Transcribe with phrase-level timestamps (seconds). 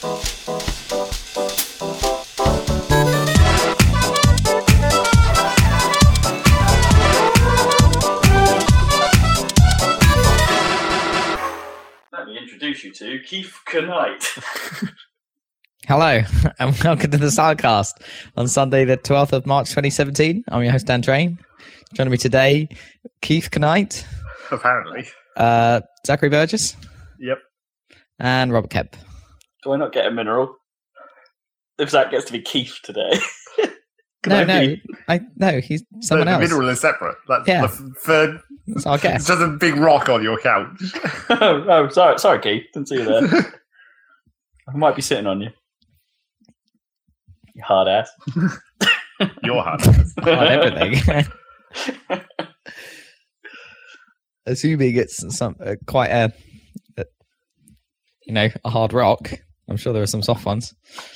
[0.00, 0.24] Let
[12.26, 14.24] me introduce you to Keith Knight.
[15.88, 16.22] Hello,
[16.58, 17.92] and welcome to the SaladCast
[18.36, 20.44] on Sunday, the 12th of March 2017.
[20.48, 21.38] I'm your host, Dan Train.
[21.94, 22.68] Joining me today,
[23.20, 24.06] Keith Knight,
[24.50, 25.06] Apparently.
[25.36, 26.76] uh, Zachary Burgess,
[27.18, 27.38] Yep.
[28.18, 28.96] and Robert Kemp.
[29.64, 30.54] Do I not get a mineral?
[31.78, 33.18] If that gets to be Keith today.
[34.26, 36.50] No, I no, be- I, no, he's someone the, the else.
[36.50, 37.14] mineral is separate.
[37.28, 37.60] That's Yeah.
[37.62, 38.40] the f- third.
[38.66, 39.26] That's our It's guest.
[39.28, 40.66] just a big rock on your couch.
[41.30, 42.64] oh, oh, sorry, sorry, Keith.
[42.74, 43.22] Didn't see you there.
[44.68, 45.50] I might be sitting on you.
[47.54, 48.10] You hard ass.
[49.44, 49.86] your hand.
[50.20, 51.24] on everything.
[54.46, 56.32] Assuming it's some uh, quite a,
[56.96, 57.04] a,
[58.26, 59.30] you know, a hard rock.
[59.68, 60.74] I'm sure there are some soft ones.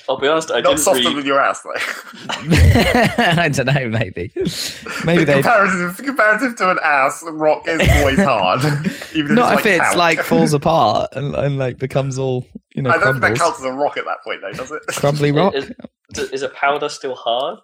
[0.09, 1.16] I'll be honest, I Not didn't softer read.
[1.16, 1.70] than your ass, though.
[2.38, 4.30] I don't know, maybe.
[5.07, 8.60] Maybe they comparative, comparative to an ass, rock is always hard.
[9.15, 9.96] Even if not it's if like it's talc.
[9.96, 13.38] like falls apart and, and like becomes all you know I don't think that crumbles.
[13.40, 14.82] counts as a rock at that point, though, does it?
[14.88, 15.55] Crumbly rock.
[15.55, 15.71] Is,
[16.30, 17.59] is a powder still hard?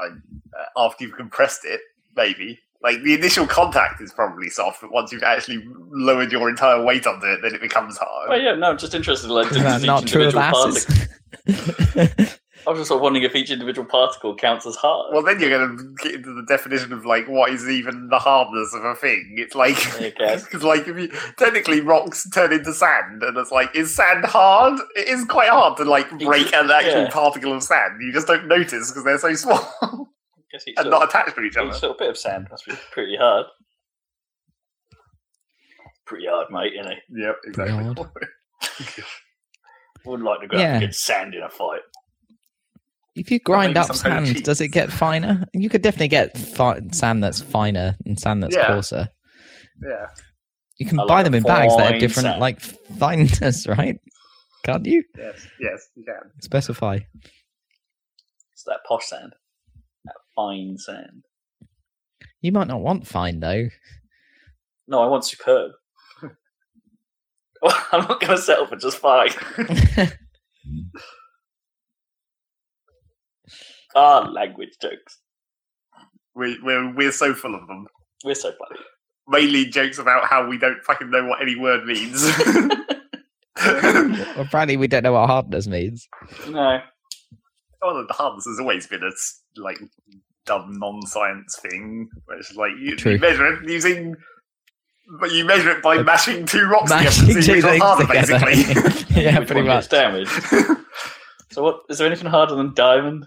[0.00, 1.80] I, uh, after you've compressed it,
[2.16, 2.58] maybe.
[2.82, 7.06] Like the initial contact is probably soft, but once you've actually lowered your entire weight
[7.08, 8.30] onto it, then it becomes hard.
[8.30, 9.30] Oh yeah, no, I'm just interested.
[9.30, 10.84] Like, Is does that each not true of asses?
[10.84, 12.26] particle-
[12.66, 15.12] I was just sort of wondering if each individual particle counts as hard.
[15.14, 18.18] Well, then you're going to get into the definition of like what is even the
[18.18, 19.36] hardness of a thing.
[19.38, 23.94] It's like because like if you technically rocks turn into sand, and it's like is
[23.94, 24.78] sand hard?
[24.96, 27.10] It is quite hard to like break an actual Yeah.
[27.10, 28.00] particle of sand.
[28.02, 29.88] You just don't notice because they're so small I
[30.52, 31.68] guess each, and little, not attached to each other.
[31.68, 33.46] each little bit of sand must be pretty hard.
[36.06, 36.72] Pretty hard, mate.
[36.74, 37.84] You know, Yep, exactly.
[37.84, 37.98] hard.
[40.06, 40.72] wouldn't like to go Yeah.
[40.72, 41.80] up against sand in a fight.
[43.14, 45.44] if you grind up some kind of sand, does it get finer?
[45.52, 48.68] You could definitely get fi- sand that's finer and sand that's Yeah.
[48.68, 49.08] coarser.
[49.82, 50.06] yeah,
[50.78, 52.40] You can I buy like them in bags that have different sand.
[52.40, 53.96] like fineness, right?
[54.64, 56.30] Can't you yes, yes, you can.
[56.40, 57.00] specify?
[58.52, 59.38] It's that posh sand, that
[60.38, 61.24] fine sand.
[62.40, 63.68] You might not want fine though.
[64.86, 65.72] No, I want superb.
[66.22, 69.30] I'm not going to settle for just fine.
[73.96, 75.18] Ah, language jokes.
[76.36, 77.86] We, we're we're so full of them.
[78.22, 78.80] We're so funny.
[79.26, 82.22] Mainly jokes about how we don't fucking know what any word means.
[83.64, 86.06] well, apparently, we don't know what hardness means.
[86.48, 86.80] No,
[87.82, 89.78] oh, the hardness has always been a s- like
[90.48, 92.08] dumb non-science thing.
[92.24, 93.12] Where it's like you, True.
[93.12, 94.16] you measure it using,
[95.20, 97.40] but you measure it by Uh, mashing two rocks Mashing together.
[97.40, 98.44] to two which things harder, together.
[98.44, 99.06] basically.
[99.22, 99.88] yeah, Which pretty much.
[99.88, 100.30] damaged.
[101.50, 103.24] So, what is there anything harder than diamond?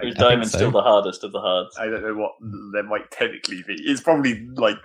[0.00, 0.56] Or is I diamond so.
[0.56, 1.76] still the hardest of the hards?
[1.78, 2.32] I don't know what
[2.72, 3.74] there might technically be.
[3.84, 4.78] It's probably like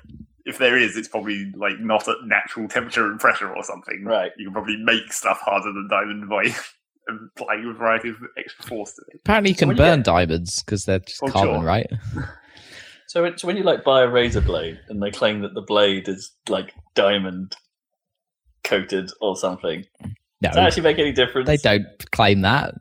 [0.45, 4.03] if there is, it's probably like not at natural temperature and pressure or something.
[4.03, 4.31] Right.
[4.37, 6.53] You can probably make stuff harder than diamond by
[7.09, 9.19] applying a variety of extra force to it.
[9.23, 11.63] Apparently, you So can you burn diamonds because they're just Oh, carbon, sure.
[11.63, 11.87] right?
[13.09, 16.09] So, it's when you like buy a razor blade and they claim that the blade
[16.09, 17.55] is like diamond
[18.65, 19.85] coated or something.
[20.41, 21.47] No, Does that actually make any difference?
[21.47, 22.75] they don't claim that.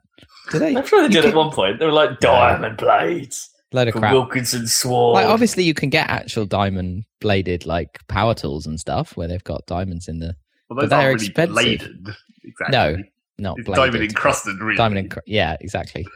[0.50, 0.76] Do they?
[0.76, 1.78] I'm sure they You did at one point.
[1.78, 4.12] They were like diamond blades Load of from crap.
[4.12, 5.14] Wilkinson Sword.
[5.14, 9.42] Like obviously, you can get actual diamond bladed like power tools and stuff where they've
[9.44, 10.34] got diamonds in the
[10.68, 11.52] Well, But they're aren't really expensive.
[11.54, 12.16] bladed.
[12.44, 12.72] Exactly.
[12.72, 12.96] No,
[13.38, 14.76] not It's diamond encrusted, really.
[14.76, 16.06] Diamond encru- yeah, exactly.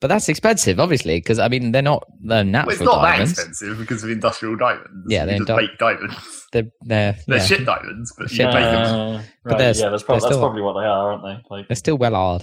[0.00, 3.34] But that's expensive, obviously, because I mean they're not they're natural Well, it's not diamonds.
[3.34, 5.06] that expensive because of industrial diamonds.
[5.08, 6.46] Yeah, they're just indu- diamonds.
[6.52, 8.74] They're they're They're yeah, shit diamonds, but Shit you make them.
[8.94, 11.54] Uh, But right, they're- yeah, that's, prob- that's still- probably what they are, aren't they?
[11.54, 12.42] Like, they're still well hard.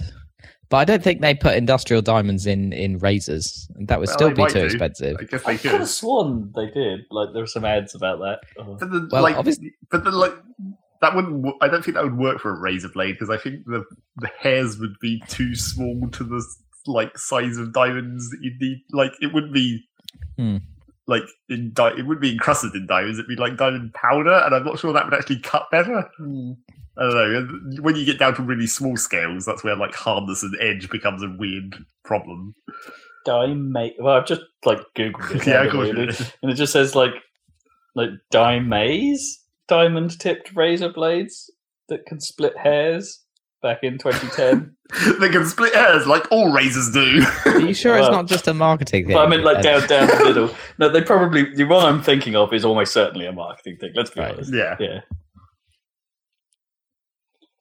[0.68, 3.68] But I don't think they put industrial diamonds in in razors.
[3.86, 4.64] That would Well, still be too do.
[4.66, 5.16] expensive.
[5.18, 5.80] I guess I they could could.
[5.80, 7.00] have sworn they did.
[7.10, 8.40] Like, there were some ads about that.
[8.58, 8.76] Oh.
[8.78, 10.34] But the Well, like, obviously- but the like,
[11.00, 11.46] that wouldn't.
[11.60, 13.84] I don't think that would work for a razor blade because I think the
[14.16, 16.44] the hairs would be too small to the
[16.86, 18.78] like size of diamonds that you'd need.
[18.92, 19.82] Like, it would be
[20.36, 20.58] Hmm.
[21.06, 23.18] like in di- it would be encrusted in diamonds.
[23.18, 26.08] It'd be like diamond powder, and I'm not sure that would actually cut better.
[26.98, 27.82] I don't know.
[27.82, 31.22] When you get down to really small scales, that's where like hardness and edge becomes
[31.22, 32.54] a weird problem.
[33.26, 33.72] Dime.
[33.98, 35.46] Well, I've just like googled it.
[35.46, 37.12] Yeah, of course and it- and it just says like
[37.96, 39.20] like dimaze
[39.68, 41.50] diamond tipped razor blades
[41.88, 43.22] that can split hairs
[43.62, 44.76] back in 2010.
[45.20, 47.22] they can split hairs like all razors do.
[47.46, 49.16] Are you sure it's Well, not just a marketing thing?
[49.16, 50.54] I mean, like Uh, down down the middle.
[50.78, 53.92] No, they probably the one I'm thinking of is almost certainly a marketing thing.
[53.94, 54.34] Let's be Right.
[54.34, 54.52] honest.
[54.54, 54.76] yeah.
[54.78, 55.00] Yeah.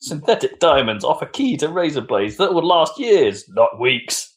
[0.02, 4.32] Synthetic diamonds offer key to razor blades that will last years, not weeks.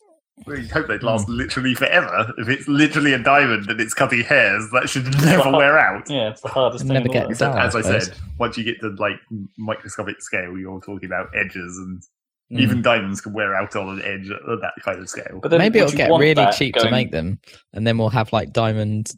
[0.47, 2.33] We hope they'd last literally forever.
[2.39, 6.09] If it's literally a diamond and it's cutting hairs, that should never wear out.
[6.09, 6.95] Yeah, it's the hardest It thing.
[6.95, 7.31] never in the world.
[7.33, 9.17] Except, Oh, I as I said, once you get to like
[9.59, 12.03] microscopic scale, you're talking about edges, and
[12.51, 12.61] Mm.
[12.61, 15.39] even diamonds can wear out on an edge at that kind of scale.
[15.43, 17.39] But then Maybe it'll get really that cheap to make them,
[17.75, 19.13] and then we'll have like diamond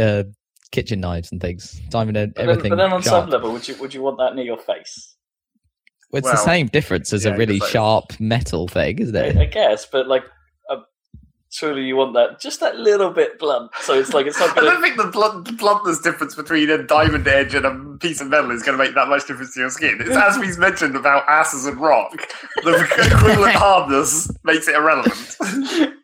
[0.00, 0.22] uh,
[0.72, 1.78] kitchen knives and things.
[1.90, 2.70] Diamond uh, But then, everything.
[2.70, 3.24] but then on sharp.
[3.24, 5.14] some level, would you would you want that near your face?
[6.10, 9.36] Well, it's the same difference as yeah, a really like- sharp metal thing, isn't it?
[9.36, 10.24] I guess, but like,
[10.70, 10.76] uh,
[11.52, 13.70] truly you want that just that little bit blunt.
[13.82, 14.70] So it's like it's not I gonna.
[14.70, 18.28] don't think the, blunt, the bluntness difference between a diamond edge and a piece of
[18.28, 19.98] metal is going to make that much difference to your skin.
[20.00, 22.12] It's as we've mentioned about asses and rock.
[22.64, 25.14] The equivalent hardness makes it irrelevant.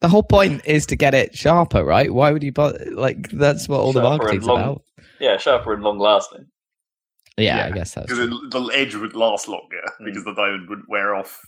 [0.00, 2.14] The whole point is to get it sharper, right?
[2.14, 2.86] Why would you bother?
[2.92, 4.82] Like that's what all the Sharper and marketing's long- about.
[5.18, 6.46] yeah, sharper and long lasting.
[7.38, 8.06] Yeah, Yeah, I guess that's.
[8.12, 10.04] Because the edge would last longer Mm.
[10.06, 11.40] because the diamond wouldn't wear off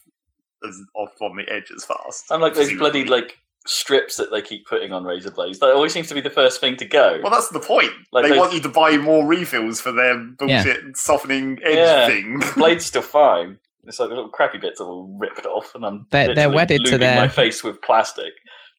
[0.67, 2.25] as off on the edge as fast.
[2.31, 5.59] I'm like those bloody like strips that they keep putting on razor blades.
[5.59, 7.19] That always seems to be the first thing to go.
[7.23, 7.91] Well, that's the point.
[8.13, 12.07] Like they those- want you to buy more refills for their bullshit softening edge Yeah.
[12.07, 12.41] thing.
[12.57, 13.59] blade's still fine.
[13.85, 16.85] It's like the little crappy bits are all ripped off, and I'm They're- they're wedded
[16.87, 18.33] to their- my face with plastic.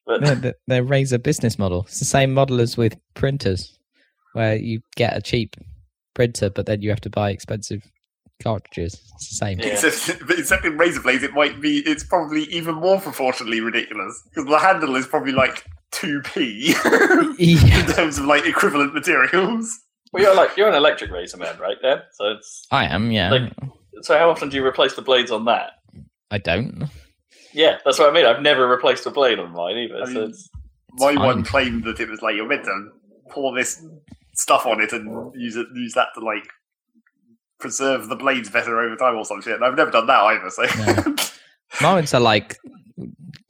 [0.06, 1.82] But their, their- their razor business model.
[1.88, 3.78] It's the same model as with printers,
[4.32, 5.56] where you get a cheap
[6.14, 7.82] printer, but then you have to buy expensive
[8.42, 8.94] cartridges.
[9.14, 9.58] It's the same.
[9.60, 9.66] Yeah.
[9.66, 11.78] Except, except in razor blades, it might be.
[11.80, 16.74] It's probably even more proportionally ridiculous because the handle is probably like two p
[17.38, 17.80] Yeah.
[17.80, 19.78] in terms of like equivalent materials.
[20.12, 21.76] well, you're like you're an electric razor man, right?
[21.82, 23.30] Then, so it's I am, yeah.
[23.30, 23.52] Like-
[24.02, 24.18] so.
[24.18, 25.72] How often do you replace the blades on that?
[26.30, 26.84] I don't.
[27.52, 28.24] Yeah, that's what I mean.
[28.26, 30.02] I've never replaced a blade on mine either.
[30.02, 30.48] I so mean- it's,
[30.94, 31.18] My fine.
[31.24, 32.88] one claimed that it was like you're meant to
[33.30, 33.84] pour this
[34.34, 35.32] stuff on it and oh.
[35.36, 36.46] use it, use that to like
[37.58, 39.54] preserve the blades better over time or some shit.
[39.54, 40.50] And I've never done that either.
[40.50, 41.22] So
[41.80, 42.56] Mine are like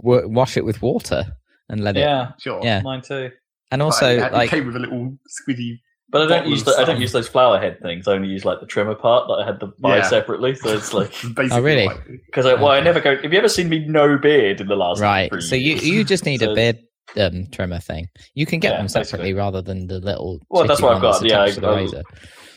[0.02, 1.25] w- wash it with water
[1.69, 2.00] and let it.
[2.00, 2.82] yeah, sure, Yeah.
[2.82, 3.31] mine too.
[3.70, 5.17] And also, it, it like, came with a little
[5.49, 5.81] squiddy.
[6.11, 8.06] But I don't use the, I don't use those flower head things.
[8.06, 10.02] I only use like the trimmer part that I had to buy Yeah.
[10.02, 10.55] separately.
[10.55, 11.87] So it's like Basically, Oh, really?
[11.87, 13.17] like- because I, well, I never go.
[13.17, 15.31] Have you ever seen me no beard in the last right.
[15.31, 16.81] three So you you just need So- a beard
[17.16, 18.08] um, trimmer thing.
[18.34, 19.32] You can get Yeah, them separately basically.
[19.34, 20.40] rather than the little.
[20.50, 22.02] Well, that's what I've got, yeah, I- I- razor.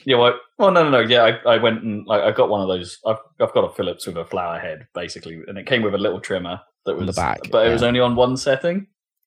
[0.06, 1.00] Yeah, well, well, no, no, no.
[1.00, 3.00] Yeah, I, I went and like I got one of those.
[3.08, 5.98] I've I've got a Philips with a flower head basically, and it came with a
[5.98, 8.86] little trimmer that On the was back, but it was only on one setting.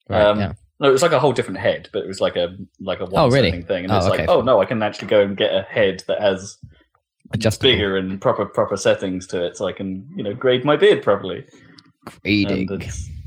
[0.08, 0.52] Right, um, yeah.
[0.78, 3.06] No, it was like a whole different head, but it was like a like a
[3.06, 3.50] one Oh, really?
[3.50, 5.52] setting thing, and Oh, it's like, okay, oh no, I can actually go and get
[5.52, 6.58] a head that has
[7.38, 10.76] just bigger and proper proper settings to it, so I can you know grade my
[10.76, 11.44] beard properly.
[12.24, 12.70] And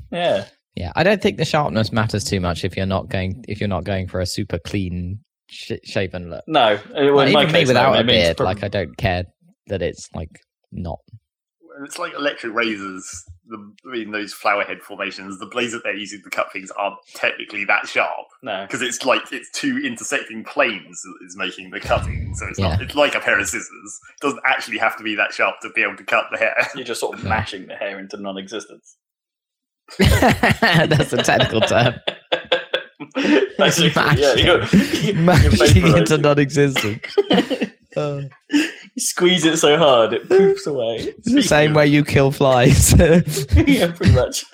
[0.09, 0.45] yeah,
[0.75, 3.67] Yeah, I don't think the sharpness matters too much if you're not going if you're
[3.69, 5.19] not going for a super clean
[5.49, 6.43] sh- shaven look.
[6.47, 8.63] no, it- well, Like, even me case, no, without it a means beard, pro- like
[8.63, 9.25] I don't care
[9.67, 10.39] that it's like
[10.71, 10.99] not.
[11.83, 13.09] It's like electric razors.
[13.47, 16.95] The, in those flower head formations, the blades that they're using to cut things aren't
[17.15, 18.63] technically that sharp no.
[18.65, 22.33] because it's like it's two intersecting planes that is making the cutting.
[22.35, 22.81] So it's not.
[22.81, 23.99] It's like a pair of scissors.
[24.09, 26.55] It doesn't actually have to be that sharp to be able to cut the hair.
[26.75, 28.95] You're just sort of mashing the hair into non-existence.
[29.99, 31.95] That's a technical term.
[33.57, 37.05] Basically, yeah, you're, you're into non-existent.
[37.97, 38.21] Uh,
[38.53, 38.69] You
[39.01, 40.95] squeeze it so hard it poofs away.
[41.17, 42.93] it's the same of- way you kill flies.
[42.97, 44.45] yeah, pretty much.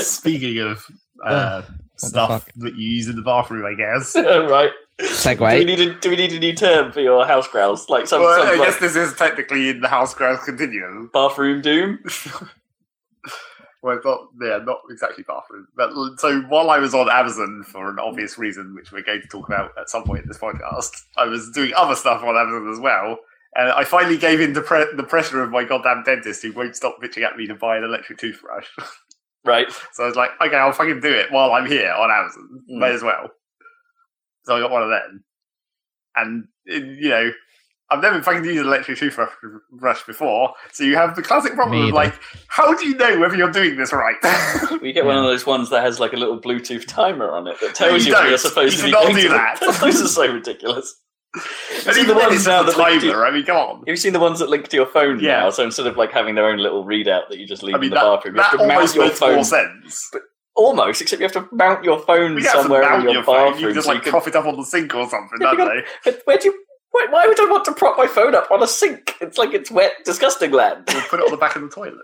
[0.00, 0.84] Speaking of
[1.24, 1.62] uh,
[1.96, 4.16] stuff that you use in the bathroom, I guess.
[4.16, 4.72] right.
[4.98, 5.64] Do we Segue.
[5.64, 7.88] need a Do we need a new term for your house grouse?
[7.88, 11.08] Like some, well, some I like guess this is technically in the house grouse continuum.
[11.14, 12.00] bathroom doom.
[13.82, 15.66] Well, not yeah, not exactly bathroom.
[15.76, 19.28] But so while I was on Amazon for an obvious reason, which we're going to
[19.28, 22.70] talk about at some point in this podcast, I was doing other stuff on Amazon
[22.72, 23.18] as well.
[23.54, 26.76] And I finally gave in to pre- the pressure of my goddamn dentist who won't
[26.76, 28.66] stop bitching at me to buy an electric toothbrush.
[29.44, 29.66] Right.
[29.92, 32.60] so I was like, okay, I'll fucking do it while I'm here on Amazon.
[32.70, 32.78] Mm.
[32.78, 33.28] May as well.
[34.44, 35.24] So I got one of them.
[36.14, 37.32] And, you know,
[37.92, 40.54] I've never fucking used an electric toothbrush before.
[40.72, 42.14] So you have the classic problem of like,
[42.48, 44.16] how do you know whether you're doing this right?
[44.82, 47.60] We get one of those ones that has like a little Bluetooth timer on it
[47.60, 49.36] that tells you you, when you're supposed You to be cannot doing do it.
[49.36, 49.60] that.
[49.80, 50.94] those are so ridiculous.
[51.34, 53.24] and seen even the ones it's now just a that link to- timer.
[53.26, 53.76] I mean, come on.
[53.78, 55.40] Have you seen the ones that link to your phone Yeah.
[55.40, 55.50] now?
[55.50, 57.84] So instead of like having their own little readout that you just leave I mean,
[57.84, 59.34] in the that, bathroom, you that have to mount your makes phone.
[59.36, 60.10] more sense.
[60.54, 63.12] Almost, except you have to mount your phone You have to somewhere in mount your,
[63.14, 63.52] your phone.
[63.52, 63.68] bathroom.
[63.70, 65.76] You just so like you prop it up on the sink or something, Yeah, don't
[65.76, 65.82] you
[66.12, 66.18] they?
[66.26, 66.64] Where do you?
[66.92, 69.14] Why, why would I want to prop my phone up on a sink?
[69.20, 70.88] It's like it's wet, disgusting land.
[70.94, 71.96] Or put it on the back of the toilet.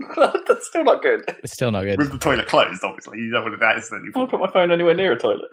[0.46, 1.22] That's still not good.
[1.42, 1.98] It's still not good.
[1.98, 3.18] With the toilet closed, obviously.
[3.18, 4.10] You don't want it accidentally.
[4.14, 5.50] I won't put my phone anywhere near a toilet.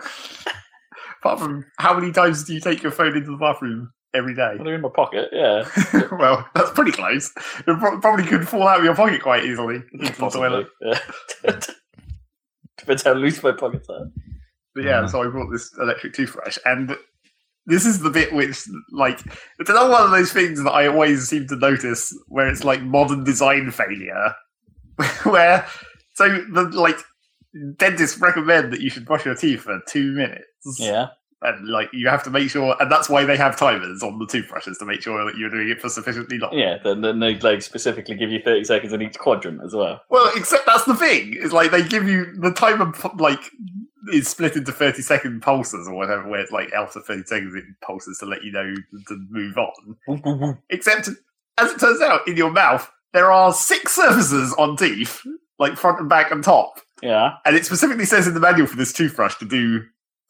[1.19, 4.55] Apart from how many times do you take your phone into the bathroom every day.
[4.63, 5.29] They're in my pocket.
[5.33, 5.67] Yeah,
[6.19, 7.31] well, that's pretty close.
[7.67, 9.81] It probably could fall out of your pocket quite easily.
[9.93, 10.47] into the possibly.
[10.49, 10.67] toilet.
[10.81, 10.99] Yeah.
[12.77, 14.05] Depends how loose my pockets are.
[14.75, 15.09] But yeah, Mhm.
[15.09, 16.95] so I brought this electric toothbrush, and
[17.65, 19.19] this is the bit which, like,
[19.60, 22.81] it's another one of those things that I always seem to notice where it's like
[22.81, 24.34] modern design failure,
[25.24, 25.67] where
[26.13, 26.98] so the like
[27.77, 30.77] dentists recommend that you should brush your teeth for two minutes.
[30.79, 31.07] Yeah.
[31.45, 34.25] And like you have to make sure, and that's why they have timers on the
[34.27, 36.57] toothbrushes to make sure that you're doing it for sufficiently long.
[36.57, 36.77] Yeah.
[36.83, 40.01] Then, then they like specifically give you thirty seconds in each quadrant as well.
[40.09, 41.33] Well, except that's the thing.
[41.33, 43.39] is like they give you the timer like
[44.11, 47.63] is split into thirty second pulses or whatever, where it's like after thirty seconds it
[47.81, 48.73] pulses to let you know
[49.07, 50.57] to move on.
[50.69, 51.09] Except,
[51.57, 55.21] as it turns out, in your mouth there are six surfaces on teeth,
[55.57, 57.35] like front and back and top, Yeah.
[57.45, 59.83] and it specifically says in the manual for this toothbrush to do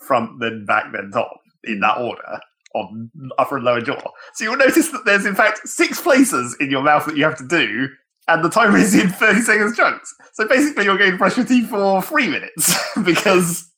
[0.06, 2.40] front, then back, then top in that order.
[2.74, 4.02] On upper and lower jaw.
[4.34, 7.38] So you'll notice that there's in fact six places in your mouth that you have
[7.38, 7.88] to do,
[8.28, 10.14] and the timer is in 30 seconds chunks.
[10.34, 13.72] So basically, you're going to brush your teeth for three minutes because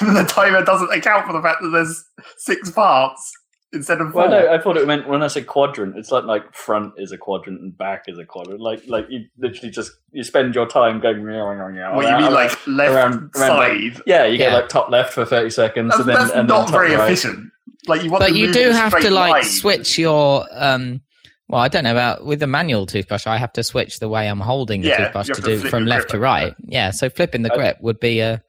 [0.00, 2.04] the timer doesn't account for the fact that there's
[2.36, 3.32] six parts
[3.72, 4.28] instead of four.
[4.28, 7.12] Well, no, I thought it meant when I said quadrant, it's like like front is
[7.12, 8.60] a quadrant and back is a quadrant.
[8.60, 11.24] Like like you literally just you spend your time going.
[11.24, 14.02] what you mean, like left around- around, side?
[14.06, 16.56] Yeah, you get like top left for thirty seconds, That's, and then that's and not
[16.58, 17.04] then top very right.
[17.10, 17.50] efficient.
[17.86, 19.44] Like you want, but to you move do in a have to like line.
[19.44, 21.00] switch your um
[21.48, 24.28] well i don't know about with the manual toothbrush i have to switch the way
[24.28, 27.08] i'm holding the Yeah, toothbrush to to do from left to like right yeah so
[27.08, 28.42] flipping the grip would be a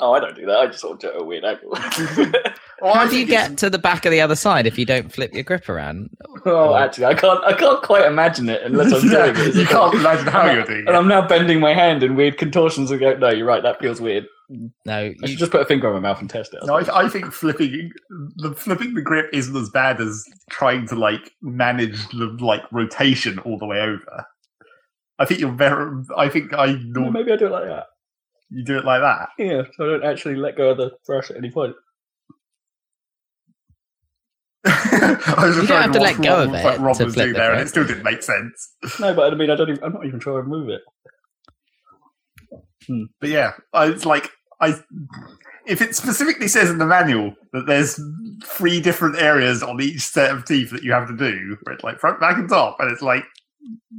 [0.00, 0.56] Oh, I don't do that.
[0.58, 1.70] I just sort of do it a weird angle.
[2.82, 4.76] Well, how do you think it's- get to the back of the other side if
[4.78, 6.10] you don't flip your grip around
[6.44, 7.42] oh, actually, I can't.
[7.44, 9.54] I can't quite imagine it unless I'm Yeah, doing it.
[9.62, 10.94] you can't imagine how you're doing And it.
[10.94, 13.62] I'm now bending my hand in weird contortions and go, no, you're right.
[13.62, 14.26] That feels weird.
[14.48, 16.60] no I you, should just put a finger on my mouth and test it.
[16.64, 17.92] No, I, I think flipping
[18.36, 23.38] the flipping the grip isn't as bad as trying to like manage the like rotation
[23.40, 24.26] all the way over.
[25.20, 26.02] I think you're very.
[26.16, 27.86] I think I Yeah, know maybe I do it like that.
[28.50, 29.28] you do it like that.
[29.38, 31.76] Yeah, so I don't actually let go of the brush at any point.
[34.64, 37.04] I was just You don't have to watch let go of what it Rob to
[37.04, 38.74] was flip doing the there, and it still didn't make sense.
[39.00, 39.70] No, but I mean, I don't.
[39.70, 40.82] Even, I'm not even sure I move it.
[43.20, 44.74] But yeah, I, it's like I.
[45.66, 48.00] If it specifically says in the manual that there's
[48.44, 51.84] three different areas on each set of teeth that you have to do, where it's
[51.84, 53.24] like front, back, and top, and it's like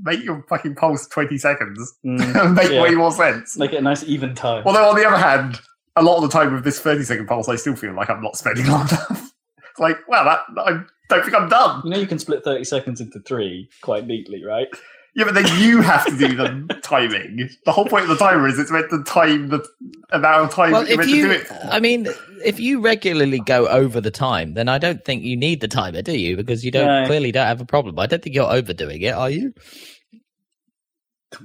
[0.04, 2.82] make your fucking pulse twenty seconds, Mm, make Yeah.
[2.82, 3.58] way more sense.
[3.58, 4.64] Make it a nice even time.
[4.66, 5.60] Although on the other hand,
[5.96, 8.22] a lot of the time with this thirty second pulse, I still feel like I'm
[8.22, 9.33] not spending long enough.
[9.74, 11.82] It's like, wow, that I don't think I'm done.
[11.84, 14.68] You know, you can split 30 seconds into three quite neatly, right?
[15.16, 17.50] Yeah, but then you have to do the timing.
[17.66, 19.68] The whole point of the timer is it's meant to time the
[20.12, 21.60] amount of time well you're if meant to do you it for.
[21.72, 22.08] i mean
[22.46, 26.04] if you regularly go over the time then i don't think you need the timer
[26.04, 27.08] do you because you don't No.
[27.08, 29.54] clearly don't have a problem i don't think you're overdoing it are you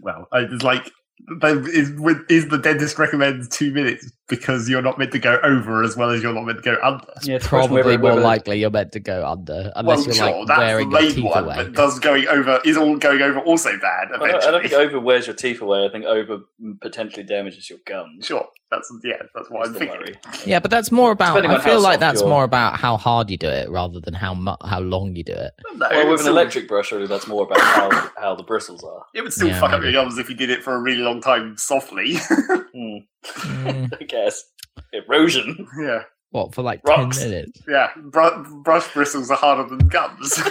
[0.02, 0.92] well, it's like there
[1.42, 1.90] is
[2.28, 6.10] is the dentist recommends two minutes because you're not meant to go over as well
[6.10, 7.04] as you're not meant to go under.
[7.22, 10.46] Yeah, it's probably more likely you're meant to go under unless well, you're sure, like
[10.46, 13.20] that's wearing the your main teeth one, away but does going over is all going
[13.20, 15.84] over also bad I don't, I don't think over wears your teeth away.
[15.84, 16.40] I think over
[16.80, 18.26] potentially damages your gums.
[18.26, 19.98] Sure, that's yeah, that's what That's I'm thinking.
[19.98, 20.14] worry.
[20.46, 21.34] Yeah, but that's more about.
[21.36, 24.00] Depending I feel like soft that's your- more about how hard you do it rather
[24.00, 25.52] than how mu- how long you do it.
[25.74, 28.84] No, Well, with an still- electric brush, really, that's more about how, how the bristles
[28.84, 29.04] are.
[29.14, 31.02] it would still Yeah, fuck up your gums if you did it for a really
[31.02, 32.16] long time softly.
[32.74, 34.44] Hmm, Mm, I guess.
[34.92, 35.66] Erosion.
[35.80, 37.18] yeah, what for like Rocks.
[37.18, 37.62] ten minutes?
[37.68, 37.88] yeah.
[37.96, 40.40] Br- brush bristles are harder than gums.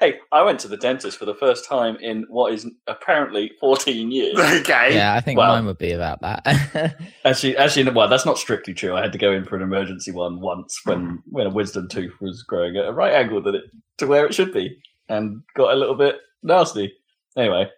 [0.00, 4.10] Hey, I went to the dentist for the first time in what is apparently 14
[4.10, 4.34] years.
[4.38, 4.94] okay.
[4.94, 6.96] Yeah, I think Well- mine would be about that.
[7.26, 8.96] Actually, actually, well, that's not strictly true.
[8.96, 12.14] I had to go in for an emergency one once when when a wisdom tooth
[12.20, 13.64] was growing at a right angle to it
[13.98, 14.74] to where it should be,
[15.10, 16.94] and got a little bit nasty.
[17.36, 17.68] Anyway,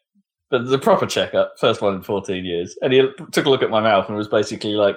[0.48, 3.02] but the proper checkup, first one in fourteen years, and he
[3.32, 4.96] took a look at my mouth and was basically like,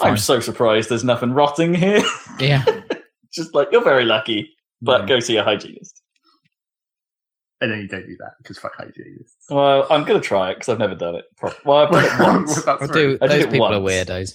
[0.00, 2.02] "I'm so surprised there's nothing rotting here."
[2.40, 2.64] yeah,
[3.32, 4.50] Just like you're very lucky,
[4.82, 5.08] but Mm.
[5.08, 6.02] go see a hygienist.
[7.60, 9.46] And then you don't do that because fuck hygienists.
[9.50, 11.24] Well, I'm gonna try it because I've never done it.
[11.36, 12.54] Pro- well, I've done it once.
[12.62, 12.92] That's Well, right.
[12.92, 14.34] do, I did those it people are weirdos.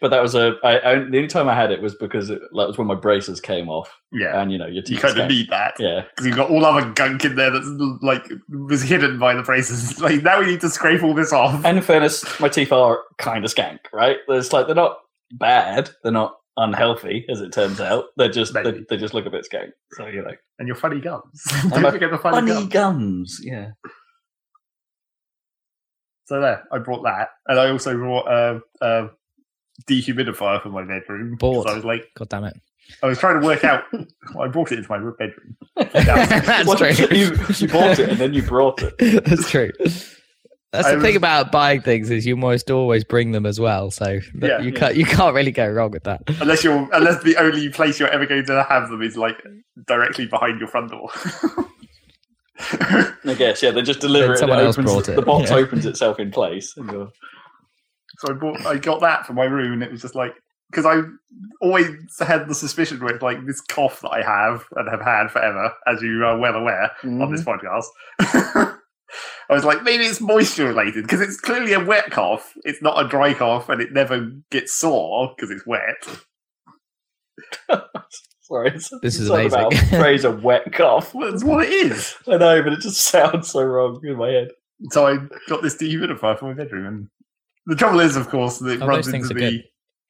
[0.00, 2.40] But that was a I, I, the only time I had it was because it
[2.52, 4.92] like, was when my braces came off, Yeah, and you know your teeth.
[4.96, 7.66] you kind of need that Yeah, because you've got all other gunk in there that's
[8.00, 10.00] like was hidden by the braces.
[10.00, 11.62] Like now we need to scrape all this off.
[11.66, 14.16] and in fairness, my teeth are kind of skank, right?
[14.26, 15.00] There's like they're not
[15.32, 18.06] bad, they're not unhealthy, as it turns out.
[18.16, 18.84] They're just they, Maybe.
[18.88, 19.70] they just look a bit skank.
[19.92, 21.42] So you know, And your funny gums.
[21.70, 23.38] Don't a forget the funny, funny gums.
[23.38, 23.40] gums.
[23.42, 23.70] Yeah,
[26.26, 29.08] So there, I brought that, and I also brought a, a
[29.88, 31.30] dehumidifier for my bedroom.
[31.32, 31.68] 'cause Bought.
[31.68, 32.56] I was like, God damn it!
[33.02, 33.84] I was trying to work out.
[34.34, 35.56] Well, I brought it into my bedroom.
[35.76, 36.88] That's Well, true.
[37.10, 39.24] You, you bought it and then you brought it.
[39.24, 39.72] That's true.
[40.72, 43.58] That's I the thing was- about buying things is you almost always bring them as
[43.58, 43.90] well.
[43.90, 44.78] So Yeah, you yeah.
[44.78, 46.22] can't you can't really go wrong with that.
[46.40, 49.42] Unless you're, unless the only place you're ever going to have them is like
[49.86, 51.10] directly behind your front door.
[52.60, 53.70] I guess, yeah.
[53.70, 54.38] They just deliver Then it.
[54.38, 55.16] someone else opens, brought it.
[55.16, 55.56] The box Yeah.
[55.56, 56.74] opens itself in place.
[56.74, 57.10] So
[58.28, 60.34] I bought, I got that for my room, and it was just like
[60.70, 61.00] because I
[61.60, 61.88] always
[62.20, 66.00] had the suspicion with like this cough that I have and have had forever, as
[66.02, 67.66] you are well aware on this mm-hmm.
[67.66, 68.76] podcast.
[69.50, 72.52] I was like, maybe it's moisture related because it's clearly a wet cough.
[72.64, 75.96] It's not a dry cough, and it never gets sore because it's wet.
[78.40, 79.94] sorry, it's, This is something about amazing.
[79.98, 81.12] a phrase a wet cough.
[81.20, 82.14] That's what it is.
[82.28, 84.48] I know, but it just sounds so wrong in my head.
[84.90, 85.16] So I
[85.48, 87.08] got this dehumidifier for my bedroom, and
[87.66, 89.64] the trouble is, of course, that it Oh, runs into the good.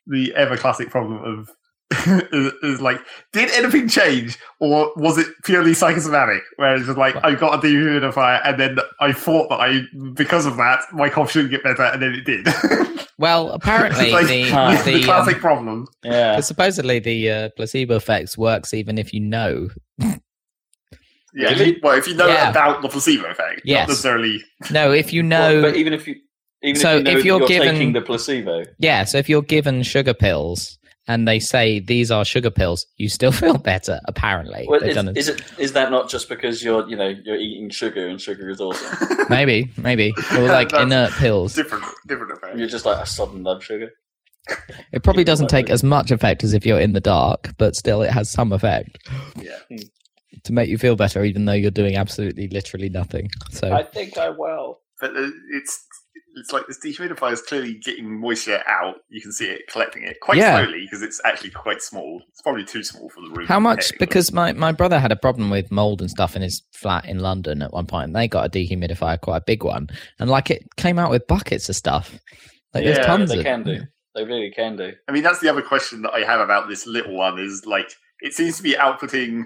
[0.07, 1.51] the ever classic problem of
[2.07, 3.01] is, is like,
[3.33, 6.43] did anything change, or was it purely psychosomatic?
[6.57, 9.83] Where it's just like I got a dehumidifier, and then I thought that I,
[10.15, 12.47] because of that, my cough shouldn't get better, and then it did.
[13.19, 15.87] Well, apparently Like, the uh, the, the, classic um, problem.
[16.03, 16.37] Yeah.
[16.37, 19.69] 'cause supposedly the uh, placebo effects works even if you know.
[19.99, 21.51] Yeah.
[21.51, 21.79] Really?
[21.83, 22.49] Well, if you know Yeah.
[22.49, 23.81] about the placebo effect, Yes.
[23.81, 24.43] not necessarily.
[24.71, 26.17] No, if you Well, know, but even if you,
[26.63, 29.05] even So if you know if you're, you're given- taking the placebo, yeah.
[29.05, 33.33] So if you're given sugar pills and they say these are sugar pills, you still
[33.43, 34.01] feel better.
[34.07, 36.97] Apparently, well, They've is, done it- is it is that not just because you're you
[36.97, 39.17] know you're eating sugar and sugar is awesome?
[39.31, 41.55] maybe, maybe, or like inert pills.
[41.55, 42.57] different, different effect.
[42.59, 43.91] you're just like a suddenly love sugar.
[44.93, 45.75] It probably doesn't take Exactly.
[45.75, 48.99] as much effect as if you're in the dark, but still, it has some effect
[49.37, 49.59] Yeah.
[50.45, 53.31] to make you feel better, even though you're doing absolutely, literally nothing.
[53.51, 54.81] So I think I will.
[55.01, 55.87] but uh, it's
[56.41, 58.97] it's like this dehumidifier is clearly getting moisture out.
[59.09, 60.57] You can see it collecting it quite Yeah.
[60.63, 62.23] slowly because it's actually quite small.
[62.31, 63.47] It's probably too small for the room.
[63.47, 63.89] How much?
[63.91, 64.07] technically.
[64.07, 67.21] Because my, my brother had a problem with mold and stuff in his flat in
[67.21, 70.51] London at one point, and they got a dehumidifier, quite a big one, and like
[70.51, 72.19] it came out with buckets of stuff.
[72.75, 73.45] Like Yeah, there's tons they of.
[73.45, 73.81] can do.
[74.15, 74.93] They really can do.
[75.09, 77.93] I mean, that's the other question that I have about this little one is like
[78.21, 79.45] it seems to be outputting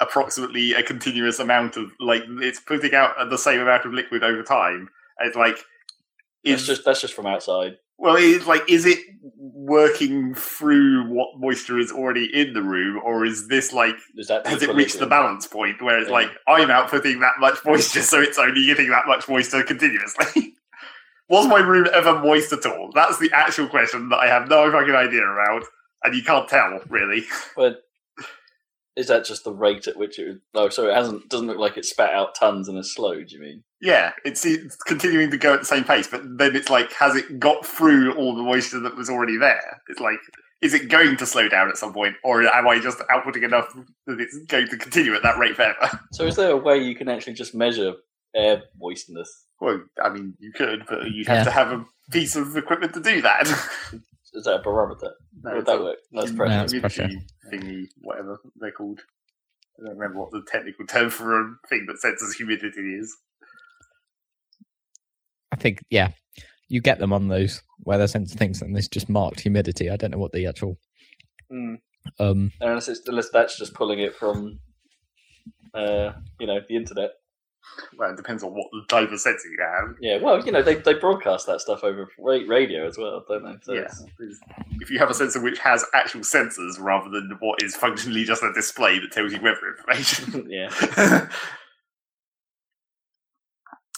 [0.00, 4.42] approximately a continuous amount of like it's putting out the same amount of liquid over
[4.42, 4.88] time.
[5.18, 5.58] And It's like
[6.44, 7.76] It's is just that's just from outside.
[7.98, 8.98] well, it's like is it
[9.32, 14.46] working through what moisture is already in the room, or is this like Is that
[14.46, 16.14] has it reached the balance point where it's Yeah.
[16.14, 20.54] like I'm outputting that much moisture, so it's only getting that much moisture continuously?
[21.28, 22.90] Was my room ever moist at all?
[22.92, 25.62] That's the actual question that I have no fucking idea about,
[26.02, 27.24] and you can't tell really.
[27.54, 27.82] But
[29.00, 30.38] is that just the rate at which it?
[30.54, 31.28] Oh, so it hasn't.
[31.28, 33.14] Doesn't look like it spat out tons and is slow.
[33.14, 33.62] Do you mean?
[33.80, 37.16] Yeah, it's, it's continuing to go at the same pace, but then it's like, has
[37.16, 39.80] it got through all the moisture that was already there?
[39.88, 40.18] It's like,
[40.60, 43.72] is it going to slow down at some point, or am I just outputting enough
[44.06, 45.98] that it's going to continue at that rate forever?
[46.12, 47.94] So is there a way you can actually just measure
[48.36, 49.46] air moistness?
[49.62, 51.44] Well, I mean, you could, but you'd have Yeah.
[51.44, 53.48] to have a piece of equipment to do that.
[54.32, 55.12] Is that a barometer?
[55.42, 55.98] No, Would that a work?
[56.12, 56.64] That's No, pressure.
[56.64, 57.06] it's pressure.
[57.08, 59.00] humidity thingy, whatever they're called.
[59.80, 63.16] I don't remember what the technical term for a thing that senses humidity is.
[65.52, 66.10] I think, yeah,
[66.68, 69.90] you get them on those weather sensor things, and it's just marked humidity.
[69.90, 70.76] I don't know what the actual.
[71.52, 71.78] Mm.
[72.18, 74.60] Um, Unless, it's, unless that's just pulling it from,
[75.74, 77.10] uh, you know, the internet.
[77.96, 79.94] Well, it depends on what the type of sensor you have.
[80.00, 83.56] Yeah, well, you know, they, they broadcast that stuff over radio as well, don't they?
[83.62, 83.80] So yeah.
[83.80, 84.04] it's-
[84.80, 88.42] If you have a sensor which has actual sensors rather than what is functionally just
[88.42, 90.46] a display that tells you weather information.
[90.50, 90.68] yeah.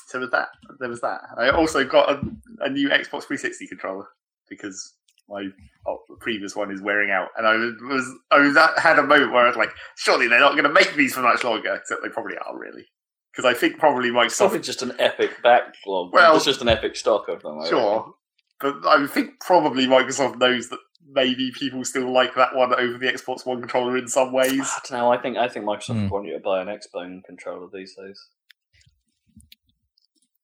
[0.06, 0.48] so with that,
[0.78, 1.20] there was that.
[1.36, 2.20] I also got a,
[2.60, 4.06] a new Xbox 360 controller
[4.48, 4.94] because
[5.28, 5.48] my
[5.86, 9.32] oh, previous one is wearing out, and I was I was at, had a moment
[9.32, 12.02] where I was like, surely they're not going to make these for much longer, except
[12.02, 12.84] they probably are really.
[13.32, 16.12] Because I think probably It's probably just an epic backlog.
[16.12, 17.58] Well- it's just an epic stock of them.
[17.60, 18.14] I sure,
[18.60, 23.06] but I think probably Microsoft knows that maybe people still like that one over the
[23.06, 24.60] Xbox One controller in some ways.
[24.60, 25.10] I don't know.
[25.12, 26.08] I think I think Microsoft Hmm.
[26.08, 28.20] want you to buy an Xbone controller these days.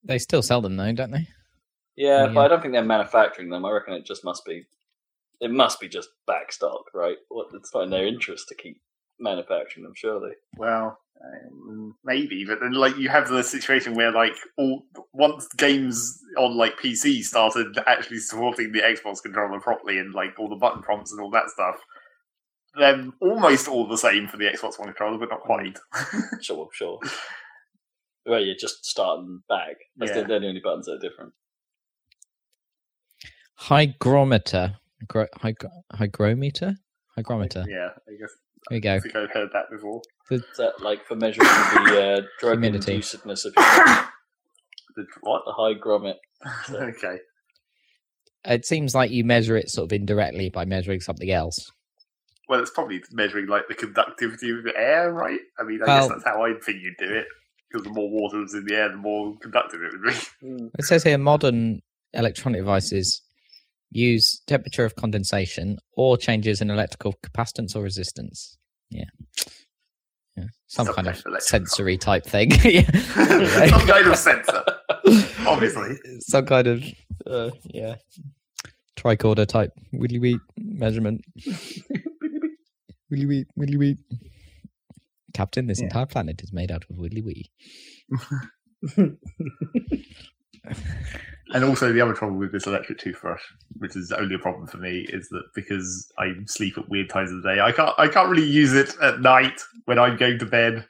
[0.03, 1.27] they still sell them though, don't they?
[1.95, 2.33] Yeah, Yeah.
[2.33, 3.65] but I don't think they're manufacturing them.
[3.65, 4.65] I reckon it just must be.
[5.41, 7.17] It must be just back stock, right?
[7.29, 8.81] What it's not in their interest to keep
[9.19, 10.31] manufacturing them, surely.
[10.57, 16.19] Well, um, maybe, but then like you have the situation where like all once games
[16.37, 20.81] on like PC started actually supporting the Xbox controller properly and like all the button
[20.81, 21.75] prompts and all that stuff,
[22.77, 25.77] they're almost all the same for the Xbox One controller, but not quite.
[26.41, 26.99] Sure, sure.
[28.25, 29.75] Well, you're just starting back.
[29.97, 30.27] That's the, Yeah.
[30.27, 31.33] they're the only buttons that are different.
[33.55, 34.77] Hygrometer,
[35.07, 36.75] Gro- hygro- hygrometer,
[37.15, 37.65] hygrometer.
[37.67, 38.31] Yeah, I guess
[38.69, 38.99] There you I go.
[39.01, 40.01] think I've heard that before.
[40.31, 42.99] Is that like for measuring the uh, drug Humidity.
[42.99, 43.65] inducedness of your
[44.95, 45.43] The what?
[45.45, 46.15] the high grommet?
[46.95, 47.17] okay.
[48.45, 51.71] It seems like you measure it sort of indirectly by measuring something else.
[52.47, 55.39] Well, it's probably measuring like the conductivity of the air, right?
[55.59, 57.25] I mean, I Well- guess that's how I think you'd do it.
[57.71, 60.69] Because the more water was in the air, the more conductive it would be.
[60.79, 61.81] It says here modern
[62.15, 63.21] electronic devices
[63.91, 68.57] use temperature of condensation or changes in electrical capacitance or resistance.
[68.89, 69.05] Yeah.
[70.37, 70.45] Yeah.
[70.67, 72.51] Some, Some kind kind of sensory type thing.
[72.59, 74.63] Some kind of sensor.
[75.47, 75.97] Obviously.
[76.21, 76.83] Some kind of
[77.27, 77.95] uh, yeah.
[78.95, 81.21] Tricorder type willy wee measurement.
[83.09, 83.97] willy wee, willy wee.
[85.33, 85.85] Captain, this Yeah.
[85.85, 87.49] entire planet is made out of willy wee.
[91.51, 93.41] And also, the other trouble with this electric toothbrush,
[93.77, 97.31] which is only a problem for me, is that because I sleep at weird times
[97.31, 100.37] of the day, I can't I can't really use it at night when I'm going
[100.39, 100.85] to bed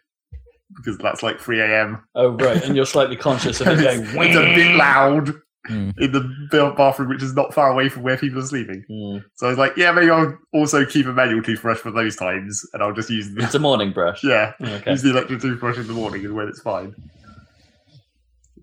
[0.76, 2.04] because that's like 3 a.m.
[2.15, 4.02] Oh right, and you're slightly conscious of it going.
[4.04, 5.34] it's, it's a bit loud
[5.67, 5.91] Hmm.
[6.00, 8.84] in the bathroom, which is not far away from where people are sleeping.
[8.89, 9.24] Mm.
[9.36, 12.65] So I was like, yeah, maybe I'll also keep a manual toothbrush for those times,
[12.74, 14.24] and I'll just use the It's a morning brush.
[14.24, 14.89] yeah Okay.
[14.91, 16.95] use the electric toothbrush in the morning and when it's fine.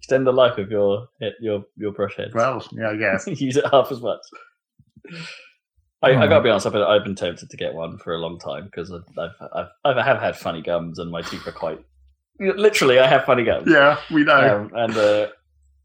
[0.06, 1.08] Extend the life of your
[1.40, 2.30] your your brush head.
[2.32, 3.26] Well, yeah, I guess.
[3.40, 4.20] Use it half as much.
[6.00, 6.28] I, I Alright.
[6.28, 6.64] gotta be honest.
[6.64, 9.66] I've been, I've been tempted to get one for a long time because I've, I've
[9.84, 11.84] I've I have had funny gums and my teeth are quite.
[12.38, 13.66] Literally, I have funny gums.
[13.68, 14.68] Yeah, we know.
[14.70, 15.26] Um, and uh,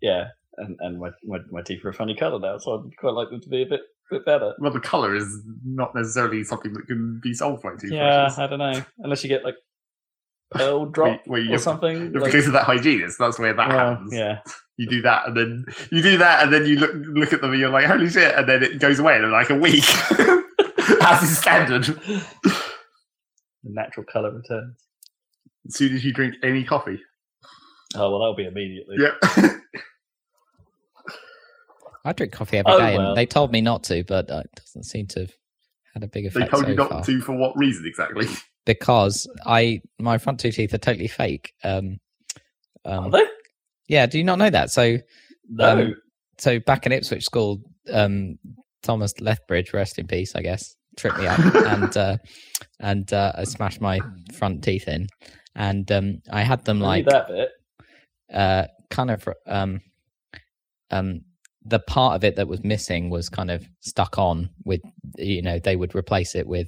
[0.03, 3.15] yeah, and and my, my my teeth are a funny colour now, so I'd quite
[3.15, 3.81] like them to be a bit
[4.11, 4.53] bit better.
[4.59, 7.93] well, the color is not necessarily something that can be solved by toothbrushes.
[7.93, 8.83] Yeah, I don't know.
[8.99, 9.55] Unless you get like
[10.51, 11.95] pearl drop where you or something.
[11.97, 13.17] You have to like- go to that hygienist.
[13.19, 14.13] That's where that well, happens.
[14.13, 14.39] yeah,
[14.77, 17.51] You do that, and then you do that, and then you look look at them,
[17.51, 19.83] and you're like, "Holy shit!" And then it goes away in like a week,
[21.03, 21.83] as is standard.
[21.85, 22.61] the
[23.63, 24.77] natural colour returns.
[25.67, 26.99] As soon as you drink any coffee.
[27.95, 28.97] Oh well, that'll be immediately.
[28.99, 29.57] Yep.
[32.03, 33.09] I drink coffee every Oh, day, well.
[33.09, 35.31] and they told me not to, but uh, it doesn't seem to have
[35.93, 36.45] had a big effect.
[36.45, 37.03] they told so you not far.
[37.03, 38.25] to for what reason exactly?
[38.65, 41.53] Because I my front two teeth are totally fake.
[41.63, 41.99] Um,
[42.85, 43.25] Are um, they?
[43.87, 44.69] yeah, do you not know that?
[44.71, 44.97] So
[45.49, 45.71] No.
[45.71, 45.95] Um,
[46.37, 48.37] so back in Ipswich School, um,
[48.81, 52.17] Thomas Lethbridge, rest in peace, I guess, tripped me up and uh,
[52.79, 53.99] and uh, I smashed my
[54.33, 55.07] front teeth in,
[55.55, 57.49] and um, I had them like that bit.
[58.33, 59.81] uh, kind of um,
[60.89, 61.21] um,
[61.63, 64.81] the part of it that was missing was kind of stuck on with
[65.17, 66.67] you know they would replace it with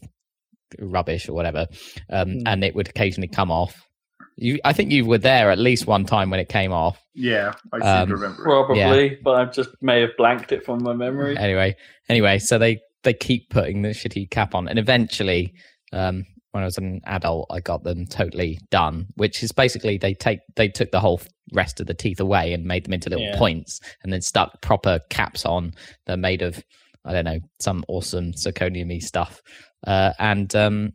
[0.79, 1.67] rubbish or whatever,
[2.09, 2.39] um, Hmm.
[2.47, 3.87] and it would occasionally come off.
[4.35, 6.99] You, I think you were there at least one time when it came off.
[7.13, 8.41] Yeah, I seem Um, to remember.
[8.41, 8.43] it.
[8.45, 11.37] Probably, but I just may have blanked it from my memory.
[11.37, 11.75] anyway
[12.09, 15.53] anyway so they they keep putting the shitty cap on and eventually
[15.93, 20.13] um when i was an adult i got them totally done which is basically they
[20.13, 21.21] take they took the whole
[21.53, 23.37] rest of the teeth away and made them into little Yeah.
[23.37, 25.71] points and then stuck proper caps on
[26.05, 26.61] they're made of
[27.05, 29.41] i don't know some awesome zirconium stuff
[29.85, 30.93] uh and um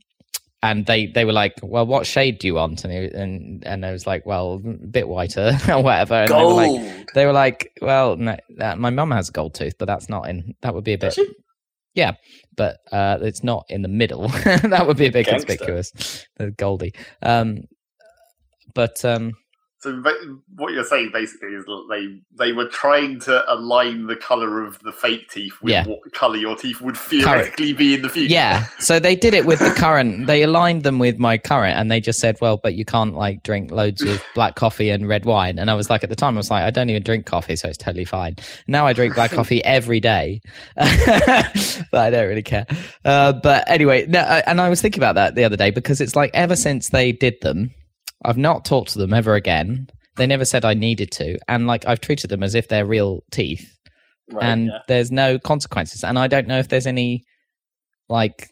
[0.63, 3.87] and they they were like well what shade do you want and it, and and
[3.87, 7.09] i was like well a bit whiter or whatever and they were like Gold.
[7.15, 10.29] they were like, "Well, no, that, my mum has a gold tooth, but that's not
[10.29, 10.55] in.
[10.63, 11.17] That would be a bit,
[11.95, 12.13] Yeah,
[12.57, 14.29] but uh, it's not in the middle.
[14.45, 15.47] that would be a bit Gangster.
[15.47, 16.27] conspicuous.
[16.37, 16.95] The Goldie.
[17.23, 17.63] Um,
[18.75, 19.33] but um,
[19.81, 20.03] So
[20.57, 24.77] what you're saying basically is that they they were trying to align the color of
[24.81, 25.87] the fake teeth with Yeah.
[25.87, 28.33] what color your teeth would theoretically be in the future.
[28.33, 30.27] yeah, so they did it with the current.
[30.27, 33.45] They aligned them with my current, and they just said, "Well, but you can't like
[33.45, 36.35] drink loads of black coffee and red wine." And I was like, at the time,
[36.35, 38.35] I was like, "I don't even drink coffee, so it's totally fine."
[38.67, 40.41] Now I drink black coffee every day,
[40.77, 42.67] but I don't really care.
[43.05, 46.01] Uh, but anyway, no, I- and I was thinking about that the other day because
[46.01, 47.73] it's like ever since they did them,
[48.25, 49.89] I've not talked to them ever again.
[50.17, 53.23] They never said I needed to, and like I've treated them as if they're real
[53.31, 53.73] teeth
[54.31, 54.79] Right, and yeah.
[54.89, 56.03] there's no consequences.
[56.05, 57.25] And I don't know if there's any
[58.09, 58.51] like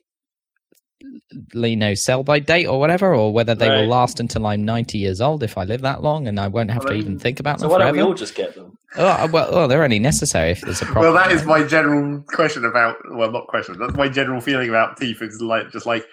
[1.55, 3.81] you know sell by date or whatever, or whether they Right.
[3.81, 6.71] will last until I'm 90 years old if I live that long, and I won't
[6.71, 8.79] have Well, to even think about So them why don't we all just get them?
[8.97, 11.13] Oh, uh, well, well, they're only necessary if there's a problem.
[11.13, 11.61] Well, that is right?
[11.61, 12.97] my general question about.
[13.11, 13.77] Well, not question.
[13.79, 15.21] That's my general feeling about teeth.
[15.21, 16.07] Is like just like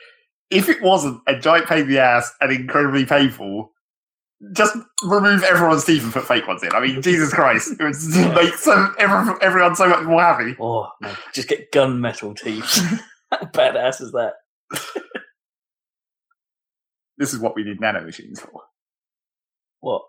[0.53, 3.71] if it wasn't a giant pain in the ass and incredibly painful,
[4.53, 6.71] just remove everyone's teeth and put fake ones in.
[6.73, 8.33] I mean, Jesus Christ, it would Yeah.
[8.33, 10.55] make so everyone, everyone so much more happy.
[10.59, 13.01] Oh, man, just get gunmetal teeth.
[13.31, 14.33] How badass is that?
[17.17, 18.63] This is what we need nano machines for.
[19.79, 20.01] What?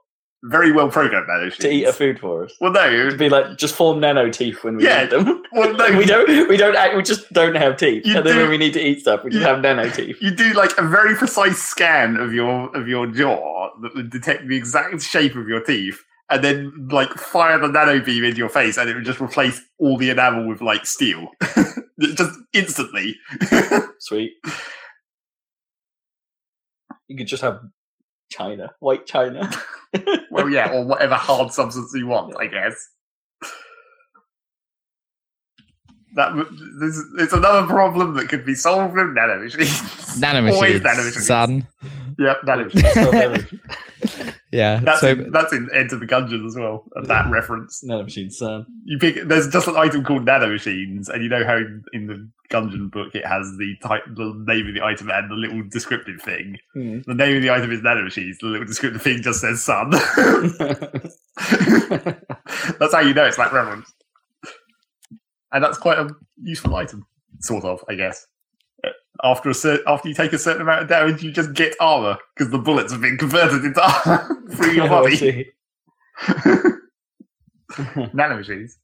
[0.47, 2.53] Very well programmed nano to eat a food for us.
[2.61, 5.05] Well, no, it To would be like just form nano teeth when we Yeah.
[5.05, 5.43] eat them.
[5.53, 6.49] well, no, we don't.
[6.49, 6.77] We don't.
[6.77, 8.05] Act, we just don't have teeth.
[8.07, 10.17] And then do- when we need to eat stuff, we just you- have nano teeth.
[10.21, 14.47] You do like a very precise scan of your of your jaw that would detect
[14.49, 15.99] the exact shape of your teeth,
[16.31, 19.61] and then like fire the nano beam into your face, and it would just replace
[19.79, 21.29] all the enamel with like steel,
[22.01, 23.17] just instantly.
[23.99, 24.33] Sweet.
[27.09, 27.61] You could just have
[28.31, 29.51] China, white China.
[30.31, 32.75] well, yeah, or whatever hard substance you want, I guess.
[36.15, 36.49] That w-
[36.81, 39.69] this, it's another problem that could be solved with nano machines.
[40.21, 41.23] Nanomachines, Always nanomachines.
[41.23, 41.67] son.
[42.19, 43.45] Yep, nano machines.
[44.53, 44.79] Yeah.
[44.85, 46.85] That's so in, that's in Enter the Gungeon as well.
[46.95, 47.83] and That reference.
[47.83, 48.65] Nano machine, son.
[48.85, 49.27] You pick.
[49.27, 52.89] There's just an item called nano machines, and you know how in, in the Gungeon
[52.93, 56.57] book it has the type, the name of the item and the little descriptive thing.
[56.73, 57.01] Hmm.
[57.05, 58.39] The name of the item is nano machines.
[58.41, 59.91] The little descriptive thing just says son.
[62.79, 63.93] that's how you know it's that reference.
[65.55, 66.11] And that's quite a
[66.43, 67.07] useful item,
[67.41, 68.27] sort of, I guess.
[68.85, 68.89] Uh,
[69.23, 72.19] After a cer- after you take a certain amount of damage, you just get armor
[72.37, 75.47] because the bullets have been converted into armor through your Oh, body.
[78.13, 78.77] nano machines.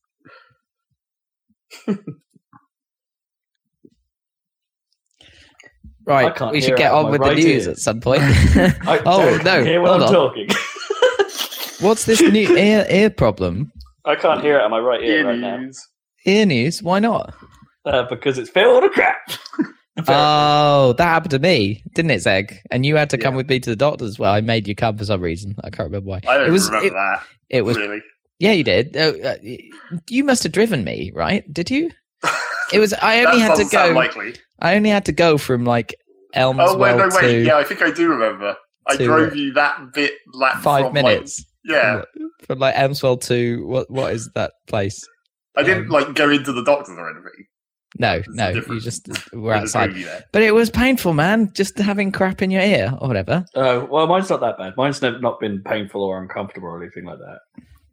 [6.06, 7.72] Right, we should get on with right the news ear.
[7.72, 8.22] at some point.
[8.22, 9.62] I oh no!
[9.62, 10.12] hear when hold I'm on.
[10.14, 10.48] talking.
[11.80, 13.70] What's this new ear ear problem?
[14.06, 15.78] I can't hear it on my right ear Ear right now news.
[16.26, 16.82] Ear news?
[16.82, 17.34] Why not?
[17.86, 19.18] uh, because it's filled with crap.
[20.08, 22.58] Oh, that happened to me, didn't it, Zeg?
[22.70, 23.38] And you had to come Yeah.
[23.38, 24.18] with me to the doctor's.
[24.18, 25.54] Well, I made you come for some reason.
[25.62, 26.20] I can't remember why.
[26.26, 26.68] I don't it was.
[26.68, 27.22] remember It, that.
[27.50, 27.76] it was.
[27.76, 28.00] really.
[28.38, 28.96] Yeah, you did.
[28.96, 29.34] Uh, uh,
[30.08, 31.44] you must have driven me, right?
[31.52, 31.90] Did you?
[32.72, 32.94] It was.
[32.94, 33.90] I only had to go.
[33.92, 34.36] likely.
[34.60, 35.92] I only had to go from like
[36.36, 37.20] Elmswell Oh wait, no, wait.
[37.22, 38.56] to Yeah, I think I do remember.
[38.86, 41.44] I drove you that bit like five from, like- minutes.
[41.64, 42.02] yeah,
[42.46, 43.90] From like Elmswell to what?
[43.90, 45.04] What is that place?
[45.56, 47.46] I didn't um, like go into the doctors or anything.
[47.98, 48.50] No, It's no.
[48.50, 49.86] You just were outside.
[49.86, 50.24] drove you there.
[50.32, 51.50] But it was painful, man.
[51.54, 53.44] Just having crap in your ear or whatever.
[53.56, 54.74] Oh well, mine's not that bad.
[54.76, 57.38] Mine's never not been painful or uncomfortable or anything like that.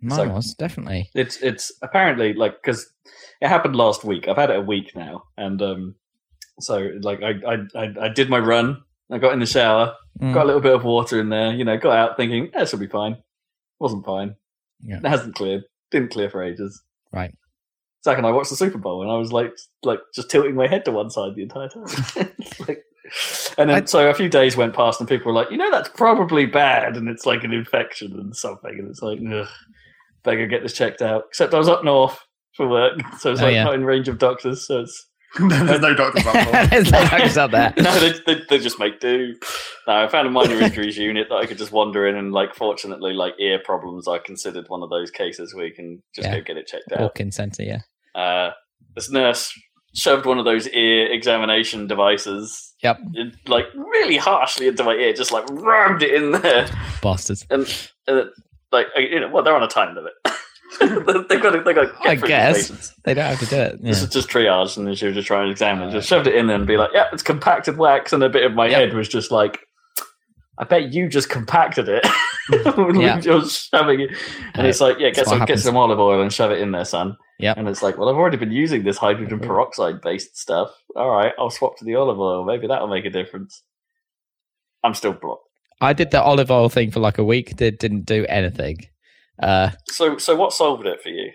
[0.01, 1.09] Mine So- was definitely.
[1.15, 2.87] It's it's apparently like because
[3.41, 4.27] it happened last week.
[4.27, 5.95] I've had it a week now, and um,
[6.59, 8.77] so like I I I, I did my run.
[9.11, 10.33] I got in the shower, Mm.
[10.33, 11.53] got a little bit of water in there.
[11.53, 13.17] You know, got out thinking that should be fine.
[13.79, 14.35] Wasn't fine.
[14.83, 14.97] Yeah.
[14.97, 15.63] It hasn't cleared.
[15.91, 16.83] Didn't clear for ages.
[17.11, 17.33] Right.
[18.07, 19.51] Zach and I watched the Super Bowl, and I was like,
[19.83, 21.83] like just tilting my head to one side the entire time.
[22.67, 22.83] like,
[23.57, 25.69] and then I- so a few days went past, and people were like, you know,
[25.69, 29.47] that's probably bad, and it's like an infection and something, and it's like, ugh,
[30.23, 31.23] better get this checked out.
[31.27, 32.17] Except I was up north
[32.55, 33.65] for work, so it's Oh, like yeah.
[33.65, 34.65] not in range of doctors.
[34.65, 35.05] So it's
[35.39, 36.67] There's no doctors up there.
[36.67, 37.73] There's no doctors up there.
[37.77, 39.35] no, they, they, they just make do.
[39.85, 42.55] No, I found a minor injuries unit that I could just wander in, and like,
[42.55, 46.37] fortunately, like ear problems are considered one of those cases where you can just Yeah.
[46.37, 47.01] go get it checked out.
[47.01, 47.79] Walk-in centre, yeah.
[48.17, 48.51] Uh,
[48.95, 49.51] this nurse
[49.93, 52.99] shoved one of those ear examination devices, Yep.
[53.13, 56.67] it, like really harshly into my ear, just like rammed it in there,
[57.01, 57.45] Bastards.
[57.49, 57.65] and
[58.07, 58.23] uh,
[58.71, 60.13] like uh, you know, well, they're on a time limit.
[61.29, 62.93] they've got to, they've got to I guess.
[63.05, 63.81] They don't have to do it.
[63.81, 65.89] This is just triage, and then she was just trying to examine.
[65.89, 68.29] Uh, just shoved it in there and be like, "Yeah, it's compacted wax," and a
[68.29, 68.79] bit of my Yep.
[68.79, 69.59] head was just like,
[70.57, 72.05] "I bet you just compacted it."
[72.99, 73.19] Yeah.
[73.21, 74.11] You're shoving it,
[74.53, 76.71] and Uh, it's like, "Yeah, get some, get some olive oil and shove it in
[76.71, 77.57] there, son." Yep.
[77.57, 80.69] And it's like, "Well, I've already been using this hydrogen peroxide based stuff.
[80.95, 82.45] All right, I'll swap to the olive oil.
[82.45, 83.61] Maybe that'll make a difference."
[84.83, 85.43] I'm still blocked.
[85.81, 87.55] I did the olive oil thing for like a week.
[87.57, 88.77] Did didn't do anything.
[89.41, 91.31] Uh, So, so what solved it for you?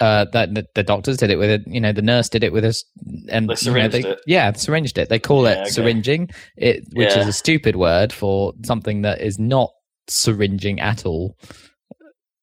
[0.00, 1.60] uh, that the, the doctors did it with it.
[1.66, 2.82] You know, the nurse did it with us,
[3.28, 3.54] and They you know,
[3.90, 4.20] syringed it?
[4.26, 5.10] Yeah, syringed it.
[5.10, 5.68] They call it okay.
[5.68, 7.20] syringing, it which Yeah.
[7.20, 9.70] is a stupid word for something that is not
[10.08, 11.36] syringing at all.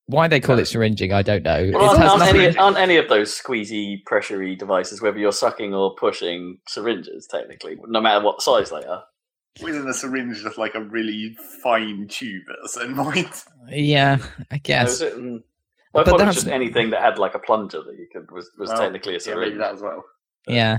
[0.07, 1.69] Why they call it syringing, I don't know.
[1.71, 5.73] Well, it aren't, aren't any, aren't any of those squeezy, pressurey devices, whether you're sucking
[5.73, 9.03] or pushing syringes, technically, no matter what size they are?
[9.61, 13.43] Isn't a syringe just like a really fine tube at a certain point?
[13.69, 14.17] yeah,
[14.49, 14.93] I guess.
[14.93, 15.43] is it, mm,
[15.93, 18.07] well, I But thought it was just anything that had like a plunger that you
[18.11, 19.49] could was, was Well, technically a Yeah, syringe.
[19.51, 20.03] maybe that as well.
[20.47, 20.77] Yeah.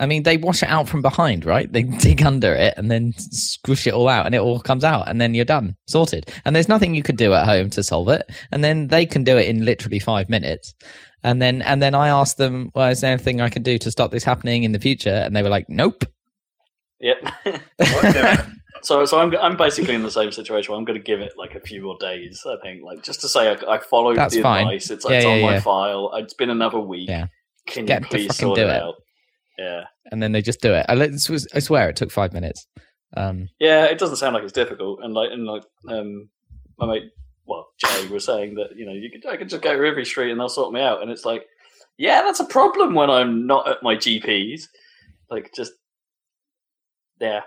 [0.00, 1.70] I mean, they wash it out from behind, right?
[1.70, 5.08] They dig under it and then squish it all out, and it all comes out,
[5.08, 6.30] and then you're done, sorted.
[6.44, 8.28] And there's nothing you could do at home to solve it.
[8.50, 10.74] And then they can do it in literally five minutes.
[11.22, 13.90] And then, and then I asked them, "Well, is there anything I can do to
[13.90, 16.04] stop this happening in the future?" And they were like, "Nope."
[17.00, 17.32] Yep.
[17.44, 18.46] Yeah.
[18.82, 20.74] so, so I'm I'm basically in the same situation.
[20.74, 22.42] I'm going to give it like a few more days.
[22.46, 24.66] I think, like just to say I, I followed That's the fine.
[24.66, 24.90] advice.
[24.90, 26.10] It's, Yeah, it's yeah, on my file.
[26.14, 27.08] It's been another week.
[27.08, 27.26] Yeah.
[27.66, 28.82] Can Get you please sort do it it.
[28.82, 28.94] out?
[29.58, 29.84] Yeah.
[30.10, 30.86] And then they just do it.
[30.88, 31.10] I, let-
[31.54, 32.66] I swear it took five minutes.
[33.16, 36.28] Um, Yeah, it doesn't sound like it's difficult, and like and like um,
[36.78, 37.10] my mate
[37.46, 40.04] well, Jay was saying that you know you could I could just go to every
[40.04, 41.44] Street and they'll sort me out, and it's like,
[41.98, 44.68] yeah, that's a problem when I'm not at my GP's.
[45.28, 45.72] Like, just
[47.20, 47.40] yeah,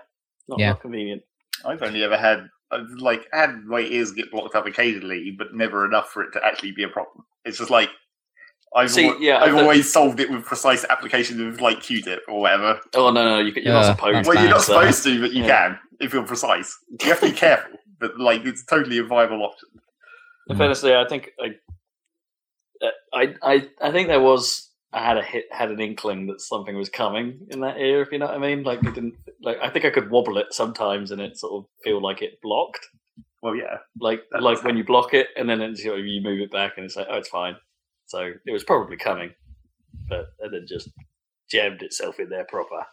[0.48, 0.70] not, Yeah.
[0.70, 1.22] not convenient.
[1.64, 5.84] I've only ever had I've like had my ears get blocked up occasionally, but never
[5.86, 7.24] enough for it to actually be a problem.
[7.44, 7.88] It's just like
[8.74, 12.22] I've See, al- yeah, I've the- always solved it with precise applications of like Q-tip
[12.28, 12.80] or whatever.
[12.94, 14.16] Oh no, no, you, you're Yeah, not supposed.
[14.16, 14.34] that's to.
[14.34, 14.64] Well, you're not bad.
[14.64, 15.68] supposed to, but you Yeah.
[15.68, 16.76] can if you're precise.
[17.00, 19.68] You have to be careful, but like it's totally a viable option.
[20.48, 21.54] In fairness, yeah, I think I,
[22.84, 24.70] uh, I, I, I think there was.
[24.92, 28.02] I had a hit, had an inkling that something was coming in that ear.
[28.02, 29.14] If you know what I mean, like it didn't.
[29.42, 32.38] Like I think I could wobble it sometimes, and it sort of feel like it
[32.42, 32.86] blocked.
[33.42, 36.40] Well, yeah, Like That like does when you block it, and then it's, you move
[36.40, 37.56] it back, and it's like, oh, it's fine.
[38.06, 39.30] So it was probably coming,
[40.08, 40.88] but and then just
[41.50, 42.84] jammed itself in there proper.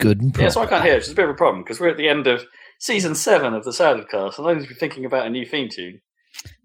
[0.00, 0.20] Good.
[0.20, 0.44] And proper.
[0.44, 0.94] Yeah, so I can't hear.
[0.94, 2.44] It's a bit of a problem because we're at the end of
[2.78, 5.68] season seven of the SaladCast, and I need to be thinking about a new theme
[5.70, 6.00] tune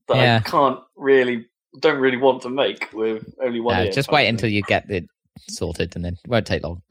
[0.08, 0.42] that Yeah.
[0.44, 1.46] I can't really,
[1.82, 3.78] don't really want to make with only one.
[3.78, 5.06] No, ear, just wait of until you get it
[5.50, 6.82] sorted, and then it won't take long.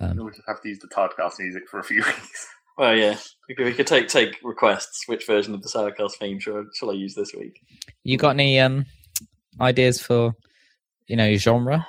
[0.00, 2.48] Um, we'll just have to use the Tardcast music for a few weeks.
[2.78, 3.16] Well, yeah,
[3.48, 5.06] we could, we could take take requests.
[5.06, 7.60] Which version of the SaladCast theme shall, shall I use this week?
[8.04, 8.86] you got any um
[9.60, 10.34] ideas for
[11.06, 11.86] you know genre?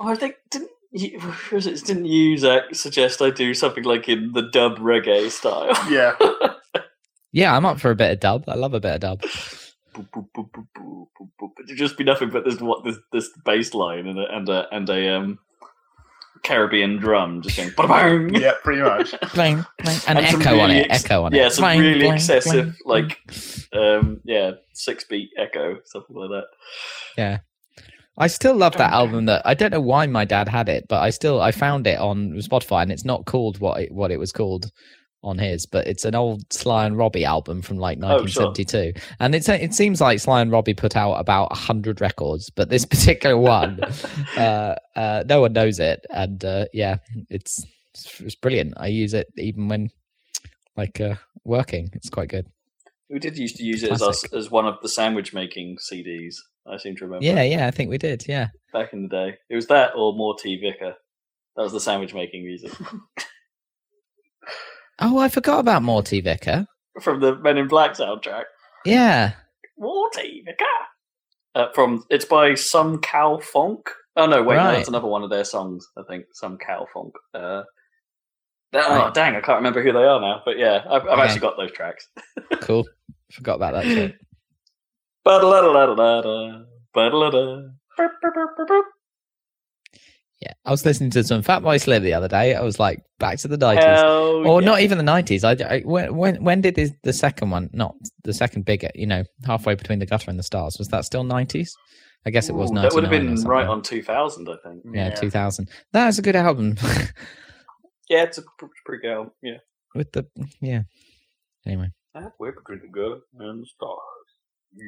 [0.00, 0.70] Oh, I think didn't.
[0.96, 5.72] You, didn't you, Zach, suggest I do something like in the dub reggae style?
[5.90, 6.14] Yeah,
[7.32, 8.44] Yeah, I'm up for a bit of dub.
[8.46, 9.24] I love a bit of dub.
[11.64, 14.68] It'd just be nothing but this what this this bass line and a and a
[14.72, 15.38] and a um
[16.44, 18.34] Caribbean drum just going bang.
[18.40, 19.10] yeah, pretty much.
[19.34, 20.90] Bling, bling, and, And some echo on really it.
[20.90, 21.52] ex- echo on Yeah, it.
[21.52, 23.18] some Bling, really bling, excessive bling, like
[23.72, 26.44] um yeah six beat echo something like that.
[27.18, 27.38] Yeah.
[28.16, 31.00] I still love that album that I don't know why my dad had it, but
[31.02, 34.18] I still I found it on Spotify and it's not called what it, what it
[34.20, 34.70] was called
[35.24, 38.44] on his, but it's an old Sly and Robbie album from like Oh, sure.
[38.52, 39.00] 1972.
[39.20, 42.84] And it's it seems like Sly and Robbie put out about 100 records, but this
[42.94, 43.80] particular one
[44.36, 46.96] uh, uh, no one knows it and uh, yeah,
[47.30, 48.74] it's it's brilliant.
[48.76, 49.90] I use it even when
[50.76, 51.90] like uh, working.
[51.94, 52.46] It's quite good.
[53.10, 56.36] We did used to use it as as one of the sandwich making CDs.
[56.66, 57.24] I seem to remember.
[57.24, 58.24] Yeah, yeah, I think we did.
[58.26, 58.48] Yeah.
[58.72, 60.94] back in the day, it was that or Morty Vicker.
[61.56, 62.72] That was the sandwich making music
[65.00, 66.66] Oh, I forgot about Morty Vicker.
[67.02, 68.44] from the Men in Black soundtrack.
[68.84, 69.32] Yeah.
[69.78, 70.64] Morty Vicker.
[71.56, 73.90] Uh, from it's by Some Cow Funk.
[74.16, 74.76] Oh no, wait, no, Right.
[74.76, 75.86] that's another one of their songs.
[75.96, 77.14] I think Some Cow Funk.
[77.32, 77.62] Uh,
[78.74, 79.14] oh Right.
[79.14, 80.42] dang, I can't remember who they are now.
[80.44, 81.22] But yeah, I've, I've Okay.
[81.22, 82.08] actually got those tracks.
[82.60, 82.86] Cool.
[83.32, 84.14] Forgot about that shit.
[90.40, 92.54] Yeah, I was listening to some Fatboy Slim the other day.
[92.54, 94.66] I was like, back to the nineties, or yeah.
[94.66, 95.44] not even the nineties.
[95.44, 97.70] I, I when when when did this, the second one?
[97.72, 97.94] Not
[98.24, 98.90] the second bigger.
[98.94, 100.76] You know, halfway between the gutter and the stars.
[100.78, 101.74] Was that still nineties?
[102.26, 102.70] I guess it was.
[102.70, 104.82] Ooh, that would have been right on 2000, I think.
[104.92, 105.68] Yeah, two thousand.
[105.92, 106.76] That was a good album.
[108.08, 109.32] Yeah, it's a pr- pretty good album.
[109.42, 109.58] Yeah.
[109.94, 110.26] With the
[110.60, 110.82] yeah.
[111.66, 113.98] Anyway, Halfway between the gutter and the stars.
[114.74, 114.84] Yeah.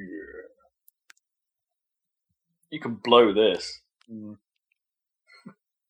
[2.71, 3.81] You can blow this.
[4.13, 4.37] Mm.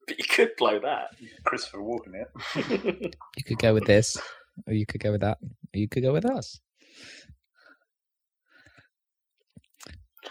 [0.07, 1.09] But you could blow that.
[1.45, 3.17] Christopher Walken it.
[3.37, 4.17] you could go with this,
[4.67, 6.61] or you could go with that, or you could go with us.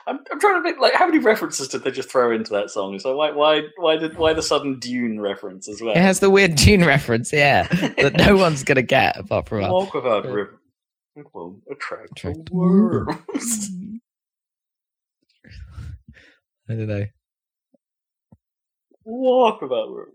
[0.08, 2.70] I'm, I'm trying to think like how many references did they just throw into that
[2.70, 3.00] song?
[3.00, 5.96] So why why why did why the sudden Dune reference as well?
[5.96, 7.64] It has the weird tune reference, yeah,
[7.98, 9.72] that no one's gonna get apart from us.
[9.72, 10.32] Walk without Yeah.
[10.32, 10.62] river.
[11.16, 13.70] It will attract Attract worms.
[16.70, 17.06] I don't know.
[19.06, 20.12] Walk without river.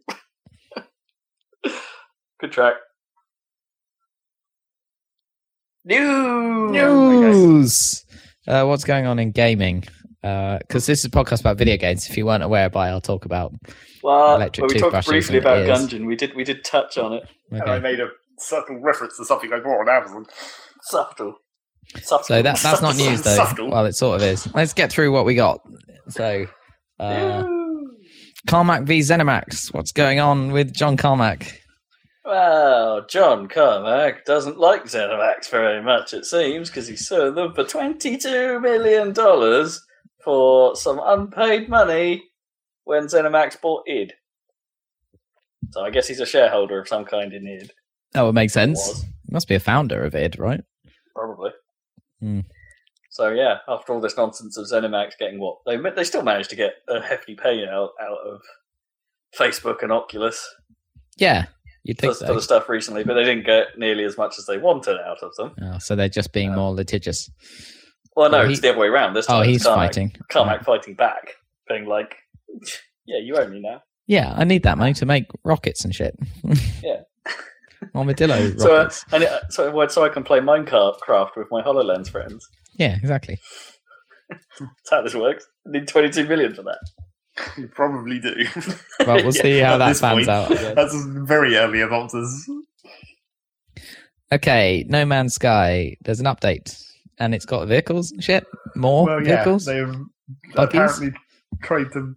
[2.40, 2.74] Good track.
[5.84, 6.72] News.
[6.72, 8.04] News.
[8.46, 9.84] Uh, what's going on in gaming?
[10.22, 12.08] Because this is a podcast about video games.
[12.10, 13.54] If you weren't aware by, I'll talk about.
[14.02, 15.68] Well, Electric well, we talked briefly about ears.
[15.68, 16.06] Gungeon.
[16.06, 17.22] We did we did touch on it.
[17.50, 20.26] And I made a subtle reference to something I bought on Amazon.
[20.82, 21.36] Subtle.
[22.02, 22.24] Subtle.
[22.24, 23.36] So that that's not news though.
[23.36, 23.70] Subtle.
[23.70, 24.52] Well, it sort of is.
[24.54, 25.60] Let's get through what we got.
[26.08, 26.46] So,
[26.98, 27.59] uh, News.
[28.46, 29.72] Carmack v ZeniMax.
[29.74, 31.60] What's going on with John Carmack?
[32.24, 37.64] Well, John Carmack doesn't like ZeniMax very much, it seems, because he sued them for
[37.64, 39.14] $22 million
[40.22, 42.22] for some unpaid money
[42.84, 44.12] when ZeniMax bought id.
[45.70, 47.72] So I guess he's a shareholder of some kind in id.
[48.14, 49.04] Oh, it makes sense.
[49.30, 50.60] Must be a founder of id, right?
[51.14, 51.50] probably.
[52.20, 52.40] Hmm.
[53.10, 56.56] So yeah, after all this nonsense of ZeniMax getting what they they still managed to
[56.56, 58.40] get a hefty payout out of
[59.36, 60.44] Facebook and Oculus
[61.16, 61.46] Yeah,
[61.82, 62.34] you'd think for so.
[62.34, 65.34] the stuff recently, but they didn't get nearly as much as they wanted out of
[65.36, 65.54] them.
[65.62, 67.30] Oh, so they're just being Uh, more litigious.
[68.16, 69.14] Well, no, Well, he- it's the other way around.
[69.14, 70.16] This time Oh, he's Carmack, fighting.
[70.30, 71.34] Carmack fighting back,
[71.68, 72.16] being like,
[73.06, 76.16] "Yeah, you own me now." Yeah, I need that money to make rockets and shit.
[76.82, 77.02] Yeah.
[77.94, 79.04] Armadillo So, uh, rockets.
[79.12, 82.46] and it, so, so I can play Minecraft with my Hololens friends.
[82.80, 83.38] Yeah, exactly.
[84.28, 85.46] That's how this works.
[85.66, 86.78] I need 22 million for that.
[87.56, 88.34] You probably do.
[89.06, 90.28] Well, we'll Yeah, see how that this pans point.
[90.28, 90.48] out.
[90.74, 92.32] That's very early adopters.
[94.32, 95.96] Okay, No Man's Sky.
[96.02, 96.80] There's an update,
[97.18, 98.12] and it's got vehicles.
[98.12, 98.44] and Shit,
[98.76, 99.64] more Well, yeah, vehicles.
[99.64, 99.92] they've
[100.54, 100.74] Buggies?
[100.74, 101.12] apparently
[101.62, 102.14] tried to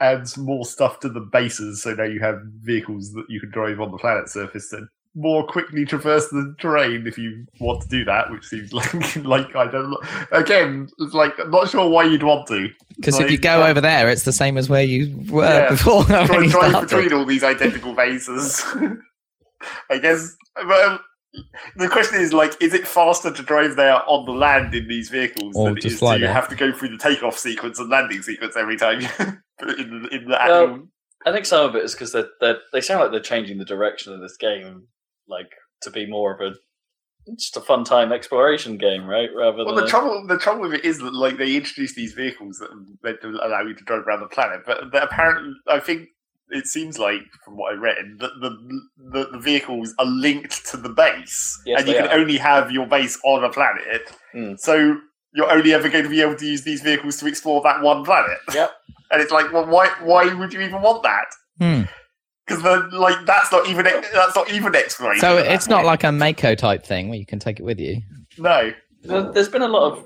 [0.00, 3.50] add some more stuff to the bases, so now you have vehicles that you can
[3.50, 4.86] drive on the planet surface to
[5.16, 9.56] more quickly traverse the terrain if you want to do that, which seems like like
[9.56, 10.00] I don't know.
[10.32, 13.68] Again, it's like I'm not sure why you'd want to Because if you go uh,
[13.68, 15.68] over there, it's the same as where you were Yeah.
[15.70, 16.04] before.
[16.04, 16.88] when try you and drive started.
[16.88, 18.64] between all these identical bases.
[19.90, 20.36] I guess.
[20.66, 21.00] Well,
[21.76, 25.10] the question is like, is it faster to drive there on the land in these
[25.10, 26.32] vehicles Or than it just is fly to there?
[26.32, 30.24] have to go through the takeoff sequence and landing sequence every time in the, in
[30.24, 30.88] the Well, actual?
[31.26, 34.12] I think some of it is because they they sound like they're changing the direction
[34.14, 34.86] of this game,
[35.30, 35.50] like
[35.82, 36.54] to be more of a
[37.38, 39.28] just a fun time exploration game, right?
[39.36, 41.94] Rather Well, than the a- trouble the trouble with it is that like they introduce
[41.94, 45.02] these vehicles that are meant to allow you to drive around the planet, but that
[45.04, 46.08] apparently I think
[46.48, 48.50] it seems like from what I read that the
[49.12, 52.14] the, the vehicles are linked to the base, Yes, and you can are.
[52.18, 54.02] only have your base on a planet.
[54.34, 54.58] Mm.
[54.58, 54.96] So
[55.32, 58.04] you're only ever going to be able to use these vehicles to explore that one
[58.04, 58.38] planet.
[58.52, 58.70] Yep.
[59.12, 61.26] And it's like, well, why why would you even want that?
[61.60, 61.82] Hmm.
[62.56, 65.20] Because like that's not even that's not even exploration.
[65.20, 65.86] So it's not point.
[65.86, 68.02] like a Mako type thing where you can take it with you.
[68.38, 68.72] no.
[69.02, 70.04] There- There's been a lot of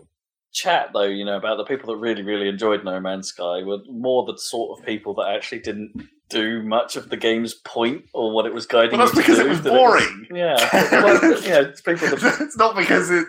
[0.52, 3.78] chat, though, you know, about the people that really, really enjoyed No Man's Sky were
[3.90, 8.30] more the sort of people that actually didn't do much of the game's point or
[8.32, 10.26] what it was guiding Well, that's you to because it do, was that boring.
[10.32, 10.68] yeah,
[11.02, 13.26] well, you know, it's people that, it's not because it.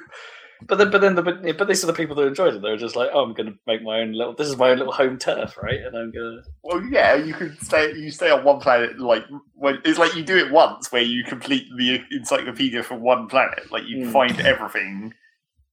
[0.62, 1.22] But then, but then, the,
[1.58, 2.62] but, these are the people that enjoyed it.
[2.62, 4.34] They were just like, "Oh, I'm going to make my own little.
[4.34, 6.49] This is my own little home turf, right?" And I'm going to.
[6.64, 7.93] Well, yeah, you can stay.
[7.93, 11.24] You stay on one planet, like when it's like you do it once, where you
[11.24, 13.72] complete the encyclopedia for one planet.
[13.72, 14.12] Like you Mm.
[14.12, 15.14] find everything,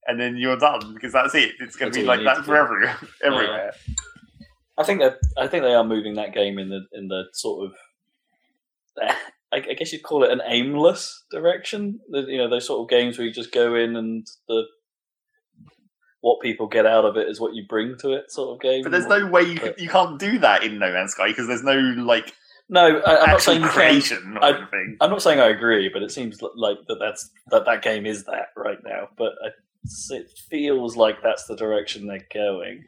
[0.07, 1.53] and then you're done because that's it.
[1.59, 2.87] It's going to be like that for every,
[3.23, 3.73] everywhere.
[4.77, 7.65] I think that I think they are moving that game in the in the sort
[7.65, 7.73] of.
[9.53, 11.99] I, I guess you'd call it an aimless direction.
[12.09, 14.63] You know, those sort of games where you just go in and the
[16.21, 18.81] what people get out of it is what you bring to it, sort of game.
[18.81, 21.47] But there's no way you can, you can't do that in No Man's Sky because
[21.47, 22.33] there's no like
[22.69, 22.99] no.
[22.99, 24.97] I, I'm not saying creation or I- anything.
[25.01, 28.23] I'm not saying I agree, but it seems like that that's that that game is
[28.25, 29.09] that right now.
[29.17, 29.49] But I,
[30.11, 32.85] it feels like that's the direction they're going.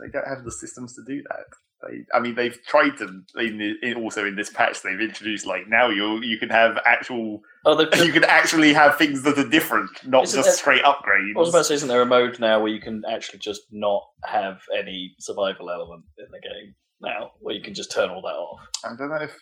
[0.00, 1.46] They don't have the systems to do that.
[1.86, 3.04] They, I mean, they've tried to.
[3.36, 6.78] In, the- in, also in this patch, they've introduced like now you you can have
[6.86, 7.40] actual.
[7.66, 11.34] Oh, You can actually have things that are different, not just there- straight upgrades.
[11.36, 13.62] I was about to say, isn't there a mode now where you can actually just
[13.70, 18.22] not have any survival element in the game now, where you can just turn all
[18.22, 18.60] that off?
[18.84, 19.34] I don't know if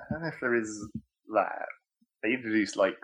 [0.00, 0.88] I don't know if there is
[1.34, 1.66] that.
[2.22, 2.96] They introduced like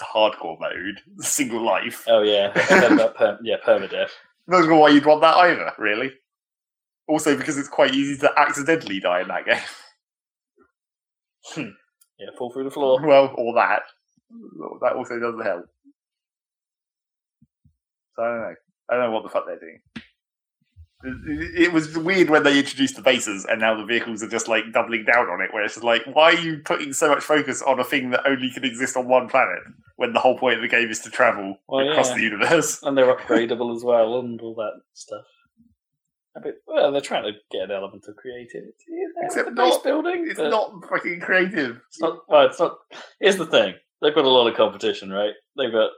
[0.00, 2.04] hardcore mode, single life.
[2.08, 4.10] Oh yeah, I per- yeah permadeath.
[4.48, 6.10] I'm not sure why you'd want that either, really.
[7.08, 9.60] Also, because it's quite easy to accidentally die in that game.
[11.54, 11.70] Hmm.
[12.18, 13.04] Yeah, fall through the floor.
[13.04, 13.82] well, or that.
[14.80, 15.64] That also doesn't help.
[18.16, 18.54] So I don't know.
[18.90, 19.80] I don't know what the fuck they're doing.
[21.04, 24.46] It- It was weird when they introduced the bases, and now the vehicles are just
[24.46, 25.52] like doubling down on it.
[25.52, 28.24] Where it's just like, why are you putting so much focus on a thing that
[28.26, 29.58] only can exist on one planet
[29.96, 32.16] when the whole point of the game is to travel Well, across yeah.
[32.16, 32.80] the universe?
[32.84, 35.24] And they're upgradable as well, and all that stuff.
[36.34, 38.72] A bit, well, they're trying to get an element of creativity
[39.22, 40.26] Except the not- building.
[40.28, 41.80] It's not fucking creative.
[41.88, 42.20] It's not.
[42.28, 42.78] Well, it's not.
[43.20, 45.34] Here's the thing: they've got a lot of competition, right?
[45.58, 45.90] They've got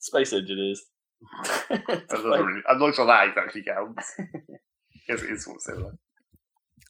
[0.00, 0.82] space engineers.
[1.68, 4.14] Doesn't really, I'm not sure that actually counts.
[5.08, 5.92] Yes, it is sort of similar.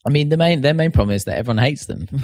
[0.05, 2.07] I mean, the main their main problem is that everyone hates them.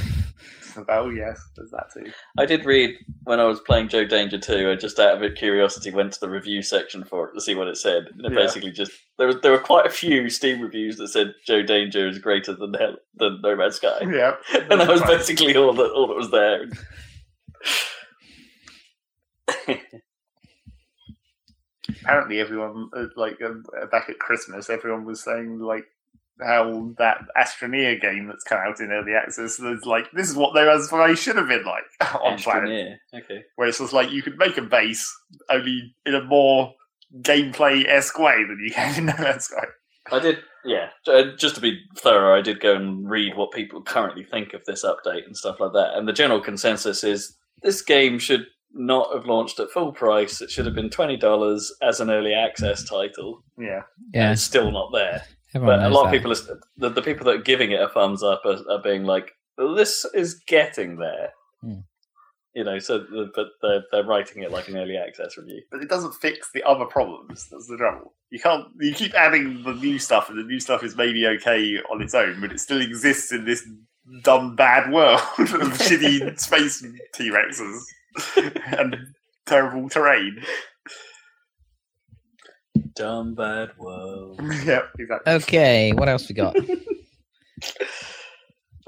[0.89, 2.11] Oh yes, there's that too.
[2.38, 5.89] I did read when I was playing Joe Danger 2, I just out of curiosity
[5.89, 8.07] went to the review section for it to see what it said.
[8.11, 8.39] And it Yeah.
[8.39, 12.09] basically just there was there were quite a few Steam reviews that said Joe Danger
[12.09, 13.99] is greater than Hell, than No Man's Sky.
[14.01, 15.15] Yeah, and that was fine.
[15.17, 16.65] basically all that all that was there.
[22.01, 25.86] apparently everyone uh, like um, back at Christmas, everyone was saying like
[26.41, 30.53] how that Astroneer game that's come out in early access is like this is what
[30.53, 31.83] No Man's Sky should have been like
[32.21, 33.23] on planet, Astroneer.
[33.23, 33.43] Okay.
[33.55, 35.09] where it's just like you could make a base
[35.49, 36.73] only in a more
[37.21, 39.65] gameplay esque way than you can in No Man's Sky.
[40.11, 40.89] I did, yeah.
[41.07, 44.63] uh, Just to be thorough, I did go and read what people currently think of
[44.65, 45.95] this update and stuff like that.
[45.97, 50.41] And the general consensus is this game should not have launched at full price.
[50.41, 53.41] It should have been twenty dollars as an early access title.
[53.57, 53.81] Yeah.
[54.03, 55.23] and Yeah, it's still not there.
[55.55, 57.81] Everyone but a knows lot of people, are, the, the people that are giving it
[57.81, 61.31] a thumbs up are, are being like, "This is getting there."
[61.61, 61.79] Hmm.
[62.53, 65.61] You know, so the, but they're they're writing it like an early access review.
[65.71, 67.49] But it doesn't fix the other problems.
[67.49, 68.13] That's the trouble.
[68.29, 68.67] You can't.
[68.79, 72.15] You keep adding the new stuff, and the new stuff is maybe okay on its
[72.15, 73.67] own, but it still exists in this
[74.21, 77.81] dumb, bad world of shitty space T Rexes
[78.77, 78.97] and
[79.45, 80.41] terrible terrain.
[82.95, 84.39] Dumb bad world.
[84.65, 85.33] yeah, exactly.
[85.33, 86.55] Okay, what else we got?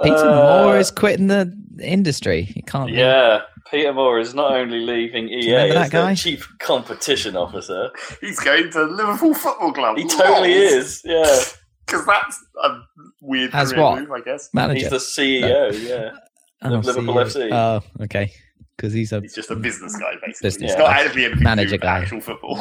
[0.03, 1.51] Peter Uh, Moore is quitting the
[1.82, 2.43] industry.
[2.43, 2.88] He can't.
[2.88, 2.97] leave.
[2.99, 3.41] Yeah,
[3.72, 6.16] Peter Moore is not only leaving EA remember that as their guy?
[6.16, 7.89] chief competition officer,
[8.22, 9.97] He's going to Liverpool Football Club.
[9.97, 11.01] he totally is.
[11.03, 11.24] Yeah,
[11.86, 12.80] Because that's a
[13.22, 13.99] weird As career what?
[14.01, 14.49] move, I guess.
[14.53, 14.80] manager.
[14.82, 15.88] he's the CEO.
[15.89, 16.12] Yeah,
[16.64, 17.49] Oh, of Liverpool CEO.
[17.49, 17.51] FC.
[17.51, 18.32] Oh, okay.
[18.76, 20.47] Because he's a He's just a business guy, basically.
[20.47, 20.80] Business He's guy.
[20.84, 21.99] not actually anything Manager to do guy.
[22.01, 22.58] actual football.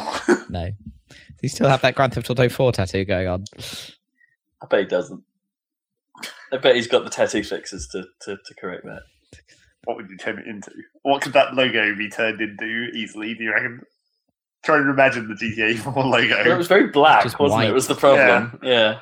[0.48, 0.70] no.
[1.36, 3.44] Does he still have that Grand Theft Auto 4 tattoo going on?
[4.62, 5.22] I bet he doesn't.
[6.52, 9.02] I bet he's got the tattoo fixes to, to, to correct that.
[9.84, 10.70] what would you turn it into?
[11.02, 12.64] What could that logo be turned into
[12.94, 13.80] easily, do you reckon?
[14.64, 17.68] Try and imagine the GTA 4 Well, it was very black, Just wasn't white.
[17.70, 17.74] it?
[17.74, 18.58] Was the problem?
[18.62, 19.00] Yeah.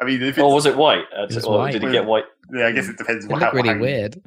[0.00, 1.04] I mean, if it's, Or was it white?
[1.16, 1.72] Uh, it was or white.
[1.72, 2.24] did he get white?
[2.52, 4.20] yeah, I guess it depends It what looked how- really how- weird.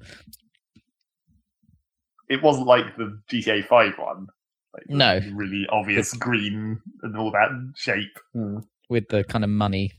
[2.29, 4.27] It wasn't like the GTA 5 one.
[4.75, 5.19] Like No.
[5.33, 8.19] Really obvious green and all that shape.
[8.33, 8.59] Hmm.
[8.89, 9.93] With the kind of money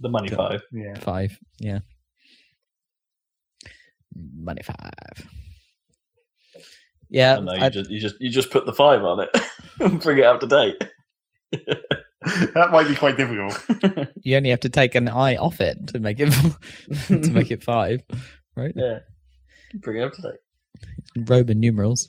[0.00, 0.62] The money Got five.
[0.72, 0.98] Yeah.
[0.98, 1.38] five.
[1.58, 1.80] Yeah.
[4.14, 5.28] Money five.
[7.10, 7.36] Yeah.
[7.36, 9.30] I know, you I- just you just you just put the five on it
[9.80, 10.88] and bring it up to date.
[11.52, 14.08] that might be quite difficult.
[14.22, 16.32] you only have to take an eye off it to make it
[17.08, 18.02] to make it five,
[18.56, 18.72] right?
[18.76, 19.00] Yeah.
[19.74, 21.28] Bring it up to date.
[21.28, 22.08] Roman numerals.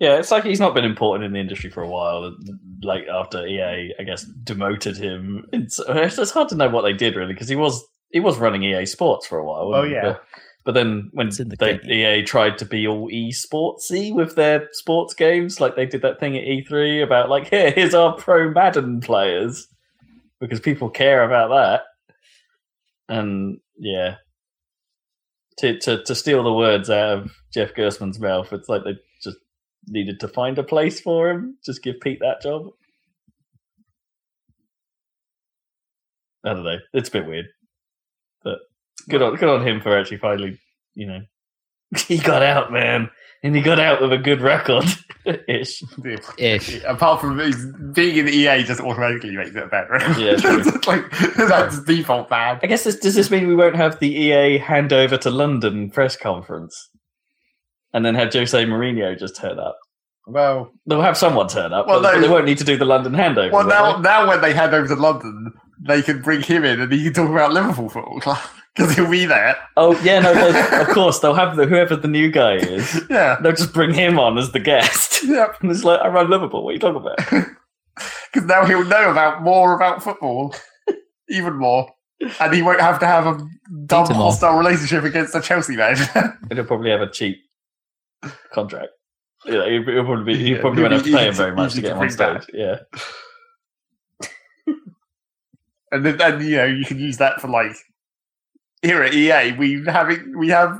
[0.00, 2.36] Yeah, it's like he's not been important in the industry for a while.
[2.82, 5.46] Like after EA, I guess demoted him.
[5.52, 8.62] It's, it's hard to know what they did really because he was he was running
[8.62, 9.74] EA Sports for a while.
[9.74, 10.02] Oh, yeah.
[10.02, 10.24] But,
[10.64, 11.80] but then when the they.
[11.92, 16.36] EA tried to be all esportsy with their sports games, like they did that thing
[16.36, 19.66] at E3 about like, here, here's our pro Madden players
[20.40, 21.82] because people care about that.
[23.14, 24.16] And yeah,
[25.58, 29.13] to to to steal the words out of Jeff Gerstmann's mouth, it's like they just
[29.86, 31.56] needed to find a place for him.
[31.64, 32.68] Just give Pete that job.
[36.44, 36.78] I don't know.
[36.92, 37.46] It's a bit weird,
[38.42, 38.58] but
[39.08, 40.58] good on good on him for actually finally,
[40.94, 41.20] you know,
[42.06, 43.08] he got out, man,
[43.42, 44.84] and he got out with a good record,
[45.48, 45.82] ish.
[46.38, 46.82] Ish.
[46.84, 47.36] Apart from
[47.92, 49.98] being in the EA, just automatically makes it a better.
[50.18, 50.62] Yeah, true.
[50.86, 52.60] like that's default bad.
[52.62, 56.16] I guess this, does this mean we won't have the EA handover to London press
[56.16, 56.90] conference,
[57.94, 59.78] and then have Jose Mourinho just turn up?
[60.26, 62.20] Well, They'll have someone turn up, Well, but, but no.
[62.22, 63.50] they won't need to do the London handover.
[63.52, 64.02] well now they?
[64.02, 67.12] now when they hand over to London, they can bring him in and he can
[67.14, 68.38] talk about Liverpool football club
[68.74, 69.56] because he'll be there.
[69.76, 73.02] Oh yeah, no, of course they'll have the whoever the new guy is.
[73.10, 75.22] Yeah, They'll just bring him on as the guest.
[75.24, 75.52] yeah.
[75.60, 76.64] And it's like, I run Liverpool.
[76.64, 77.46] What are you talking about?
[78.32, 80.54] Because now he'll know about more about football,
[81.28, 81.88] even more,
[82.40, 83.38] and he won't have to have a
[83.86, 85.96] dumb Peter hostile relationship against a Chelsea man.
[86.14, 87.38] And he'll probably have a cheap
[88.52, 88.88] contract.
[89.44, 91.54] You know, he'll, he'll probably be, he Yeah, probably won't have to pay him very
[91.54, 92.42] much to get him on bring back.
[92.42, 92.54] stage.
[92.54, 92.76] Yeah.
[95.92, 97.76] and then, then you know you can use that for like
[98.82, 100.78] here at EA we having we have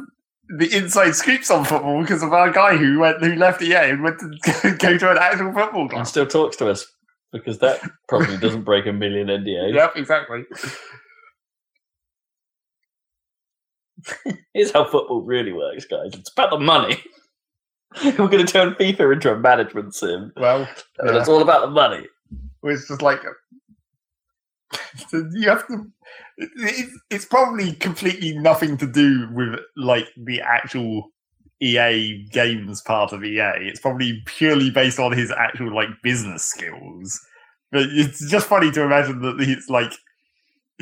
[0.58, 4.02] the inside scoops on football because of our guy who went who left EA and
[4.02, 6.86] went to go to an actual football club And still talks to us
[7.32, 9.74] because that probably doesn't break a million NDAs.
[9.74, 10.44] Yep, exactly.
[14.52, 16.12] Here's how football really works, guys.
[16.14, 17.02] It's about the money.
[18.04, 20.32] We're going to turn FIFA into a management sim.
[20.36, 20.68] Well,
[20.98, 21.18] And yeah.
[21.18, 22.06] it's all about the money.
[22.64, 23.20] it's just like
[25.12, 25.86] you have to.
[26.36, 31.10] It's, it's probably completely nothing to do with like the actual
[31.60, 33.52] EA games part of EA.
[33.58, 37.20] It's probably purely based on his actual like business skills.
[37.70, 39.92] But it's just funny to imagine that he's like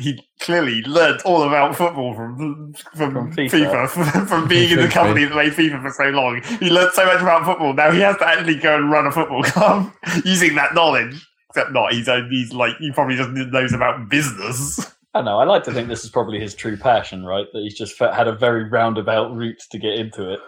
[0.03, 4.27] he clearly learned all about football from from, From FIFA, FIFA.
[4.27, 6.41] from, being in the company that made FIFA for so long.
[6.59, 7.73] He learned so much about football.
[7.73, 9.91] Now he has to actually go and run a football club
[10.25, 11.25] using that knowledge.
[11.49, 11.93] Except not.
[11.93, 14.93] He's he's like he probably just knows about business.
[15.13, 15.37] I know.
[15.37, 17.45] I like to think this is probably his true passion, right?
[17.53, 20.39] That he's just had a very roundabout route to get into it.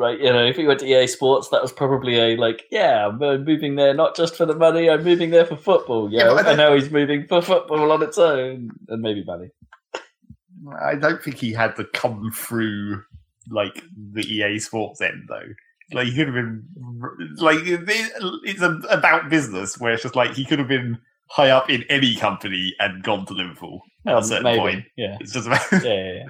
[0.00, 3.08] Right, you know, if he went to EA Sports, that was probably a like, yeah,
[3.08, 6.10] I'm uh, moving there not just for the money, I'm moving there for football.
[6.10, 9.50] Yeah, Yeah, I and now he's moving for football on its own, and maybe money.
[10.82, 13.02] I don't think he had to come through
[13.50, 15.48] like the EA Sports end though.
[15.92, 16.64] Like he could have been
[17.36, 20.98] like it's about business where it's just like he could have been
[21.28, 24.58] high up in any company and gone to Liverpool at a certain maybe.
[24.58, 24.84] point.
[24.96, 25.18] Yeah.
[25.20, 26.24] It's just about, Yeah, yeah, yeah.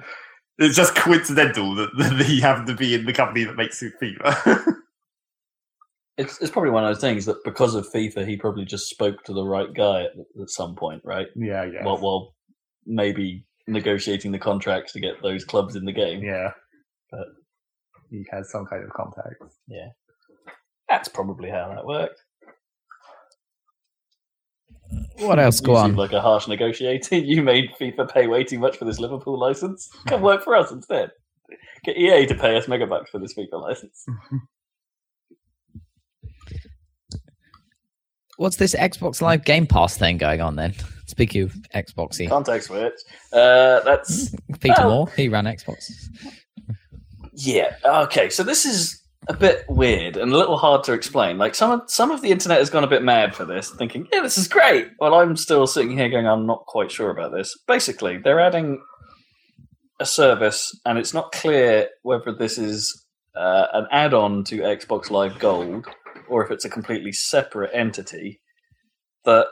[0.57, 4.65] It's just coincidental that, that he happened to be in the company that makes FIFA.
[6.17, 9.23] It's, it's probably one of those things that because of FIFA, he probably just spoke
[9.23, 11.27] to the right guy at, at some point, right?
[11.35, 12.35] yeah, yeah, While, while
[12.85, 16.21] maybe negotiating the contracts to get those clubs in the game.
[16.21, 16.51] yeah.
[17.09, 17.27] But-
[18.11, 19.41] he has some kind of contact.
[19.67, 19.87] Yeah,
[20.89, 22.21] that's probably how that worked.
[25.19, 25.59] What else?
[25.59, 25.95] Go on.
[25.95, 27.15] like a harsh negotiator.
[27.31, 29.89] You made FIFA pay way too much for this Liverpool license.
[30.07, 31.11] Come work for us instead.
[31.83, 34.05] Get EA to pay us megabucks for this FIFA license.
[38.37, 40.73] What's this Xbox Live Game Pass thing going on then?
[41.05, 42.93] Speaking of Xboxy, Context switch.
[43.31, 44.89] Uh, that's Peter Oh.
[44.89, 45.91] Moore, he ran Xbox.
[47.33, 47.75] Yeah.
[47.85, 48.29] Okay.
[48.29, 51.37] So this is a bit weird and a little hard to explain.
[51.37, 54.07] Like some of some of the internet has gone a bit mad for this, thinking,
[54.11, 57.31] "Yeah, this is great." Well, I'm still sitting here going, "I'm not quite sure about
[57.31, 58.81] this." Basically, they're adding
[59.99, 63.05] a service, and it's not clear whether this is
[63.35, 65.87] uh, an add-on to Xbox Live Gold
[66.31, 68.41] or if it's a completely separate entity
[69.25, 69.47] that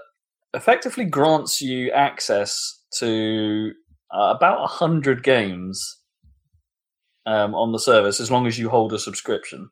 [0.54, 3.72] effectively grants you access to
[4.12, 5.99] uh, about a hundred games
[7.30, 9.70] um, on the service as long as you hold a subscription.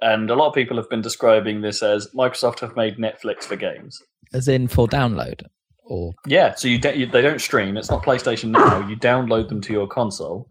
[0.00, 3.56] And a lot of people have been describing this as Microsoft have made Netflix for
[3.56, 4.00] games.
[4.32, 5.42] As in for download,
[5.84, 7.76] or Yeah, so you, de- you they don't stream.
[7.76, 8.86] It's not PlayStation Now.
[8.88, 10.46] You download them to your console,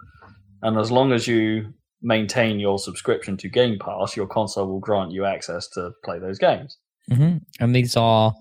[0.62, 5.12] and as long as you maintain your subscription to Game Pass, your console will grant
[5.12, 6.78] you access to play those games.
[7.12, 8.34] hmm and these are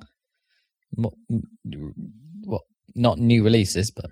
[0.94, 1.12] what
[2.94, 4.10] not new releases, but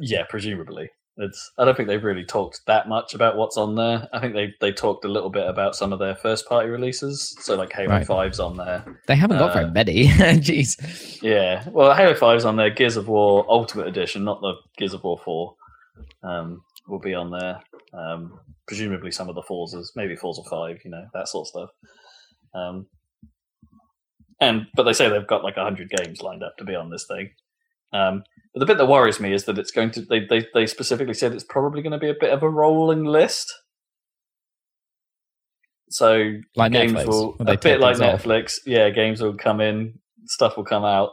[0.00, 0.90] Yeah, presumably.
[1.20, 1.50] It's.
[1.58, 4.08] I don't think they've really talked that much about what's on there.
[4.12, 7.36] I think they they talked a little bit about some of their first party releases.
[7.40, 8.06] So like Halo Right.
[8.06, 8.84] 5's on there.
[9.08, 10.06] they haven't got very Uh, many.
[10.08, 11.20] Jeez.
[11.22, 12.70] Yeah, well, Halo 5's on there.
[12.70, 15.54] Gears of War Ultimate Edition, not the Gears of War 4,
[16.22, 17.60] um, will be on there.
[17.92, 18.38] Um,
[18.68, 21.70] presumably some of the Forzas, maybe Forza 5, you know, that sort of stuff.
[22.54, 22.86] Um,
[24.40, 27.06] and But they say they've got like 100 games lined up to be on this
[27.08, 27.30] thing.
[27.92, 28.22] Um,
[28.54, 31.14] but the bit that worries me is that it's going to, they, they, they specifically
[31.14, 33.52] said it's probably going to be a bit of a rolling list.
[35.90, 37.06] So Like games Netflix.
[37.06, 38.22] will a bit like things off.
[38.24, 38.58] Netflix.
[38.66, 41.10] Yeah, games will come in, stuff will come out.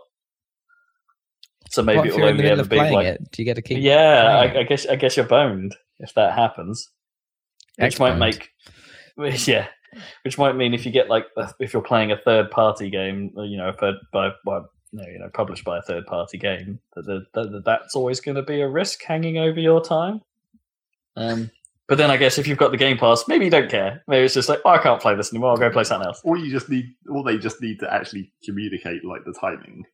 [1.70, 3.32] So maybe it'll you're in the only ever be like it?
[3.32, 3.82] Do you get to keep?
[3.82, 4.52] yeah.
[4.56, 6.90] I, I guess I guess you're boned if that happens,
[7.78, 8.20] which might X-boned.
[8.20, 8.50] make
[9.48, 9.68] yeah,
[10.24, 11.26] which might mean if you get like
[11.60, 14.66] if you're playing a third party game, you know, a third by by no,
[15.04, 18.44] you know, published by a third party game, that, that, that that's always going to
[18.44, 20.22] be a risk hanging over your time.
[21.16, 21.52] Um,
[21.88, 24.04] but then I guess if you've got the Game Pass, maybe you don't care.
[24.08, 25.52] Maybe it's just like, oh, I can't play this anymore.
[25.52, 26.20] I'll go play something else.
[26.24, 29.86] Or you just need, or they just need to actually communicate like the timing.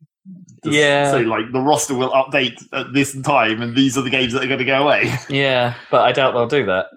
[0.64, 1.12] Just Yeah.
[1.12, 4.44] So like the roster will update at this time, and these are the games that
[4.44, 5.14] are going to go away.
[5.30, 6.88] Yeah, but I doubt they'll do that.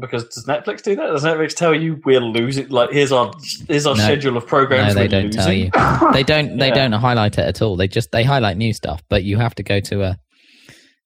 [0.00, 1.06] Because does Netflix do that?
[1.06, 2.68] Does Netflix tell you we're losing?
[2.68, 3.32] Like here's our
[3.68, 4.02] here's our No.
[4.02, 4.94] schedule of programs.
[4.96, 5.10] No, programs.
[5.10, 5.70] they we're don't losing.
[5.70, 6.10] tell you.
[6.12, 6.56] They don't.
[6.58, 6.74] They Yeah.
[6.88, 7.76] don't highlight it at all.
[7.76, 10.16] They just they highlight new stuff, but you have to go to a,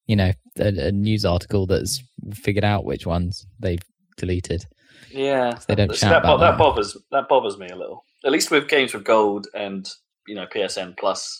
[0.07, 2.01] you know, a, a news article that's
[2.33, 3.81] figured out which ones they've
[4.17, 4.63] deleted.
[5.11, 6.57] Yeah, They don't See, shout that, bo- about that that.
[6.57, 8.03] bothers that bothers me a little.
[8.25, 9.87] At least with games with gold and
[10.27, 11.39] you know PSN Plus,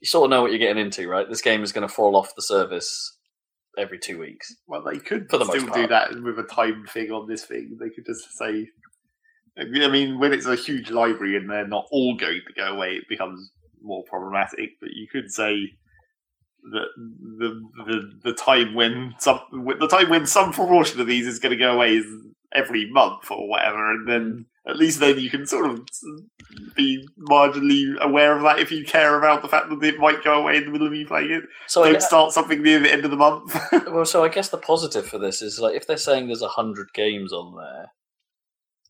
[0.00, 1.28] you sort of know what you're getting into, right?
[1.28, 3.17] This game is going to fall off the service
[3.78, 4.54] every two weeks.
[4.66, 7.76] Well, they could For the still do that with a time thing on this thing.
[7.80, 8.68] They could just say,
[9.58, 12.94] I mean, when it's a huge library and they're not all going to go away,
[12.94, 13.50] it becomes
[13.82, 14.70] more problematic.
[14.80, 15.70] But you could say
[16.70, 16.86] that
[17.38, 21.56] the the the time when some the time when some proportion of these is going
[21.56, 22.06] to go away is
[22.52, 25.88] every month or whatever, and then at least then you can sort of
[26.76, 30.40] be marginally aware of that if you care about the fact that it might go
[30.40, 31.44] away in the middle of you playing it.
[31.66, 33.58] So I, Don't start something near the end of the month.
[33.88, 36.48] well, so I guess the positive for this is like if they're saying there's a
[36.48, 37.86] hundred games on there,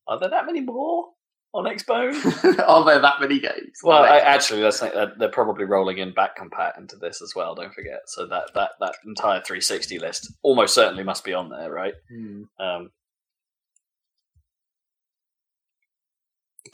[0.09, 1.07] are there that many more
[1.55, 2.59] on Xbone?
[2.68, 3.79] Are there that many games?
[3.83, 7.33] Well, I, actually, that's like, they're- they're probably rolling in back compat into this as
[7.35, 7.55] well.
[7.55, 8.01] Don't forget.
[8.07, 11.95] So that that that entire 360 list almost certainly must be on there, right?
[12.11, 12.43] Hmm.
[12.61, 12.91] Um,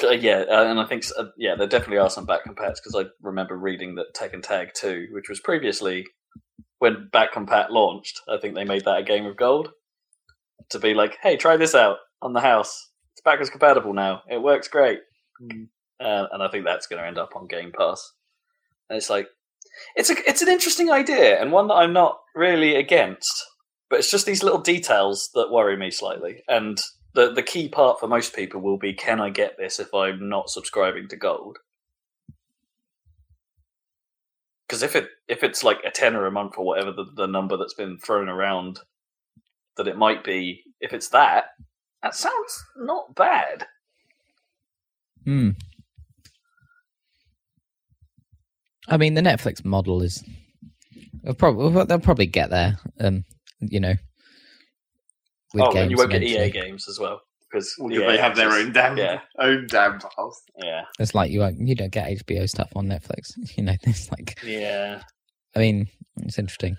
[0.03, 2.95] uh, yeah, uh, and I think uh, yeah, there definitely are some back compats because
[2.97, 6.07] I remember reading that Tekken Tag 2, which was previously
[6.79, 9.71] when back compat launched, I think they made that a game of gold
[10.71, 12.91] to be like, hey, try this out on the house.
[13.15, 14.23] It's backwards compatible now.
[14.31, 14.99] It works great.
[16.01, 18.13] Uh, and I think that's going to end up on Game Pass.
[18.91, 19.29] And it's like,
[19.97, 23.33] it's a, it's an interesting idea and one that I'm not really against.
[23.89, 26.43] But it's just these little details that worry me slightly.
[26.49, 26.79] And
[27.15, 30.29] the the key part for most people will be can I get this if I'm
[30.29, 31.59] not subscribing to gold?
[34.67, 37.57] Because if it if it's like a tenner a month or whatever the, the number
[37.57, 38.81] that's been thrown around
[39.77, 41.47] that it might be, if it's that,
[42.03, 43.67] that sounds not bad.
[45.25, 45.51] Hmm.
[48.89, 50.23] I mean, the Netflix model is.
[51.23, 52.79] They'll probably they'll probably get there.
[53.01, 53.25] Um,
[53.61, 53.95] you know.
[55.55, 56.47] With oh, and you won't get eventually.
[56.49, 60.43] EA games as well because Well, they have their own damn Yeah, own damn files.
[60.63, 63.33] yeah, It's like you won't, you don't get HBO stuff on Netflix.
[63.57, 65.03] You know, it's like yeah.
[65.55, 65.87] I mean,
[66.23, 66.77] it's interesting.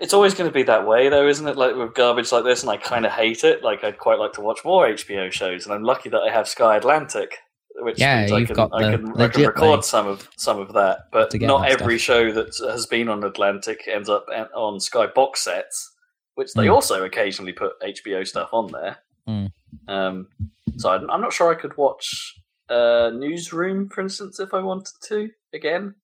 [0.00, 1.56] It's always going to be that way, though, isn't it?
[1.56, 3.62] Like with garbage like this, and I kind of hate it.
[3.62, 6.48] Like I'd quite like to watch more HBO shows, and I'm lucky that I have
[6.48, 7.36] Sky Atlantic,
[7.76, 9.82] which Yeah, means I you've can, got I the can, I can record way.
[9.82, 11.02] some of some of that.
[11.12, 12.16] But not every stuff.
[12.16, 15.92] show that has been on Atlantic ends up eh, on Sky box sets,
[16.38, 16.72] which they Hmm.
[16.74, 18.98] also occasionally put HBO stuff on there.
[19.26, 19.46] Hmm.
[19.88, 20.28] Um,
[20.76, 22.34] so I'm, I'm not sure I could watch
[22.68, 25.30] uh, Newsroom, for instance, if I wanted to.
[25.52, 25.96] Again,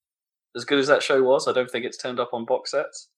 [0.56, 3.08] as good as that show was, I don't think it's turned up on box sets.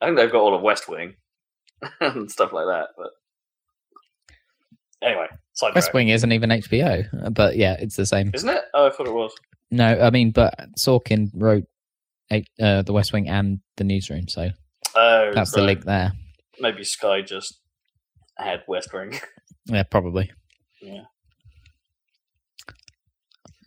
[0.00, 1.14] I think they've got all of West Wing
[2.00, 2.88] and stuff like that.
[2.96, 3.10] But
[5.02, 5.74] anyway, sidetrack.
[5.76, 8.32] West Wing isn't even HBO, but yeah, it's the same.
[8.34, 8.64] isn't it?
[8.74, 9.32] Oh, I thought it was.
[9.70, 11.64] No, I mean, but Sorkin wrote
[12.60, 14.50] uh, the West Wing and the Newsroom, so
[14.96, 16.12] Oh, that's the link there.
[16.60, 17.60] Maybe Sky just
[18.38, 19.18] had West Wing.
[19.68, 20.30] Yeah, probably.
[20.80, 21.00] Yeah.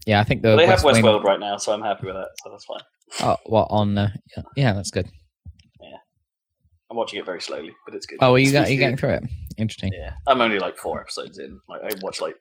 [0.06, 1.04] Yeah, I think the they West have Wing.
[1.04, 2.30] Westworld right now, so I'm happy with that.
[2.42, 2.80] So that's fine.
[3.22, 3.98] Oh, what on?
[3.98, 5.08] Uh, yeah, yeah, that's good.
[5.82, 5.98] Yeah,
[6.90, 8.20] I'm watching it very slowly, but it's good.
[8.22, 9.24] Oh, are you, got, are you getting through it?
[9.58, 9.92] Interesting.
[9.94, 11.60] Yeah, I'm only like four episodes in.
[11.68, 12.36] Like I watch like.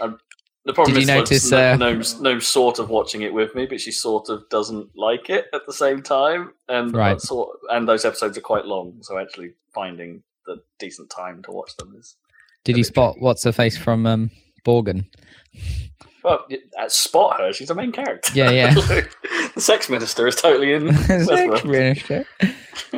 [0.00, 0.18] Um,
[0.66, 3.54] the problem Did is you notice, no, uh, Gnome's, Gnome's sort of watching it with
[3.54, 7.20] me, but she sort of doesn't like it at the same time, and Right.
[7.20, 11.76] sort and those episodes are quite long, so actually finding the decent time to watch
[11.76, 12.16] them is.
[12.64, 14.30] Did you spot what's her face from um,
[14.64, 15.06] Borgen?
[16.24, 16.44] Well,
[16.76, 17.52] uh, spot her.
[17.52, 18.32] She's a main character.
[18.34, 18.74] Yeah, yeah.
[19.54, 20.82] the sex minister is totally in.
[20.88, 21.64] Westworld.
[21.64, 22.26] Minister.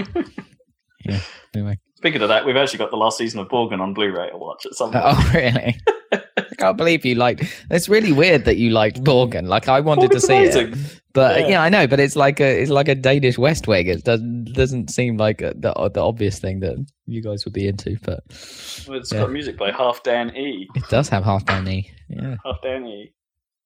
[1.04, 1.20] yeah.
[1.54, 1.78] Anyway.
[1.96, 4.64] Speaking of that, we've actually got the last season of Borgen on Blu-ray to watch
[4.64, 5.04] at some point.
[5.06, 5.78] Oh, really?
[6.12, 7.42] I can't believe you like.
[7.70, 9.46] It's really weird that you liked Borgen.
[9.46, 10.74] Like I wanted to Borgen's see it,
[11.12, 11.48] but Yeah.
[11.48, 11.62] yeah.
[11.62, 11.86] I know.
[11.86, 13.86] But it's like a it's like a Danish West Wing.
[13.86, 17.68] It doesn't doesn't seem like a, the the obvious thing that you guys would be
[17.68, 19.20] into, but It's Yeah.
[19.20, 20.68] got music by Halfdan E.
[20.74, 21.90] it does have half down knee.
[22.08, 22.36] Yeah.
[22.44, 23.12] Halfdan E.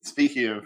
[0.02, 0.64] Speaking of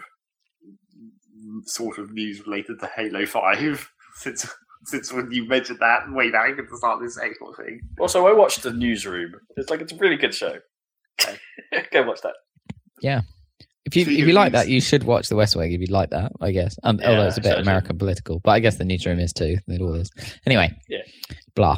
[1.65, 4.47] sort of news related to Halo Five, since
[4.85, 8.25] since when you mentioned that way back at the start of this Xbox thing, Also,
[8.27, 9.33] I watched the Newsroom.
[9.57, 10.57] It's like it's a really good show.
[11.91, 12.33] Go watch that.
[13.01, 13.21] Yeah.
[13.85, 15.71] If you if you like that, you should watch The West Wing.
[15.71, 16.77] If you like that, I guess.
[16.83, 17.61] Um, Yeah, although it's a bit so I should.
[17.67, 19.57] American political, but I guess the newsroom is too.
[19.67, 20.11] It all is.
[20.45, 20.73] Anyway.
[20.89, 21.03] Yeah.
[21.55, 21.77] Blah.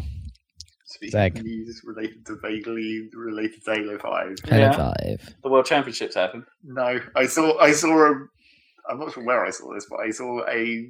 [0.85, 4.71] speaking of news related to vaguely related to Halo Five, Halo Yeah.
[4.71, 5.35] Five.
[5.43, 6.45] The World Championships happen.
[6.63, 8.13] no, I saw I saw a.
[8.89, 10.87] I'm not sure where I saw this, but I saw a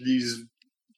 [0.00, 0.44] news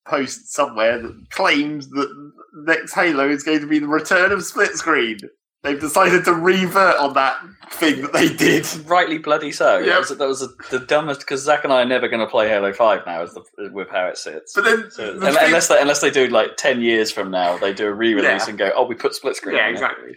[0.06, 2.30] post somewhere that claims that
[2.66, 5.18] next Halo is going to be the return of split screen.
[5.62, 7.36] They've decided to revert on that
[7.72, 8.66] thing that they did.
[8.86, 9.78] Rightly bloody so.
[9.78, 9.86] Yep.
[9.86, 12.48] That was, that was the dumbest because Zach and I are never going to play
[12.48, 14.54] Halo Five now, is the, with how it sits.
[14.54, 17.30] But then, So, the un- thing- unless they unless they do like ten years from
[17.30, 18.48] now, they do a re-release Yeah.
[18.48, 20.16] and go, "Oh, we put split screen." Yeah, on it." exactly.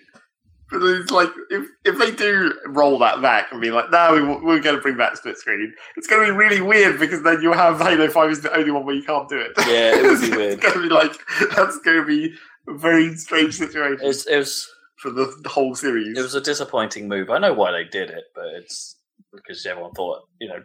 [0.71, 4.21] But it's like if if they do roll that back and be like, no, we,
[4.45, 7.41] we're going to bring back split screen, it's going to be really weird because then
[7.41, 9.51] you have Halo Five is the only one where you can't do it.
[9.67, 10.53] Yeah, it would be weird.
[10.53, 11.11] it's going to be like
[11.53, 12.33] that's going to be
[12.69, 14.67] a very strange situation It was, it was
[15.03, 16.17] for the whole series.
[16.17, 17.29] it was a disappointing move.
[17.29, 18.95] I know why they did it, but it's
[19.33, 20.63] because everyone thought, you know,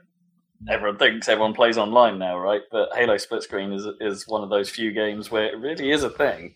[0.71, 2.63] everyone thinks everyone plays online now, right?
[2.71, 6.05] But Halo Split Screen is is one of those few games where it really is
[6.05, 6.55] a thing,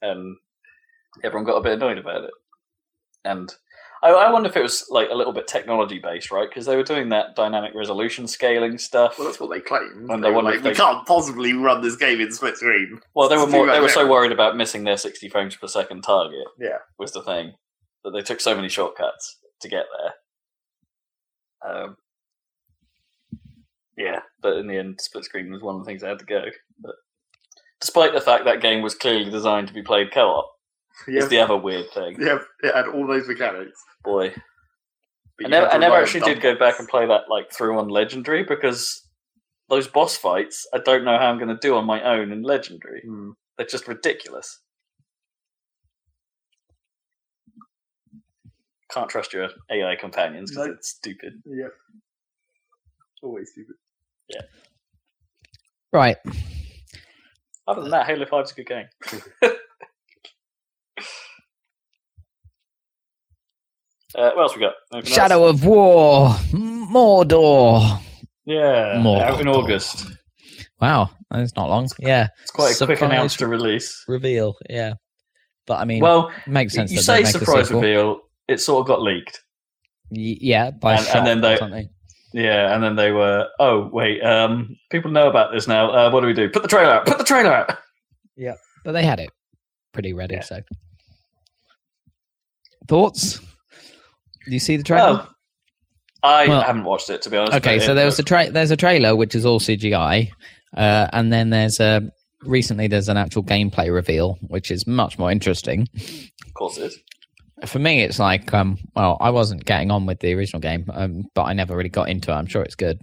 [0.00, 0.38] and
[1.22, 2.30] everyone got a bit annoyed about it.
[3.26, 3.54] And
[4.02, 6.48] I, I wonder if it was like a little bit technology based, right?
[6.48, 9.18] Because they were doing that dynamic resolution scaling stuff.
[9.18, 10.06] well, that's what they claim.
[10.10, 12.56] And They they were like, if we they- can't possibly run this game in split
[12.56, 13.00] screen.
[13.14, 16.02] Well, they were more, they were so worried about missing their sixty frames per second
[16.02, 16.46] target.
[16.58, 16.78] Yeah.
[16.98, 17.52] was the thing
[18.04, 19.84] that they took so many shortcuts to get
[21.62, 21.72] there.
[21.72, 21.96] Um,
[23.96, 26.24] yeah, but in the end, split screen was one of the things that had to
[26.24, 26.44] go.
[26.80, 26.94] But
[27.82, 30.50] despite the fact that game was clearly designed to be played co-op,
[31.08, 32.16] Yeah, is the other weird thing.
[32.20, 33.78] yeah, it had all those mechanics.
[34.04, 34.32] Boy,
[35.38, 37.50] but I never, I never rely on actually did go back and play that like
[37.52, 39.06] through on Legendary because
[39.68, 42.42] those boss fights, I don't know how I'm going to do on my own in
[42.42, 43.02] Legendary.
[43.04, 43.30] Hmm.
[43.56, 44.60] They're just ridiculous.
[48.92, 50.72] Can't trust your AI companions because No.
[50.72, 51.34] it's stupid.
[51.46, 51.68] Yeah.
[53.22, 53.76] Always stupid.
[54.28, 54.40] Yeah.
[55.92, 56.16] Right.
[57.68, 58.86] Other than that, Halo 5 is a good game.
[64.14, 64.74] Uh, what else we got?
[64.92, 65.60] Anything Shadow else?
[65.60, 68.00] of War, Mordor.
[68.44, 69.22] Yeah, More.
[69.22, 70.06] out in August.
[70.80, 71.88] Wow, that's not long.
[71.98, 74.02] Yeah, It's quite a quick Surprise announce to release.
[74.08, 74.54] reveal.
[74.68, 74.94] Yeah,
[75.66, 76.90] but I mean, Well, makes sense.
[76.90, 78.20] you say surprise reveal.
[78.48, 79.40] It sort of got leaked.
[80.10, 81.88] Y- yeah, by And- and then they- something.
[82.32, 85.90] Yeah, and then they were, oh wait, um, people know about this now.
[85.90, 86.48] Uh, what do we do?
[86.48, 87.06] Put the trailer out.
[87.06, 87.76] Put the trailer out.
[88.36, 88.54] Yeah,
[88.84, 89.30] but they had it
[89.92, 90.34] pretty ready.
[90.36, 90.40] Yeah.
[90.42, 90.60] So,
[92.88, 93.40] thoughts?
[94.46, 95.26] Do you see the trailer?
[95.26, 95.34] Oh,
[96.22, 97.54] I Well- haven't watched it to be honest.
[97.56, 100.30] okay, so there was a tra- there's a trailer which is all CGI,
[100.76, 102.10] uh, and then there's a
[102.42, 105.86] recently there's an actual gameplay reveal which is much more interesting.
[106.46, 106.98] of course it is.
[107.66, 111.24] For me, it's like um, well, I wasn't getting on with the original game, um,
[111.34, 112.34] but I never really got into it.
[112.34, 112.98] I'm sure it's good,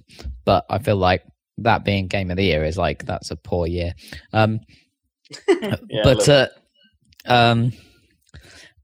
[0.45, 1.21] but I feel like
[1.59, 3.93] that being game of the year is like that's a poor year.
[4.33, 4.59] Um,
[5.89, 6.47] Yeah, but uh,
[7.25, 7.71] um,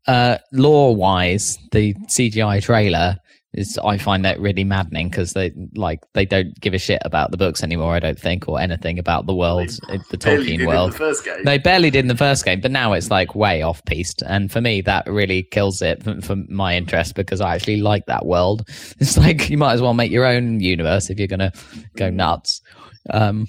[0.07, 3.17] uh, lore wise, the CGI trailer
[3.53, 7.31] is I find that really maddening because they like they don't give a shit about
[7.31, 7.93] the books anymore.
[7.93, 10.93] I don't think or anything about the world, uh, the Tolkien in world.
[10.93, 11.43] the first game.
[11.43, 14.23] They barely did in the first game, but now it's like way off piste.
[14.25, 18.05] And for me, that really kills it for, for my interest because I actually like
[18.07, 18.67] that world.
[18.99, 21.51] It's like you might as well make your own universe if you're going to
[21.97, 22.61] go nuts.
[23.09, 23.47] Um,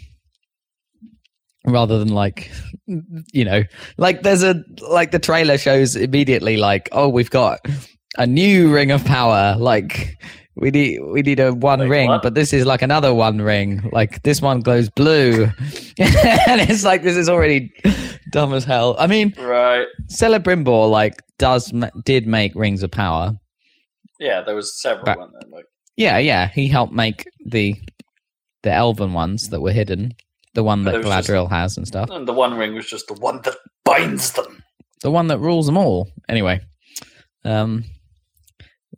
[1.67, 2.51] rather than like,
[2.87, 3.62] you know,
[3.97, 7.61] like there's a, like the trailer shows immediately like, oh, we've got
[8.19, 9.57] a new ring of power.
[9.59, 10.17] Like,
[10.57, 12.23] we need we need a one Wait, ring, what?
[12.23, 13.89] but this is like another one ring.
[13.93, 15.45] Like this one glows blue,
[15.99, 17.73] and it's like this is already
[18.31, 18.95] dumb as hell.
[18.99, 19.87] I mean, right.
[20.12, 21.73] Celebrimbor like does
[22.05, 23.33] did make rings of power.
[24.21, 25.05] Yeah, there was several.
[25.07, 25.51] But- there?
[25.51, 25.65] Like,
[25.97, 27.75] Yeah, yeah, he helped make the
[28.62, 30.12] the elven ones that were hidden,
[30.55, 33.07] the one that was just- Galadriel has and stuff, and the One Ring was just
[33.09, 34.62] the one that binds them.
[35.02, 36.09] the one that rules them all.
[36.28, 36.61] Anyway,
[37.44, 37.84] um,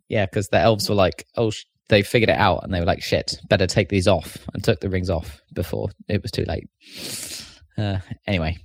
[0.09, 2.85] yeah, because the elves were like, oh, sh- they figured it out, and they were
[2.85, 6.45] like, shit, better take these off, and took the rings off before it was too
[6.45, 6.67] late.
[7.77, 8.55] Uh, anyway,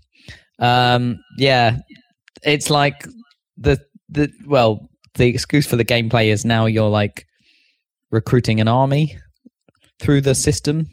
[0.59, 1.79] um, yeah,
[2.45, 3.05] it's like
[3.59, 3.79] the
[4.09, 7.27] the well, the excuse for the gameplay is now you're like
[8.11, 9.19] recruiting an army
[10.01, 10.87] through the system.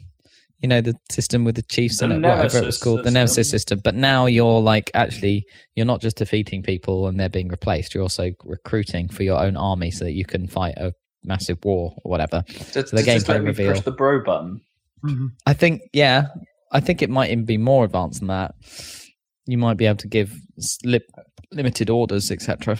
[0.60, 3.04] You know the system with the chiefs The and it, whatever it was Nemesis called,
[3.04, 3.10] the.
[3.10, 3.80] Nemesis system.
[3.82, 5.44] But now you're like actually
[5.74, 7.94] you're not just defeating people and they're being replaced.
[7.94, 10.92] You're also recruiting for your own army so that you can fight a
[11.24, 12.42] massive war or whatever.
[12.46, 13.72] Did, So the did this gameplay let me reveal.
[13.72, 14.60] Push the bro button.
[15.04, 15.26] Mm-hmm.
[15.46, 16.26] I think, yeah,
[16.72, 18.54] I think it might even be more advanced than that.
[19.46, 20.78] You might be able to give s-
[21.52, 22.78] limited orders, etc.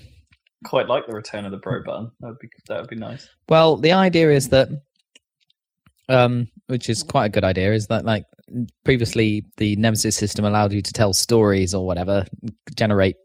[0.64, 2.10] Quite like the return of the bro button.
[2.20, 3.26] That would be that would be nice.
[3.48, 4.68] Well, the idea is that,
[6.10, 8.24] um, which is quite a good idea, is that like
[8.84, 12.26] previously the Nemesis system allowed you to tell stories or whatever,
[12.74, 13.16] generate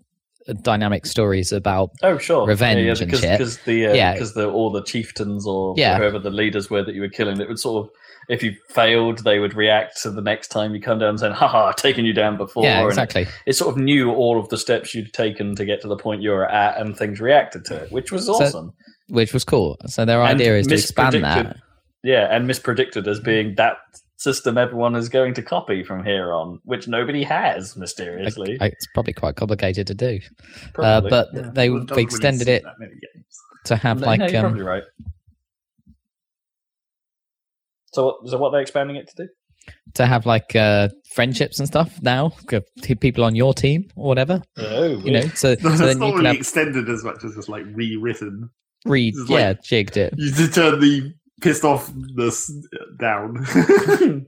[0.48, 1.90] uh, dynamic stories about.
[2.04, 3.38] Oh sure, Revenge yeah, yeah, and because, shit.
[3.40, 4.14] Because the uh, Yeah.
[4.14, 5.98] because the all the chieftains or Yeah.
[5.98, 7.92] whoever the leaders were that you were killing, it would sort of
[8.28, 11.34] if you failed, they would react to the next time you come down and saying,
[11.34, 13.28] "Haha, taken you down before." yeah, and exactly.
[13.46, 16.24] It sort of knew all of the steps you'd taken to get to the point
[16.24, 18.74] you were at, and things reacted to it, which was awesome.
[19.10, 19.78] Which was cool.
[19.86, 21.58] So their And idea is to expand that.
[22.06, 23.78] Mispredicted- Yeah, and mispredicted as being that
[24.18, 28.58] system everyone is going to copy from here on, which nobody has mysteriously.
[28.62, 30.20] I- It's probably quite complicated to do,
[30.80, 31.50] uh, but Yeah.
[31.54, 33.26] they Well, they extended suit it that many games.
[33.66, 34.84] to have No, like no, you're um, probably right.
[37.94, 39.30] So, what, so what they're expanding it to do?
[39.96, 42.32] to have like uh, friendships and stuff now.
[42.84, 45.22] People on your team or whatever, Oh, you know.
[45.30, 48.50] So, so then not you can really have extended as much as just like rewritten.
[48.86, 50.14] read, This is like- yeah, jigged it.
[50.18, 52.50] You to turn the pissed offness
[53.00, 54.26] down.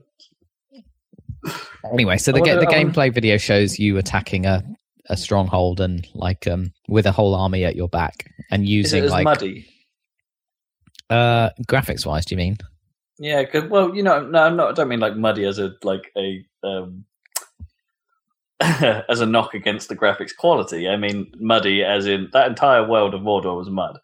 [1.92, 4.62] Anyway, so the ga- wonder- the I gameplay video shows you attacking a,
[5.08, 8.72] a stronghold and like um with a whole army at your back and Is it
[8.72, 9.66] using as like muddy?
[11.08, 12.26] uh graphics wise.
[12.26, 12.58] Do you mean?
[13.20, 14.70] Yeah, cause, well, you know, no, I'm not.
[14.70, 17.04] I don't mean like muddy as a like a um,
[18.60, 20.88] as a knock against the graphics quality.
[20.88, 23.98] I mean muddy as in that entire world of Mordor was mud.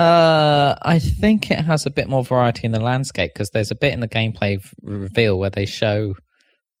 [0.00, 3.74] Uh, I think it has a bit more variety in the landscape because there's a
[3.74, 6.14] bit in the gameplay v- reveal where they show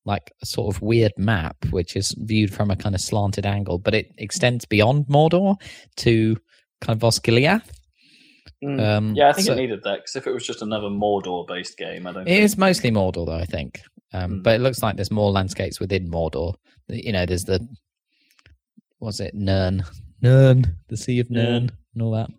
[0.06, 3.78] like a sort of weird map, which is viewed from a kind of slanted angle,
[3.78, 5.56] but it extends beyond Mordor
[5.96, 6.36] to
[6.80, 7.68] kind of Osgiliath.
[8.66, 11.76] Um, yeah, I think so- it needed that because if it was just another Mordor-based
[11.76, 12.22] game, I don't.
[12.22, 12.42] It think...
[12.42, 13.80] is mostly Mordor, though I think,
[14.14, 14.42] um, Hmm.
[14.42, 16.54] but it looks like there's more landscapes within Mordor.
[16.88, 17.66] You know, there's the
[18.98, 19.84] was it, Nurn,
[20.22, 22.30] Nurn, the Sea of Nurn, and all that.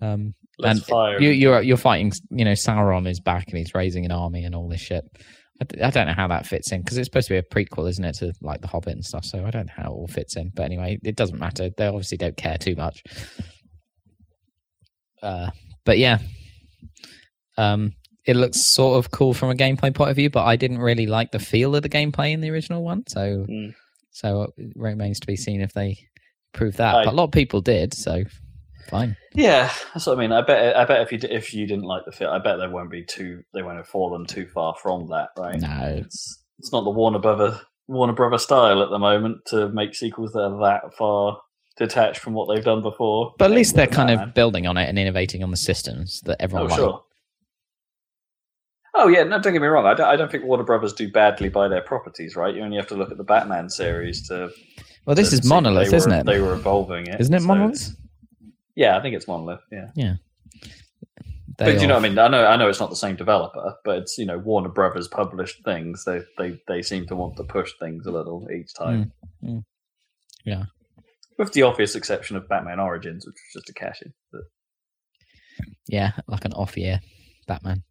[0.00, 1.20] Um, Less and fire.
[1.20, 4.54] you, you're you're fighting, you know, Sauron is back and he's raising an army and
[4.54, 5.04] all this shit.
[5.60, 7.42] I, d- I don't know how that fits in because it's supposed to be a
[7.42, 9.24] prequel, isn't it, to like The Hobbit and stuff.
[9.24, 10.50] So I don't know how it all fits in.
[10.54, 11.70] But anyway, it doesn't matter.
[11.76, 13.02] They obviously don't care too much.
[15.22, 15.50] Uh,
[15.84, 16.18] but yeah,
[17.56, 17.92] um,
[18.26, 21.06] it looks sort of cool from a gameplay point of view, but I didn't really
[21.06, 23.02] like the feel of the gameplay in the original one.
[23.08, 23.74] So, Mm.
[24.12, 25.98] so it remains to be seen if they
[26.52, 26.94] prove that.
[26.94, 28.22] I- but a lot of people did, so
[28.88, 29.16] fine.
[29.34, 30.32] Yeah, that's what I mean.
[30.32, 30.76] I bet.
[30.76, 33.04] I bet if you if you didn't like the film, I bet they won't be
[33.04, 33.42] too.
[33.54, 35.60] They won't have fallen too far from that, right?
[35.60, 39.94] No, It's it's not the Warner Brother Warner Brother style at the moment to make
[39.94, 41.38] sequels that are that far
[41.78, 43.34] detached from what they've done before.
[43.38, 46.32] but at least they're kind of building on it and innovating on the systems that
[46.40, 46.80] Oh, everyone liked.
[46.80, 47.04] sure.
[48.94, 49.86] Oh yeah, no, don't get me wrong.
[49.86, 52.54] I don't, I don't think Warner Brothers do badly by their properties, right?
[52.54, 54.50] You only have to look at the Batman series to.
[55.06, 56.26] Well, this to is Monolith, isn't it?
[56.26, 57.90] They were evolving it, Isn't it so Monolith?
[58.78, 59.58] Yeah, I think it's Monolith.
[59.72, 59.88] Yeah.
[59.96, 60.14] They
[61.58, 63.74] but you know, what I mean, I know, I know it's not the same developer,
[63.84, 66.04] but it's you know Warner Brothers published things.
[66.04, 69.10] They they they seem to want to push things a little each time.
[69.44, 69.64] Mm, mm.
[70.44, 70.66] Yeah.
[71.38, 74.12] with the obvious exception of Batman Origins, which was just a cash in.
[74.30, 74.42] But
[75.88, 77.00] yeah, like an off-year
[77.48, 77.82] Batman.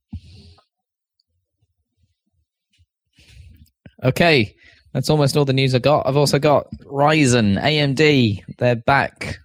[4.05, 4.55] Okay,
[4.93, 6.07] that's almost all the news I got.
[6.07, 8.41] I've also got Ryzen, AMD.
[8.57, 9.39] They're back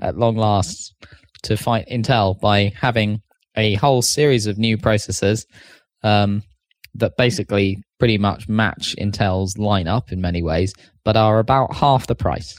[0.00, 0.94] at long last
[1.44, 3.20] to fight Intel by having
[3.56, 5.44] a whole series of new processors
[6.02, 6.42] um,
[6.94, 10.72] that basically pretty much match Intel's lineup in many ways,
[11.04, 12.58] but are about half the price.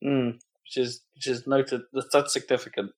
[0.00, 1.82] which is which is noted.
[1.92, 2.90] That's, that's significant.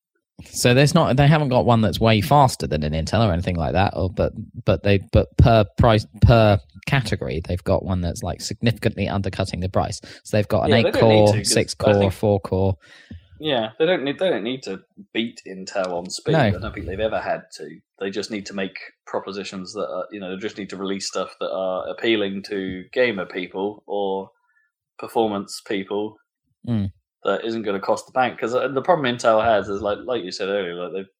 [0.44, 3.56] So there's not they haven't got one that's way faster than an Intel or anything
[3.56, 4.32] like that, or but
[4.66, 9.68] but they but per price per category they've got one that's like significantly undercutting the
[9.68, 9.98] price.
[10.24, 12.76] So they've got an Yeah, eight core, to, six core, think- four core.
[13.38, 14.80] Yeah, they don't need they don't need to
[15.12, 16.32] beat Intel on speed.
[16.32, 16.38] No.
[16.40, 17.78] I don't think they've ever had to.
[17.98, 18.76] They just need to make
[19.06, 22.84] propositions that are you know they just need to release stuff that are appealing to
[22.92, 24.30] gamer people or
[24.98, 26.16] performance people
[26.66, 26.90] Mm.
[27.22, 28.36] that isn't going to cost the bank.
[28.36, 31.12] Because the problem Intel has is like like you said earlier, like they've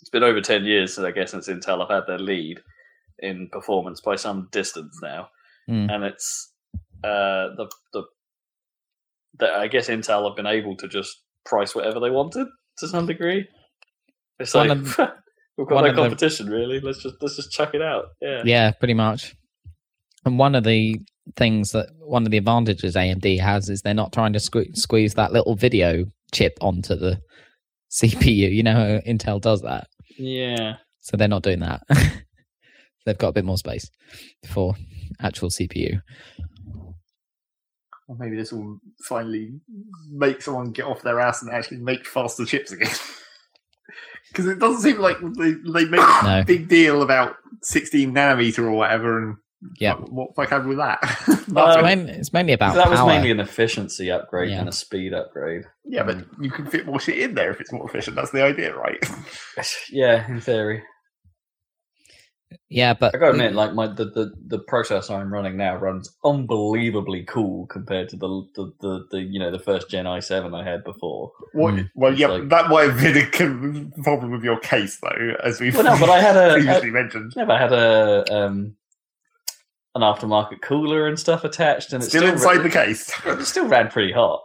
[0.00, 2.60] it's been over ten years, so I guess since Intel have had their lead
[3.20, 5.28] in performance by some distance now,
[5.68, 5.90] Mm.
[5.92, 6.52] and it's
[7.04, 8.02] uh, the the
[9.38, 12.46] that I guess Intel have been able to just price whatever they wanted
[12.78, 13.46] to some degree.
[14.38, 14.86] It's One like of-
[15.58, 16.80] we've got no of the- competition really.
[16.80, 18.06] Let's just let's just chuck it out.
[18.20, 18.42] Yeah.
[18.44, 19.34] Yeah, pretty much.
[20.24, 21.00] And one of the
[21.36, 25.14] things that one of the advantages AMD has is they're not trying to sque- squeeze
[25.14, 27.20] that little video chip onto the
[27.92, 28.52] CPU.
[28.52, 29.86] You know, how Intel does that.
[30.18, 30.76] Yeah.
[31.00, 31.82] So they're not doing that.
[33.04, 33.90] They've got a bit more space
[34.46, 34.74] for
[35.20, 36.00] actual CPU.
[38.08, 38.78] Or maybe this will
[39.08, 39.52] finally
[40.10, 42.90] make someone get off their ass and actually make faster chips again.
[44.28, 48.70] Because it doesn't seem like they, they make a big deal about 16 nanometer or
[48.72, 49.36] whatever, and
[49.78, 49.92] Yeah.
[49.96, 51.00] what, what the fuck happened with that?
[51.28, 54.60] It's, Um, main, it's mainly about that was mainly an efficiency upgrade Yeah.
[54.60, 55.64] and a speed upgrade.
[55.84, 58.16] yeah, but you can fit more shit in there if it's more efficient.
[58.16, 58.96] That's the idea, right?
[59.90, 60.82] yeah, in theory.
[62.68, 66.10] Yeah, but I gotta admit, like my the, the, the processor I'm running now runs
[66.24, 70.64] unbelievably cool compared to the the, the, the you know the first Gen i7 I
[70.68, 71.32] had before.
[71.52, 71.90] What, Mm.
[71.94, 73.16] Well, It's yeah, like- that might have been
[73.96, 76.52] a problem with your case, though, as we've Well, no, but I had a, a
[76.54, 77.32] previously mentioned.
[77.36, 78.76] Yeah, but I had a um,
[79.94, 83.12] an aftermarket cooler and stuff attached, and it Still still inside ra- the case.
[83.26, 84.40] It still ran pretty hot.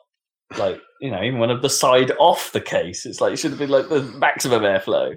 [0.57, 3.51] Like you know, even when of the side off the case, it's like it should
[3.51, 5.15] have been like the maximum airflow.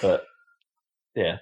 [0.00, 0.24] But
[1.16, 1.38] yeah,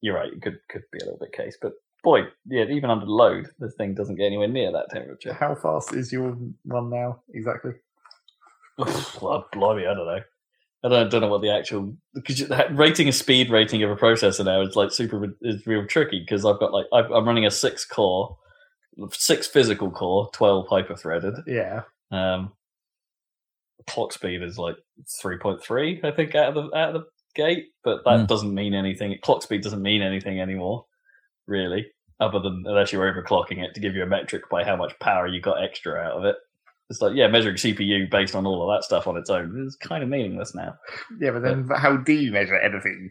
[0.00, 0.32] you're right.
[0.32, 1.72] It could could be a little bit case, but
[2.02, 5.32] boy, yeah, even under load, the thing doesn't get anywhere near that temperature.
[5.32, 7.72] How fast is your run now, exactly?
[8.78, 10.20] well, blimey, I don't know.
[10.82, 14.44] I don't, don't know what the actual because rating a speed rating of a processor
[14.46, 17.50] now is like super is real tricky because I've got like I've, I'm running a
[17.50, 18.38] six core,
[19.12, 21.34] six physical core, twelve hyper threaded.
[21.46, 21.82] Yeah.
[22.10, 22.52] Um,
[23.86, 24.76] clock speed is like
[25.20, 28.26] three point three, I think, out of the out of the gate, but that Mm.
[28.28, 29.16] doesn't mean anything.
[29.22, 30.86] Clock speed doesn't mean anything anymore,
[31.46, 31.86] really,
[32.20, 35.26] other than unless you're overclocking it to give you a metric by how much power
[35.26, 36.36] you got extra out of it.
[36.90, 39.76] It's like yeah, measuring CPU based on all of that stuff on its own is
[39.76, 40.74] kind of meaningless now.
[41.20, 43.10] Yeah, but then how do you measure anything?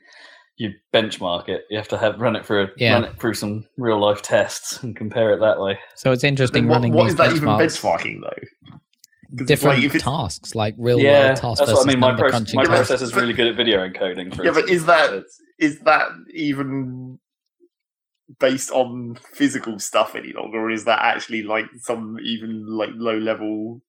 [0.58, 1.64] You benchmark it.
[1.70, 2.96] You have to have run it through a, Yeah.
[2.96, 5.80] run it through some real life tests and compare it that way.
[5.96, 7.80] so it's interesting Then what running what these is that even benchmarks.
[7.80, 8.78] benchmarking, though?
[9.38, 12.00] 'Cause, Different like, tasks, like real yeah, world tasks that's what I mean.
[12.00, 12.88] My, number proce- crunching my Yeah, but- tasks.
[12.90, 14.36] process is really good at video encoding.
[14.36, 17.20] For Yeah, but is that- It's- is that even
[18.40, 23.18] based on physical stuff any longer, or is that actually like some even like low
[23.18, 23.82] level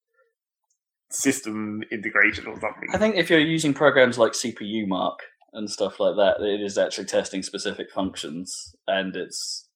[1.11, 2.88] system integration or something?
[2.93, 5.20] I think if you're using programs like CPU Mark
[5.53, 9.68] and stuff like that, it is actually testing specific functions and it's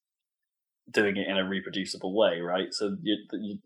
[0.91, 2.67] doing it in a reproducible way, right?
[2.71, 3.57] So you, you,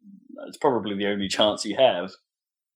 [0.47, 2.11] it's probably the only chance you have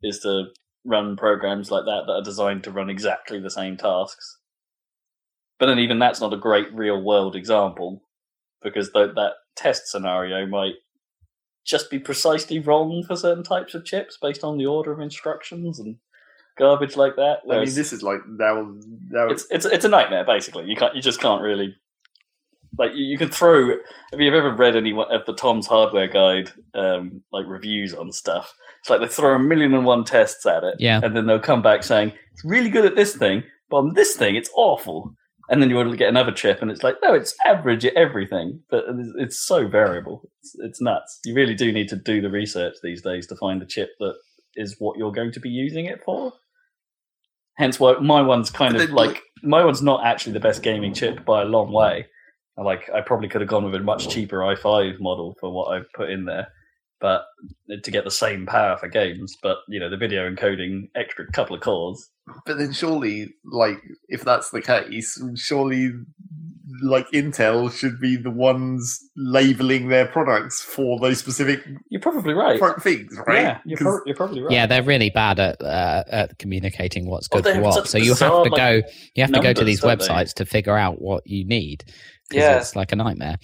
[0.02, 0.46] is to
[0.86, 4.40] run programs like that that are designed to run exactly the same tasks.
[5.60, 8.04] But then even that's not a great real world example
[8.62, 10.74] because th- that test scenario might
[11.66, 15.80] just be precisely wrong for certain types of chips based on the order of instructions
[15.80, 15.98] and
[16.58, 17.40] garbage like that.
[17.50, 18.76] I mean, this is like now.
[19.10, 20.66] now it's it's it's a nightmare basically.
[20.66, 21.76] You can't you just can't really
[22.78, 23.70] like you, you can throw.
[23.72, 28.54] if you've ever read any of the Tom's Hardware Guide um, like reviews on stuff?
[28.82, 31.00] It's like they throw a million and one tests at it, Yeah.
[31.04, 34.16] and then they'll come back saying it's really good at this thing, but on this
[34.16, 35.14] thing it's awful.
[35.50, 37.94] And then you want to get another chip, and it's like, no, it's average at
[37.96, 40.30] everything, but it's, it's so variable.
[40.42, 41.20] It's, it's nuts.
[41.26, 44.14] You really do need to do the research these days to find the chip that
[44.56, 46.32] is what you're going to be using it for.
[47.58, 50.94] Hence, why my one's kind of like like- my one's not actually the best gaming
[50.94, 52.08] chip by a long way.
[52.58, 55.92] Like I probably could have gone with a much cheaper i5 model for what I've
[55.96, 56.48] put in there,
[57.02, 57.26] but
[57.84, 59.36] to get the same power for games.
[59.42, 62.10] But you know, the video encoding extra couple of cores.
[62.46, 63.78] But then surely, like,
[64.08, 65.92] if that's the case, surely,
[66.82, 72.58] like, Intel should be the ones labeling their products for those specific You're probably right.
[72.82, 73.42] things, right?
[73.42, 74.54] Yeah, you're, 'Cause- prob- you're probably right.
[74.54, 77.74] Yeah, they're really bad at uh, at communicating what's good they for what.
[77.74, 78.88] such So you have to like, go.
[79.16, 80.06] You have to go to these don't they?
[80.08, 81.84] websites to figure out what you need.
[82.40, 82.58] Yeah.
[82.58, 83.38] it's like a nightmare.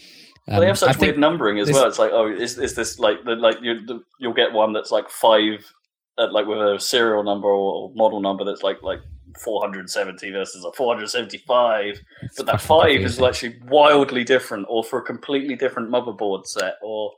[0.48, 1.88] Well, they Um, have such I weird numbering as this- well.
[1.88, 4.92] It's like, oh, is is this like the like you the, you'll get one that's
[4.92, 5.72] like five,
[6.18, 9.00] uh, like with a serial number or model number that's like like
[9.44, 15.04] 470 versus a 475, it's but that five is actually wildly different, or for a
[15.04, 17.12] completely different motherboard set, or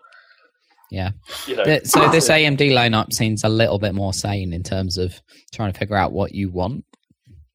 [0.91, 1.11] Yeah.
[1.47, 1.79] you know.
[1.85, 5.21] So this AMD lineup seems a little bit more sane in terms of
[5.53, 6.83] trying to figure out what you want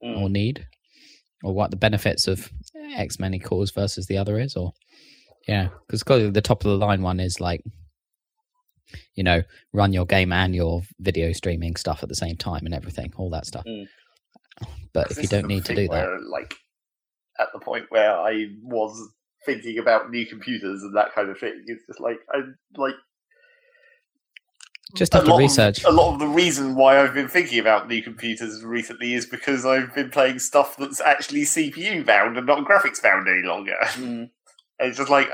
[0.02, 0.20] Mm.
[0.22, 0.66] or need,
[1.46, 2.50] or what the benefits of
[2.96, 4.72] X many cores versus the other is, or
[5.46, 7.62] yeah, because the top of the line one is like,
[9.14, 9.42] you know,
[9.72, 13.30] run your game and your video streaming stuff at the same time and everything, all
[13.30, 13.64] that stuff.
[13.64, 13.86] Mm.
[14.92, 16.52] But if you don't need to do that, like
[17.38, 19.08] at the point where I was
[19.44, 22.94] thinking about new computers and that kind of thing, it's just like I'm like
[24.94, 25.84] just a have to lot of- research.
[25.84, 29.66] a lot of the reason why I've been thinking about new computers recently is because
[29.66, 33.76] I've been playing stuff that's actually CPU bound and not graphics bound any longer.
[33.96, 34.30] Mm.
[34.78, 35.28] And it's just like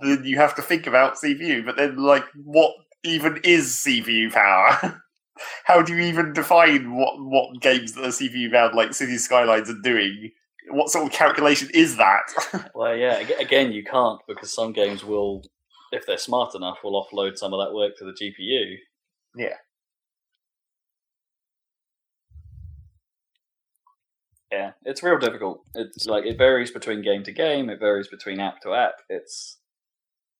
[0.00, 2.72] then you have to think about CPU, but then like what
[3.04, 5.02] even is CPU power?
[5.64, 9.68] How do you even define what what games that are CPU bound like City Skylines
[9.68, 10.30] are doing?
[10.70, 12.22] What sort of calculation is that?
[12.74, 13.18] Well, yeah.
[13.38, 15.44] Again, you can't because some games will,
[15.92, 18.76] if they're smart enough, will offload some of that work to the GPU.
[19.36, 19.56] Yeah.
[24.52, 25.64] Yeah, it's real difficult.
[25.74, 27.68] It's like it varies between game to game.
[27.68, 28.94] It varies between app to app.
[29.08, 29.58] It's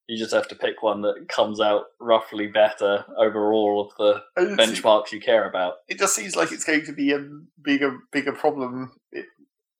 [0.07, 4.23] you just have to pick one that comes out roughly better over all of the
[4.41, 5.75] And benchmarks you care about.
[5.89, 7.27] it just seems like it's going to be a
[7.61, 8.93] bigger bigger problem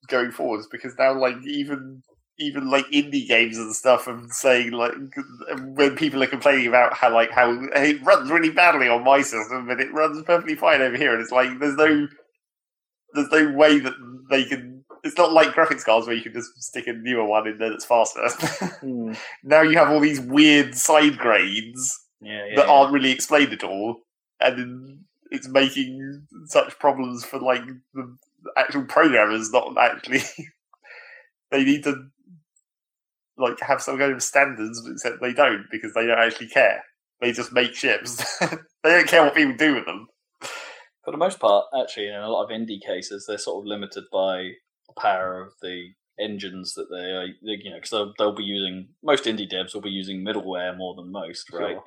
[0.09, 2.03] going forwards because now like even
[2.39, 4.93] even like indie games and stuff and saying like
[5.75, 9.67] when people are complaining about how like how it runs really badly on my system
[9.67, 12.07] but it runs perfectly fine over here and it's like there's no
[13.13, 13.93] there's no way that
[14.29, 17.47] they can it's not like graphics cards where you can just stick a newer one
[17.47, 18.27] in there that's faster
[18.81, 19.13] hmm.
[19.43, 22.55] now you have all these weird side grades Yeah, yeah.
[22.55, 22.71] that yeah.
[22.71, 24.01] aren't really explained at all,
[24.39, 24.99] and
[25.31, 27.63] it's making such problems for like
[27.93, 28.17] the
[28.55, 29.51] actual programmers.
[29.51, 30.23] Not actually,
[31.51, 32.07] they need to
[33.37, 36.83] like have some kind of standards, except they don't because they don't actually care.
[37.21, 38.37] They just make ships.
[38.39, 38.49] they
[38.89, 40.07] don't care what people do with them.
[41.03, 44.05] for the most part, actually, in a lot of indie cases, they're sort of limited
[44.11, 44.51] by
[44.87, 45.89] the power of the
[46.19, 49.81] engines that they, are, you know, because they'll, they'll be using most indie devs will
[49.81, 51.73] be using middleware more than most, right?
[51.73, 51.83] Sure.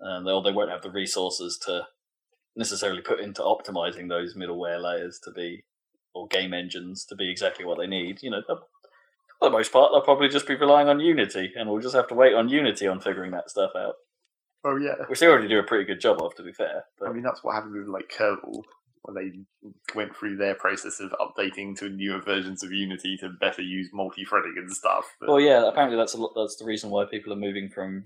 [0.00, 1.82] And they'll they won't have the resources to
[2.56, 5.64] necessarily put into optimizing those middleware layers to be
[6.14, 8.22] or game engines to be exactly what they need.
[8.22, 8.68] You know, they'll-
[9.38, 12.08] for the most part, they'll probably just be relying on Unity, and we'll just have
[12.08, 13.94] to wait on Unity on figuring that stuff out,
[14.64, 14.94] Oh yeah.
[15.08, 16.84] which they already do a pretty good job of, to be fair.
[16.98, 18.62] But I mean, that's what happened with like Kerbal
[19.02, 23.62] when they went through their process of updating to newer versions of Unity to better
[23.62, 25.04] use multi-threading and stuff.
[25.20, 28.04] But Well, yeah, apparently that's a lot, that's the reason why people are moving from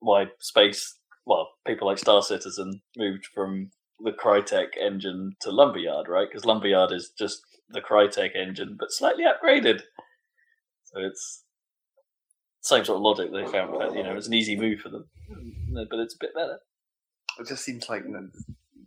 [0.00, 0.96] why space.
[1.26, 3.70] Well, people like Star Citizen moved from
[4.02, 6.26] the Crytek engine to Lumberyard, right?
[6.28, 9.82] Because Lumberyard is just the Crytek engine, but slightly upgraded.
[10.92, 11.44] So it's
[12.62, 13.72] same sort of logic they found.
[13.72, 15.06] but, You know, it's an easy move for them,
[15.90, 16.58] but it's a bit better.
[17.38, 18.04] it just seems like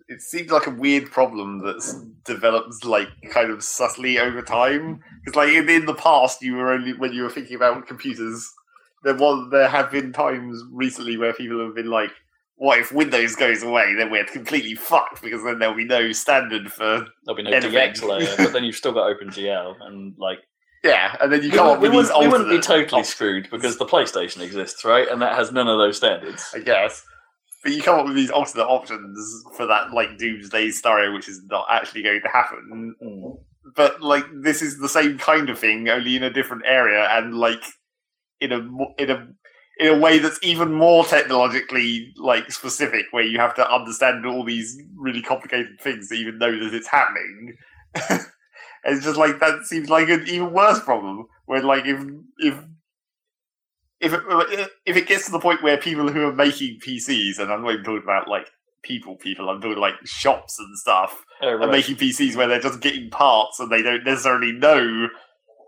[0.09, 4.99] it seems like a weird problem that's developed like kind of subtly over time.
[5.23, 8.51] Because like in, in the past, you were only when you were thinking about computers.
[9.03, 12.11] There was there have been times recently where people have been like,
[12.55, 13.95] what if Windows goes away?
[13.97, 17.51] Then we're completely fucked because then there'll be no standard for There'll be no.
[17.51, 20.39] DX layer, but then you've still got OpenGL, and like
[20.83, 23.03] yeah, and then you we, come up we, with these wouldn't, we wouldn't be totally
[23.03, 25.07] screwed because the PlayStation exists, right?
[25.09, 26.51] And that has none of those standards.
[26.53, 27.05] I guess.
[27.63, 31.41] But you come up with these alternate options for that like doomsday scenario, which is
[31.45, 32.95] not actually going to happen.
[33.01, 33.39] Mm.
[33.75, 37.35] But like this is the same kind of thing, only in a different area, and
[37.35, 37.63] like
[38.41, 38.57] in a
[38.97, 39.27] in a
[39.79, 44.43] in a way that's even more technologically like specific, where you have to understand all
[44.43, 47.55] these really complicated things to even know that it's happening.
[48.85, 51.25] it's just like that seems like an even worse problem.
[51.45, 51.99] Where like if
[52.39, 52.55] if
[53.99, 57.51] if it, if it gets to the point where people who are making PCs, and
[57.51, 58.47] I'm not even talking about like
[58.83, 62.81] people, people, I'm talking like shops and stuff, Oh, are making PCs where they're just
[62.81, 65.07] getting parts and they don't necessarily know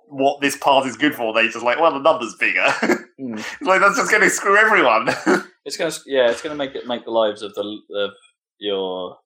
[0.10, 1.34] what this part is good for.
[1.34, 2.68] They just like, well, the number's bigger.
[3.18, 3.38] Mm.
[3.62, 5.08] like that's just going to screw everyone.
[5.64, 7.62] It's gonna, yeah, it's gonna make it make the lives of the
[7.96, 8.12] of
[8.60, 9.18] your,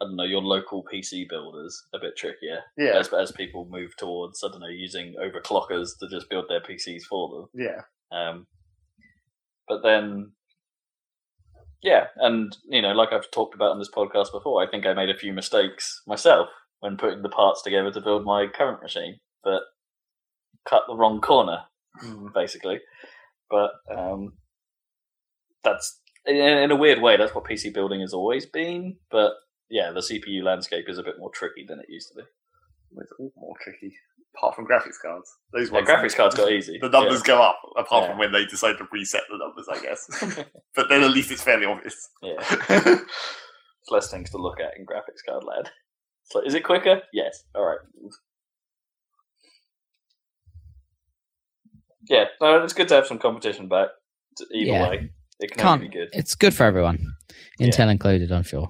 [0.00, 3.96] I don't know, your local PC builders a bit trickier yeah, as as people move
[3.96, 7.66] towards, I don't know, using overclockers to just build their PCs for them.
[7.66, 7.80] yeah,
[8.12, 8.46] Um,
[9.68, 10.32] but then,
[11.82, 14.92] yeah, and you know, like I've talked about on this podcast before, I think I
[14.92, 16.48] made a few mistakes myself
[16.80, 19.62] when putting the parts together to build my current machine, but
[20.68, 21.60] cut the wrong corner,
[22.34, 22.80] basically.
[23.48, 24.34] But um,
[25.64, 27.16] that's in, in a weird way.
[27.16, 28.96] That's what PC building has always been.
[29.10, 29.32] But
[29.70, 32.22] yeah, the CPU landscape is a bit more tricky than it used to be.
[32.98, 33.94] it's all more tricky.
[34.36, 36.78] Apart from graphics cards, those Yeah, ones, graphics cards got easy.
[36.80, 37.58] the numbers go up.
[37.76, 38.08] Apart Yeah.
[38.10, 40.44] from when they decide to reset the numbers, I guess.
[40.74, 42.08] but then at least it's fairly obvious.
[42.22, 42.34] Yeah.
[42.68, 42.80] yeah.
[42.80, 43.00] There's
[43.90, 45.70] less things to look at in graphics card land.
[46.26, 47.00] It's like, is it quicker?
[47.12, 47.44] Yes.
[47.54, 47.78] All right.
[52.08, 53.88] Yeah, no, it's good to have some competition back.
[54.52, 54.88] Either Yeah.
[54.90, 55.10] way,
[55.40, 55.80] it can Can't.
[55.80, 56.08] be good.
[56.12, 56.98] It's good for everyone,
[57.58, 57.68] Yeah.
[57.68, 58.68] Intel included, I'm sure.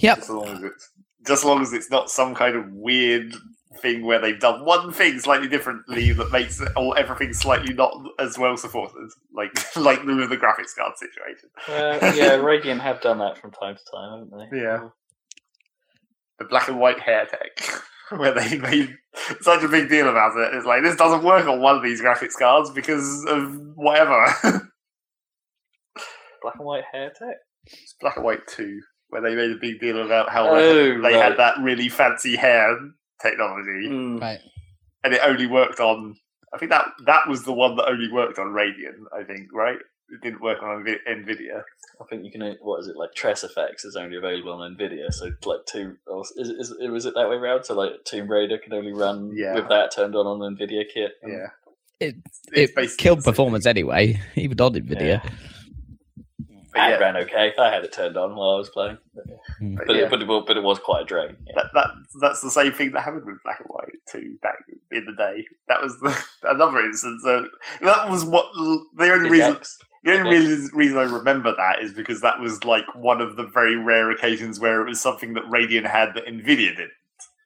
[0.00, 0.16] Yep.
[0.18, 0.90] just as long as it's
[1.26, 3.34] just as long as it's not some kind of weird
[3.80, 7.94] thing where they've done one thing slightly differently that makes it, or everything slightly not
[8.18, 11.50] as well supported, like like the, the graphics card situation.
[11.68, 14.58] Uh, yeah, Radeon have done that from time to time, haven't they?
[14.58, 14.88] Yeah.
[16.38, 17.82] The black and white hair tech,
[18.18, 18.96] where they made
[19.42, 20.54] such a big deal about it.
[20.54, 24.24] It's like this doesn't work on one of these graphics cards because of whatever.
[26.42, 27.36] Black and white hair tech.
[27.66, 30.90] it's black and white two, where they made a big deal about how Oh, they
[30.92, 31.14] right.
[31.14, 32.76] had that really fancy hair
[33.22, 33.88] technology.
[33.88, 34.20] Mm.
[34.20, 34.40] Right.
[35.04, 36.16] and it only worked on.
[36.52, 39.04] I think that that was the one that only worked on Radeon.
[39.16, 39.78] I think right.
[40.12, 41.62] It didn't work on Nvidia.
[42.00, 42.56] I think you can.
[42.62, 43.10] What is it like?
[43.16, 45.94] TressFX is only available on Nvidia, so like two.
[46.08, 47.62] Or is, is, is was it that way around?
[47.62, 49.54] So like Tomb Raider can only run Yeah.
[49.54, 51.12] with that turned on on Nvidia kit.
[51.24, 51.46] Yeah,
[52.00, 52.16] It-
[52.52, 55.22] It's It killed performance anyway, even on Nvidia.
[56.72, 57.52] But That yeah, ran okay.
[57.58, 59.24] I had it turned on while I was playing, but
[59.86, 61.36] but yeah, it, but, it, but it was quite a drain.
[61.46, 61.54] Yeah.
[61.56, 61.86] that, that
[62.20, 64.56] that's the same thing that happened with Black and White too back
[64.92, 65.44] in the day.
[65.68, 66.16] That was the,
[66.48, 67.22] another instance.
[67.26, 67.46] Of,
[67.82, 69.56] that was what the only Big reason.
[69.56, 69.78] X.
[70.04, 70.38] The only Okay.
[70.38, 74.10] reason, reason I remember that is because that was like one of the very rare
[74.10, 76.90] occasions where it was something that Radeon had that Nvidia did.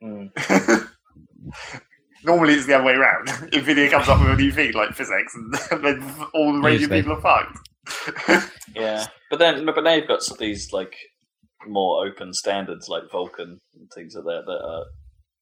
[0.03, 0.89] Mm.
[2.25, 3.27] Normally it's the other way around.
[3.53, 5.35] Nvidia comes up with a new thing like PhysX,
[5.73, 6.03] and then
[6.33, 7.03] all the Radeon Usually.
[7.03, 7.59] people are fucked.
[8.75, 10.95] Yeah, but then but now you've got some- these like
[11.67, 14.85] more open standards like Vulkan and things like that that are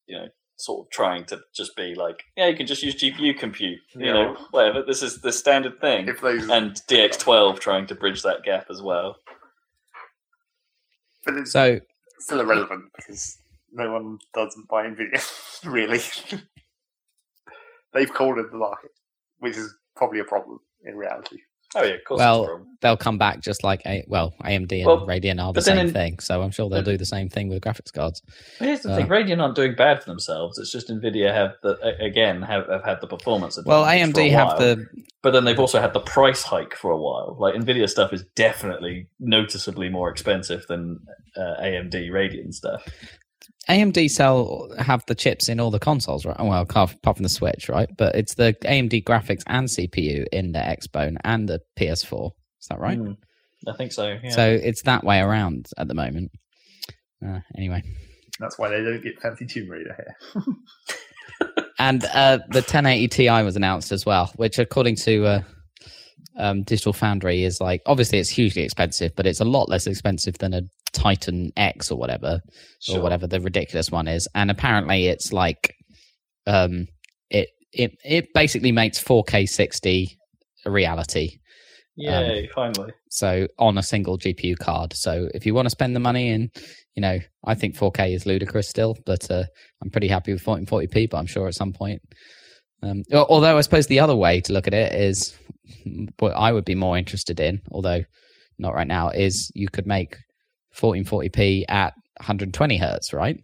[0.07, 3.37] you know sort of trying to just be like yeah you can just use GPU
[3.37, 4.13] compute you Yeah.
[4.13, 8.45] know whatever this is the standard thing if those, and DX12 trying to bridge that
[8.45, 9.17] gap as well.
[11.25, 11.81] but it's So
[12.21, 13.39] still irrelevant because
[13.73, 15.65] no one doesn't buy Nvidia.
[15.65, 16.01] really,
[17.95, 18.91] they've cornered the market,
[19.39, 21.39] which is probably a problem in reality.
[21.75, 22.19] Oh yeah, of course.
[22.19, 22.77] Well, it's a problem.
[22.81, 25.93] they'll come back just like a well, AMD and Well, Radeon are the same in-
[25.93, 26.19] thing.
[26.19, 28.23] So I'm sure they'll but- do the same thing with graphics cards.
[28.59, 30.59] But here's the uh, thing: Radeon aren't doing bad for themselves.
[30.59, 33.59] It's just Nvidia have the again have, have had the performance.
[33.65, 34.59] Well, advantage for a AMD have while.
[34.59, 34.87] the
[35.23, 37.37] but then they've also had the price hike for a while.
[37.39, 41.01] Like Nvidia stuff is definitely noticeably more expensive than
[41.37, 42.87] uh, AMD Radeon stuff.
[43.69, 46.39] AMD sell have the chips in all the consoles, right?
[46.39, 47.89] Well, apart apart from the Switch, right?
[47.97, 52.33] But it's the AMD graphics and CPU in the Xbone and the PS4.
[52.61, 52.99] Is that right?
[52.99, 53.17] Mm,
[53.69, 54.19] I think so.
[54.23, 54.31] Yeah.
[54.31, 56.33] So it's that way around at the moment.
[57.25, 57.83] Uh, anyway,
[58.41, 60.45] That's why they don't get fancy Tomb Raider here.
[61.79, 65.43] and uh, the 1080 Ti was announced as well, which according to uh,
[66.39, 70.39] um, Digital Foundry is like obviously it's hugely expensive, but it's a lot less expensive
[70.39, 72.41] than a Titan X or whatever.
[72.81, 72.99] Sure.
[72.99, 74.29] or whatever the ridiculous one is.
[74.35, 75.75] And apparently, it's like
[76.47, 76.87] um,
[77.31, 80.19] it it it basically makes 4K 60
[80.65, 81.39] a reality.
[81.97, 82.49] Yay!
[82.55, 82.93] finally.
[83.11, 84.95] So on a single GPU card.
[84.95, 86.51] So if you want to spend the money in,
[86.95, 89.45] you know, I think 4K is ludicrous still, but uh,
[89.83, 91.11] I'm pretty happy with 1440p.
[91.11, 92.01] But I'm sure at some point.
[92.83, 95.37] Um, although I suppose the other way to look at it is
[96.19, 98.03] what I would be more interested in, although
[98.59, 100.17] not right now, is you could make
[100.77, 103.39] 1440p at 120 hertz, right?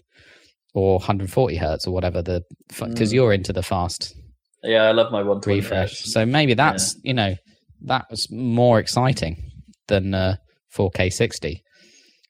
[0.74, 3.14] Or 140 hertz or whatever the because Mm.
[3.14, 4.14] you're into the fast
[4.62, 6.00] Yeah, I love my one refresh.
[6.04, 7.34] So maybe that's you know
[7.82, 9.50] that was more exciting
[9.86, 10.36] than uh,
[10.76, 11.62] 4K 60.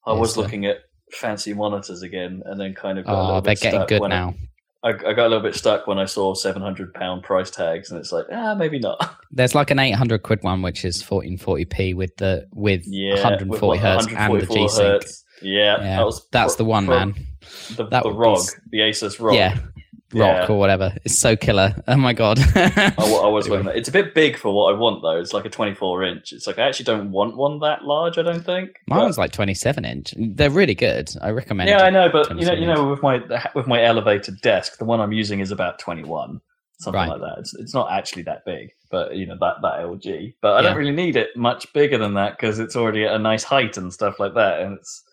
[0.06, 0.78] I was uh, looking at
[1.12, 4.02] fancy monitors again, and then kind of got a Oh, little they're bit getting good
[4.08, 4.34] now.
[4.38, 4.48] I,
[4.88, 7.98] I got a little bit stuck when I saw seven hundred pound price tags, and
[8.00, 9.16] it's like, ah, maybe not.
[9.30, 13.62] There's like an 800 quid one which is 1440p with the with Yeah, 140 with
[13.62, 14.86] what, hertz and the G-Sync.
[14.86, 15.24] hertz.
[15.42, 17.14] Yeah, Yeah, that was that's pro- the one, pro- man.
[17.76, 18.40] The, That the would be ROG,
[18.70, 19.34] the Asus ROG.
[19.34, 19.58] Yeah,
[20.14, 20.54] rock Yeah.
[20.54, 20.94] or whatever.
[21.04, 21.74] It's so killer.
[21.86, 22.38] Oh my god.
[22.54, 23.72] I, I was anyway.
[23.76, 25.18] It's a bit big for what I want, though.
[25.20, 26.32] It's like a 24 inch.
[26.32, 28.18] It's like I actually don't want one that large.
[28.18, 28.78] I don't think.
[28.86, 30.14] But- Mine's like 27 inch.
[30.16, 31.10] They're really good.
[31.20, 31.68] I recommend.
[31.70, 31.82] yeah.
[31.82, 33.20] I know, but you know, 27 you know, with my
[33.54, 36.40] with my elevated desk, the one I'm using is about 21,
[36.80, 37.08] something Right.
[37.08, 37.36] like that.
[37.40, 40.34] It's it's not actually that big, but you know that that LG.
[40.40, 40.68] But I Yeah.
[40.70, 43.76] don't really need it much bigger than that because it's already at a nice height
[43.76, 44.60] and stuff like that.
[44.60, 45.04] And it's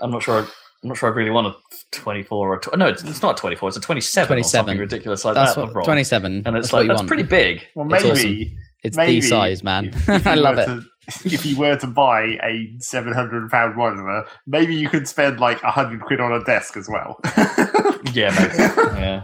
[0.00, 0.46] I'm not sure.
[0.82, 1.54] I'm not sure I really want a
[1.92, 2.86] 24 or a tw- no.
[2.88, 3.68] It's, it's not a 24.
[3.68, 4.26] It's a 27.
[4.28, 4.40] 27.
[4.40, 5.60] Or something ridiculous like That's that.
[5.60, 5.84] what, the ROG.
[5.84, 6.42] 27.
[6.46, 7.08] And it's that's like that's want.
[7.08, 7.66] pretty big.
[7.74, 8.10] Well, It's maybe
[8.46, 8.58] awesome.
[8.82, 9.86] It's maybe the size, man.
[9.88, 10.66] if- if I love it.
[10.66, 10.82] to-
[11.24, 15.62] if you were to buy a seven hundred pound monitor, maybe you could spend like
[15.62, 17.20] a hundred quid on a desk as well.
[18.14, 18.56] Yeah, maybe.
[18.98, 19.22] yeah.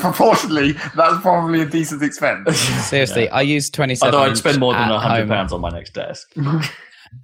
[0.00, 2.58] Proportionally, that's probably a decent expense.
[2.58, 3.34] Seriously, Yeah.
[3.36, 4.12] I use 27.
[4.14, 6.32] Although I'd spend more than a hundred home, pounds on my next desk.
[6.36, 6.58] and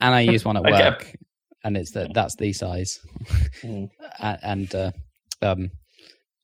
[0.00, 1.16] I use one at I get- work,
[1.64, 3.00] and it's the that's the size,
[3.62, 3.90] Mm.
[4.42, 4.92] And uh,
[5.42, 5.70] um,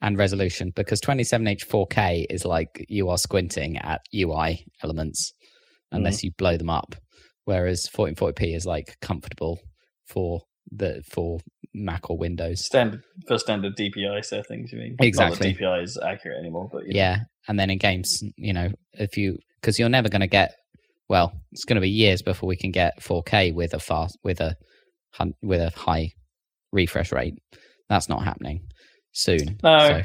[0.02, 5.32] and resolution because 27h 4K is like you are squinting at UI elements
[5.92, 6.94] unless you blow them up,
[7.44, 9.58] whereas 1440p is like comfortable
[10.06, 11.40] for the for
[11.74, 12.64] Mac or Windows.
[12.64, 14.96] Standard for standard DPI settings, you mean?
[15.00, 15.52] Exactly.
[15.52, 16.98] Not that DPI is accurate anymore, but you know.
[16.98, 17.18] Yeah,
[17.48, 20.54] and then in games, you know, if you because you're never going to get
[21.08, 24.40] well, it's going to be years before we can get 4K with a fast with
[24.40, 24.56] a
[25.42, 26.12] with a high
[26.72, 27.34] refresh rate.
[27.88, 28.60] That's not happening
[29.12, 29.58] soon.
[29.62, 29.78] No.
[29.88, 30.02] so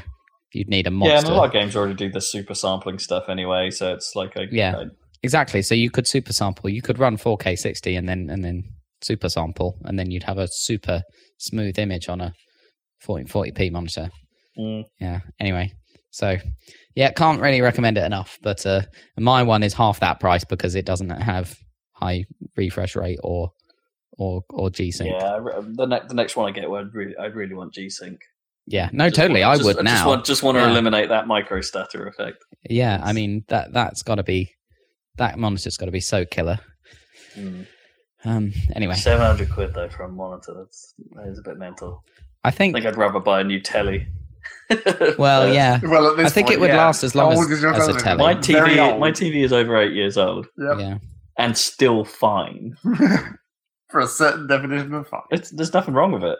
[0.52, 1.12] you'd need a monster.
[1.14, 4.12] Yeah, and a lot of games already do the super sampling stuff anyway, so it's
[4.14, 4.76] like a Yeah.
[4.76, 4.86] a-
[5.22, 5.62] Exactly.
[5.62, 6.68] So you could super sample.
[6.70, 8.62] You could run 4K 60 and then and then
[9.02, 11.02] super sample, and then you'd have a super
[11.38, 12.32] smooth image on a
[13.06, 14.10] 1440p monitor.
[14.58, 15.70] mm, yeah anyway
[16.10, 16.36] so
[16.94, 18.80] yeah can't really recommend it enough but uh
[19.18, 21.54] my one is half that price because it doesn't have
[21.92, 22.24] high
[22.56, 23.50] refresh rate or
[24.18, 25.32] or or g-sync yeah, yeah.
[25.32, 28.18] I re- The, ne- the next one I get, I'd really, I'd really want G-Sync.
[28.66, 30.62] Yeah, no Just totally want- i just- would I now Just want, just want to
[30.62, 30.70] Yeah.
[30.70, 32.44] eliminate that micro stutter effect.
[32.68, 34.50] yeah i mean that that's got to be
[35.18, 36.58] that monitor's got to be so killer
[37.36, 37.66] Mm.
[38.24, 40.54] um anyway Seven hundred quid though for a monitor.
[40.56, 42.02] That's that is a bit mental.
[42.44, 44.06] i I think think I'd rather buy a new telly.
[45.18, 46.76] well Uh, yeah well, at this I think point, it would yeah.
[46.86, 48.18] last as long How as- old is your as a telly.
[48.18, 50.78] My TV, my TV is over eight years old Yep.
[50.78, 50.98] yeah
[51.38, 52.76] and still fine.
[53.90, 55.20] For a certain definition of fine.
[55.30, 56.38] It's, there's nothing wrong with it.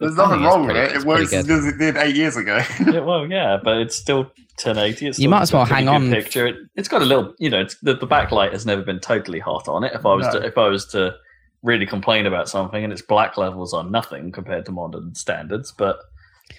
[0.00, 0.92] There's nothing it's wrong with it.
[0.92, 2.62] It works pretty as good as it did eight years ago.
[2.86, 4.24] Yeah, well, yeah, but it's still
[4.62, 5.06] 1080.
[5.08, 6.10] It's You might as well hang on.
[6.10, 6.46] Picture.
[6.46, 9.38] It, it's got a little, you know, it's, the, the backlight has never been totally
[9.38, 9.92] hot on it.
[9.94, 10.40] If I was No.
[10.40, 11.14] to, if I was to
[11.62, 15.96] really complain about something, and its black levels are nothing compared to modern standards, but
[15.98, 16.54] I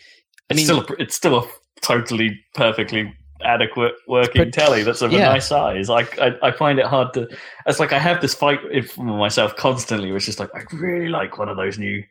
[0.52, 1.48] it's mean- still a, it's still a
[1.82, 5.30] totally perfectly adequate working But- telly that's of yeah.
[5.30, 5.90] a nice size.
[5.90, 7.28] I, I I find it hard to.
[7.66, 11.38] It's like I have this fight with myself constantly, which is like I really like
[11.38, 12.04] one of those new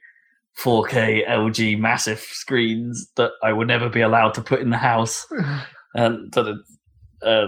[0.63, 5.27] 4K LG massive screens that I would never be allowed to put in the house,
[5.95, 6.57] and that it,
[7.23, 7.47] uh,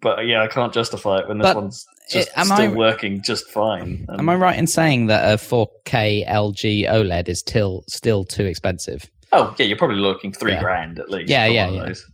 [0.00, 3.22] but yeah, I can't justify it when this But one's just am still I- working
[3.22, 4.06] just fine.
[4.18, 9.08] am i right in saying that a 4k lg oled is still still too expensive
[9.32, 10.60] Oh yeah, you're probably looking three Yeah.
[10.60, 11.30] grand at least.
[11.30, 11.86] Yeah, yeah, yeah.
[11.86, 12.06] those.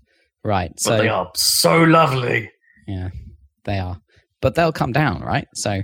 [0.44, 2.50] Right But so they are so lovely.
[2.86, 3.10] Yeah,
[3.64, 4.00] they are,
[4.40, 5.46] but they'll come down, right?
[5.54, 5.82] So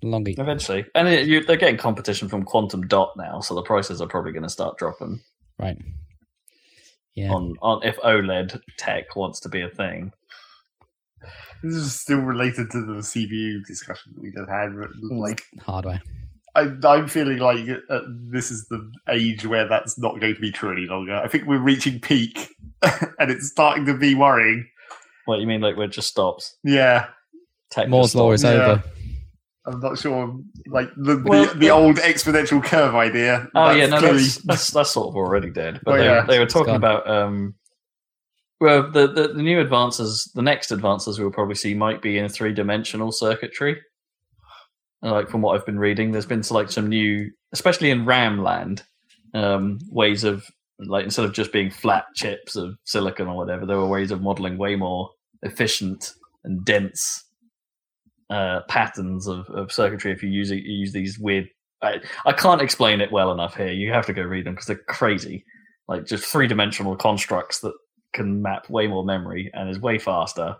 [0.00, 3.62] the longer, Eventually, and it, you, they're getting competition from Quantum Dot now, so the
[3.62, 5.20] prices are probably going to start dropping
[5.58, 5.78] right?
[7.14, 10.12] Yeah, on on if OLED tech wants to be a thing.
[11.62, 14.72] This is still related to the CPU discussion we just had.
[15.10, 16.02] Like, hardware.
[16.56, 20.50] I, I'm feeling like uh, this is the age where that's not going to be
[20.50, 21.14] true any longer.
[21.14, 22.48] I think we're reaching peak,
[22.82, 24.66] and it's starting to be worrying.
[25.26, 26.56] What you mean, like where it just stops?
[26.64, 27.08] Yeah,
[27.70, 28.50] Tech Moore's law is Yeah.
[28.50, 28.82] over.
[29.68, 30.32] I'm not sure.
[30.68, 33.48] Like the Well, the, the old exponential curve idea.
[33.54, 35.80] Oh that's yeah, no, clearly- that's, that's that's sort of already dead.
[35.84, 36.24] But Oh, they, yeah.
[36.26, 37.54] they were talking about um,
[38.60, 42.28] Well, the, the the new advances, the next advances we'll probably see might be in
[42.28, 43.80] three dimensional circuitry.
[45.10, 48.82] Like from what I've been reading, there's been like some new, especially in RAM land,
[49.34, 50.44] um, ways of
[50.78, 54.20] like instead of just being flat chips of silicon or whatever, there were ways of
[54.20, 55.10] modeling way more
[55.42, 56.12] efficient
[56.44, 57.24] and dense
[58.30, 61.48] uh, patterns of, of circuitry if you use you use these weird.
[61.82, 63.70] I, I can't explain it well enough here.
[63.70, 65.44] You have to go read them because they're crazy.
[65.88, 67.74] Like just three dimensional constructs that
[68.12, 70.56] can map way more memory and is way faster.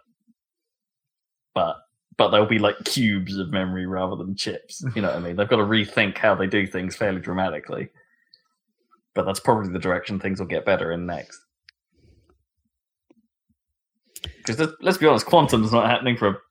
[1.54, 1.76] But
[2.18, 4.82] but they'll be like cubes of memory rather than chips.
[4.94, 5.36] You know what I mean?
[5.36, 7.88] They've got to rethink how they do things fairly dramatically.
[9.14, 11.38] But that's probably the direction things will get better in next.
[14.44, 16.42] Because let's be honest, quantum's not happening for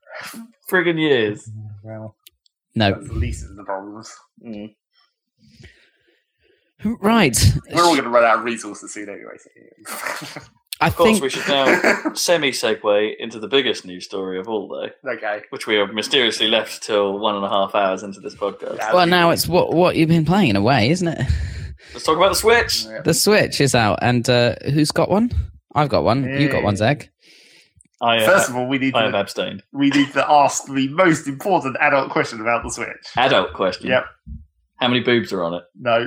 [0.70, 1.48] friggin' years.
[1.82, 2.16] Well,
[2.74, 2.92] No.
[2.92, 4.14] that's the least of the problems.
[4.44, 4.74] Mm.
[6.84, 7.36] Right.
[7.72, 9.36] We're all going to run out of resources soon anyway.
[9.86, 10.40] So.
[10.80, 14.46] I Of course, think we should now semi segue into the biggest news story of
[14.46, 15.40] all, though, okay.
[15.50, 18.76] which we have mysteriously left till one and a half hours into this podcast.
[18.78, 18.92] Yeah.
[18.92, 21.26] well now it's what what you've been playing in a way, isn't it?
[21.94, 22.84] Let's talk about the Switch.
[22.84, 23.00] Yeah.
[23.02, 25.30] The Switch is out, and uh, who's got one?
[25.74, 26.24] I've got one.
[26.24, 27.08] You got one, Zeg.
[28.02, 29.62] I, uh, First of all, we need I have abstained.
[29.72, 33.06] we need to ask the most important adult question about the Switch.
[33.16, 33.88] Adult question.
[33.88, 34.04] Yep.
[34.76, 35.62] How many boobs are on it?
[35.80, 36.06] No,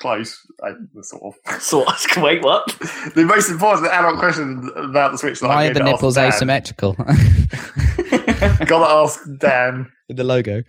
[0.00, 0.36] close.
[0.62, 0.72] I,
[1.02, 1.34] sort of.
[1.62, 1.84] So,
[2.22, 2.66] wait, what?
[3.14, 5.40] the most important adult question about the Switch.
[5.40, 6.50] That Why I'm are the nipples ask Dan.
[6.50, 6.92] asymmetrical?
[8.66, 10.62] Gotta ask Dan In the logo.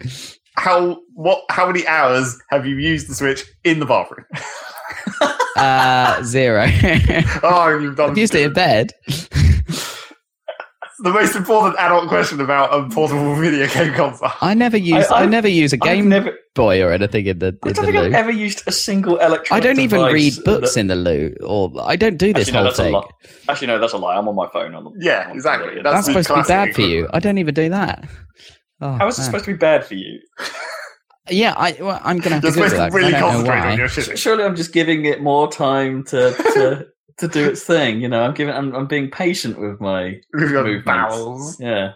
[0.58, 4.26] how what how many hours have you used the Switch in the bathroom?
[5.56, 6.66] Uh, zero.
[7.44, 8.94] Oh, you've done I've used it in bed.
[11.03, 14.30] The most important adult question about a portable video game console.
[14.41, 15.06] I never use.
[15.07, 17.73] I, I- never use a I've Game never, Boy or anything in the I in
[17.73, 20.80] don't the think I've ever used a single electronic I don't even read books that-
[20.80, 22.94] in the loo, or I don't do this Actually, no, whole that's a thing.
[22.94, 23.07] lie.
[23.49, 24.15] Actually, no, that's a lie.
[24.18, 24.76] I'm on my phone.
[24.76, 25.76] On the, Yeah, on the- exactly.
[25.78, 25.82] yeah.
[25.84, 27.07] That's That's the supposed to be classic bad for you.
[27.14, 28.07] I don't even do that.
[28.82, 30.19] Oh, How is it supposed to be bad for you?
[31.30, 33.28] Yeah, I, well, I'm gonna have You're to Google supposed to really I don't know
[33.52, 33.76] concentrate on why.
[33.76, 34.19] your shit.
[34.19, 36.88] Surely I'm just giving it more time to to,
[37.22, 38.02] to do its thing.
[38.02, 38.53] You know, I'm giving.
[38.53, 40.85] I'm, I'm being patient with my movements.
[40.85, 41.60] bowels.
[41.60, 41.93] Yeah,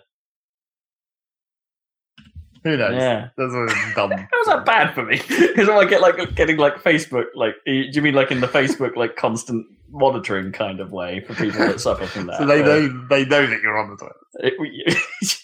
[2.64, 2.94] Who knows?
[2.96, 3.30] yeah.
[3.38, 4.12] That's a dumb.
[4.12, 5.22] How's that bad for me?
[5.56, 8.96] Because I get like getting like Facebook, like do you mean like in the Facebook
[8.98, 12.40] like constant monitoring kind of way for people that suffer from that?
[12.40, 14.16] So they know they know that you're on the toilet.
[14.40, 15.36] It-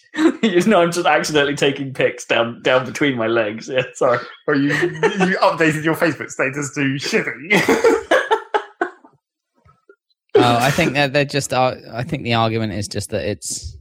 [0.44, 3.70] you know, I'm just accidentally taking pics down down between my legs.
[3.70, 4.20] Yeah, sorry.
[4.48, 8.08] Or you you updated your Facebook status to shitty.
[10.36, 11.53] Oh, I think that they're just.
[11.53, 13.76] Uh, I think the argument is just that it's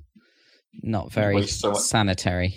[0.83, 2.55] not very so sanitary.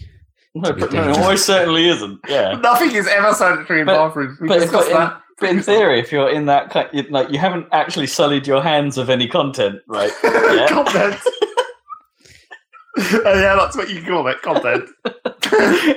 [0.56, 1.18] No, be no, it dangerous.
[1.18, 2.20] almost certainly isn't.
[2.28, 2.53] Yeah.
[2.61, 4.40] Nothing is ever sanitary in But- bathrooms.
[4.40, 7.68] We But, but, in, but in theory, if you're in that kind, like you haven't
[7.72, 10.11] actually sullied your hands of any content, right?
[10.24, 10.68] Yeah.
[10.68, 11.20] content.
[12.98, 14.88] oh, yeah, that's what you call it, content.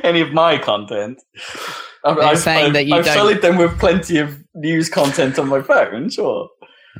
[0.02, 1.22] any of my content.
[2.04, 5.38] I'm, I've, saying I've, that you I've don't- sullied them with plenty of news content
[5.38, 6.08] on my phone.
[6.10, 6.48] Sure.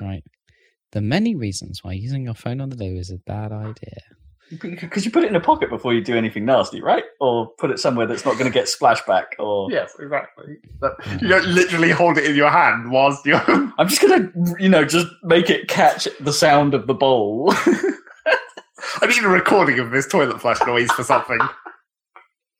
[0.01, 0.23] Right.
[0.97, 4.01] The many reasons why using your phone on the loo is a bad idea.
[4.63, 7.05] Because you put it in a pocket before you do anything nasty, right?
[7.21, 9.25] Or put it somewhere that's not going to get splashback.
[9.39, 10.57] Or Yes, exactly.
[10.81, 13.43] But you don't literally hold it in your hand whilst you're.
[13.79, 17.53] I'm just going to, you know, just make it catch the sound of the bowl.
[17.53, 21.41] I need a recording of this toilet flush noise for something.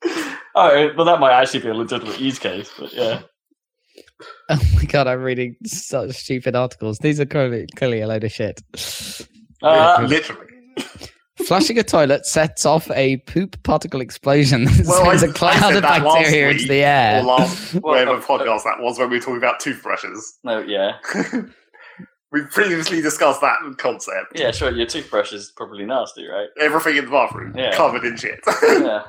[0.53, 2.69] oh, well, that might actually be a legitimate use case.
[2.77, 3.23] But yeah.
[4.49, 6.97] Oh my god, I'm reading such stupid articles.
[6.99, 8.61] These are clearly, clearly a load of shit.
[9.61, 10.47] Uh, literally.
[11.45, 15.33] Flushing a toilet sets off a poop particle explosion that Well, sends I- a I
[15.33, 17.19] cloud of that last bacteria into the air.
[17.21, 20.39] Or last Well, whatever uh, podcast that was when we were talking about toothbrushes.
[20.43, 20.93] no, yeah.
[22.31, 24.33] We've previously discussed that concept.
[24.37, 24.71] Yeah, sure.
[24.71, 26.47] Your toothbrush is probably nasty, right?
[26.59, 27.73] Everything in the bathroom Yeah.
[27.75, 28.39] covered in shit.
[28.63, 29.03] yeah.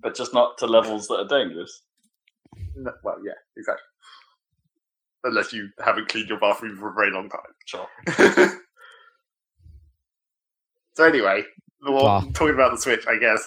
[0.00, 1.82] But just not to levels that are dangerous.
[2.76, 3.82] No, well, yeah, exactly.
[5.24, 7.40] Unless you haven't cleaned your bathroom for a very long time.
[7.66, 7.88] Sure.
[10.94, 11.44] so anyway,
[11.80, 12.20] the one- Blah.
[12.34, 13.46] talking about the Switch, I guess.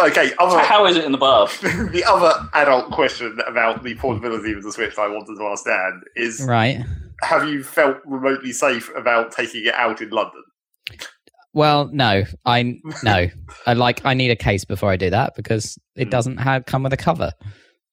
[0.00, 1.60] Okay, So other, how is it in the bath?
[1.92, 6.02] the other adult question about the portability of the Switch I wanted to ask Dan
[6.16, 6.84] is: Right.
[7.22, 10.42] Have you felt remotely safe about taking it out in London?
[11.52, 13.28] Well, no, I no.
[13.66, 14.04] I like.
[14.04, 16.10] I need a case before I do that because it Hmm.
[16.10, 17.30] doesn't have come with a cover,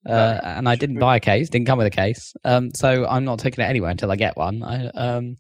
[0.08, 1.50] uh, and I didn't buy a case.
[1.50, 2.34] Didn't come with a case.
[2.44, 4.64] Um, so I'm not taking it anywhere until I get one.
[4.64, 5.36] I um.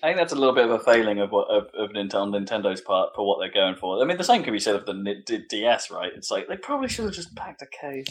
[0.00, 2.80] I think that's a little bit of a failing of what of, of Nintendo, Nintendo's
[2.80, 4.00] part for what they're going for.
[4.00, 6.12] I mean, the same can be said of the N- D- DS, right?
[6.14, 8.06] It's like they probably should have just packed a case.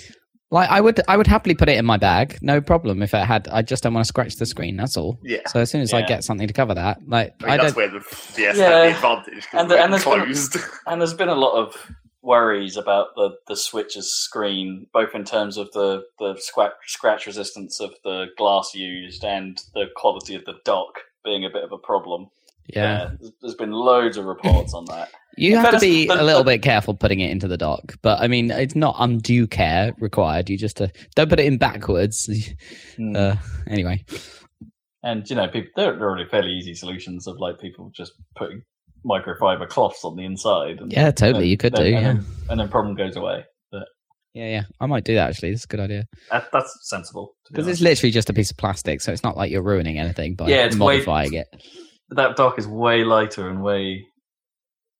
[0.52, 3.02] Like I would, I would happily put it in my bag, no problem.
[3.02, 4.76] If it had, I just don't want to scratch the screen.
[4.78, 5.18] That's all.
[5.24, 5.40] Yeah.
[5.48, 7.74] So as soon as I get something to cover that, like I mean, I that's
[7.74, 7.78] don't.
[7.78, 8.06] where the
[8.36, 8.64] DS Yeah.
[8.70, 9.48] had the advantage.
[9.54, 10.04] And the- and there's
[10.50, 11.92] been- And there's been a lot of
[12.28, 17.80] worries about the, the Switch's screen, both in terms of the, the scratch, scratch resistance
[17.80, 21.78] of the glass used and the quality of the dock being a bit of a
[21.78, 22.28] problem.
[22.68, 25.10] Yeah, Uh, there's- been loads of reports on that.
[25.38, 27.56] you in have to be the- a little the- bit careful putting it into the
[27.58, 27.96] dock.
[28.02, 30.50] But I mean, it's not undue care required.
[30.50, 32.30] You just uh, don't put it in backwards.
[33.16, 33.36] Uh,
[33.68, 34.04] anyway,
[35.04, 38.12] And you know, people there there are already fairly easy solutions of like people just
[38.36, 38.64] putting
[39.08, 40.80] microfiber cloths on the inside.
[40.80, 41.96] And, yeah, totally, and you could then- do.
[41.96, 43.46] and Yeah, then, and then problem goes away.
[44.34, 44.64] yeah, yeah.
[44.80, 45.50] I might do that actually.
[45.52, 47.34] It's a good idea That, that's sensible.
[47.46, 49.64] to be because it's literally just a piece of plastic, so it's not like you're
[49.64, 51.48] ruining anything by Yeah, it's way- modifying it.
[52.10, 54.04] that dock is way lighter and way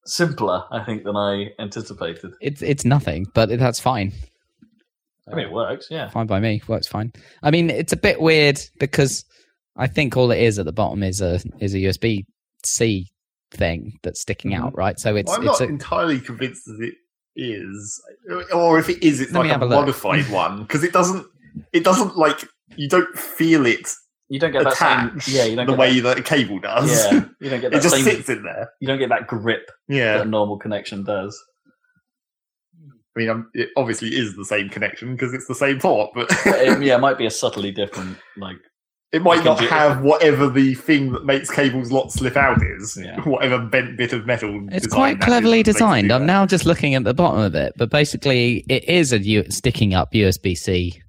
[0.06, 2.32] simpler, I think, than I anticipated.
[2.42, 4.14] It's it's nothing, but that's fine.
[5.32, 5.88] I mean, it works.
[5.92, 6.10] Yeah.
[6.10, 6.62] fine by me.
[6.68, 7.12] Works fine.
[7.44, 9.26] I mean, it's a bit weird because
[9.76, 12.24] I think all it is at the bottom is a is a USB
[12.66, 13.08] C
[13.52, 14.64] thing that's sticking Mm-hmm.
[14.66, 15.00] out, right?
[15.00, 16.96] So it's I'm it's not a, entirely convinced that it
[17.36, 18.02] is,
[18.54, 21.26] or if it is, it's Let like a a modified one because it doesn't.
[21.74, 23.90] It doesn't like you don't feel it
[24.30, 25.08] You don't get that same.
[25.08, 26.90] attached Yeah, you don't the get way that a cable does.
[26.90, 28.04] yeah, you don't get that it just same.
[28.04, 28.70] sits in there.
[28.80, 31.38] You don't get that grip that Yeah, a normal connection does.
[33.16, 36.28] I mean, um, it obviously is the same connection because it's the same port, but
[36.46, 38.18] But it, yeah, it might be a subtly different.
[38.38, 38.58] Like,
[39.14, 42.62] it might not Can do- have whatever the thing that makes cables not slip out
[42.62, 42.98] is.
[43.02, 43.20] Yeah.
[43.24, 44.68] Whatever bent bit of metal.
[44.72, 46.12] it's quite cleverly that makes it designed.
[46.12, 49.50] I'm now just looking at the bottom of it, but basically it is a U-
[49.50, 51.02] sticking up USB C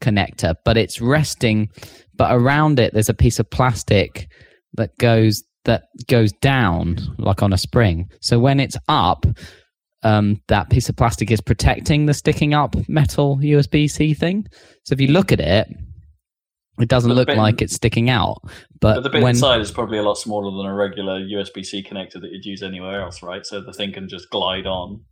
[0.00, 1.68] connector, but it's resting.
[2.16, 4.28] But around it, there's a piece of plastic
[4.74, 8.10] that goes that goes down like on a spring.
[8.20, 9.24] So when it's up,
[10.02, 14.46] um, that piece of plastic is protecting the sticking up metal USB C thing.
[14.84, 15.68] So if you look at it,
[16.80, 18.38] it doesn't look bit- like it's sticking out.
[18.80, 21.64] But, but the bit when inside is probably a lot smaller than a regular USB
[21.64, 23.44] C connector that you'd use anywhere else, right?
[23.44, 25.02] So the thing can just glide on.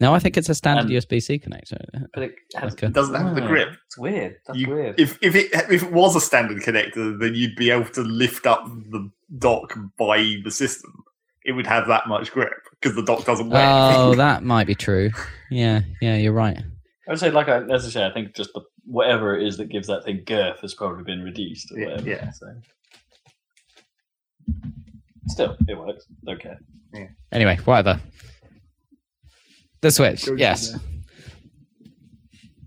[0.00, 1.78] no, I think it's a standard And- USB C connector.
[2.14, 2.86] But it, has, Okay.
[2.86, 3.68] It doesn't have the Oh, grip.
[3.86, 4.36] It's weird.
[4.46, 4.98] That's You- weird.
[4.98, 8.46] If if it if it was a standard connector, then you'd be able to lift
[8.46, 10.92] up the dock by the system.
[11.44, 13.64] It would have that much grip because the dock doesn't weigh.
[13.66, 15.10] Oh, that might be true.
[15.50, 16.58] Yeah, yeah, you're right.
[17.10, 19.56] I would say, like I, as I say, I think just the, whatever it is
[19.56, 21.72] that gives that thing girth has probably been reduced.
[21.72, 22.30] Or Yeah, whatever, yeah.
[22.30, 22.46] So.
[25.26, 26.06] Still, it works.
[26.28, 26.54] Okay.
[26.94, 27.08] Yeah.
[27.32, 28.00] Anyway, whatever.
[29.80, 30.78] The Switch, Go yes.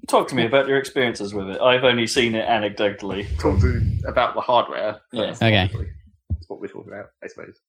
[0.09, 1.61] Talk to me about your experiences with it.
[1.61, 3.25] I've only seen it anecdotally.
[3.39, 4.99] Talk to about the hardware.
[5.13, 5.35] Yeah.
[5.41, 5.63] Okay.
[5.63, 5.87] obviously.
[6.29, 7.61] That's what we're talking about, I suppose.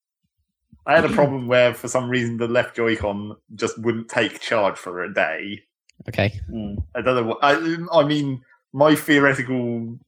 [0.86, 4.76] I had a problem where, for some reason, the left Joy-Con just wouldn't take charge
[4.76, 5.60] for a day.
[6.08, 6.40] Okay.
[6.50, 6.82] Mm.
[6.94, 7.38] I don't know.
[7.42, 9.98] I, I mean, my theoretical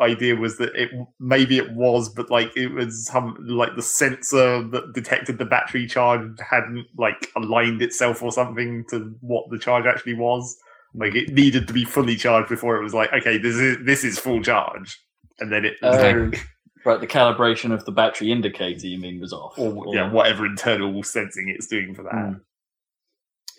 [0.00, 4.62] idea was that it maybe it was, but like it was some like the sensor
[4.68, 9.86] that detected the battery charge hadn't like aligned itself or something to what the charge
[9.86, 10.56] actually was.
[10.94, 14.04] Like it needed to be fully charged before it was like, okay, this is this
[14.04, 14.98] is full charge,
[15.40, 16.46] and then it was like,
[16.84, 19.58] right, the calibration of the battery indicator, you mean, was off.
[19.58, 22.14] or yeah, whatever internal sensing it's doing for that.
[22.14, 22.40] Mm.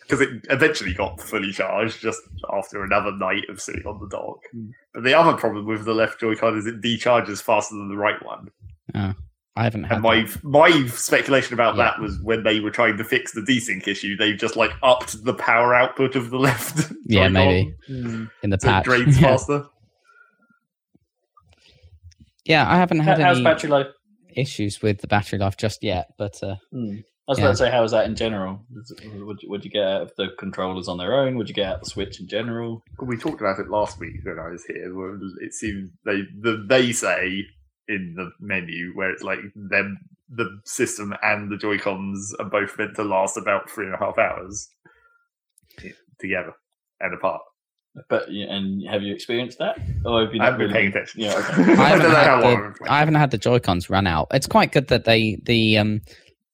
[0.07, 2.21] Because it eventually got fully charged just
[2.53, 4.39] after another night of sitting on the dock.
[4.55, 4.69] Mm.
[4.93, 8.23] But the other problem with the left Joy-Con is it decharges faster than the right
[8.25, 8.47] one.
[8.95, 10.43] I haven't had And my that.
[10.45, 11.83] my speculation about Yeah.
[11.85, 15.23] that was when they were trying to fix the desync issue, they just like upped
[15.25, 16.91] the power output of the left.
[17.05, 17.75] Yeah, Joy-Con, maybe.
[17.89, 18.31] Mm.
[18.43, 18.85] in the So it patch.
[18.85, 19.27] drains yeah.
[19.27, 19.65] faster.
[22.45, 23.87] Yeah, I haven't had how's any battery life?
[24.35, 27.03] issues with the battery life just yet, but uh, Mm.
[27.27, 27.45] I was Yeah.
[27.45, 28.61] about to say, how is that in general?
[28.71, 31.35] Would you, would you get out of the controllers on their own?
[31.37, 32.83] Would you get out the Switch in general?
[33.01, 34.93] We talked about it last week when I was here.
[35.41, 37.43] It seems they the, they say
[37.89, 39.97] in the menu where it's like them
[40.29, 43.97] the system and the Joy Cons are both meant to last about three and a
[43.97, 44.69] half hours
[46.19, 46.53] together
[46.99, 47.41] and apart.
[48.09, 49.79] But and have you experienced that?
[50.05, 51.21] Or have you i haven't been really paying attention.
[51.21, 51.73] Yeah, okay.
[51.73, 52.91] I haven't, don't know how had I've the, been playing.
[52.91, 54.27] I haven't had the Joy Cons run out.
[54.31, 56.01] It's quite good that they the um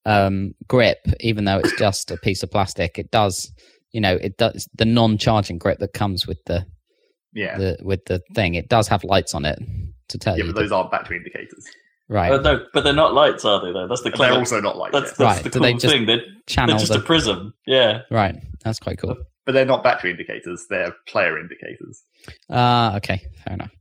[0.06, 3.52] um grip, even though it's just a piece of plastic, it does
[3.92, 6.66] you know it does the non-charging grip that comes with the,
[7.34, 8.56] yeah, the with the thing.
[8.56, 9.60] It does have lights on it
[10.10, 11.66] to tell yeah, you but those aren't battery indicators.
[12.10, 12.30] right.
[12.30, 13.72] But no, but they're not lights, are they?
[13.72, 15.86] Though that's the And they're also not like That's, that's Right, the cool they just
[15.86, 16.06] thing.
[16.06, 16.18] They're,
[16.48, 17.54] they're just the a prism.
[17.66, 18.02] Yeah.
[18.12, 18.36] right.
[18.64, 19.16] That's quite cool.
[19.46, 20.66] but they're not battery indicators.
[20.70, 22.04] They're player indicators.
[22.50, 23.72] Uh okay, fair enough.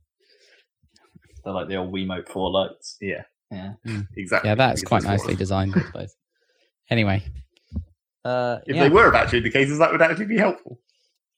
[1.43, 2.97] They're like the old Wiimote four lights.
[3.01, 3.23] Yeah,
[3.53, 4.01] Yeah.
[4.17, 4.49] exactly.
[4.49, 6.15] Yeah, that's quite nicely designed, I suppose.
[6.89, 7.23] Anyway,
[8.25, 8.83] uh, If yeah.
[8.83, 10.79] they were battery indicators, that would actually be helpful.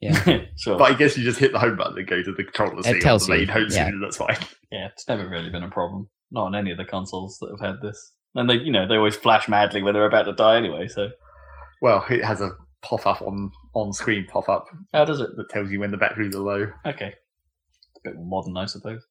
[0.01, 0.77] Yeah, sure.
[0.77, 3.01] But I guess you just hit the home button and go to the controller It
[3.01, 3.85] tells the main you, home yeah.
[3.87, 4.37] screen, that's fine.
[4.71, 6.09] yeah, it's never really been a problem.
[6.31, 8.13] Not on any of the consoles that have had this.
[8.35, 10.87] And they, you know, they always flash madly when they're about to die anyway.
[10.87, 11.09] So
[11.81, 12.51] Well, it has a
[12.81, 15.29] pop up on on screen pop up how does it?
[15.37, 16.67] that tells you when the batteries are low.
[16.85, 19.01] Okay, a bit more modern, I suppose.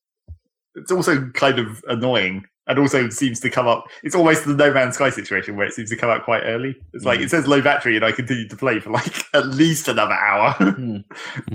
[0.76, 3.84] It's also kind of annoying and also seems to come up.
[4.02, 6.74] It's almost the No Man's Sky situation where it seems to come out quite early.
[6.92, 7.24] It's like Mm.
[7.24, 10.52] it says low battery, and I continued to play for like at least another hour,
[10.58, 10.98] Hmm.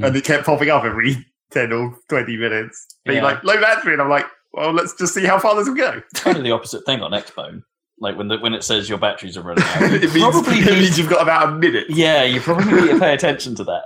[0.03, 1.18] and it kept popping up every
[1.52, 3.23] ten or twenty minutes, being Yeah.
[3.23, 6.02] like low battery, and I'm like, well, let's just see how far this will go.
[6.15, 7.61] Kind of the opposite thing on Xbone.
[8.02, 10.65] Like when the, when it says your batteries are running out, it, means, probably it
[10.65, 11.88] need means you've got about a minute.
[11.90, 13.84] Yeah, you probably need to pay attention to that.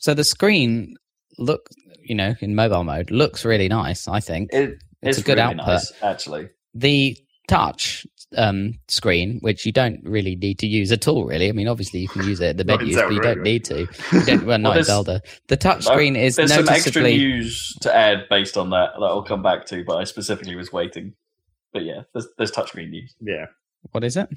[0.00, 0.94] So the screen
[1.38, 1.68] look,
[2.04, 4.06] you know, in mobile mode looks really nice.
[4.08, 5.66] I think It, It's a good really output.
[5.66, 6.48] nice, actually.
[6.74, 7.16] the
[7.48, 8.06] touch
[8.36, 11.24] um, screen, which you don't really need to use at all.
[11.26, 13.20] Really, I mean, obviously you can use it at the Not in menus, but you
[13.20, 13.86] don't need to.
[14.12, 15.20] You don't, well, not in Zelda.
[15.48, 16.46] The touch screen is no.
[16.46, 17.16] There's some extra noticeably.
[17.18, 20.72] news to add based on that that I'll come back to, but I specifically was
[20.72, 21.14] waiting.
[21.72, 23.14] But yeah, there's, there's touchscreen news.
[23.20, 23.46] Yeah,
[23.90, 24.28] What is it?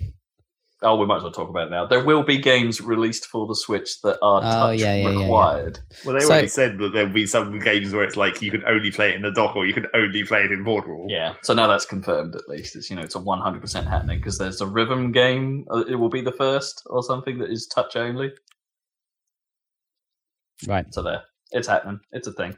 [0.83, 1.87] Oh, we might as well talk about it now.
[1.87, 5.09] There will be games released for the Switch that are Oh, touch yeah, yeah, yeah,
[5.09, 5.21] yeah.
[5.23, 5.79] required.
[6.05, 8.63] well, they So- already said that there'll be some games where it's like you can
[8.65, 11.07] only play it in the dock or you can only play it in Portable.
[11.09, 12.75] Yeah, so now that's confirmed at least.
[12.75, 15.65] It's you know it's a 100% happening because there's a rhythm game.
[15.71, 18.31] uh, It will be the first or something that is touch only.
[20.67, 20.91] Right.
[20.93, 21.99] So there, it's happening.
[22.11, 22.55] It's a thing.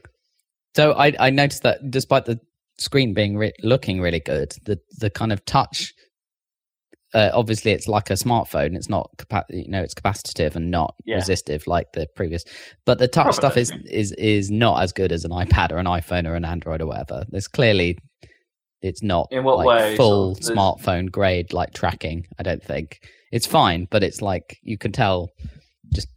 [0.76, 2.40] So I, I noticed that despite the
[2.78, 5.94] screen being re- looking really good, the the kind of touch.
[7.14, 8.76] Uh, obviously, it's like a smartphone.
[8.76, 11.16] It's not, capa- you know, it's capacitive and not Yeah.
[11.16, 12.44] resistive like the previous.
[12.86, 15.88] But the touch stuff is is is not as good as an iPad or an
[15.88, 17.26] iPhone or an Android or whatever.
[17.30, 17.98] There's clearly,
[18.84, 19.96] it's not In what like way?
[19.96, 22.28] full of- smartphone grade like tracking.
[22.38, 23.00] I don't think
[23.32, 25.30] it's fine, but it's like you can tell,
[25.92, 26.08] just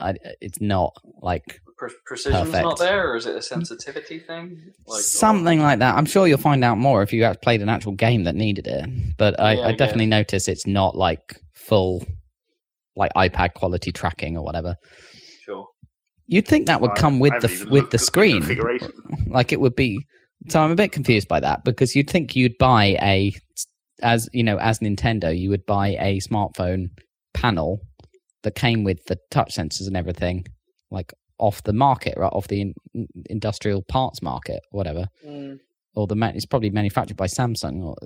[0.00, 4.60] I, it's not like Pre- precision's not there, or is it a sensitivity thing?
[4.86, 5.94] Like, or- something like that.
[5.94, 8.66] I'm sure you'll find out more if you have played an actual game that needed
[8.66, 9.16] it.
[9.16, 12.04] But I, Yeah, I I definitely notice it's not like full,
[12.96, 14.74] like iPad quality tracking or whatever.
[15.44, 15.68] Sure.
[16.26, 18.90] You'd think that would come I with the with the screen, configuration.
[19.28, 20.04] like it would be.
[20.48, 23.32] So I'm a bit confused by that because you'd think you'd buy a,
[24.02, 26.88] as you know, as Nintendo, you would buy a smartphone
[27.34, 27.80] panel
[28.42, 30.44] that came with the touch sensors and everything,
[30.90, 32.74] like off the market, right, off the in,
[33.30, 35.08] industrial parts market, whatever
[35.94, 37.96] or the man, it's probably manufactured by Samsung or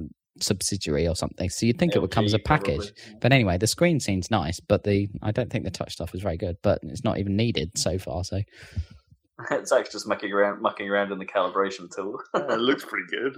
[0.40, 1.50] subsidiary or something.
[1.50, 2.76] So you'd think it would come as a package.
[2.94, 3.18] probably.
[3.20, 6.22] But anyway, the screen seems nice, but the I don't think the touch stuff is
[6.22, 6.56] very good.
[6.62, 8.24] But it's not even needed so far.
[8.24, 8.40] So
[9.50, 12.18] it's actually just mucking around, mucking around in the calibration tool.
[12.34, 13.36] it looks pretty good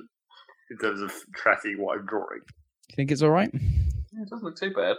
[0.71, 2.41] in terms of tracking what I'm drawing.
[2.47, 2.53] do
[2.91, 3.51] you think it's all right?
[3.53, 4.97] Yeah, it doesn't look too bad.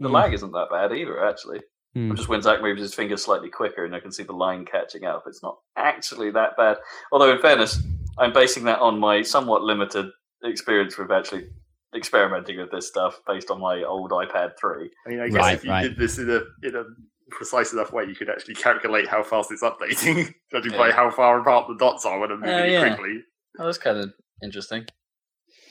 [0.00, 0.14] The Hmm.
[0.14, 1.60] lag isn't that bad either, actually.
[2.06, 2.14] Hmm.
[2.14, 5.04] Just when Zach moves his finger slightly quicker and I can see the line catching
[5.04, 6.76] up, it's not actually that bad.
[7.12, 7.82] Although, in fairness,
[8.18, 10.06] I'm basing that on my somewhat limited
[10.44, 11.48] experience with actually
[11.96, 14.90] experimenting with this stuff based on my old iPad 3.
[15.06, 15.82] I mean, I guess Right, if you right.
[15.82, 16.84] did this in a in a
[17.30, 21.40] precise enough way, you could actually calculate how fast it's updating, judging by how far
[21.40, 22.94] apart the dots are when I'm moving Oh, it yeah.
[22.94, 23.20] quickly.
[23.58, 24.12] Oh, that's kind of
[24.42, 24.86] interesting.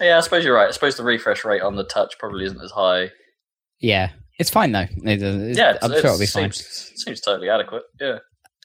[0.01, 0.67] Yeah, I suppose you're right.
[0.67, 3.11] I suppose the refresh rate on the touch probably isn't as high.
[3.79, 4.09] Yeah,
[4.39, 4.81] it's fine though.
[5.03, 6.51] It- it's- yeah, it's, I'm sure it'll be it fine.
[6.51, 7.83] seems, seems totally adequate.
[7.99, 8.19] Yeah.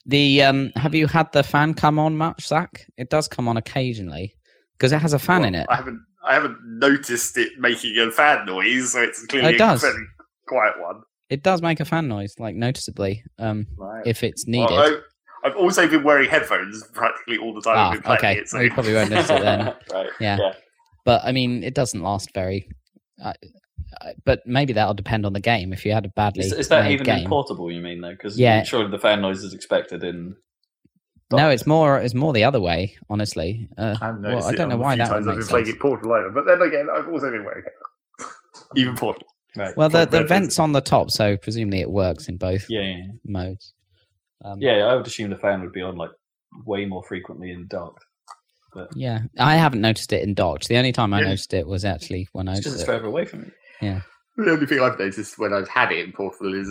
[0.05, 2.85] The um, have you had the fan come on much, Zach?
[2.97, 4.35] It does come on occasionally
[4.77, 5.65] because it has a fan in it.
[5.69, 9.83] I haven't I haven't noticed it making a fan noise, so it's clearly it does.
[9.83, 10.05] a very
[10.47, 11.01] quiet one.
[11.29, 14.05] It does make a fan noise, like noticeably, um, Right.
[14.05, 14.71] if it's needed.
[14.71, 15.01] Well,
[15.43, 18.37] I, I've also been wearing headphones practically all the time Ah, I've been playing okay.
[18.39, 18.49] it.
[18.49, 19.65] So Well, you probably won't notice it then.
[19.93, 20.09] right.
[20.19, 20.37] Yeah.
[20.37, 20.53] Yeah.
[21.05, 22.67] but I mean, it doesn't last very.
[23.23, 23.33] Uh, uh,
[24.25, 25.73] but maybe that'll depend on the game.
[25.73, 27.71] If you had a badly Is, is that even game, in portable?
[27.71, 28.11] You mean though?
[28.11, 28.63] Because Yeah.
[28.63, 30.35] surely the fan noise is expected in.
[31.31, 32.95] no, it's more it's more the other way.
[33.09, 35.47] Honestly, uh, I, well, I don't know why few that would times I've make been
[35.47, 36.29] playing it portable either.
[36.29, 38.25] But then again, I've also been wearing it.
[38.75, 39.27] Even portable.
[39.55, 39.75] Right.
[39.77, 43.05] Well, the the vents on the top, so presumably it works in both Yeah, yeah,
[43.25, 43.73] modes.
[44.43, 44.77] Um, yeah.
[44.77, 46.09] Yeah, I would assume the fan would be on like
[46.65, 47.97] way more frequently in dark.
[48.95, 49.19] yeah.
[49.37, 50.67] I haven't noticed it in docked.
[50.67, 51.25] The only time I Yeah.
[51.27, 53.51] noticed it was actually when I It's because was it's further away from me.
[54.35, 56.67] The only thing I've noticed when I've had it in Portugal is,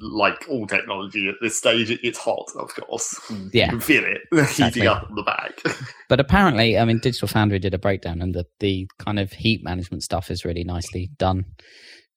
[0.00, 3.14] like all technology at this stage, it's hot, of course.
[3.28, 3.66] Mm, yeah.
[3.66, 4.64] You can feel it Exactly.
[4.64, 5.62] heating up on the back.
[6.08, 9.62] But apparently, I mean, Digital Foundry did a breakdown, and the the kind of heat
[9.62, 11.44] management stuff is really nicely done,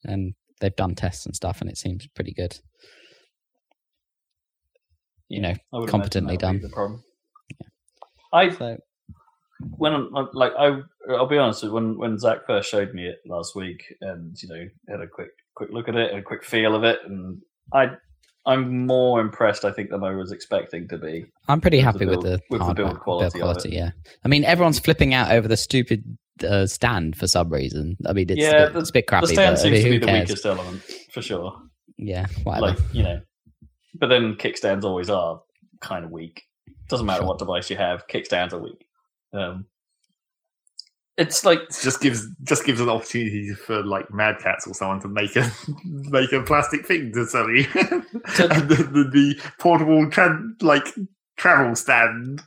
[0.03, 2.57] and they've done tests and stuff, and it seems pretty good.
[5.29, 6.61] You know, I competently imagine that would be done.
[6.61, 7.03] The problem.
[8.33, 8.77] I So
[9.77, 10.79] when I'm- like I
[11.09, 14.63] I'll be honest when when Zach first showed me it last week and you know
[14.89, 17.41] had a quick quick look at it and a quick feel of it and
[17.73, 17.91] I
[18.45, 19.65] I'm more impressed.
[19.65, 21.25] I think than I was expecting to be.
[21.49, 23.71] I'm pretty the happy build- with the with the hardware, build quality of it.
[23.73, 23.89] Yeah,
[24.23, 26.17] I mean everyone's flipping out over the stupid
[26.47, 27.97] uh, stand for some reason.
[28.05, 29.27] I mean it's, Yeah, a, bit, the- it's a bit crappy.
[29.27, 30.29] the stand but, I seems mean, to be the cares?
[30.29, 30.81] weakest element
[31.11, 31.57] for sure.
[31.97, 32.67] Yeah, whatever.
[32.67, 33.21] Like you know,
[33.95, 35.41] but then kickstands always are
[35.81, 36.43] kind of weak.
[36.89, 37.27] Doesn't matter Sure.
[37.27, 38.85] what device you have, kickstands are weak.
[39.33, 39.65] Um,
[41.17, 45.07] it's like just gives just gives an opportunity for like Mad Catz or someone to
[45.07, 45.51] make a
[45.85, 48.03] make a plastic thing to sell you, and
[48.69, 50.93] the, the, the portable tran like
[51.37, 52.41] travel stand.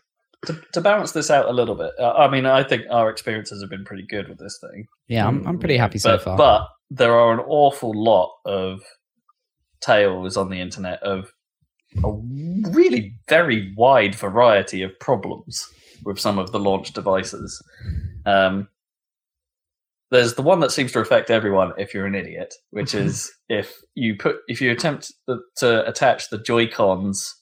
[0.47, 1.91] to, to balance this out a little bit.
[1.99, 4.87] Uh, I mean, I think our experiences have been pretty good with this thing.
[5.09, 6.37] yeah, I'm I'm pretty happy so but, far.
[6.37, 8.81] But there are an awful lot of
[9.81, 11.33] tales on the internet of
[12.05, 12.13] a
[12.71, 15.69] really very wide variety of problems
[16.05, 17.63] with some of the launch devices.
[18.27, 18.69] Um,
[20.11, 23.77] there's the one that seems to affect everyone if you're an idiot, which is if
[23.95, 27.37] you put if you attempt the, to attach the Joy Cons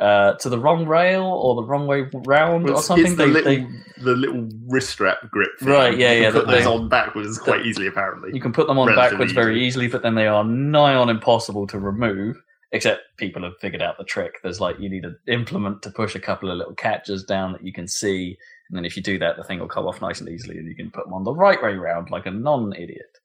[0.00, 3.14] uh, to the wrong rail or the wrong way round Well, or something.
[3.14, 3.66] the they, little they
[4.02, 5.50] the little wrist strap grip.
[5.60, 5.68] Thing.
[5.68, 8.30] Right, yeah, You yeah, Put those they- on backwards quite easily, apparently.
[8.34, 11.08] You can put them on Relatively backwards very easily, but then they are nigh on
[11.08, 12.42] impossible to remove.
[12.74, 14.36] Except people have figured out the trick.
[14.42, 17.64] There's like you need an implement to push a couple of little catches down that
[17.64, 18.36] you can see,
[18.68, 20.66] and then if you do that, the thing will come off nice and easily, and
[20.66, 23.18] you can put them on the right way round like a non-idiot.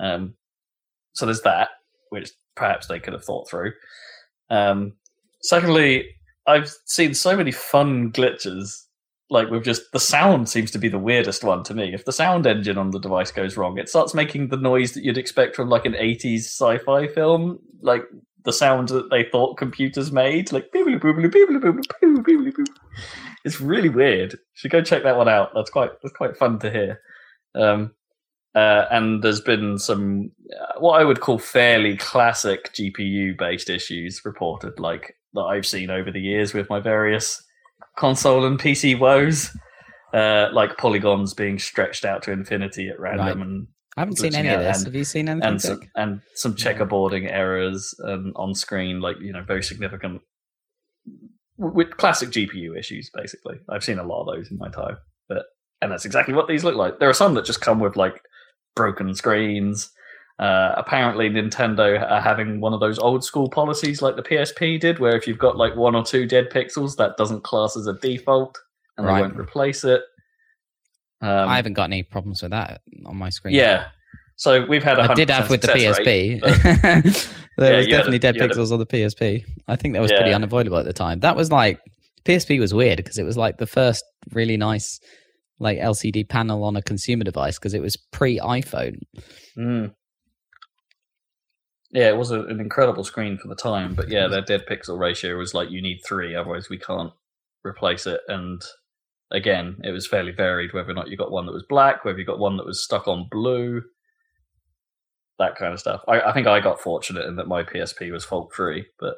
[0.00, 0.34] Um,
[1.12, 1.68] so there's that,
[2.08, 3.72] which perhaps they could have thought through.
[4.48, 4.94] Um,
[5.42, 6.06] secondly,
[6.46, 8.84] I've seen so many fun glitches
[9.32, 11.94] like with just the sound seems to be the weirdest one to me.
[11.94, 15.02] If the sound engine on the device goes wrong, it starts making the noise that
[15.02, 18.02] you'd expect from like an 80s sci-fi film, like
[18.44, 22.66] the sound that they thought computers made, like boobly boobly boobly boobly boobly boobly boobly.
[23.44, 24.32] It's really weird.
[24.32, 25.50] You should go check that one out.
[25.54, 27.00] That's quite that's quite fun to hear.
[27.54, 27.92] Um,
[28.54, 34.20] uh, and there's been some uh, what I would call fairly classic GPU based issues
[34.24, 37.42] reported, like that I've seen over the years with my various
[37.96, 39.56] console and PC woes,
[40.12, 43.36] uh, like polygons being stretched out to infinity at random, Right.
[43.46, 43.66] and
[43.96, 44.76] I haven't seen glitching any of out this.
[44.78, 45.48] and- Have you seen anything?
[45.50, 45.88] and some, Vic?
[45.96, 50.22] and some checkerboarding errors um, on screen, like you know, very significant
[51.58, 53.10] with classic GPU issues.
[53.14, 54.96] Basically, I've seen a lot of those in my time,
[55.28, 55.44] but
[55.80, 56.98] and that's exactly what these look like.
[56.98, 58.20] There are some that just come with like
[58.74, 59.90] broken screens.
[60.38, 64.98] Uh, apparently, Nintendo are having one of those old school policies like the PSP did,
[64.98, 67.92] where if you've got like one or two dead pixels, that doesn't class as a
[67.94, 68.58] default,
[68.96, 69.16] and Right.
[69.16, 70.00] they won't replace it.
[71.22, 73.54] Um, I haven't got any problems with that on my screen.
[73.54, 73.86] yeah.
[74.36, 74.98] So we've had.
[74.98, 76.42] a I did 100% have with the PSP.
[76.42, 79.44] rate, there Yeah, was definitely a- dead had a- pixels on the PSP.
[79.68, 81.20] I think that was pretty unavoidable at the time.
[81.20, 81.78] That was like
[82.24, 84.98] PSP was weird because it was like the first really nice
[85.60, 88.96] like LCD panel on a consumer device because it was pre iPhone.
[89.56, 89.94] Mm.
[91.92, 94.98] Yeah, it was a, an incredible screen for the time, but yeah, their dead pixel
[94.98, 97.12] ratio was like you need three, otherwise we can't
[97.64, 98.20] replace it.
[98.28, 98.62] And
[99.32, 102.18] again, it was fairly varied whether or not you got one that was black, whether
[102.18, 103.82] you got one that was stuck on blue,
[105.38, 106.02] that kind of stuff.
[106.06, 109.14] I, I think I got fortunate in that my PSP was fault free, but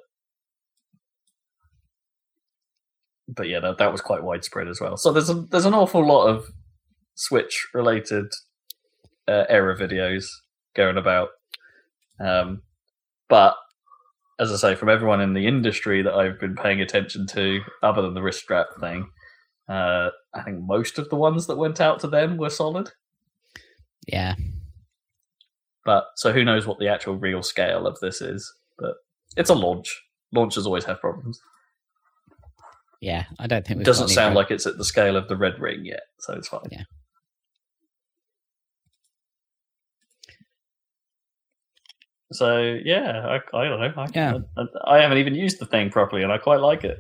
[3.27, 4.97] but yeah, that, that was quite widespread as well.
[4.97, 6.47] So there's a, there's an awful lot of
[7.15, 8.27] Switch related
[9.27, 10.27] uh, error videos
[10.77, 11.31] going about.
[12.21, 12.63] Um,
[13.29, 13.57] but
[14.39, 18.03] as I say, from everyone in the industry that I've been paying attention to, other
[18.03, 19.09] than the wrist strap thing,
[19.69, 22.91] uh, I think most of the ones that went out to them were solid.
[24.07, 24.35] Yeah.
[25.85, 28.53] But so who knows what the actual real scale of this is?
[28.79, 28.95] But
[29.37, 30.03] it's a launch.
[30.33, 31.41] Launches always have problems.
[33.01, 33.25] Yeah.
[33.39, 35.59] I don't think It we've doesn't sound like it's at the scale of the Red
[35.61, 36.61] Ring yet, so it's fine.
[36.71, 36.85] Yeah.
[42.33, 43.93] So yeah, I, I don't know.
[43.97, 44.39] I, Yeah.
[44.57, 46.99] I, I haven't even used the thing properly, and I quite like it.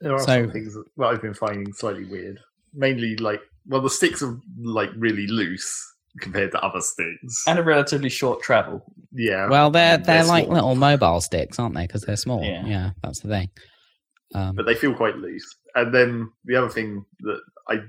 [0.00, 2.38] There are So- some things that that I've been finding slightly weird.
[2.74, 7.44] Mainly, like, well, the sticks are like really loose compared to other sticks.
[7.46, 8.84] And a relatively short travel.
[9.12, 10.54] yeah, Well, they're they're, They're like small.
[10.54, 11.86] little mobile sticks, aren't they?
[11.86, 12.42] Because they're small.
[12.44, 12.64] Yeah.
[12.66, 12.90] Yeah.
[13.02, 13.50] that's the thing.
[14.34, 15.44] Um, but they feel quite loose.
[15.74, 17.80] And then the other thing that I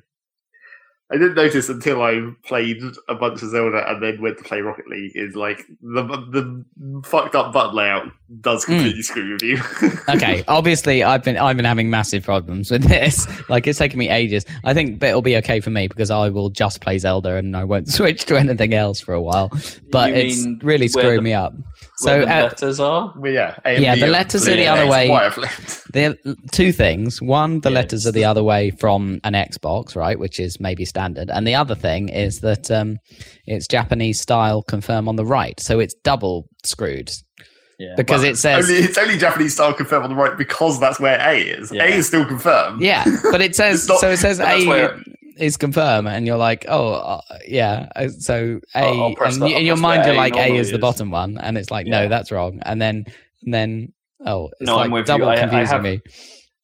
[1.10, 4.60] I didn't notice until I played a bunch of Zelda and then went to play
[4.60, 8.12] Rocket League is like the the fucked up button layout
[8.42, 8.74] does hmm.
[8.74, 9.58] completely screw with you.
[10.10, 13.26] okay, obviously I've been I've been having massive problems with this.
[13.50, 14.46] Like it's taken me ages.
[14.66, 17.64] I think it'll be okay for me because I will just play Zelda and I
[17.64, 19.52] won't switch to anything else for a while.
[19.90, 21.54] But You it's really where screwing the- me up.
[22.02, 23.14] Where So the uh, letters are.
[23.16, 25.10] Well, yeah, Yeah, the AMD letters are the other way.
[25.10, 25.84] wireflipped.
[25.94, 27.22] the two things.
[27.22, 30.86] One, the Yeah, letters are the other way from an Xbox, right, which is maybe
[30.86, 31.30] standard.
[31.32, 32.98] And the other thing is that um,
[33.46, 37.12] it's Japanese style confirm on the right, so it's double screwed.
[37.80, 37.94] Yeah.
[37.96, 41.00] because Well, it says only, it's only Japanese style confirm on the right because that's
[41.00, 41.72] where A is.
[41.72, 41.84] Yeah.
[41.84, 42.82] A is still confirmed.
[42.82, 44.10] yeah, but it says not- so.
[44.10, 45.00] It says A where-
[45.40, 47.90] is confirm, and you're like, oh uh, yeah.
[47.96, 50.58] uh, So A, I'll- I'll and that- you- in your mind you're like A normally
[50.60, 52.60] is the bottom one, and it's like no, that's wrong.
[52.64, 53.06] And then
[53.44, 53.94] and then
[54.26, 55.06] oh, it's No, I'm like with you.
[55.18, 56.02] double I- I confusing have- me.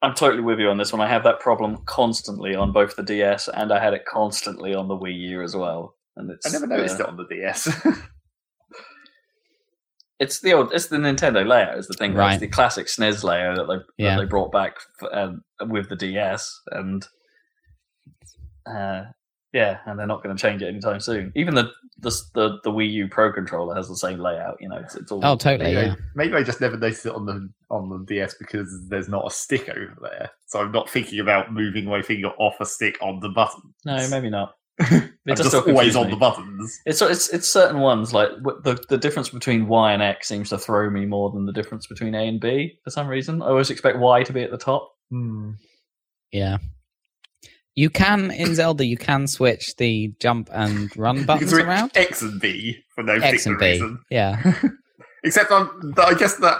[0.02, 1.02] I'm totally with you on this one.
[1.02, 4.90] I have that problem constantly on both the DS and I had it constantly on
[4.90, 5.96] the Wii U as well.
[6.18, 7.70] And it's I never noticed uh, it on the DS.
[10.20, 12.14] It's the old, it's the Nintendo layout is the thing.
[12.14, 12.26] Right.
[12.26, 12.34] Right.
[12.34, 14.16] It's the classic SNES layout that they Yeah.
[14.16, 17.06] that they brought back f um, with the DS, and
[18.66, 19.04] uh,
[19.54, 21.32] yeah, and they're not going to change it anytime soon.
[21.36, 21.70] Even the,
[22.00, 24.58] the the the Wii U Pro controller has the same layout.
[24.60, 25.76] You know, it's, it's all Oh, totally.
[25.76, 25.94] maybe, Yeah.
[25.94, 29.28] I, maybe I just never noticed it on the on the DS because there's not
[29.28, 32.98] a stick over there, so I'm not thinking about moving my finger off a stick
[33.02, 33.62] on the button.
[33.86, 34.56] No, maybe not.
[34.80, 36.14] I'm just always on me.
[36.14, 36.80] the buttons.
[36.88, 38.30] It's it's it's certain ones like
[38.64, 41.86] the the difference between Y and X seems to throw me more than the difference
[41.86, 43.44] between A and B for some reason.
[43.44, 44.92] I always expect Y to be at the top.
[46.32, 46.58] Yeah.
[47.76, 51.92] You can in Zelda, you can switch the jump and run You can buttons around.
[51.96, 53.66] X and B for no X particular and B.
[53.72, 54.00] reason.
[54.10, 54.54] Yeah.
[55.24, 56.60] Except on, I guess that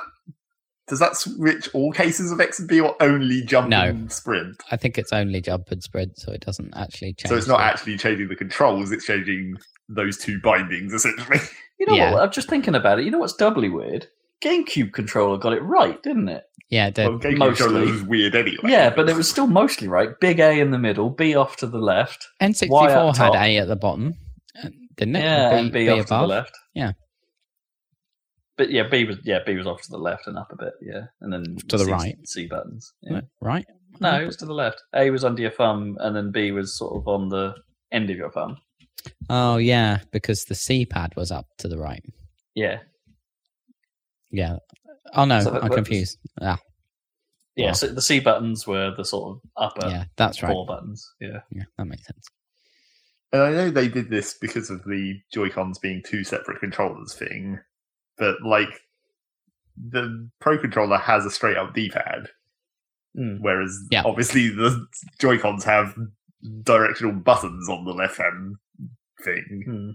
[0.88, 3.82] does that switch all cases of X and B or only jump No.
[3.84, 4.62] and sprint?
[4.72, 7.30] I think it's only jump and sprint, so it doesn't actually change.
[7.30, 9.56] So it's not the- actually changing the controls; it's changing
[9.90, 11.40] those two bindings essentially.
[11.80, 12.14] You know Yeah.
[12.14, 12.24] what?
[12.24, 13.06] I'm just thinking about it.
[13.06, 14.08] You know what's doubly weird?
[14.44, 16.44] GameCube controller got it right, didn't it?
[16.74, 17.92] Yeah, the, well, GameCube mostly.
[17.92, 18.58] was weird anyway.
[18.72, 20.10] Yeah, but it was still mostly right.
[20.20, 22.28] Big A in the middle, B off to the left.
[22.42, 23.36] Y N64 had.
[23.36, 24.16] A at the bottom,
[24.58, 25.20] uh, didn't it?
[25.20, 26.58] Yeah, B, and B, B off to the left.
[26.74, 26.94] Yeah.
[28.58, 30.74] But yeah, B was yeah B was off to the left and up a bit.
[30.82, 32.16] Yeah, and then To the C- right.
[32.26, 32.92] C buttons.
[33.04, 33.22] Yeah.
[33.40, 33.66] Right?
[34.00, 34.82] No, it was to the left.
[34.96, 37.54] A was under your thumb, and then B was sort of on the
[37.92, 38.58] end of your thumb.
[39.30, 42.04] Oh, yeah, because the C pad was up to the right.
[42.56, 42.80] Yeah,
[44.32, 44.58] Yeah.
[45.16, 45.76] Oh, no, So I'm works.
[45.76, 46.18] confused.
[46.42, 46.58] Ah,
[47.56, 47.68] yeah.
[47.68, 47.74] Wow.
[47.74, 50.52] So the C buttons were the sort of upper yeah, that's right.
[50.52, 51.08] four buttons.
[51.20, 51.40] Yeah.
[51.52, 52.28] Yeah, that makes sense.
[53.32, 57.14] And I know they did this because of the Joy Cons being two separate controllers
[57.14, 57.60] thing,
[58.18, 58.70] but like
[59.76, 62.28] the Pro controller has a straight up D pad,
[63.18, 63.40] Mm.
[63.42, 64.04] whereas Yeah.
[64.06, 64.86] obviously the
[65.20, 65.96] Joy Cons have
[66.64, 68.56] directional buttons on the left hand
[69.24, 69.64] thing.
[69.66, 69.90] Hmm.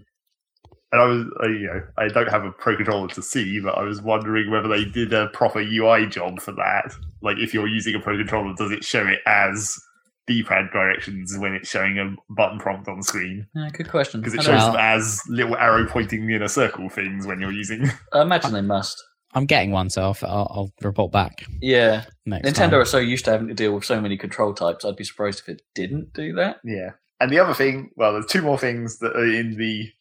[0.91, 3.77] And I was, I, you know, I don't have a Pro controller to see, but
[3.77, 6.91] I was wondering whether they did a proper UI job for that.
[7.21, 9.77] Like, if you're using a Pro controller, does it show it as
[10.25, 13.45] D-pad directions when it's showing a button prompt on the screen?
[13.53, 14.19] Yeah, good question.
[14.21, 14.71] Because it shows know.
[14.71, 17.87] them as little arrow pointing in a circle things when you're using.
[18.13, 19.03] I imagine they must.
[19.35, 22.73] I'm getting one, so I'll, I'll, I'll report back Yeah, next Nintendo time.
[22.79, 24.83] are so used to having to deal with so many control types.
[24.83, 26.57] I'd be surprised if it didn't do that.
[26.63, 26.93] Yeah.
[27.19, 29.91] And the other thing, well, there's two more things that are in the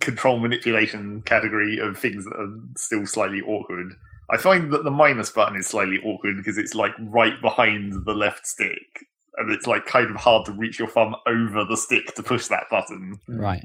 [0.00, 3.94] control manipulation category of things that are still slightly awkward.
[4.30, 8.14] I find that the minus button is slightly awkward because it's like right behind the
[8.14, 9.06] left stick.
[9.36, 12.46] And it's like kind of hard to reach your thumb over the stick to push
[12.48, 13.64] that button, Right.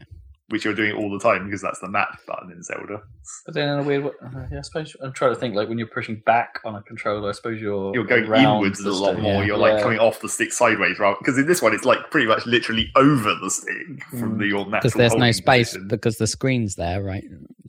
[0.49, 3.01] Which you're doing all the time because that's the map button in Zelda.
[3.45, 5.67] But then in a weird way, uh, yeah, I suppose I'm trying to think like
[5.69, 8.91] when you're pushing back on a controller, I suppose you're You're going around inwards a
[8.91, 9.41] lot more.
[9.41, 9.43] Yeah.
[9.45, 9.81] You're like Yeah.
[9.83, 11.15] coming off the stick sideways, right?
[11.19, 14.37] Because in this one, it's like pretty much literally over the stick from Mm.
[14.39, 14.79] the your natural.
[14.81, 15.87] Because there's no space position.
[15.87, 17.23] because the screen's there, right?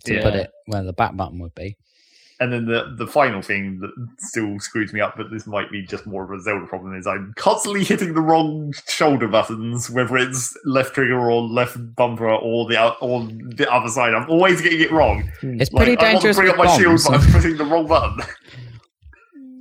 [0.05, 1.77] To put it where the back button would be.
[2.39, 5.83] And then the the final thing that still screws me up, but this might be
[5.87, 10.19] just more of a Zelda problem, is I'm constantly hitting the wrong shoulder buttons, whether
[10.19, 14.13] it's left trigger or left bumper or the or the other side.
[14.13, 15.23] I'm always getting it wrong.
[15.41, 15.59] Hmm.
[15.61, 17.65] It's Like, pretty I want to dangerous bring up my shield, but I'm pressing the
[17.65, 18.27] wrong button.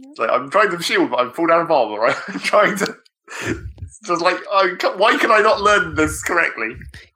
[0.10, 1.98] It's like I'm trying to shield, but I'm pulled down a bomb.
[1.98, 2.96] Right, I'm trying to.
[3.82, 6.68] It's just like, oh, why can I not learn this correctly?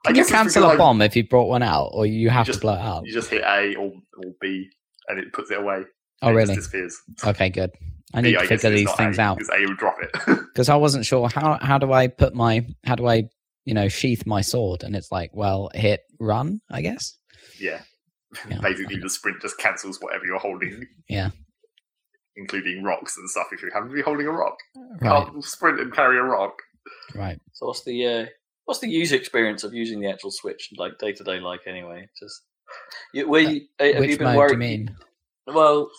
[0.06, 1.90] I Can you guess it's cancel because a I'm- bomb if you brought one out,
[1.92, 3.04] or you have just- to blow it out?
[3.06, 4.70] You just hit A or, or B,
[5.10, 5.82] and it puts it away.
[6.22, 6.54] Oh, and it really?
[6.54, 6.98] just disappears.
[7.24, 7.70] Okay, good.
[8.12, 10.10] I need to guess, figure these things A, out because A would drop it.
[10.26, 13.24] because I wasn't sure how how do I put my how do I
[13.64, 17.16] you know sheath my sword, and it's like, well, hit run, I guess.
[17.60, 17.80] yeah.
[18.48, 18.60] Yeah.
[18.60, 20.86] Basically, the sprint just cancels whatever you're holding.
[21.08, 21.30] Yeah.
[22.36, 23.48] Including rocks and stuff.
[23.52, 24.56] If you happen to be holding a rock,
[25.00, 26.54] Right, can't sprint and carry a rock.
[27.14, 27.38] right.
[27.54, 28.26] So what's the uh,
[28.66, 32.08] what's the user experience of using the actual Switch like day to day like anyway?
[32.20, 32.40] Just
[33.14, 34.52] you, were you, uh, have Which you been mode do worried?
[34.52, 34.96] you mean?
[35.46, 35.90] Well,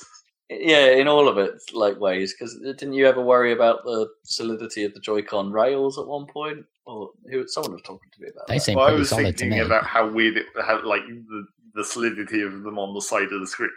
[0.49, 2.34] yeah, in all of it, like ways.
[2.34, 6.65] Because didn't you ever worry about the solidity of the Joy-Con rails at one point?
[6.85, 7.48] Or who?
[7.48, 8.61] Someone was talking to me about They that.
[8.61, 9.65] seem Well, I pretty was solid to thinking me.
[9.65, 11.45] about how weird it had, like the,
[11.76, 13.69] the solidity of them on the side of the screen,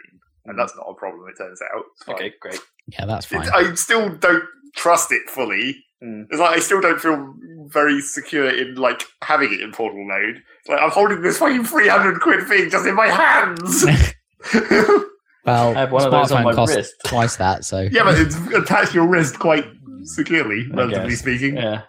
[0.45, 1.27] and that's not a problem.
[1.29, 1.83] It turns out.
[2.15, 2.59] Okay, great.
[2.87, 3.43] Yeah, that's fine.
[3.43, 4.43] It- I still don't
[4.75, 5.77] trust it fully.
[6.05, 6.27] Mm.
[6.29, 7.33] It's like I still don't feel
[7.67, 10.41] very secure in like having it in portal mode.
[10.59, 13.85] It's like I'm holding this fucking three hundred quid thing just in my hands.
[15.45, 16.95] Well, I have one of those on my costs wrist.
[17.05, 19.65] twice that, so Yeah, but it's attached to your wrist quite
[20.03, 21.19] securely, I relatively guess.
[21.19, 21.57] speaking.
[21.57, 21.83] Yeah.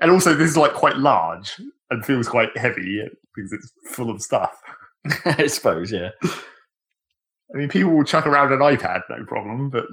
[0.00, 1.60] And also, this is like quite large
[1.90, 3.02] and feels quite heavy
[3.34, 4.52] because it's full of stuff.
[5.24, 6.10] I suppose, yeah.
[6.24, 9.86] I mean, people will chuck around an iPad, no problem, but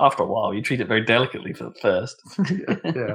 [0.00, 2.16] After a while, you treat it very delicately for the first.
[2.50, 3.14] yeah, yeah.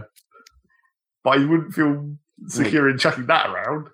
[1.24, 2.16] But you wouldn't feel
[2.48, 3.88] secure in chucking that around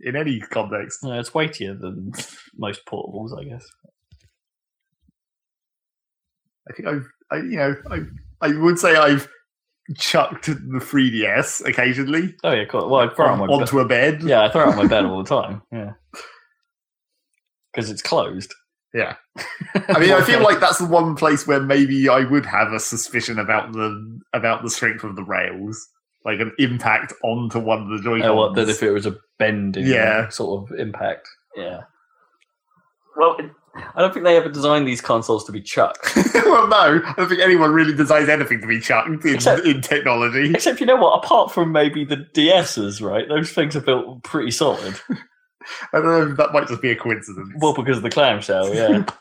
[0.00, 1.02] in any context.
[1.02, 2.12] No, it's weightier than
[2.56, 3.66] most portables, I guess.
[6.68, 8.00] I think I've, I, you know, I,
[8.40, 9.28] I would say I've
[9.96, 12.88] chucked the 3DS occasionally Oh yeah, cool.
[12.88, 13.52] Well, I throw it on my bed.
[13.52, 14.22] onto a bed.
[14.22, 15.62] Yeah, I throw it on my bed all the time.
[15.72, 15.92] Yeah,
[17.72, 18.54] because it's closed.
[18.94, 19.16] Yeah.
[19.88, 22.78] I mean, I feel like that's the one place where maybe I would have a
[22.80, 25.84] suspicion about the about the strength of the rails,
[26.24, 29.16] like an impact onto one of the Joy Oh, what, that if it was a
[29.38, 30.28] bending Yeah.
[30.28, 31.28] sort of impact.
[31.56, 31.80] Yeah.
[33.16, 33.50] Well, it,
[33.96, 36.14] I don't think they ever designed these consoles to be chucked.
[36.34, 39.80] well, no, I don't think anyone really designs anything to be chucked in, Except- in
[39.80, 40.52] technology.
[40.54, 41.24] Except, you know what?
[41.24, 43.28] Apart from maybe the DSs, right?
[43.28, 45.00] Those things are built pretty solid.
[45.92, 47.52] I don't know that might just be a coincidence.
[47.58, 49.04] Well, because of the clamshell, yeah.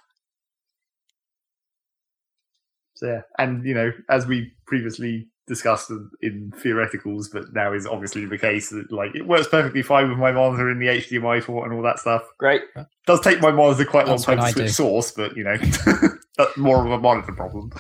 [2.95, 7.85] So, yeah, and you know, as we previously discussed in, in theoreticals, but now is
[7.85, 11.43] obviously the case that like it works perfectly fine with my monitor in the HDMI
[11.43, 12.23] port and all that stuff.
[12.37, 12.61] Great.
[13.05, 14.73] does take my monitor quite a long That's time what to I switch do.
[14.73, 15.57] source, but you know,
[16.37, 17.71] that's more of a monitor problem.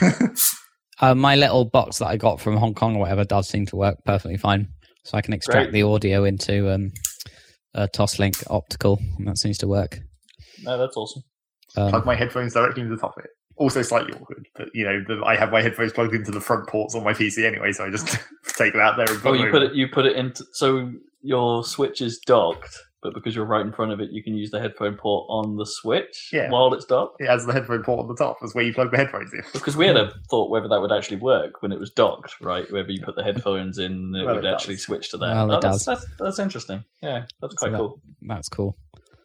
[1.00, 3.76] uh, my little box that I got from Hong Kong or whatever does seem to
[3.76, 4.68] work perfectly fine.
[5.04, 5.72] So I can extract Great.
[5.72, 6.92] the audio into um,
[7.74, 10.00] a Toslink optical, and that seems to work.
[10.62, 11.22] No, that's awesome.
[11.74, 13.30] Plug Um, my headphones directly into the top of it.
[13.56, 16.66] Also slightly awkward, but you know, the, I have my headphones plugged into the front
[16.66, 18.08] ports on my PC anyway, so I just
[18.56, 19.74] take that out there and Oh, you them put it.
[19.74, 20.44] You put it into.
[20.54, 20.90] So
[21.22, 24.50] your switch is docked, but because you're right in front of it, you can use
[24.50, 26.50] the headphone port on the switch Yeah.
[26.50, 27.20] while it's docked.
[27.20, 28.38] It has the headphone port on the top.
[28.40, 29.42] That's where you plug the headphones in.
[29.52, 32.70] Because we had a thought whether that would actually work when it was docked, right?
[32.72, 35.34] Whether you put the headphones in, it Well, would it actually switch to that.
[35.34, 36.00] Well, it Oh, that's, does.
[36.02, 36.84] That's, that's interesting.
[37.02, 38.00] Yeah, that's So quite that- cool.
[38.22, 38.76] that's cool.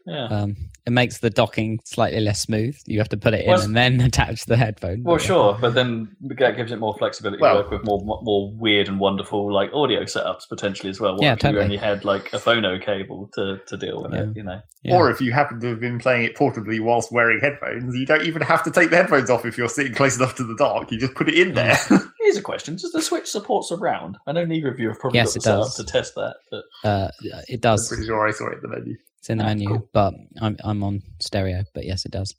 [0.05, 0.25] Yeah.
[0.27, 0.55] Um,
[0.85, 2.77] it makes the docking slightly less smooth.
[2.85, 5.01] You have to put it in Well, and then attach the headphone.
[5.03, 5.25] Well, yeah.
[5.25, 8.87] sure, but then that gives it more flexibility Well- to work with more more weird
[8.87, 11.13] and wonderful like audio setups potentially as well.
[11.13, 11.57] What Yeah, if totally.
[11.59, 14.61] you only had like a phono cable to, to deal with it, you know?
[14.83, 14.95] Yeah.
[14.95, 18.21] Or if you happen to have been playing it portably whilst wearing headphones, you don't
[18.23, 20.91] even have to take the headphones off if you're sitting close enough to the dock.
[20.91, 21.75] You just put it in there.
[22.21, 24.17] Here's a question: Does the Switch support surround?
[24.27, 25.75] I know neither of you have probably Yes, got the it setup does.
[25.77, 27.87] to test that, but Uh, it I'm does.
[27.87, 28.95] pretty sure I saw it in the menu.
[29.25, 29.89] It's in the menu, cool.
[29.91, 31.63] but I'm I'm on stereo.
[31.73, 32.35] But yes, it does.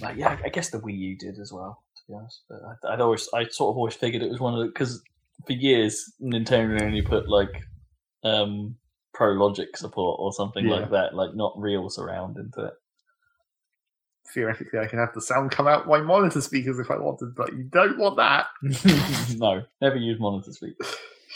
[0.00, 1.82] like, yeah, I guess the Wii U did as well.
[1.94, 4.54] To be honest, but I, I'd always, I sort of always figured it was one
[4.54, 5.02] of the because
[5.46, 7.50] for years Nintendo only put like
[8.24, 8.76] um
[9.12, 10.76] Pro Logic support or something Yeah.
[10.76, 12.74] like that, like not real surround into it.
[14.32, 17.52] Theoretically, I can have the sound come out my monitor speakers if I wanted, but
[17.52, 18.46] you don't want that.
[19.36, 20.76] no, never use monitor speak.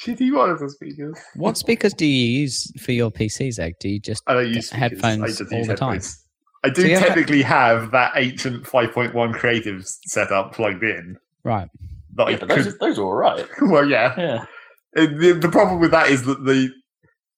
[0.05, 1.19] Shitty monitor speakers.
[1.35, 3.75] What speakers do you use for your PCs, Egg?
[3.81, 4.79] Do you just I don't use speakers.
[5.03, 6.01] Headphones I just all use the time?
[6.65, 11.17] I do Do you have- technically have that ancient 5.1 creative setup plugged in.
[11.45, 11.69] right?
[12.15, 13.47] That Yeah, but those, are, those are all right.
[13.63, 14.15] well, yeah.
[14.19, 14.45] Yeah,
[14.97, 16.71] uh, The, the problem with that is that the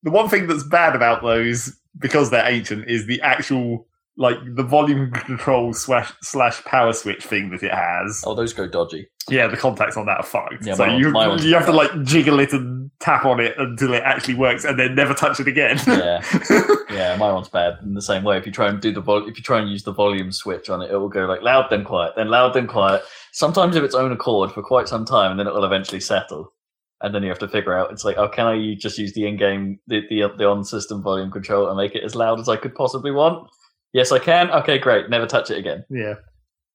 [0.05, 3.86] the one thing that's bad about those because they're ancient is the actual
[4.16, 8.22] like the volume control slash slash power switch thing that it has.
[8.26, 9.09] oh, those go dodgy.
[9.30, 10.66] Yeah, the contacts on that are fucked.
[10.66, 13.55] Yeah, so my- you one's you have to like jiggle it and tap on it
[13.56, 15.78] until it actually works, and then never touch it again.
[15.86, 16.22] Yeah,
[16.90, 18.36] yeah, my one's bad in the same way.
[18.36, 20.68] If you try and do the vol- if you try and use the volume switch
[20.68, 23.02] on it, it will go like loud then quiet, then loud then quiet.
[23.32, 26.52] Sometimes of its own accord for quite some time, and then it will eventually settle.
[27.01, 29.26] And then you have to figure out it's like, oh, can i just use the
[29.26, 32.74] in-game the the, the on-system volume control and make it as loud as I could
[32.74, 33.48] possibly want?
[33.93, 34.51] Yes, I can.
[34.51, 35.10] Okay, great.
[35.10, 35.85] Never touch it again.
[35.90, 36.14] yeah,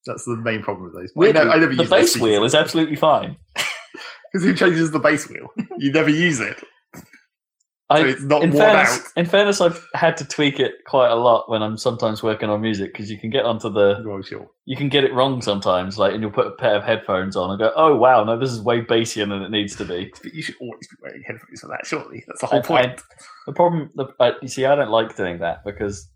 [0.06, 1.10] that's the main problem with those.
[1.10, 3.38] I, Weirdly, know, I never the use bass wheel is absolutely fine.
[4.34, 5.48] because who changes the bass wheel?
[5.78, 6.58] You never use it,
[6.94, 7.02] so
[7.90, 9.06] I, it's not in worn fairness, out.
[9.16, 12.60] in fairness, I've had to tweak it quite a lot when I'm sometimes working on
[12.62, 14.48] music because you can get onto the Well, sure.
[14.66, 15.98] you can get it wrong sometimes.
[15.98, 18.52] Like, and you'll put a pair of headphones on and go, "Oh wow, no, this
[18.52, 21.62] is way bassier than it needs to be." But you should always be wearing headphones
[21.62, 21.86] for that.
[21.86, 23.02] Surely that's the whole I- point.
[23.48, 24.08] The problem, the,
[24.42, 26.10] you see, I don't like doing that because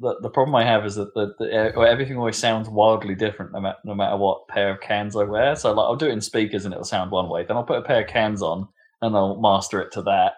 [0.00, 1.52] the the problem I have is that the, the
[1.88, 5.56] everything always sounds wildly different no matter no matter what pair of cans I wear.
[5.56, 7.44] So like, I'll do it in speakers and it'll sound one way.
[7.44, 8.68] Then I'll put a pair of cans on
[9.02, 10.34] and I'll master it to that,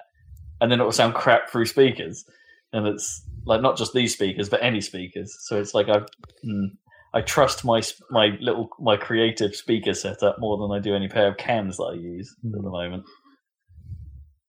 [0.61, 2.25] and then it will sound crap through speakers.
[2.73, 5.35] And it's like not just these speakers, but any speakers.
[5.41, 6.01] So it's like I,
[6.45, 6.71] mm,
[7.15, 11.29] I trust my my little my creative speaker setup more than I do any pair
[11.29, 13.05] of cans that I use at the moment.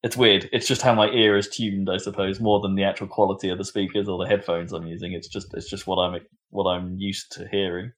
[0.02, 0.48] It's weird.
[0.52, 3.58] It's just how my ear is tuned, I suppose, more than the actual quality of
[3.58, 5.12] the speakers or the headphones I'm using.
[5.12, 6.20] It's just it's just what I'm
[6.50, 7.92] what I'm used to hearing.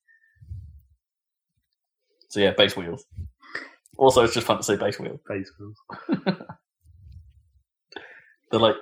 [2.28, 3.04] So yeah, bass wheels.
[3.98, 5.20] Also, it's just fun to say bass wheel.
[5.28, 5.76] Bass wheels.
[8.50, 8.76] They're like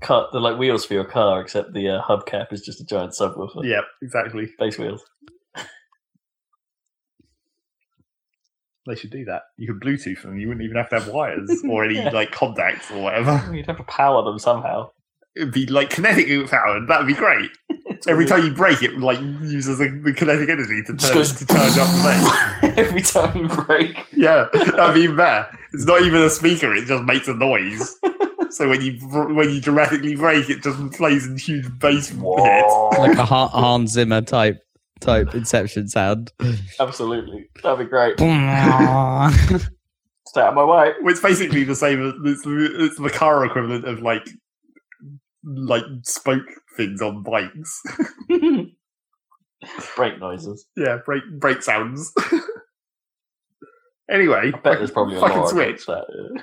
[0.00, 3.12] car, they're like wheels for your car, except the uh, hubcap is just a giant
[3.12, 3.64] subwoofer.
[3.64, 4.52] Yeah, exactly.
[4.58, 5.02] Bass wheels.
[8.86, 9.42] They should do that.
[9.56, 10.38] You could Bluetooth them.
[10.38, 13.42] You wouldn't even have to have wires or any like contacts or whatever.
[13.52, 14.90] You'd have to power them somehow.
[15.36, 16.86] It'd be like kinetic powered.
[16.86, 17.50] That'd be great.
[18.06, 21.46] Every time you brake it, like uses the, the kinetic energy to, turn, goes- to
[21.46, 22.02] charge up the
[22.62, 22.78] bass.
[22.78, 23.96] Every time you brake.
[24.12, 25.48] Yeah, that'd be even better.
[25.72, 27.96] It's not even a speaker; it just makes a noise.
[28.50, 32.20] So when you when you dramatically brake, it just plays in huge bass hits.
[32.98, 34.62] like a Han- Hans Zimmer type
[35.00, 36.32] type Inception sound.
[36.80, 37.48] Absolutely.
[37.62, 38.18] That'd be great.
[38.18, 38.26] Stay
[40.40, 40.92] out of my way.
[41.02, 42.06] Well, it's basically the same.
[42.08, 44.26] as- It's, it's the car equivalent of like
[45.44, 46.46] like spoke
[46.76, 47.82] things on bikes.
[49.96, 50.66] Brake noises.
[50.76, 52.12] yeah, brake brake sounds.
[54.10, 55.86] anyway, I bet there's probably a fucking more switch.
[55.86, 56.42] That, yeah.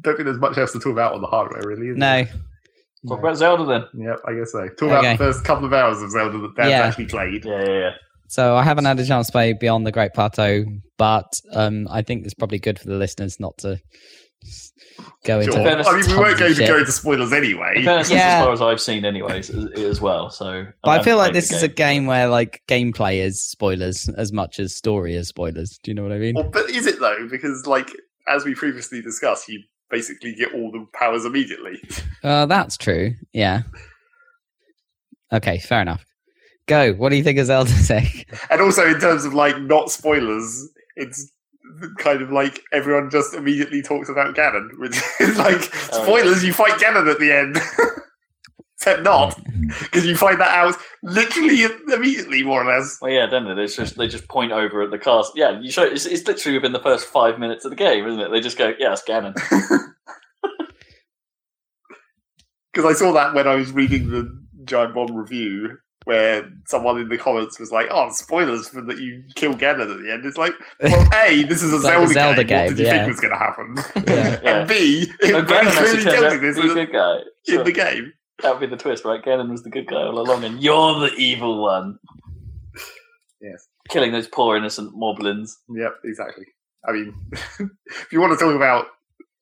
[0.00, 1.88] Don't think there's much else to talk about on the hardware, really.
[1.88, 2.24] Is no,
[3.04, 3.16] there?
[3.16, 3.84] Talk about Zelda then.
[4.06, 4.68] Yep, I guess so.
[4.68, 4.90] Talk Okay.
[4.98, 6.80] about the first couple of hours of Zelda that Dan's Yeah.
[6.86, 7.44] actually played.
[7.44, 7.90] Yeah, yeah, yeah.
[8.28, 10.64] So I haven't had a chance to play Beyond the Great Plateau,
[10.98, 13.78] but um, I think it's probably good for the listeners not to
[14.44, 14.70] s-
[15.24, 15.52] go into.
[15.52, 15.64] Sure.
[15.64, 17.82] fairness, I mean, we weren't going to go into spoilers anyway.
[17.84, 18.38] Fairness, Yeah.
[18.38, 20.30] as far as I've seen, anyways, as, as well.
[20.30, 23.42] So, But I haven't feel like this the is a game where like gameplay is
[23.42, 25.76] spoilers as much as story is spoilers.
[25.82, 26.36] Do you know what I mean?
[26.36, 27.26] Well, but is it though?
[27.28, 27.90] Because, like,
[28.28, 29.60] as we previously discussed, you
[29.90, 31.80] basically get all the powers immediately.
[32.22, 33.14] Uh, that's true.
[33.32, 33.62] Yeah.
[35.32, 36.04] Okay, fair enough.
[36.66, 36.92] Go.
[36.92, 38.28] What do you think of Zelda Sick?
[38.50, 41.32] And also, in terms of like not spoilers, it's
[41.96, 46.44] kind of like everyone just immediately talks about Ganon, which is like Oh, spoilers.
[46.44, 47.56] You fight Ganon at the end,
[48.80, 49.38] except not
[49.80, 52.98] because you find that out literally immediately, more or less.
[53.02, 53.54] Well, yeah, don't they?
[53.54, 55.32] They just they just point over at the cast.
[55.34, 58.20] Yeah, you show it's, it's literally within the first five minutes of the game, isn't
[58.20, 58.30] it?
[58.30, 59.34] They just go, "Yeah, it's Ganon."
[62.72, 64.34] Because I saw that when I was reading the
[64.64, 69.24] Giant Bomb review, where someone in the comments was like, "Oh, spoilers for that you
[69.34, 72.06] kill Ganon at the end." It's like, well, a this is a It's like a
[72.06, 72.58] Zelda, Zelda game.
[72.60, 73.04] What game, did you yeah.
[73.04, 73.74] think was going to happen?
[74.08, 74.40] Yeah.
[74.42, 74.58] Yeah.
[74.60, 76.86] and b it No, very Ganon clearly actually tells you this be in the the,
[76.86, 77.18] good guy.
[77.54, 78.12] in the game.
[78.42, 79.22] That would be the twist, right?
[79.22, 81.98] Ganon was the good guy all along, and you're the evil one,
[83.40, 83.66] Yes.
[83.88, 85.50] killing those poor innocent moblins.
[85.68, 86.44] Yep, exactly.
[86.88, 88.86] I mean, if you want to talk about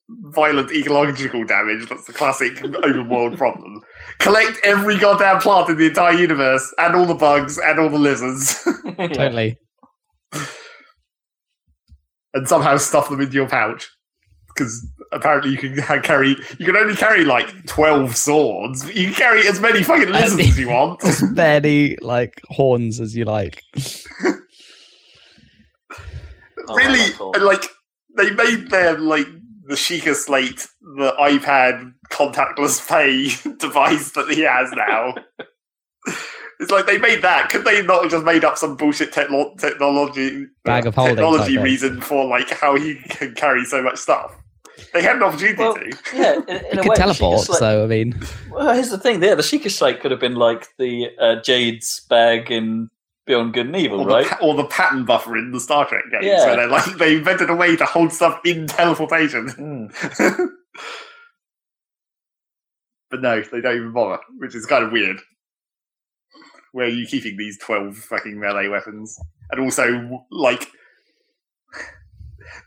[0.09, 3.81] violent ecological damage, that's the classic open world problem.
[4.19, 7.99] Collect every goddamn plant in the entire universe, and all the bugs, and all the
[7.99, 8.63] lizards,
[8.97, 9.57] Totally.
[12.33, 13.89] and somehow stuff them into your pouch.
[14.47, 18.85] Because apparently you can carry, you can only carry like twelve swords.
[18.93, 21.03] You can carry as many fucking lizards as you want.
[21.05, 23.63] As many like horns as you like.
[26.67, 27.33] Oh, really, that's cool.
[27.41, 27.63] like
[28.17, 29.27] they made their like
[29.65, 35.13] the Sheikah Slate, the iPad contactless pay device that he has now.
[36.59, 37.49] it's like they made that.
[37.49, 41.15] Could they not have just made up some bullshit techno- technology Bag of uh, holding
[41.17, 44.35] technology type reason for like how he can carry so much stuff?
[44.93, 45.97] They had an opportunity Well, to.
[46.13, 48.19] yeah, in, in You a could way, teleport, Sheikah Slate- so I mean,
[48.51, 49.21] Well, here's the thing.
[49.23, 52.89] Yeah, the Sheikah Slate could have been like the uh, Jade's bag in
[53.25, 54.27] Beyond Good and Evil, Or, right?
[54.29, 56.45] the, or the pattern buffer in the Star Trek games, Yeah.
[56.45, 59.47] where they like they invented a way to hold stuff in teleportation.
[59.49, 59.91] Mm.
[63.11, 65.19] but no, they don't even bother, which is kind of weird.
[66.71, 69.17] Where are you keeping these 12 fucking melee weapons?
[69.51, 70.67] And also, like,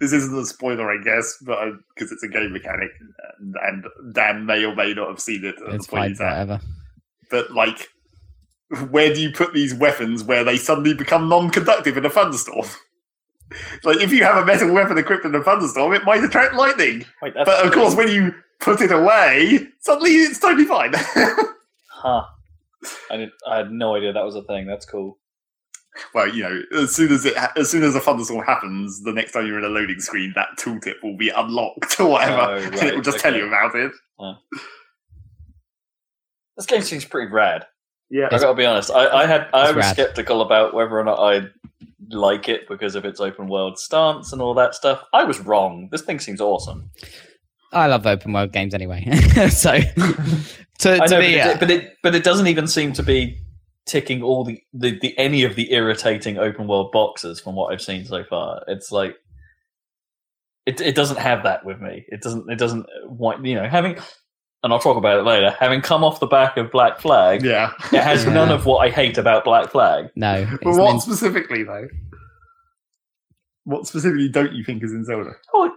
[0.00, 1.58] this isn't a spoiler, I guess, but
[1.94, 2.90] because it's a game mechanic,
[3.38, 6.08] and, and Dan may or may not have seen it at it's the point fine,
[6.10, 6.60] he's whatever.
[7.30, 7.88] But, like,
[8.90, 12.66] where do you put these weapons where they suddenly become non conductive in a thunderstorm?
[13.84, 17.04] like, if you have a metal weapon equipped in a thunderstorm, it might attract lightning.
[17.22, 20.92] Wait, But of course, when you put it away, suddenly it's totally fine.
[21.88, 22.24] huh?
[23.10, 23.30] I did.
[23.46, 24.66] I had no idea that was a thing.
[24.66, 25.18] That's cool.
[26.14, 29.32] Well, you know, as soon as it, as soon as a thunderstorm happens, the next
[29.32, 32.74] time you're in a loading screen, that tooltip will be unlocked or whatever, Oh, and
[32.82, 33.92] it will just tell you about it.
[36.56, 37.66] This game seems pretty rad.
[38.10, 38.90] Yeah, I gotta be honest.
[38.90, 39.48] I, I had.
[39.54, 39.94] I It's was rad.
[39.94, 41.46] skeptical about whether or not I
[42.10, 45.02] like it because of its open world stance and all that stuff.
[45.14, 45.88] I was wrong.
[45.90, 46.90] This thing seems awesome.
[47.72, 49.04] I love open world games anyway.
[49.48, 49.78] so
[50.80, 52.92] to, I to know, me, but, uh, it, but it but it doesn't even seem
[52.94, 53.40] to be
[53.86, 57.82] ticking all the, the, the any of the irritating open world boxes from what I've
[57.82, 58.62] seen so far.
[58.68, 59.16] It's like
[60.66, 62.04] it it doesn't have that with me.
[62.08, 63.98] It doesn't it doesn't want you know having.
[64.64, 65.50] And I'll talk about it later.
[65.58, 67.72] Having come off the back of Black Flag, Yeah.
[67.92, 68.32] it has Yeah.
[68.32, 70.10] none of what I hate about Black Flag.
[70.14, 71.88] No, But what meant- specifically though?
[73.64, 75.32] What specifically don't you think is in Zelda?
[75.52, 75.74] Oh,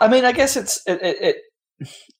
[0.00, 1.00] I mean, I guess it's it.
[1.02, 1.36] it, it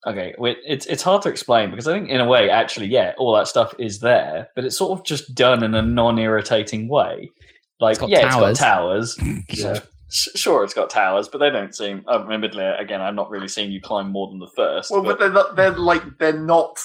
[0.06, 3.34] okay, it's it's hard to explain because I think in a way, actually, yeah, all
[3.36, 7.30] that stuff is there, but it's sort of just done in a non-irritating way.
[7.80, 8.50] Like, got yeah, towers.
[8.50, 9.18] it's got towers.
[9.50, 9.80] Yeah.
[10.12, 12.02] Sure, it's got towers, but they don't seem.
[12.08, 14.90] uh, Admittedly, again, I've not really seen you climb more than the first.
[14.90, 15.54] Well, but, but they're not.
[15.56, 16.80] They're like they're not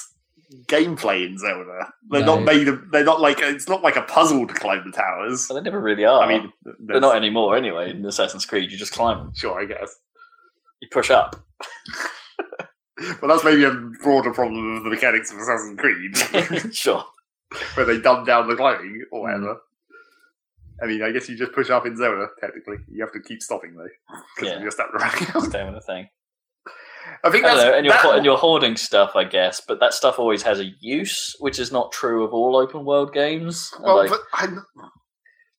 [0.66, 1.92] gameplay in Zelda.
[2.08, 2.36] They're No.
[2.36, 2.68] not made.
[2.68, 5.48] Of, they're not like it's not like a puzzle to climb the towers.
[5.48, 6.22] but they never really are.
[6.22, 6.52] I mean,
[6.86, 7.90] they're not anymore anyway.
[7.90, 9.32] In Assassin's Creed, you just climb them.
[9.34, 9.92] Sure, I guess.
[10.80, 11.34] You push up.
[13.20, 17.04] But that's maybe a broader problem of the mechanics of Assassin's Creed, sure.
[17.74, 19.22] where they dumb down the climbing or Mm.
[19.22, 19.60] whatever.
[20.82, 22.28] I mean, I guess you just push up in Zelda.
[22.40, 23.88] Technically, you have to keep stopping though
[24.36, 24.60] because Yeah.
[24.62, 25.42] you're stuck running out.
[25.44, 26.08] Stamina thing.
[27.24, 29.60] I think I that's don't know, and you're, that- and you're hoarding stuff, I guess,
[29.66, 33.12] but that stuff always has a use, which is not true of all open world
[33.14, 33.72] games.
[33.80, 34.48] Well, like, but I,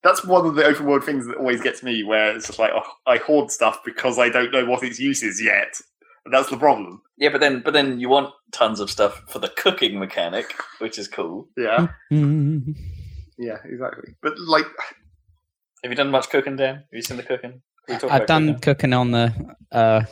[0.03, 2.71] that's one of the open world things that always gets me, where it's just like
[2.75, 5.79] oh, I hoard stuff because I don't know what its use is yet,
[6.31, 7.01] that's the problem.
[7.17, 10.97] yeah, but then but then you want tons of stuff for the cooking mechanic, which
[10.97, 11.47] is cool.
[11.57, 14.13] Yeah, yeah, exactly.
[14.21, 14.65] But like,
[15.83, 16.75] Have you done much cooking, Dan?
[16.75, 17.61] Have you seen the cooking?
[17.85, 18.61] Can we talk I've about done cooking?
[18.61, 20.03] cooking on the uh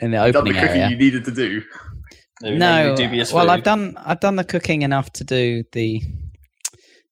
[0.00, 0.88] in the done the cooking area.
[0.88, 1.62] you needed to do.
[2.42, 3.50] Have no, dubious well, food?
[3.50, 6.02] I've done I've done the cooking enough to do the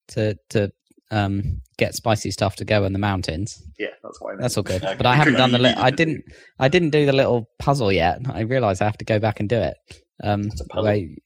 [0.09, 0.73] to to
[1.11, 3.62] um get spicy stuff to go in the mountains.
[3.78, 4.35] Yeah, that's why.
[4.39, 4.82] That's all good.
[4.85, 4.95] Okay.
[4.97, 5.59] But I haven't done the.
[5.59, 6.24] Li- I didn't.
[6.59, 8.20] I didn't do the little puzzle yet.
[8.31, 9.77] I realise I have to go back and do it.
[10.23, 10.85] Um, What's a puzzle?
[10.85, 11.16] where you-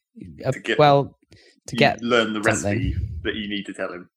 [0.44, 1.18] uh, To get- well,
[1.66, 2.78] to get learn the something.
[2.78, 2.94] recipe
[3.24, 4.08] that you need to tell him.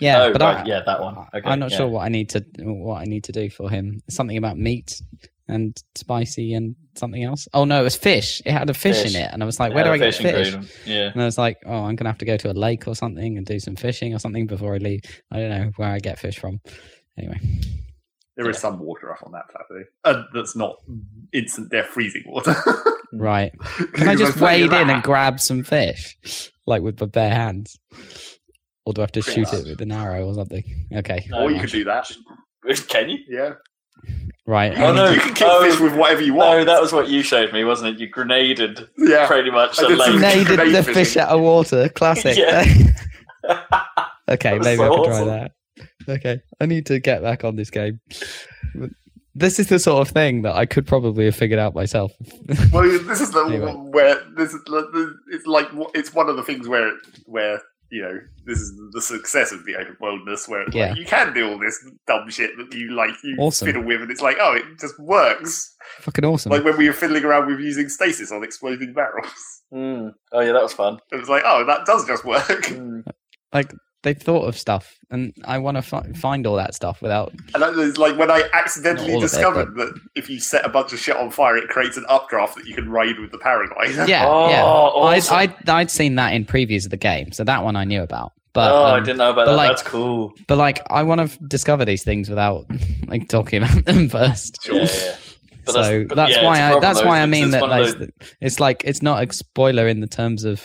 [0.00, 1.16] yeah, oh, but right, I, yeah, that one.
[1.34, 1.76] Okay, I'm not yeah.
[1.78, 4.00] sure what I need to what I need to do for him.
[4.08, 5.00] Something about meat
[5.48, 7.48] and spicy and something else.
[7.54, 8.40] Oh no, it was fish.
[8.44, 9.14] It had a fish, Fish.
[9.14, 10.24] in it, and I was like, Yeah, where do the I get fish?
[10.54, 10.70] ingredient.
[10.86, 11.10] Yeah.
[11.12, 13.36] And I was like, oh, I'm gonna have to go to a lake or something
[13.36, 15.02] and do some fishing or something before I leave.
[15.30, 16.60] I don't know where I get fish from.
[17.18, 17.38] Anyway,
[18.36, 18.60] There is Yeah.
[18.60, 19.84] some water up on that plateau.
[20.04, 20.76] Uh, that's not
[21.32, 22.54] instant death freezing water.
[23.12, 23.52] right?
[23.94, 27.78] Can I just wade in and grab some fish, like with my bare hands,
[28.86, 30.64] or do I have to Pretty shoot it with an arrow or something?
[30.94, 31.62] Okay, No, Or you no.
[31.62, 32.10] could do that.
[32.88, 33.18] Can you?
[33.28, 33.52] Yeah.
[34.46, 34.76] Right.
[34.78, 35.10] Oh, no.
[35.10, 36.58] You can kill Oh, fish with whatever you want.
[36.60, 38.00] No, that was what you showed me, wasn't it?
[38.00, 39.26] You grenaded yeah.
[39.26, 40.20] pretty much I a did some lake.
[40.20, 40.94] grenade Grenaded the fishing.
[40.94, 41.88] fish out of water.
[41.88, 42.36] Classic.
[44.28, 45.24] Okay, maybe so I can awesome.
[45.24, 45.52] try that.
[46.08, 48.00] Okay, I need to get back on this game.
[49.34, 52.12] This is the sort of thing that I could probably have figured out myself.
[52.72, 53.72] Well, this is the Anyway.
[53.72, 54.60] where this is
[55.32, 56.92] it's like it's one of the things where
[57.26, 57.60] where
[57.92, 60.88] you know this is the success of the open worldness where it's Yeah.
[60.90, 63.66] like, you can do all this dumb shit that you like you Awesome.
[63.66, 66.50] fiddle with and it's like oh it just works Fucking awesome.
[66.52, 69.32] like when we were fiddling around with using stasis on exploding barrels
[69.74, 70.12] Mm.
[70.32, 70.98] Oh yeah, that was fun.
[71.12, 73.04] it was like oh that does just work Mm.
[73.52, 73.70] like
[74.02, 77.32] they've thought of stuff, and I want to fi- find all that stuff without.
[77.54, 80.40] and that is like when I accidentally Not all of it, discovered that if you
[80.40, 83.18] set a bunch of shit on fire it creates an updraft that you can ride
[83.18, 84.64] with the paraglider Yeah, Oh, yeah.
[84.64, 85.36] awesome.
[85.36, 88.02] I'd, I'd I'd seen that in previews of the game, so that one I knew
[88.02, 88.32] about.
[88.54, 89.56] But oh, I um, didn't know about but that.
[89.56, 90.34] like- That's cool.
[90.46, 92.66] but like I want to discover these things without
[93.06, 94.58] like talking about them first.
[94.68, 95.16] Yeah, yeah.
[95.64, 97.62] But so but that's, yeah, why it's a I problem, that's why I mean that
[97.62, 98.10] like, those-
[98.40, 100.60] it's like it's not a spoiler in the terms of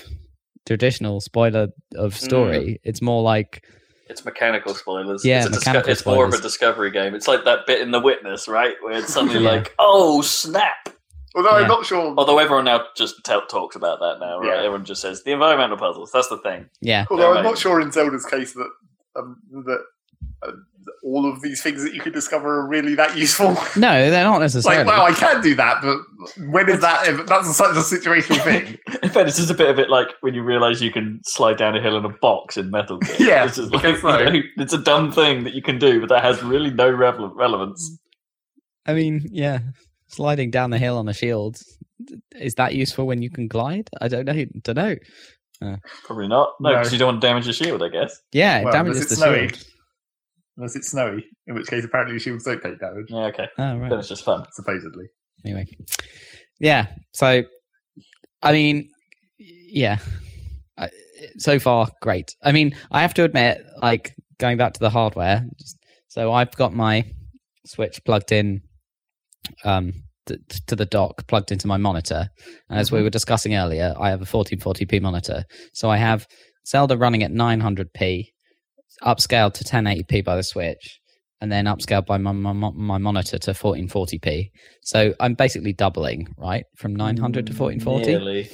[0.67, 2.17] traditional spoiler of Mm.
[2.17, 2.79] story.
[2.83, 3.65] It's more like
[4.09, 5.25] It's mechanical spoilers.
[5.25, 7.15] Yeah, it's, a disco- mechanical it's more of a discovery game.
[7.15, 8.75] It's like that bit in The Witness, right?
[8.81, 9.51] Where it's suddenly Yeah.
[9.51, 10.89] like, oh, snap.
[11.35, 11.63] although Yeah.
[11.63, 14.47] I'm not sure Although everyone now just t- talks about that now, right?
[14.49, 14.55] Yeah.
[14.57, 16.11] Everyone just says the environmental puzzles.
[16.11, 16.69] That's the thing.
[16.81, 18.69] yeah, Although Yeah, I'm not sure in Zelda's case that
[19.17, 19.81] um, that
[20.43, 20.51] uh,
[21.07, 23.51] all of these things that you can discover are really that useful.
[23.77, 24.83] no, they're not necessarily.
[24.83, 25.97] like, well, I can do that, but
[26.49, 27.07] when is that?
[27.07, 28.77] ever- That's such a situational thing.
[29.03, 31.57] In fact, it's just a bit of it like when you realise you can slide
[31.57, 33.15] down a hill in a box in Metal Gear.
[33.19, 34.19] Yeah, it's, just like, so.
[34.19, 36.91] you know, it's a dumb thing that you can do, but that has really no
[36.91, 37.97] rele- relevance.
[38.85, 39.59] I mean, yeah,
[40.07, 41.57] sliding down the hill on a shield
[42.35, 43.89] is that useful when you can glide?
[43.99, 44.45] I don't know.
[44.63, 44.95] Don't know.
[45.61, 46.53] Uh, Probably not.
[46.59, 46.77] No, No.
[46.77, 48.21] because you don't want to damage your shield, I guess.
[48.31, 49.47] Yeah, it Well, damages the it's snowy.
[49.49, 49.63] shield.
[50.57, 53.47] Unless it's snowy, in which case apparently the shields don't take damage, Yeah, okay.
[53.59, 54.43] Oh, Then it's just fun.
[54.53, 55.05] supposedly.
[55.45, 55.67] Anyway,
[56.59, 56.87] yeah.
[57.13, 57.43] So,
[58.41, 58.89] I mean,
[59.37, 59.99] yeah.
[60.77, 60.89] I,
[61.37, 62.35] so far, great.
[62.43, 65.45] I mean, I have to admit, like going back to the hardware.
[65.59, 65.77] Just,
[66.07, 67.05] so I've got my
[67.65, 68.61] Switch plugged in
[69.63, 69.93] um,
[70.25, 72.29] t- to the dock, plugged into my monitor.
[72.69, 75.43] And as we were discussing earlier, I have a 1440p monitor.
[75.73, 76.25] So I have
[76.65, 78.25] Zelda running at 900p,
[79.03, 80.99] upscaled to 1080p by the Switch,
[81.41, 84.49] and then upscaled by my, my my monitor to 1440p.
[84.83, 88.05] So I'm basically doubling, right, from 900 to 1440.
[88.07, 88.49] Nearly.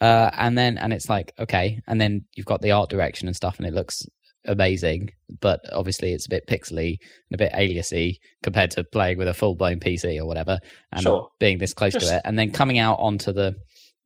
[0.00, 3.36] Uh, and then and it's like okay, and then you've got the art direction and
[3.36, 4.02] stuff, and it looks
[4.46, 5.08] amazing.
[5.40, 6.98] But obviously, it's a bit pixely
[7.30, 10.58] and a bit aliasy compared to playing with a full blown PC or whatever,
[10.92, 11.28] and Sure.
[11.40, 13.54] being this close Just- to it, and then coming out onto the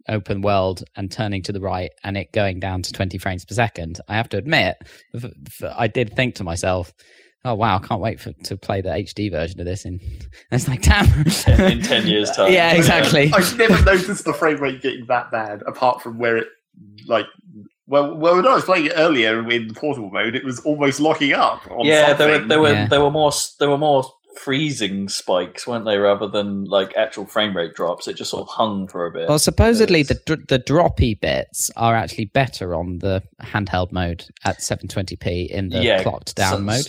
[0.09, 3.55] open world and turning to the right and it going down to 20 frames per
[3.55, 4.01] second.
[4.09, 4.77] I have to admit,
[5.77, 6.93] I did think to myself.
[7.43, 7.77] Oh wow!
[7.77, 9.86] I can't wait for to play the HD version of this.
[9.86, 12.52] In and it's like, damn, Ten- in 10 years' time.
[12.52, 13.32] Yeah, exactly.
[13.32, 16.48] I've never noticed the frame rate getting that bad, apart from where it
[17.06, 17.24] like.
[17.86, 21.32] Well, well, when I was playing it earlier in portable mode, it was almost locking
[21.32, 21.66] up.
[21.70, 22.48] On yeah, there were something.
[22.48, 22.86] there were Yeah.
[22.89, 24.05] there were more s- there were more
[24.36, 28.09] freezing spikes, weren't they, rather than like actual frame rate drops?
[28.09, 29.28] It just sort of hung for a bit.
[29.28, 34.59] Well, supposedly the dr- the droppy bits are actually better on the handheld mode at
[34.61, 36.89] 720p in the Yeah, clocked down so- mode.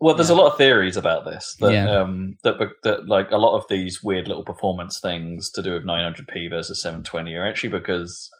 [0.00, 1.56] Well, there's a lot of theories about this.
[1.58, 1.90] That, Yeah.
[2.00, 2.54] um, that,
[2.84, 6.80] that like a lot of these weird little performance things to do with 900p versus
[6.80, 8.30] 720 are actually because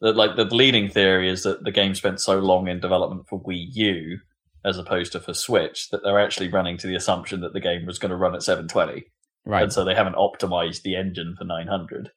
[0.00, 3.40] the, like the leading theory is that the game spent so long in development for
[3.40, 4.18] Wii U
[4.66, 7.86] as opposed to for Switch that they're actually running to the assumption that the game
[7.86, 9.04] was going to run at 720,
[9.44, 9.62] Right.
[9.62, 12.10] and so they haven't optimized the engine for 900.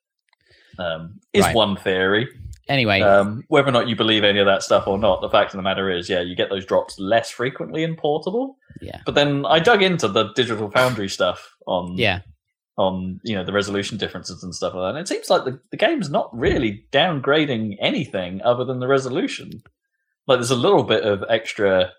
[0.77, 1.55] Um, is Right.
[1.55, 2.27] one theory.
[2.67, 5.53] Anyway, Um, whether or not you believe any of that stuff or not, the fact
[5.53, 8.57] of the matter is, yeah, you get those drops less frequently in portable.
[8.81, 9.01] Yeah.
[9.05, 12.19] But then I dug into the Digital Foundry stuff on yeah,
[12.77, 14.89] on you know the resolution differences and stuff like that.
[14.89, 19.49] And it seems like the, the game's not really downgrading anything other than the resolution.
[20.27, 21.91] Like there's a little bit of extra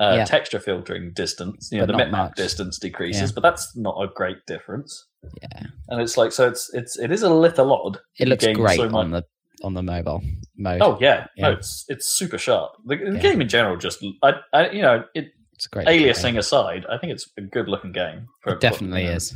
[0.00, 0.24] uh, Yeah.
[0.24, 1.68] texture filtering distance.
[1.72, 3.34] You know, But the mipmap distance decreases, Yeah.
[3.34, 5.06] but that's not a great difference.
[5.42, 5.62] yeah.
[5.88, 7.98] And it's like so it's it's it is a little odd.
[8.18, 9.24] It looks great so on the
[9.64, 10.22] on the mobile
[10.56, 10.80] mode.
[10.82, 12.72] Oh yeah, no, it's it's super sharp.
[12.86, 13.18] The, the Yeah.
[13.20, 15.86] game in general, just I, I you know, it it's a great.
[15.86, 16.08] looking game.
[16.14, 18.26] aliasing aside, I think it's a good looking game.
[18.42, 19.34] for- It definitely you know, is.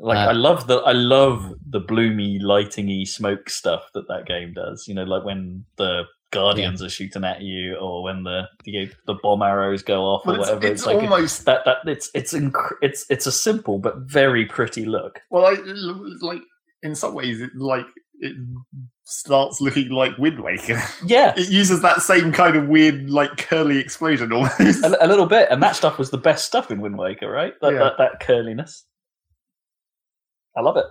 [0.00, 4.52] Like Uh, I love the I love the bloomy, lightingy smoke stuff that that game
[4.54, 4.86] does.
[4.88, 9.14] You know, like when the guardians are shooting at you, or when the the, the
[9.22, 10.66] bomb arrows go off, But or it's, whatever.
[10.72, 14.84] it's like almost that that it's it's inc- it's it's a simple but very pretty
[14.84, 15.20] look.
[15.30, 15.56] well, I,
[16.20, 16.42] like
[16.82, 17.86] in some ways, it like
[18.20, 18.36] it
[19.04, 20.82] starts looking like Wind Waker.
[21.06, 24.60] Yeah, it uses that same kind of weird, like curly explosion almost.
[24.84, 27.54] a, a little bit, and that stuff was the best stuff in Wind Waker, right?
[27.62, 27.78] That Yeah.
[27.78, 28.84] that, that curliness.
[30.56, 30.86] I love it.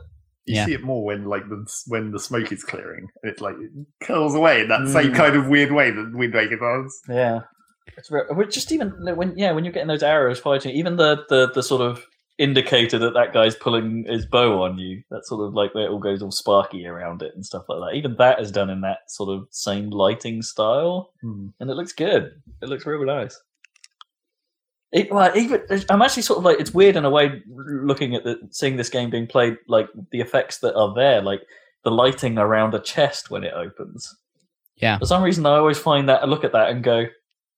[0.47, 0.65] You Yeah.
[0.65, 3.71] see it more when like the when the smoke is clearing, and it like it
[4.01, 4.93] curls away in that Mm.
[4.93, 7.01] same kind of weird way that Wind Waker does.
[7.09, 7.41] Yeah,
[7.97, 8.09] it's
[8.55, 11.81] just even when yeah when you're getting those arrows fighting, even the the the sort
[11.81, 12.05] of
[12.39, 15.89] indicator that that guy's pulling his bow on you, that sort of like where it
[15.89, 17.97] all goes all sparky around it and stuff like that.
[17.97, 21.47] Even that is done in that sort of same lighting style, Hmm.
[21.59, 22.31] and it looks good.
[22.61, 23.37] It looks really nice.
[24.93, 28.23] It, well, even I'm actually sort of like it's weird in a way looking at
[28.23, 31.41] the seeing this game being played like the effects that are there, like
[31.83, 34.15] the lighting around a chest when it opens.
[34.77, 34.97] Yeah.
[34.97, 37.05] For some reason, I always find that I look at that and go,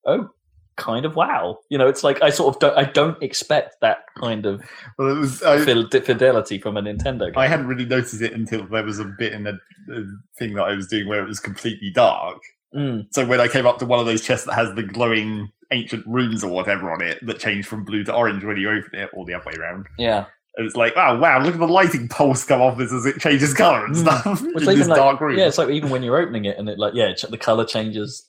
[0.06, 0.30] "Oh,
[0.78, 4.06] kind of wow." You know, it's like I sort of don't, I don't expect that
[4.18, 4.64] kind of
[4.98, 5.44] Well, it was.
[5.44, 7.38] I, fil- fidelity from a Nintendo game.
[7.38, 10.04] I hadn't really noticed it until there was a bit in a, a
[10.40, 12.40] thing that I was doing where it was completely dark.
[12.76, 15.50] Mm, So when I came up to one of those chests that has the glowing
[15.72, 18.96] ancient runes or whatever on it that change from blue to orange when you open
[19.00, 20.26] it, or the other way around, yeah,
[20.56, 23.20] and it's like, oh wow, look at the lighting pulse come off this as it
[23.20, 24.00] changes color and Mm.
[24.02, 25.38] stuff Which in this like- dark room.
[25.38, 25.48] yeah.
[25.48, 28.28] It's like even when you're opening it and it like yeah, the color changes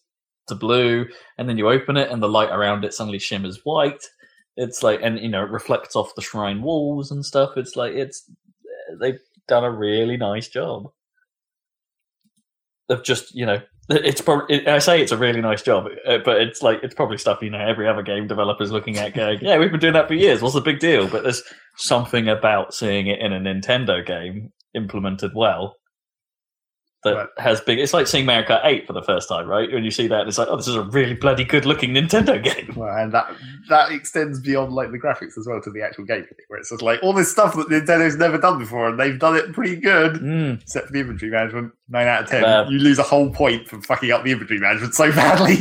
[0.49, 1.07] to blue,
[1.39, 4.05] and then you open it and the light around it suddenly shimmers white.
[4.57, 7.57] It's like and you know it reflects off the shrine walls and stuff.
[7.57, 8.31] It's like it's
[9.01, 10.91] they've done a really nice job.
[12.89, 13.61] Of just you know
[13.91, 17.19] it's probably I say it's a really nice job, uh, but it's like it's probably
[17.19, 20.09] stuff you know every other game developer's looking at going yeah we've been doing that
[20.09, 20.41] for years.
[20.43, 21.09] What's the big deal?
[21.09, 21.43] But there's
[21.77, 25.75] something about seeing it in a Nintendo game implemented well
[27.03, 27.29] that Right.
[27.39, 27.79] has big.
[27.79, 29.73] It's like seeing Mario Kart 8 for the first time, right?
[29.73, 32.43] When you see that, it's like, oh, this is a really bloody good looking Nintendo
[32.43, 32.73] game.
[32.77, 33.33] Well, and that
[33.71, 36.83] that extends beyond like the graphics as well to the actual gameplay, where it's just
[36.83, 40.15] like all this stuff that Nintendo's never done before, and they've done it pretty good.
[40.17, 40.61] Mm.
[40.61, 42.43] Except for the inventory management, nine out of ten.
[42.43, 42.69] Bad.
[42.71, 45.59] You lose a whole point for fucking up the inventory management so badly.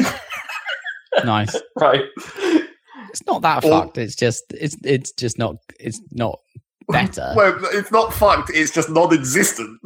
[1.24, 1.56] nice.
[1.76, 2.04] Right.
[3.10, 3.98] It's not that Or- fucked.
[3.98, 6.40] It's just it's it's just not it's not
[6.90, 7.34] better.
[7.36, 8.52] well, it's not fucked.
[8.54, 9.80] It's just non-existent.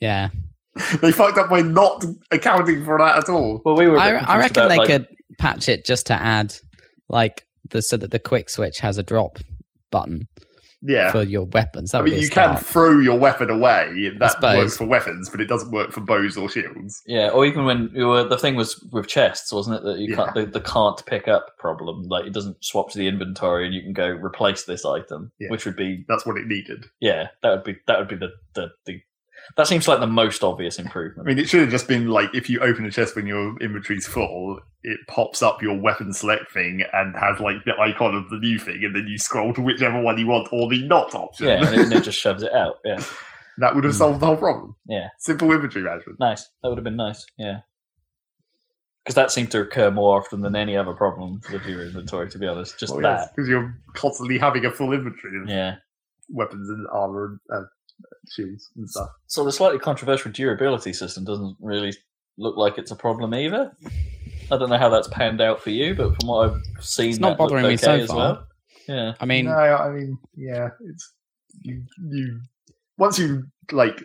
[0.00, 0.30] yeah.
[1.00, 3.60] they fucked up by not accounting for that at all.
[3.64, 3.98] Well, we were.
[3.98, 5.06] I, I reckon about, they like- could
[5.38, 6.54] patch it just to add
[7.08, 9.38] like the so that the quick switch has a drop
[9.90, 10.28] button
[10.82, 11.10] Yeah.
[11.12, 11.90] for your weapons.
[11.92, 12.64] That I would mean, be a you can start.
[12.66, 14.10] throw your weapon away.
[14.18, 17.02] That works for weapons, but it doesn't work for bows or shields.
[17.06, 19.82] Yeah, or even when you were the thing was with chests, wasn't it?
[19.84, 20.16] That you Yeah.
[20.16, 22.02] can't the, the can't pick up problem.
[22.04, 25.48] Like it doesn't swap to the inventory, and you can go replace this item, Yeah.
[25.50, 26.86] which would be That's what it needed.
[27.00, 29.00] yeah, that would be that would be the the, the
[29.56, 31.26] that seems like the most obvious improvement.
[31.26, 33.56] I mean, it should have just been like if you open a chest when your
[33.60, 38.28] inventory's full, it pops up your weapon select thing and has like the icon of
[38.30, 41.14] the new thing, and then you scroll to whichever one you want or the not
[41.14, 41.46] option.
[41.48, 42.76] yeah, and it, and it just shoves it out.
[42.84, 43.02] Yeah,
[43.58, 44.76] that would have solved the whole problem.
[44.86, 46.18] yeah, Simple inventory management.
[46.20, 46.48] nice.
[46.62, 47.24] That would have been nice.
[47.38, 47.60] Yeah.
[49.04, 52.38] Because that seemed to occur more often than any other problem with your inventory, to
[52.38, 52.78] be honest.
[52.78, 53.30] Just that.
[53.34, 55.76] because you're constantly having a full inventory of Yeah.
[56.28, 57.66] weapons and armor and uh,
[58.30, 59.08] shields and stuff.
[59.26, 61.92] So the slightly controversial durability system doesn't really
[62.38, 63.72] look like it's a problem either.
[64.52, 67.18] I don't know how that's panned out for you, but from what I've seen, It's
[67.18, 68.16] not that looked bothering me so far.
[68.16, 68.46] well.
[68.88, 71.12] Yeah, I mean, no, I mean, yeah, it's
[71.62, 71.84] you.
[72.10, 72.40] You
[72.98, 74.02] once you like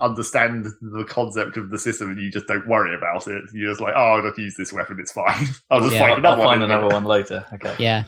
[0.00, 3.42] understand the concept of the system and you just don't worry about it.
[3.52, 4.98] You're just like, oh, I'll just use this weapon.
[5.00, 5.46] It's fine.
[5.70, 6.00] I'll just Yeah.
[6.00, 6.58] find another I'll one.
[6.60, 7.44] find another one later.
[7.54, 7.74] Okay.
[7.78, 8.04] yeah.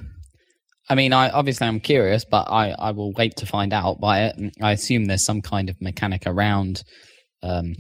[0.91, 4.25] I mean, I obviously I'm curious, but I, I will wait to find out by
[4.25, 4.57] it.
[4.61, 6.83] I assume there's some kind of mechanic around
[7.45, 7.75] um,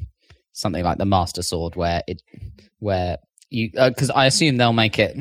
[0.52, 2.22] something like the Master Sword where it
[2.78, 3.18] where
[3.50, 5.16] you because I assume they'll make it.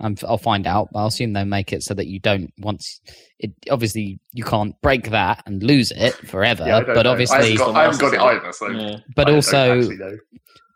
[0.00, 3.00] Um, I'll find out, but I'll assume they'll make it so that you don't once
[3.38, 3.52] it.
[3.70, 6.64] Obviously, you can't break that and lose it forever.
[6.66, 7.10] Yeah, I don't but know.
[7.10, 8.52] I obviously, haven't got, I haven't got it either.
[8.52, 8.96] So, Yeah.
[9.14, 10.16] but I don't also, know.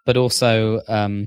[0.04, 1.26] but also, um,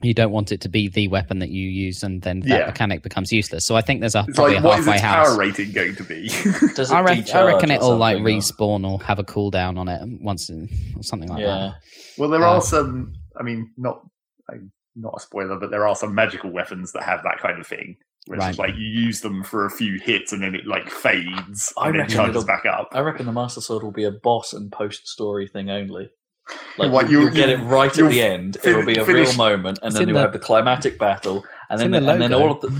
[0.00, 2.66] you don't want it to be the weapon that you use, and then that Yeah.
[2.66, 3.66] mechanic becomes useless.
[3.66, 5.28] So I think there's a it's probably like, a what is halfway its house.
[5.28, 6.28] power rating going to be?
[6.74, 9.88] Does it I, reckon, I reckon it'll like or- respawn or have a cooldown on
[9.88, 11.72] it once in, or something like Yeah.
[12.16, 13.14] well, there Uh, are some.
[13.38, 14.00] I mean, not
[14.48, 14.60] like,
[14.94, 17.96] not a spoiler, but there are some magical weapons that have that kind of thing.
[18.26, 18.68] Where it's Right.
[18.68, 21.98] like you use them for a few hits and then it like fades I and
[21.98, 22.90] then charges back up.
[22.92, 26.10] I reckon the Master Sword will be a boss and post story thing only.
[26.78, 28.56] Like What, you, you'll- will get it right at the end.
[28.60, 30.98] fin- It'll be a finish- real moment, and It's then you'll the- have the climatic
[30.98, 32.72] battle, and then in the and then all of the.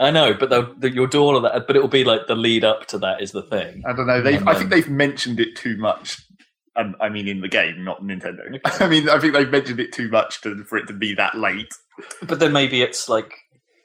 [0.00, 2.26] I know, but they'll, the, you'll do all of that, but it will be like
[2.26, 3.82] the lead up to that is the thing.
[3.86, 4.22] I don't know.
[4.22, 6.16] They've, And I think they've mentioned it too much.
[6.74, 8.46] And I mean, in the game, not Nintendo.
[8.46, 8.60] Okay.
[8.84, 11.34] I mean, I think they've mentioned it too much to, for it to be that
[11.36, 11.70] late.
[12.22, 13.30] But then maybe it's like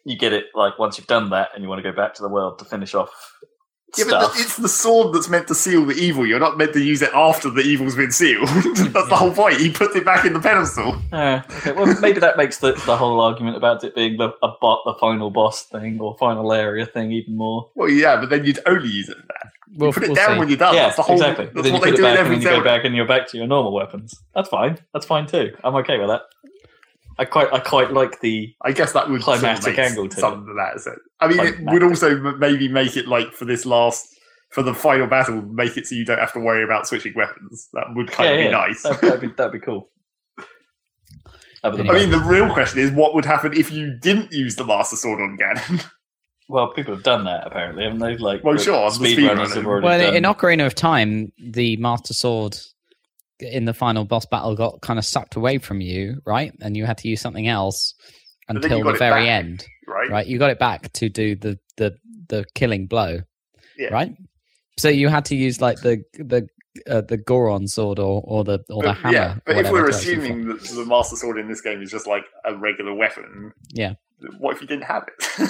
[0.05, 2.21] you get it like once you've done that, and you want to go back to
[2.21, 3.11] the world to finish off
[3.97, 4.33] Yeah, but stuff.
[4.35, 6.25] the, it's the sword that's meant to seal the evil.
[6.25, 8.47] You're not meant to use it after the evil's been sealed.
[8.93, 9.59] that's the whole point.
[9.59, 11.01] He put it back in the pedestal.
[11.13, 11.71] Okay.
[11.71, 14.95] Well, maybe that makes the, the whole argument about it being the a bot, the
[14.99, 17.69] final boss thing or final area thing even more.
[17.75, 19.51] Well, yeah, but then you'd only use it for that.
[19.77, 20.39] We'll, put it we'll down see.
[20.39, 20.75] when you're done.
[20.75, 21.15] yeah, that's the whole.
[21.15, 21.45] exactly.
[21.45, 22.95] That's then you what they put it do back, and then you go back, and
[22.95, 24.23] you're back to your normal weapons.
[24.33, 24.77] That's fine.
[24.93, 25.55] That's fine too.
[25.63, 26.21] I'm okay with that.
[27.17, 28.53] I quite, I quite like the.
[28.61, 30.99] I guess that would sort Climatic angle to something of that sense.
[31.19, 34.07] I mean, it would also maybe make it like for this last.
[34.51, 37.67] For the final battle, make it so you don't have to worry about switching weapons.
[37.73, 38.83] That would kind yeah, of be yeah, nice.
[38.83, 39.89] That'd, that'd be that'd be cool.
[41.63, 44.55] Other than I mean, the real question is what would happen if you didn't use
[44.55, 45.83] the Master Sword on Ganon?
[46.47, 48.17] well, people have done that apparently, haven't they?
[48.17, 49.55] Like, Well, the sure, the speedrunners speedrunners.
[49.55, 50.15] have already Well, done.
[50.15, 52.55] in Ocarina of Time, the Master Sword
[53.39, 56.53] in the final boss battle got kind of sucked away from you, right?
[56.61, 57.93] And you had to use something else
[58.47, 59.29] until the very back.
[59.43, 60.09] end, right?
[60.09, 60.27] right?
[60.27, 61.95] You got it back to do the the
[62.29, 63.19] the killing blow,
[63.77, 63.89] Yeah.
[63.89, 64.15] right?
[64.77, 66.47] So you had to use like the the
[66.89, 69.13] uh, the Goron sword or or the or the But, hammer.
[69.13, 70.11] yeah, but if we're it goes for.
[70.11, 73.93] assuming that the Master Sword in this game is just like a regular weapon, Yeah.
[74.39, 75.49] what if you didn't have it?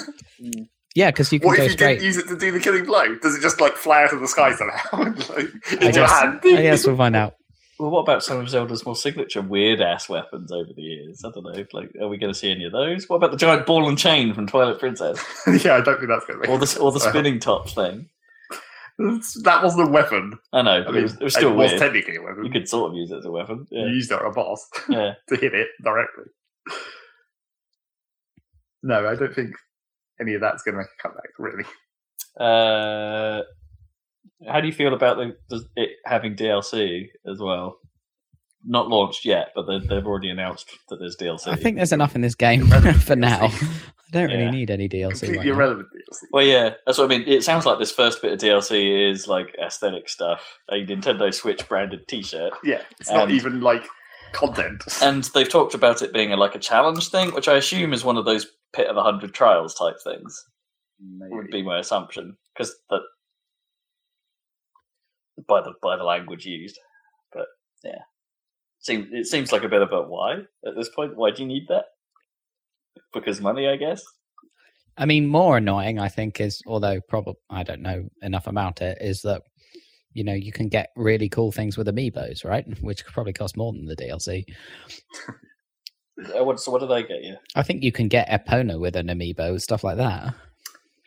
[0.95, 1.95] yeah, because you can what go if you straight.
[1.95, 3.15] didn't use it to do the killing blow?
[3.15, 4.97] Does it just like fly out of the sky somehow?
[5.35, 6.39] like, in I your guess, hand?
[6.45, 7.35] I guess we'll find out.
[7.77, 11.23] Well, what about some of Zelda's more signature weird ass weapons over the years?
[11.25, 11.65] I don't know.
[11.73, 13.09] Like, are we going to see any of those?
[13.09, 15.21] What about the giant ball and chain from Twilight Princess,
[15.65, 18.09] yeah, I don't think that's going to or the or the spinning top thing?
[18.97, 20.39] That wasn't a weapon.
[20.53, 21.81] I know, I mean, it, was, it was still it was weird.
[21.81, 22.45] technically a weapon.
[22.45, 23.67] You could sort of use it as a weapon.
[23.69, 25.15] You used it on a boss yeah.
[25.27, 26.25] to hit it directly.
[28.83, 29.53] No, I don't think
[30.21, 31.65] any of that's going to make a comeback, really.
[32.39, 33.41] Uh,
[34.47, 37.77] how do you feel about the, the, it having DLC as well?
[38.67, 41.47] Not launched yet, but they, they've already announced that there's DLC.
[41.47, 42.65] I think there's enough in this game
[43.01, 43.45] for now.
[43.45, 44.49] I don't really Yeah.
[44.51, 45.19] need any DLC.
[45.21, 45.53] Completely Right now.
[45.53, 46.17] irrelevant DLC.
[46.31, 47.27] Well, yeah, that's what I mean.
[47.27, 51.67] It sounds like this first bit of DLC is like aesthetic stuff, a Nintendo Switch
[51.67, 53.85] branded T-shirt, Yeah, it's not even like
[54.33, 54.83] content.
[55.01, 58.03] and they've talked about it being a, like a challenge thing, which I assume is
[58.03, 60.43] one of those pit of a hundred trials type things.
[60.99, 63.01] Would be my assumption because that
[65.47, 66.79] by the by the language used,
[67.33, 67.47] but
[67.83, 68.01] yeah,
[68.79, 71.15] seems it seems like a bit of a why at this point.
[71.15, 71.85] Why do you need that?
[73.13, 74.03] Because money, I guess.
[74.97, 78.97] I mean, more annoying, I think, is although probably I don't know enough about it,
[79.01, 79.41] is that
[80.13, 82.65] you know you can get really cool things with amiibos, right?
[82.81, 84.45] Which probably cost more than the DLC.
[86.33, 87.35] Uh, what, so what do they get you?
[87.55, 90.33] I think you can get Epona with an amiibo, stuff like that.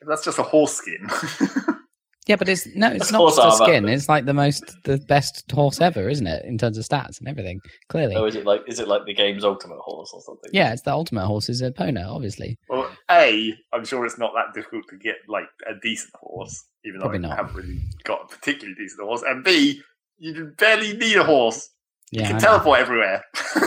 [0.06, 1.08] That's just a horse skin.
[2.28, 3.64] Yeah, but it's no, it's That's not just armor.
[3.64, 3.88] skin.
[3.88, 6.44] It's like the most, the best horse ever, isn't it?
[6.44, 7.58] In terms of stats and everything.
[7.88, 10.50] Clearly, Oh, is it like is it like the game's ultimate horse or something?
[10.52, 12.58] yeah, it's the ultimate horse is Epona, obviously.
[12.68, 17.00] well, A, I'm sure it's not that difficult to get like a decent horse, even
[17.00, 17.36] though Probably I not.
[17.38, 19.22] haven't really got a particularly decent horse.
[19.26, 19.80] And B,
[20.18, 21.70] you barely need a horse.
[22.12, 22.38] You can I know.
[22.40, 23.24] teleport everywhere.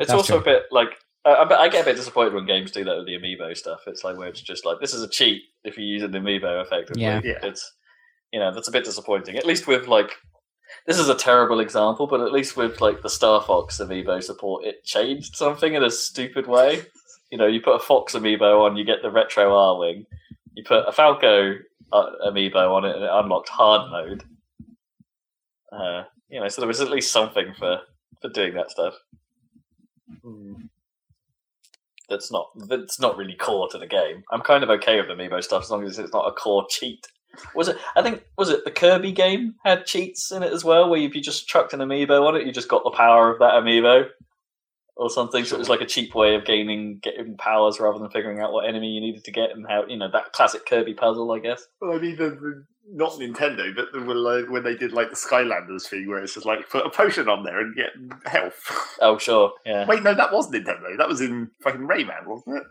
[0.00, 0.52] It's That's also true.
[0.52, 0.90] a bit like
[1.24, 3.80] I, I I get a bit disappointed when games do that with the amiibo stuff.
[3.86, 6.62] It's like where it's just like this is a cheat if you use an amiibo
[6.62, 7.02] effectively.
[7.02, 7.20] Yeah.
[7.24, 7.38] Yeah.
[7.42, 7.72] It's
[8.32, 9.36] you know that's a bit disappointing.
[9.36, 10.12] At least with like
[10.86, 14.64] this is a terrible example, but at least with like the Star Fox amiibo support,
[14.64, 16.82] it changed something in a stupid way.
[17.30, 20.06] You know, you put a Fox amiibo on, you get the retro Arwing.
[20.54, 21.56] You put a Falco
[21.92, 24.24] uh, amiibo on it, and it unlocked hard mode.
[25.70, 27.80] Uh, you know, so there was at least something for
[28.20, 28.94] for doing that stuff.
[32.08, 34.24] That's not that's not really core to the game.
[34.30, 37.06] I'm kind of okay with amiibo stuff as long as it's not a core cheat.
[37.54, 37.76] Was it?
[37.94, 41.14] I think was it the Kirby game had cheats in it as well, where if
[41.14, 44.08] you just chucked an amiibo on it, you just got the power of that amiibo
[44.96, 45.44] or something.
[45.44, 48.52] So it was like a cheap way of gaining getting powers rather than figuring out
[48.52, 51.38] what enemy you needed to get and how you know that classic Kirby puzzle, I
[51.38, 51.66] guess.
[51.80, 55.86] Well, I mean, the, the, not Nintendo, but the, when, they did like the Skylanders
[55.88, 57.90] thing, where it's just like put a potion on there and get
[58.24, 58.86] health.
[59.00, 59.86] Oh sure, yeah.
[59.86, 60.96] Wait, no, that was Nintendo.
[60.96, 62.62] That was in fucking Rayman, wasn't it?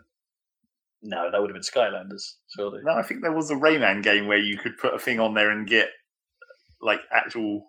[1.02, 2.80] No, that would have been Skylanders, surely.
[2.84, 5.32] No, I think there was a Rayman game where you could put a thing on
[5.34, 5.88] there and get
[6.82, 7.66] like actual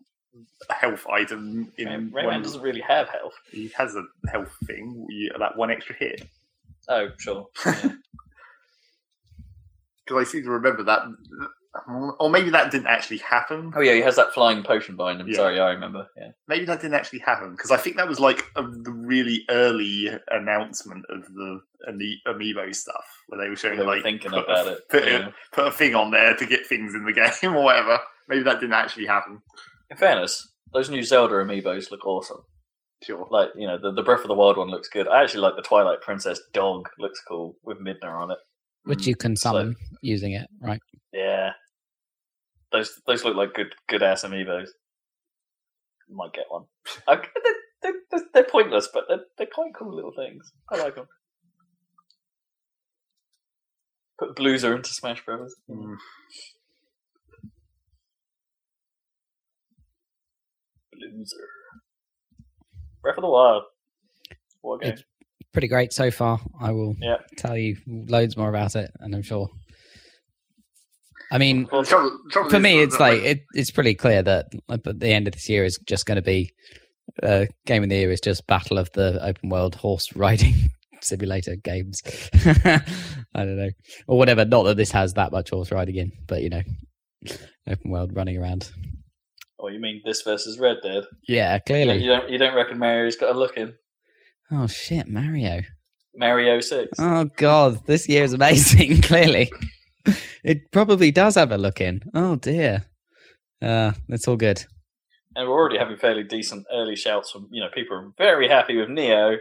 [0.69, 3.33] health item in Ray- one Rayman of- doesn't really have health.
[3.51, 6.27] He has a health thing, you, that one extra hit.
[6.89, 7.47] Oh sure.
[7.65, 7.91] Yeah.
[10.05, 11.01] Because I seem to remember that,
[12.19, 13.71] or maybe that didn't actually happen.
[13.75, 15.27] oh yeah, he has that flying potion behind him.
[15.27, 15.35] Yeah.
[15.35, 16.07] Sorry, I remember.
[16.17, 16.29] Yeah.
[16.47, 20.09] Maybe that didn't actually happen because I think that was like a, the really early
[20.29, 24.45] announcement of the ami- amiibo stuff, where they were showing They were like thinking put
[24.45, 24.89] about a, it.
[24.89, 25.27] put, yeah.
[25.27, 27.99] a, put a thing on there to get things in the game or whatever.
[28.27, 29.41] Maybe that didn't actually happen.
[29.91, 32.41] In fairness, those new Zelda amiibos look awesome.
[33.03, 33.27] Sure.
[33.31, 35.07] Like, you know, the, the Breath of the Wild one looks good.
[35.07, 36.89] I actually like the Twilight Princess dog.
[36.99, 38.37] Looks cool with Midna on it.
[38.83, 39.07] Which Mm.
[39.07, 40.81] you can So- summon using it, right?
[41.13, 41.51] Yeah.
[42.71, 44.69] Those those look like good good ass amiibos.
[46.11, 46.65] Might get one.
[47.07, 47.15] I,
[47.83, 50.51] they're, they're, they're, pointless, but they're, they're quite cool little things.
[50.71, 51.07] I like them.
[54.19, 55.55] Put Blueser into Smash Bros.
[55.69, 55.95] Mm.
[60.93, 61.47] Blueser.
[63.01, 63.63] Breath of the Wild.
[64.61, 64.93] What game?
[64.93, 65.03] It's
[65.53, 66.39] pretty great so far.
[66.59, 67.17] I will Yeah.
[67.37, 69.49] tell you loads more about it, and I'm sure.
[71.31, 74.83] I mean, Well, trouble- trouble for me, it's like it, it's pretty clear that at
[74.83, 76.51] the end of this year is just going to be
[77.23, 80.53] uh, game of the year is just battle of the open world horse riding
[81.01, 82.01] simulator games.
[82.33, 82.81] I
[83.35, 83.69] don't know,
[84.07, 84.43] or whatever.
[84.45, 86.61] Not that this has that much horse riding in, but you know,
[87.67, 88.71] open world running around.
[89.59, 91.03] Oh, you mean this versus Red Dead?
[91.27, 91.97] Yeah, clearly.
[91.97, 93.73] you don't you don't reckon Mario's got a look in
[94.51, 95.61] Oh shit, Mario.
[96.15, 96.89] Mario Six?
[96.99, 99.01] Oh god, this year is amazing.
[99.01, 99.51] clearly,
[100.43, 102.01] it probably does have a look in.
[102.13, 102.85] Oh dear.
[103.61, 104.63] Uh, it's all good.
[105.35, 108.75] And we're already having fairly decent early shouts from you know people are very happy
[108.77, 109.37] with Nioh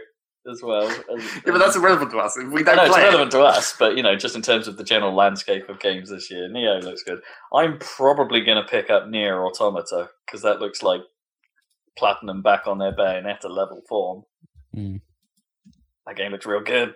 [0.49, 0.87] as well.
[0.89, 2.37] As, Yeah, but that's irrelevant to us.
[2.37, 4.41] If we don't know it's play it- relevant to us, but you know, just in
[4.41, 7.19] terms of the general landscape of games this year, Nioh looks good.
[7.53, 11.01] I'm probably going to pick up NieR Automata because that looks like
[11.97, 14.23] Platinum back on their Bayonetta level form.
[14.79, 14.95] Hmm.
[16.07, 16.93] That game looks real good.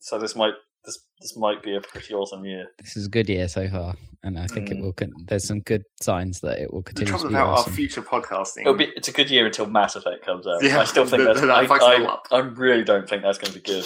[0.00, 0.54] So this might
[0.84, 2.66] this this might be a pretty awesome year.
[2.78, 3.94] This is a good year so far,
[4.24, 4.82] and I think it Mm.
[4.82, 4.92] will.
[4.92, 7.72] Con- there's some good signs that it will The continue to trouble be about our
[7.72, 8.62] future podcasting.
[8.62, 10.62] It'll be it's a good year until Mass Effect comes out.
[10.64, 12.36] Yeah, I still think that- that's that I, fucks it I.
[12.36, 13.84] I really don't think that's going to be good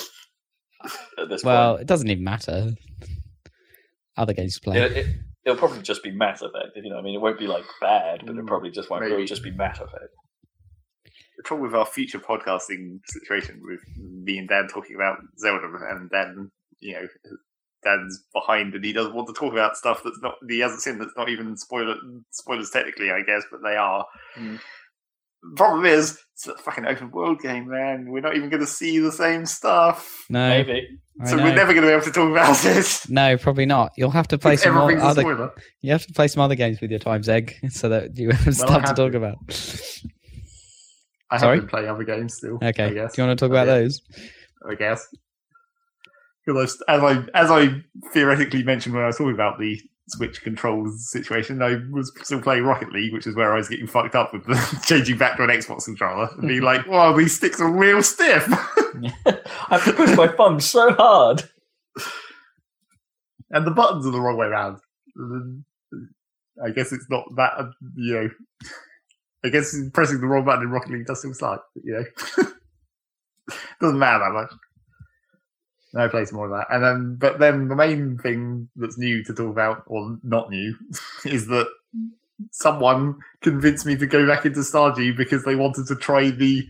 [1.18, 1.82] at this well, point.
[1.82, 2.70] it doesn't even matter.
[4.16, 4.80] Other games to play.
[4.80, 5.06] It, it,
[5.44, 6.70] it'll probably just be Mass Effect.
[6.76, 9.04] You know, I mean, it won't be like bad, but it Mm, probably just won't.
[9.04, 10.14] It'll just be Mass Effect.
[11.36, 16.10] The trouble with our future podcasting situation with me and Dan talking about Zelda and
[16.10, 16.50] Dan,
[16.80, 17.06] you know,
[17.84, 20.98] Dan's behind and he doesn't want to talk about stuff that's not he hasn't seen
[20.98, 21.96] that's not even spoiler
[22.30, 24.06] spoilers technically, I guess, but they are.
[24.38, 24.60] Mm.
[25.54, 28.10] Problem is, it's a fucking open world game, man.
[28.10, 30.88] We're not even going to see the same stuff, no, Maybe.
[31.24, 33.08] So we're never going to be able to talk about this.
[33.08, 33.92] no, probably not.
[33.96, 35.52] You'll have to play some more other.
[35.80, 38.48] You have to play some other games with your times egg so that you have
[38.48, 39.18] I stuff to talk to.
[39.18, 39.36] about.
[41.30, 41.56] I Sorry?
[41.56, 42.56] have been playing other games still.
[42.62, 43.82] Okay, I do you want to talk about Okay.
[43.82, 44.00] those?
[44.68, 45.06] I guess.
[46.46, 47.82] Because as I as I
[48.12, 52.62] theoretically mentioned when I was talking about the Switch controls situation, I was still playing
[52.62, 55.42] Rocket League, which is where I was getting fucked up with the changing back to
[55.42, 58.46] an Xbox controller and being like, "Wow, these sticks are real stiff."
[59.26, 59.40] I
[59.70, 61.42] have to push my thumb so hard.
[63.50, 64.78] and the buttons are the wrong way around.
[66.64, 68.30] I guess it's not that uh, you know.
[69.46, 72.44] I guess pressing the wrong button in Rocket League does still suck, but, you know.
[73.80, 74.50] Doesn't matter that much.
[75.94, 79.22] No, play some more of that, and then but then the main thing that's new
[79.24, 80.74] to talk about, or not new,
[81.24, 81.68] is that
[82.50, 86.68] someone convinced me to go back into Stardew because they wanted to try the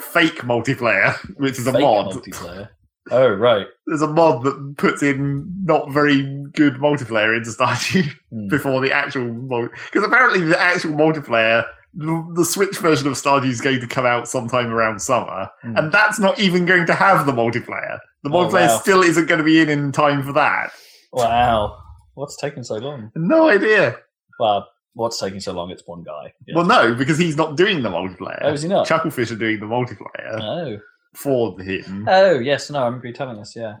[0.00, 2.12] fake multiplayer, which is a mod.
[2.14, 2.68] multiplayer.
[3.10, 3.66] Oh right.
[3.88, 6.22] There's a mod that puts in not very
[6.52, 8.48] good multiplayer into Stardew Hmm.
[8.48, 11.64] before the actual because apparently the actual multiplayer.
[11.94, 15.76] The, the Switch version of Stardew is going to come out sometime around summer, Hmm.
[15.76, 17.98] and that's not even going to have the multiplayer.
[18.24, 18.78] The Oh, multiplayer wow.
[18.78, 20.72] still isn't going to be in in time for that.
[21.12, 21.78] Wow.
[22.14, 23.10] What's taking so long?
[23.14, 23.96] No idea.
[24.38, 25.70] Well, what's taking so long?
[25.70, 26.32] It's one guy.
[26.46, 26.56] Yeah.
[26.56, 28.38] Well, no, because he's not doing the multiplayer.
[28.42, 28.86] oh, is he not?
[28.86, 30.78] Chucklefish are doing the multiplayer Oh.
[31.14, 32.06] for him.
[32.08, 32.70] Oh, yes.
[32.70, 33.54] No, I remember you telling us.
[33.54, 33.76] Yeah.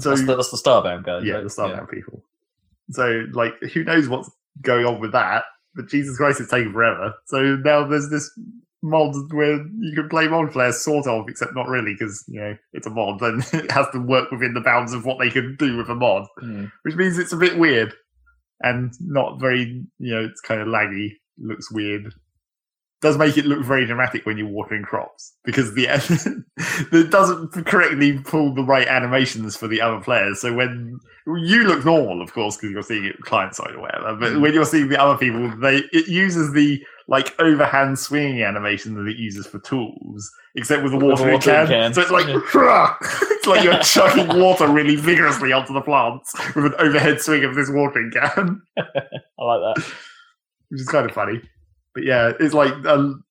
[0.00, 1.24] so that's, the, that's the Starbound guys.
[1.24, 1.42] yeah, right?
[1.44, 2.22] the Starbound people.
[2.90, 4.30] So like, who knows what's
[4.62, 5.44] going on with that?
[5.76, 7.14] But Jesus Christ, it's taking forever.
[7.26, 8.30] So now there's this
[8.82, 12.86] mod where you can play multiplayer, sort of, except not really, because you know it's
[12.86, 15.76] a mod and it has to work within the bounds of what they can do
[15.76, 16.64] with a mod, Hmm.
[16.82, 17.94] which means it's a bit weird
[18.60, 19.84] and not very.
[19.98, 22.12] You know, it's kind of laggy, looks weird.
[23.06, 25.86] Does make it look very dramatic when you're watering crops because the
[26.92, 30.40] it doesn't correctly pull the right animations for the other players.
[30.40, 34.16] So when you look normal, of course, because you're seeing it client side or whatever.
[34.16, 34.40] But Mm.
[34.40, 39.06] when you're seeing the other people, they it uses the like overhand swinging animation that
[39.08, 41.68] it uses for tools, except with a watering can.
[41.68, 41.94] can.
[41.94, 42.94] So it's like Yeah.
[43.02, 47.54] it's like you're chucking water really vigorously onto the plants with an overhead swing of
[47.54, 48.82] this watering can, I
[49.44, 49.84] like that.
[50.70, 51.40] which is kind of funny.
[51.96, 53.24] But yeah, it's like um,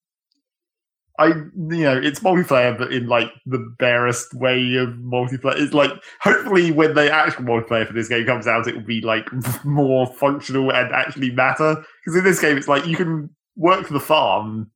[1.20, 5.62] I you know it's multiplayer, but in like the barest way of multiplayer.
[5.62, 9.02] It's like hopefully when the actual multiplayer for this game comes out, it will be
[9.02, 9.28] like
[9.66, 11.76] more functional and actually matter.
[12.04, 14.72] Because in this game, it's like you can work the farm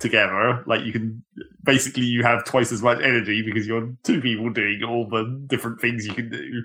[0.00, 0.64] together.
[0.66, 1.24] Like you can
[1.62, 5.80] basically you have twice as much energy because you're two people doing all the different
[5.80, 6.64] things you can do.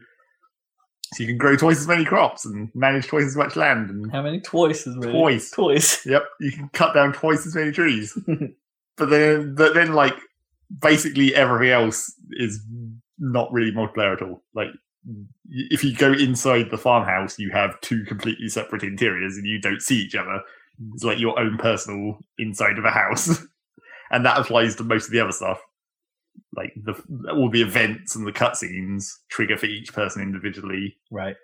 [1.14, 4.12] So you can grow twice as many crops and manage twice as much land and
[4.12, 5.12] How many twice as really?
[5.12, 5.52] Twice.
[5.52, 6.06] Twice.
[6.14, 8.18] Yep, you can cut down twice as many trees.
[8.98, 10.16] but then, but then, like
[10.82, 12.60] basically everything else is
[13.20, 14.44] not really multiplayer at all.
[14.54, 14.70] Like
[15.50, 19.82] if you go inside the farmhouse, you have two completely separate interiors, and you don't
[19.82, 20.42] see each other.
[20.94, 23.46] It's like your own personal inside of a house,
[24.12, 25.62] and that applies to most of the other stuff.
[26.56, 26.94] Like the
[27.32, 31.36] all the events and the cutscenes trigger for each person individually Right.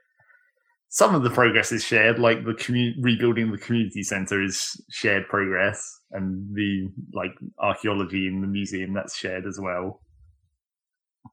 [0.89, 5.27] some of the progress is shared, like the commu- rebuilding the community center is shared
[5.27, 10.01] progress, and the like archaeology in the museum that's shared as well.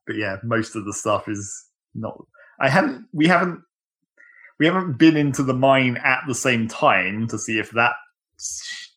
[0.05, 2.17] But yeah, most of the stuff is not.
[2.59, 3.07] I haven't.
[3.13, 3.61] We haven't.
[4.59, 7.93] We haven't been into the mine at the same time to see if that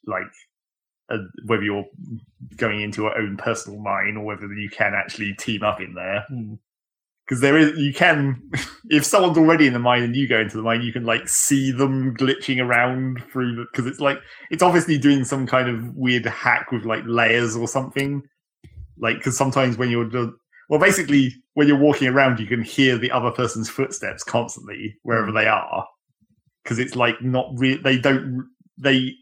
[0.06, 0.32] like
[1.10, 1.84] uh, whether you're
[2.56, 6.24] going into your own personal mine or whether you can actually team up in there.
[6.28, 6.54] Hmm.
[7.26, 8.42] because there is you can
[8.90, 11.28] if someone's already in the mine and you go into the mine you can like
[11.28, 14.18] see them glitching around through because it's like
[14.50, 18.22] it's obviously doing some kind of weird hack with like layers or something.
[18.98, 20.30] Like because sometimes when you're just,
[20.68, 25.32] well basically when you're walking around you can hear the other person's footsteps constantly wherever
[25.32, 25.86] they are.
[26.62, 28.46] Because it's like not re- they don't
[28.78, 29.14] they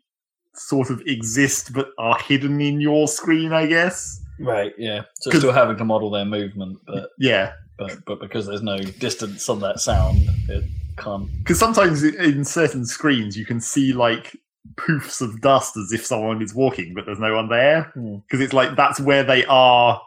[0.59, 4.73] sort of exist but are hidden in your screen i guess Right.
[4.79, 5.03] Yeah.
[5.21, 9.49] So still having to model their movement, but yeah but but because there's no distance
[9.49, 10.63] on that sound, it
[10.97, 11.29] can't.
[11.39, 14.37] because sometimes in certain screens you can see like
[14.77, 18.19] poofs of dust as if someone is walking, but there's no one there Hmm.
[18.19, 20.01] because it's like that's where they are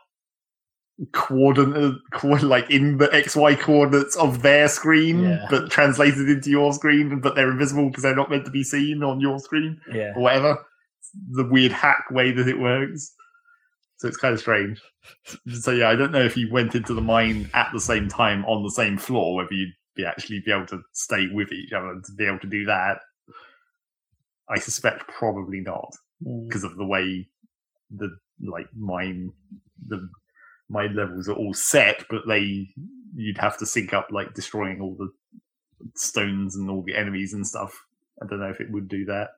[1.14, 1.96] coordinate
[2.44, 5.48] like in the xy coordinates of their screen Yeah.
[5.50, 9.04] but translated into your screen but they're invisible because they're not meant to be seen
[9.04, 10.14] on your screen Yeah.
[10.16, 10.64] or whatever.
[11.32, 13.14] The weird hack way that it works.
[13.98, 14.82] So it's kind of strange.
[15.62, 18.46] So yeah i don't know if you went into the mine at the same time
[18.46, 22.00] on the same floor whether you'd be actually be able to stay with each other
[22.06, 23.00] to be able to do that.
[24.50, 25.94] I suspect probably not
[26.26, 26.48] mm.
[26.48, 27.28] because of the way
[27.90, 29.32] the like mine
[29.88, 30.08] the
[30.72, 32.68] mine levels are all set but they
[33.16, 35.12] you'd have to sync up like destroying all the
[35.96, 37.86] stones and all the enemies and stuff
[38.22, 39.32] i don't know if it would do that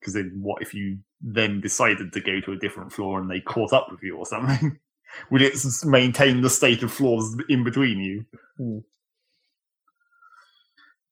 [0.00, 3.40] because then what if you then decided to go to a different floor and they
[3.40, 4.78] caught up with you or something
[5.30, 8.24] Would it maintain the state of floors in between you?
[8.56, 8.78] Hmm.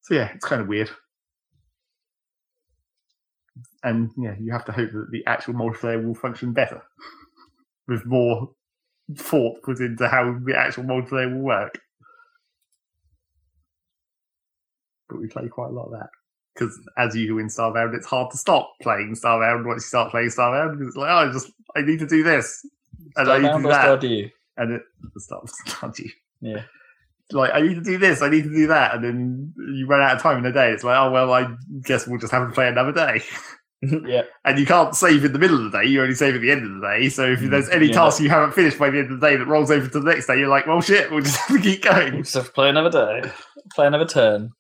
[0.03, 0.91] So yeah, it's kind of weird.
[3.83, 6.83] And yeah, you have to hope that the actual multiplayer will function better,
[7.89, 8.51] with more
[9.17, 11.79] thought put into how the actual multiplayer will work.
[15.09, 16.11] But we play quite a lot of that
[16.55, 20.29] because, as usual in Starbound, it's hard to stop playing Starbound once you start playing
[20.29, 22.65] Starbound because it's like, oh, I just I need to do this
[23.17, 24.31] and I need to do that Stardew?
[24.57, 24.83] and it
[25.19, 26.11] starts Stardew.
[26.41, 26.63] Yeah.
[27.33, 30.03] Like I need to do this, I need to do that, and then you run
[30.03, 30.73] out of time in a day.
[30.73, 33.23] It's like, oh well, I guess we'll just have to play another day.
[33.83, 34.23] yeah.
[34.45, 36.51] And you can't save in the middle of the day; you only save at the
[36.51, 37.09] end of the day.
[37.11, 37.95] So if Mm, there's any yeah.
[37.95, 40.11] task you haven't finished by the end of the day that rolls over to the
[40.13, 42.23] next day, you're like, well, shit, we'll just have to keep going.
[42.23, 43.31] Just have to play another day.
[43.75, 44.51] Play another turn.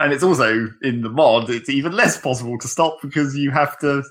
[0.00, 3.78] And it's also in the mod; it's even less possible to stop because you have
[3.80, 4.02] to.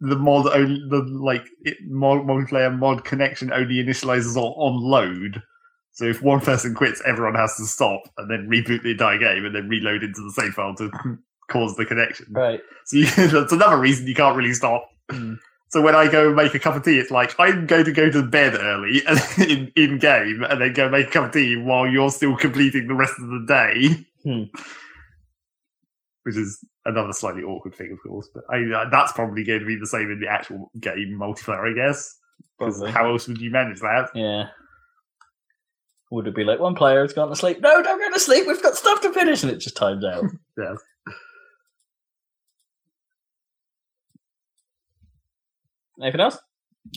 [0.00, 5.42] The mod only the like it, mod, multiplayer mod connection only initializes on, on load.
[5.92, 9.44] So if one person quits, everyone has to stop and then reboot the entire game
[9.46, 10.90] and then reload into the save file to
[11.48, 12.26] cause the connection.
[12.30, 12.60] Right.
[12.84, 14.88] So you, that's another reason you can't really stop.
[15.10, 15.34] Hmm.
[15.70, 18.10] So when I go make a cup of tea, it's like I'm going to go
[18.10, 19.02] to bed early
[19.38, 22.88] in, in game and then go make a cup of tea while you're still completing
[22.88, 24.06] the rest of the day.
[24.24, 24.44] Hmm.
[26.22, 28.28] Which is another slightly awkward thing, of course.
[28.34, 31.70] But I, uh, that's probably going to be the same in the actual game multiplayer,
[31.70, 32.18] I guess.
[32.58, 34.10] Because how else would you manage that?
[34.14, 34.48] Yeah.
[36.10, 37.60] Would it be like one player has gone to sleep?
[37.60, 38.46] No, don't go to sleep.
[38.46, 40.24] We've got stuff to finish, and it just times out.
[40.56, 40.74] Yeah.
[46.02, 46.38] Anything else?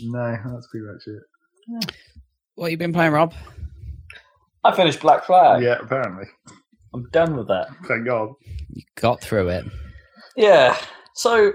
[0.03, 1.95] No, that's pretty much it.
[2.55, 3.33] What you been playing, Rob?
[4.63, 5.63] I finished Black Flag.
[5.63, 6.25] Yeah, apparently.
[6.93, 7.69] I'm done with that.
[7.87, 8.33] Thank God.
[8.69, 9.65] You got through it.
[10.35, 10.77] Yeah.
[11.15, 11.53] So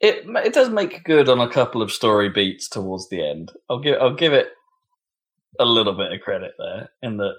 [0.00, 3.52] it it does make good on a couple of story beats towards the end.
[3.68, 4.48] I'll give I'll give it
[5.58, 7.34] a little bit of credit there in that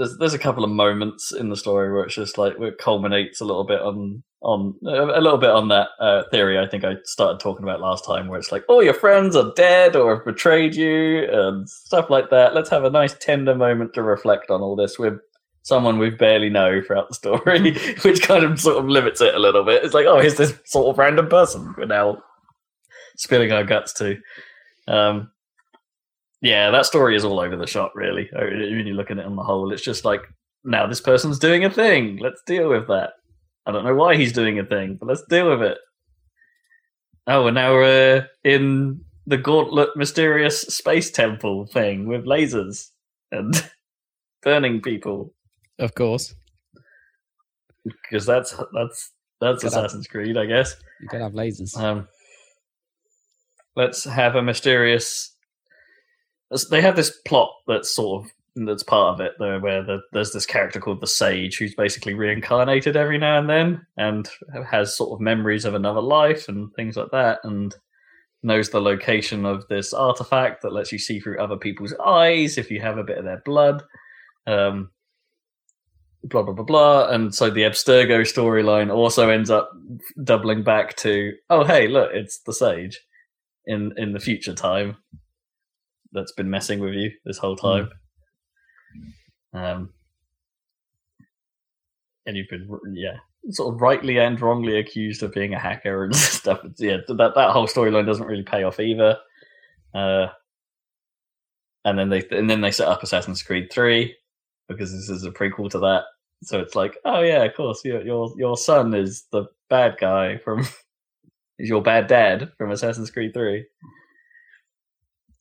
[0.00, 2.78] there's there's a couple of moments in the story where it's just like where it
[2.78, 6.84] culminates a little bit on on a little bit on that uh, theory I think
[6.84, 10.16] I started talking about last time where it's like oh your friends are dead or
[10.16, 12.54] have betrayed you and stuff like that.
[12.54, 15.18] Let's have a nice tender moment to reflect on all this with
[15.62, 19.38] someone we barely know throughout the story, which kind of sort of limits it a
[19.38, 19.84] little bit.
[19.84, 22.22] It's like, oh, here's this sort of random person we're now
[23.16, 24.18] spilling our guts to.
[24.88, 25.30] Um,
[26.40, 28.28] yeah, that story is all over the shop, really.
[28.34, 30.22] uh, When you look at it on the whole, it's just like,
[30.64, 32.18] now this person's doing a thing.
[32.18, 33.12] Let's deal with that.
[33.66, 35.78] I don't know why he's doing a thing, but let's deal with it.
[37.26, 42.88] Oh, and now we're in the Gauntlet Mysterious Space Temple thing with lasers
[43.30, 43.54] and
[44.42, 45.32] burning people
[45.78, 46.34] Of course.
[47.84, 49.64] because that's that's that's.
[49.64, 50.74] Assassin's Creed, I guess.
[51.00, 51.76] You gotta have lasers.
[51.78, 52.08] Um,
[53.76, 55.29] let's have a mysterious.
[56.70, 60.32] They have this plot that's sort of that's part of it, though, where the, there's
[60.32, 64.28] this character called the Sage who's basically reincarnated every now and then, and
[64.68, 67.74] has sort of memories of another life and things like that, and
[68.42, 72.70] knows the location of this artifact that lets you see through other people's eyes if
[72.70, 73.82] you have a bit of their blood.
[74.46, 74.90] Um,
[76.24, 79.70] blah blah blah blah and so the abstergo storyline also ends up
[80.22, 83.00] doubling back to oh hey look it's the sage
[83.64, 84.96] in in the future time
[86.12, 87.88] that's been messing with you this whole time.
[89.52, 89.90] Um
[92.26, 93.16] and you've been yeah
[93.50, 96.60] sort of rightly and wrongly accused of being a hacker and stuff.
[96.78, 99.16] Yeah that that whole storyline doesn't really pay off either.
[99.94, 100.28] Uh
[101.84, 104.14] and then they and then they set up assassin's creed 3
[104.68, 106.04] because this is a prequel to that.
[106.42, 110.38] So it's like, oh yeah, of course, your your your son is the bad guy
[110.38, 110.60] from
[111.58, 113.66] is your bad dad from Assassin's Creed Three.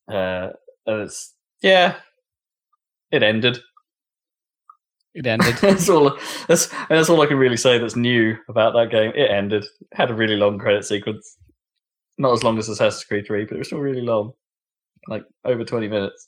[0.10, 0.50] Uh,
[0.86, 1.96] and it's yeah,
[3.12, 3.60] it ended.
[5.14, 5.56] It ended.
[5.62, 6.18] that's all.
[6.48, 9.12] That's that's all I can really say that's new about that game.
[9.16, 9.64] It ended.
[9.64, 11.38] It had a really long credit sequence,
[12.18, 14.34] not as long as Assassin's Creed Three, but it was still really long,
[15.08, 16.28] like over twenty minutes.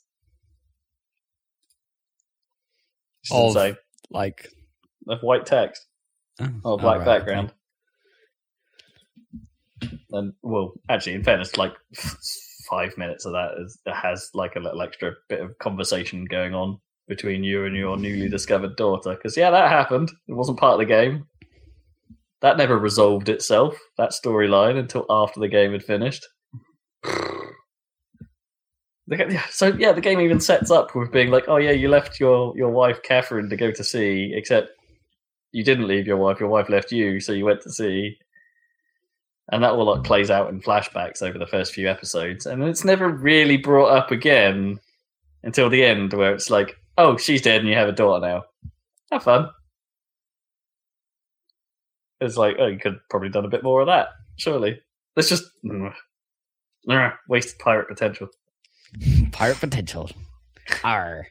[3.23, 3.77] Just Of- insane.
[4.09, 4.47] like
[5.07, 5.85] Of white text.
[6.41, 7.17] oh, Oh, black alright, okay.
[7.19, 7.53] background.
[10.11, 11.73] And well, actually, in fairness, like
[12.71, 16.79] five minutes of that is has like a little extra bit of conversation going on
[17.07, 19.13] between you and your newly discovered daughter.
[19.13, 20.09] Because yeah, that happened.
[20.27, 21.25] It wasn't part of the game.
[22.41, 23.77] That never resolved itself.
[23.97, 26.25] That storyline until after the game had finished.
[29.49, 32.53] So yeah, the game even sets up with being like, "Oh yeah, you left your
[32.55, 34.69] your wife Catherine to go to sea, except
[35.51, 36.39] you didn't leave your wife.
[36.39, 38.17] Your wife left you, so you went to sea.
[39.51, 42.85] And that all like plays out in flashbacks over the first few episodes, and it's
[42.85, 44.79] never really brought up again
[45.43, 48.43] until the end, where it's like, oh, she's dead, and you have a daughter now.
[49.11, 49.49] Have fun.
[52.21, 54.09] It's like, oh, you could have probably done a bit more of that.
[54.37, 54.79] Surely,
[55.15, 55.93] let's just mm,
[56.87, 58.29] mm, wasted pirate potential.
[59.31, 60.09] Pirate potential.
[60.83, 61.27] R.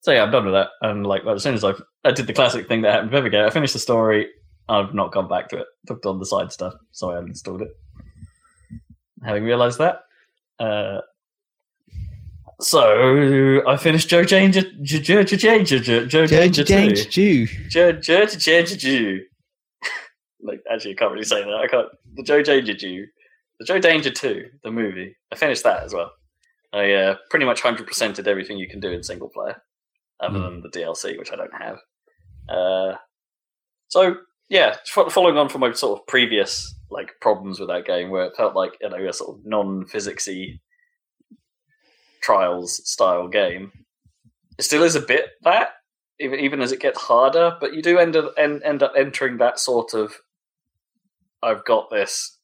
[0.00, 0.68] So yeah, I'm done with that.
[0.82, 3.24] And like, well, as soon as I've, I did the classic thing that happened with
[3.24, 4.28] Evergate, I finished the story.
[4.68, 5.66] I've not gone back to it.
[5.88, 7.70] Looked on the side stuff, so I uninstalled it.
[9.24, 10.00] Having realised that,
[10.58, 11.00] uh,
[12.60, 17.46] so I finished Joe Danger, Joe Danger, Joe Danger two.
[17.68, 19.20] Joe Joe Danger Jew.
[20.42, 21.54] Like, actually, I can't really say that.
[21.54, 21.88] I can't.
[22.14, 23.06] The Joe Danger Jew,
[23.58, 25.16] the Joe Danger two, the movie.
[25.32, 26.12] I finished that as well.
[26.72, 29.60] I uh, pretty much hundred percented everything you can do in single player,
[30.20, 30.44] other Hmm.
[30.44, 31.78] than the DLC, which I don't have.
[32.48, 32.96] Uh,
[33.88, 34.16] so
[34.48, 38.36] yeah, following on from my sort of previous like problems with that game, where it
[38.36, 40.60] felt like you know a sort of non-physicsy
[42.22, 43.72] trials style game,
[44.58, 45.70] it still is a bit that
[46.20, 49.38] even even as it gets harder, but you do end up end, end up entering
[49.38, 50.14] that sort of
[51.42, 52.38] I've got this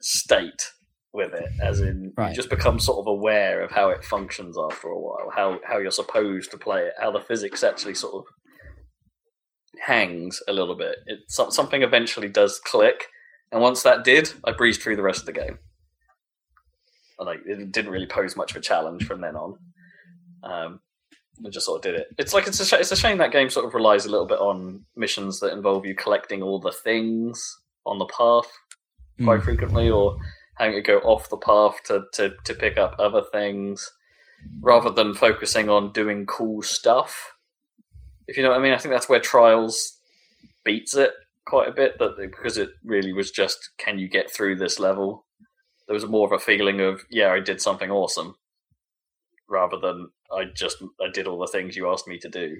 [0.00, 0.72] state
[1.12, 2.30] with it, as in Right.
[2.30, 5.78] you just become sort of aware of how it functions after a while, how how
[5.78, 8.24] you're supposed to play it, how the physics actually sort of
[9.80, 10.96] hangs a little bit.
[11.06, 13.06] It so- something eventually does click,
[13.50, 15.58] and once that did, I breezed through the rest of the game.
[17.18, 19.58] And, Like it didn't really pose much of a challenge from then on.
[20.42, 20.80] Um,
[21.44, 22.08] I just sort of did it.
[22.18, 24.26] It's like it's a sh- it's a shame that game sort of relies a little
[24.26, 28.50] bit on missions that involve you collecting all the things on the path
[29.24, 29.44] quite Mm.
[29.44, 30.16] frequently, or
[30.56, 33.90] having to go off the path to, to, to pick up other things,
[34.60, 37.31] rather than focusing on doing cool stuff.
[38.28, 39.98] If you know what I mean, I think that's where Trials
[40.64, 41.12] beats it
[41.46, 41.98] quite a bit.
[41.98, 45.26] That because it really was just, can you get through this level?
[45.86, 48.36] There was more of a feeling of, yeah, I did something awesome,
[49.48, 52.56] rather than I just I did all the things you asked me to do.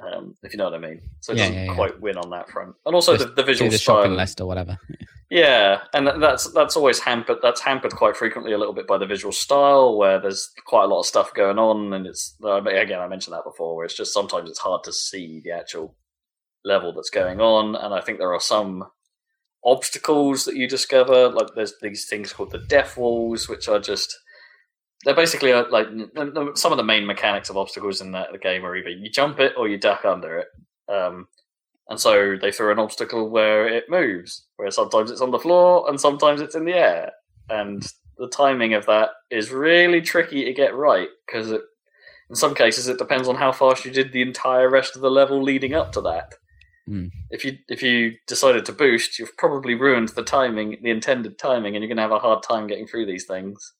[0.00, 1.74] Um, if you know what I mean, so it Yeah, doesn't yeah, yeah.
[1.74, 3.96] quite win on that front, and also the, Just the visual the style.
[4.02, 4.78] shopping list or whatever.
[5.30, 7.38] Yeah, and that's that's always hampered.
[7.42, 10.86] That's hampered quite frequently a little bit by the visual style, where there's quite a
[10.88, 14.12] lot of stuff going on, and it's again I mentioned that before, where it's just
[14.12, 15.96] sometimes it's hard to see the actual
[16.64, 18.84] level that's going on, and I think there are some
[19.64, 24.16] obstacles that you discover, like there's these things called the death walls, which are just
[25.04, 25.88] they're basically uh, like
[26.54, 29.40] some of the main mechanics of obstacles in that the game are either you jump
[29.40, 30.48] it or you duck under it.
[30.92, 31.26] Um,
[31.88, 35.88] and so they throw an obstacle where it moves, where sometimes it's on the floor
[35.88, 37.12] and sometimes it's in the air.
[37.50, 37.86] And
[38.18, 42.98] the timing of that is really tricky to get right because in some cases it
[42.98, 46.00] depends on how fast you did the entire rest of the level leading up to
[46.02, 46.34] that.
[46.86, 47.06] Hmm.
[47.30, 51.74] If you if you decided to boost, you've probably ruined the timing, the intended timing,
[51.74, 53.72] and you're going to have a hard time getting through these things.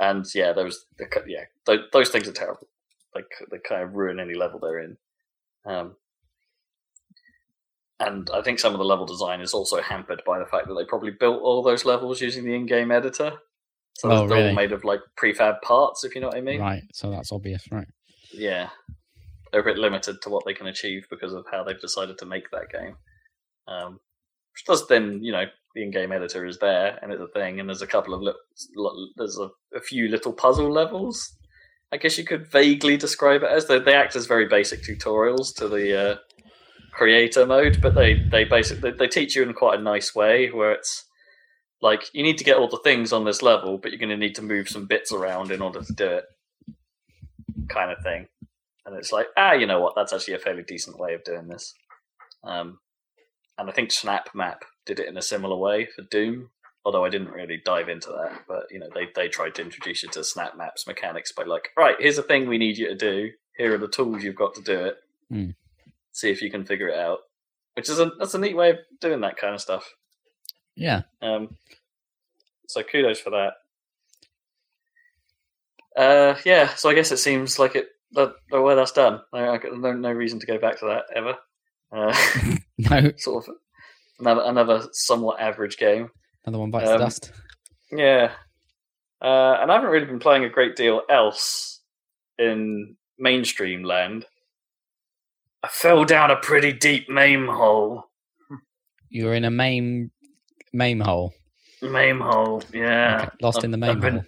[0.00, 2.68] And yeah, those the yeah those, those things are terrible.
[3.14, 4.96] Like they kind of ruin any level they're in.
[5.64, 5.96] Um,
[8.00, 10.74] and I think some of the level design is also hampered by the fact that
[10.74, 13.32] they probably built all those levels using the in-game editor.
[13.94, 16.60] So Oh, they're all made of like prefab parts, if you know what I mean.
[16.60, 16.84] Right.
[16.92, 17.88] So that's obvious, right?
[18.32, 18.68] Yeah,
[19.50, 22.26] they're a bit limited to what they can achieve because of how they've decided to
[22.26, 22.96] make that game.
[23.66, 23.98] Um,
[24.52, 25.46] which does then, you know,
[25.78, 28.32] the in-game editor is there and it's a thing, and there's a couple of li-
[28.74, 31.36] li- there's a, a few little puzzle levels.
[31.92, 35.54] I guess you could vaguely describe it as they, they act as very basic tutorials
[35.54, 36.16] to the uh,
[36.92, 40.72] creator mode, but they they basically they teach you in quite a nice way where
[40.72, 41.04] it's
[41.80, 44.16] like you need to get all the things on this level, but you're going to
[44.16, 46.24] need to move some bits around in order to do it,
[47.68, 48.26] kind of thing.
[48.84, 49.94] And it's like, ah, you know what?
[49.94, 51.72] That's actually a fairly decent way of doing this.
[52.42, 52.80] Um,
[53.58, 56.50] and I think SnapMap did it in a similar way for Doom,
[56.84, 58.42] although I didn't really dive into that.
[58.46, 61.96] But you know, they they tried to introduce you to SnapMaps mechanics by like, right,
[61.98, 63.30] here's a thing we need you to do.
[63.56, 64.96] Here are the tools you've got to do it.
[65.30, 65.50] Hmm.
[66.12, 67.18] See if you can figure it out.
[67.74, 69.92] Which is a that's a neat way of doing that kind of stuff.
[70.74, 71.02] Yeah.
[71.20, 71.56] Um,
[72.68, 73.54] so kudos for that.
[75.96, 77.88] Uh, yeah, so I guess it seems like it.
[78.12, 79.20] That, oh, well, that's done.
[79.32, 81.36] I, I got no no reason to go back to that ever.
[81.92, 82.14] Uh,
[82.78, 83.10] No.
[83.16, 83.54] sort of
[84.20, 86.10] another another somewhat average game.
[86.44, 87.32] Another one bites Um, the dust.
[87.90, 88.32] Yeah,
[89.20, 91.80] uh, and I haven't really been playing a great deal else
[92.38, 94.26] in mainstream land.
[95.64, 98.04] I fell down a pretty deep mame hole.
[99.08, 100.10] You're in a main
[100.72, 101.32] main hole.
[101.82, 103.22] Mame hole, yeah.
[103.22, 104.24] Okay, Lost in the I've- main I've been- hole.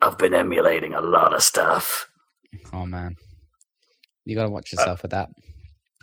[0.00, 2.08] I've been emulating a lot of stuff.
[2.72, 3.16] Oh man.
[4.24, 5.28] You gotta watch yourself with that.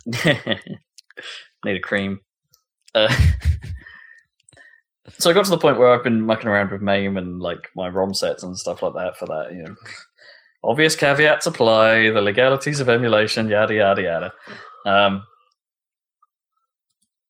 [1.64, 2.20] Need a cream.
[2.94, 3.08] Uh,
[5.18, 7.68] so I got to the point where I've been mucking around with MAME and like
[7.76, 9.52] my ROM sets and stuff like that for that.
[9.52, 9.76] You know,
[10.64, 14.32] obvious caveats apply, the legalities of emulation, yada yada yada.
[14.84, 15.24] Um,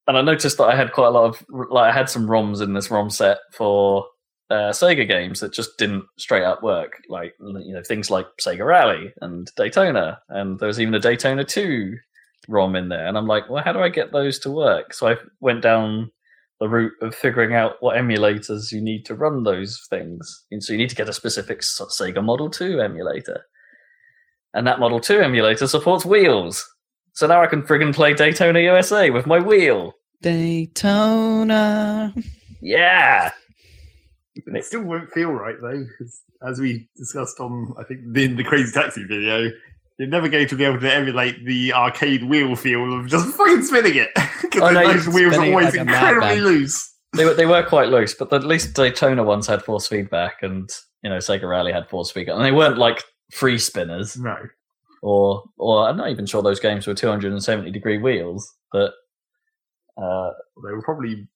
[0.07, 2.61] and I noticed that I had quite a lot of like I had some ROMs
[2.61, 4.07] in this ROM set for
[4.51, 8.67] uh, Sega games that just didn't straight up work, like you know things like Sega
[8.67, 11.97] Rally and Daytona, and there was even a Daytona Two
[12.49, 14.93] ROM in there, and I'm like, well, how do I get those to work?
[14.95, 16.11] So I went down
[16.61, 20.45] the route of figuring out what emulators you need to run those things.
[20.53, 23.45] And so you need to get a specific Sega Model 2 emulator.
[24.55, 26.65] And that Model 2 emulator supports wheels.
[27.15, 29.95] So now I can friggin' play Daytona USA with my wheel.
[30.21, 32.15] Daytona.
[32.61, 33.33] Yeah.
[34.37, 35.85] It still won't feel right though,
[36.47, 39.51] as we discussed on, I think, in the Crazy Taxi video,
[40.03, 43.63] you're never going to be able to emulate the arcade wheel feel of just fucking
[43.63, 44.11] spinning it
[44.43, 46.93] because Oh, no, those you're wheels are always like incredibly loose.
[47.15, 50.69] They were, they were quite loose, but at least Daytona ones had force feedback and,
[51.05, 52.35] you know, Sega Rally had force feedback.
[52.35, 54.17] And they weren't like free spinners.
[54.17, 54.37] No,
[55.03, 58.93] or or I'm not even sure those games were 270 degree wheels, but
[59.97, 60.31] uh,
[60.65, 61.29] they were probably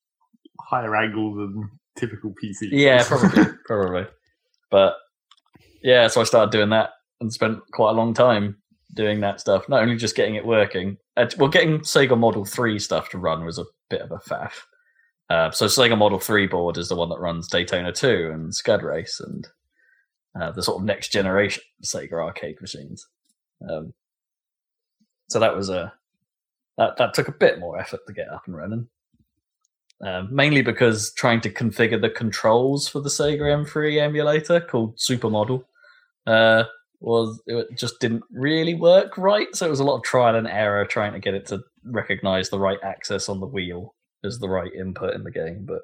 [0.61, 2.69] higher angle than typical PC.
[2.73, 4.07] yeah, probably, probably.
[4.71, 4.95] But
[5.83, 8.57] yeah, so I started doing that and spent quite a long time
[8.95, 9.69] doing that stuff.
[9.69, 13.45] Not only just getting it working, uh, well, getting Sega Model Three stuff to run
[13.45, 14.53] was a bit of a faff.
[15.29, 18.83] Uh, so Sega Model Three board is the one that runs Daytona 2 and Scud
[18.83, 19.47] Race and
[20.41, 23.07] uh, the sort of next generation Sega arcade machines.
[23.69, 23.93] Um,
[25.29, 25.93] so that was a
[26.79, 28.89] that that took a bit more effort to get up and running.
[30.03, 35.65] Um, mainly because trying to configure the controls for the Sega M3 emulator called Supermodel
[36.27, 36.65] uh,
[37.01, 39.49] was it just didn't really work right.
[39.55, 42.49] So it was a lot of trial and error trying to get it to recognize
[42.49, 43.95] the right access on the wheel
[44.25, 45.65] as the right input in the game.
[45.67, 45.83] But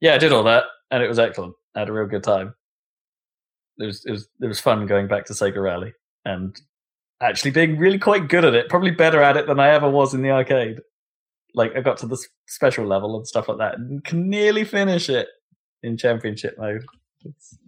[0.00, 1.54] yeah, I did all that, and it was excellent.
[1.74, 2.54] I had a real good time.
[3.78, 5.92] It was it was it was fun going back to Sega Rally
[6.24, 6.58] and
[7.20, 8.68] actually being really quite good at it.
[8.68, 10.80] Probably better at it than I ever was in the arcade.
[11.54, 15.08] Like I got to the special level and stuff like that, and can nearly finish
[15.08, 15.28] it
[15.82, 16.84] in championship mode.
[17.24, 17.58] It's,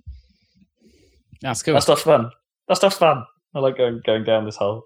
[1.41, 1.75] That's cool.
[1.75, 2.31] that stuff's fun.
[2.69, 3.25] That stuff's fun.
[3.55, 4.85] I like going going down this hole.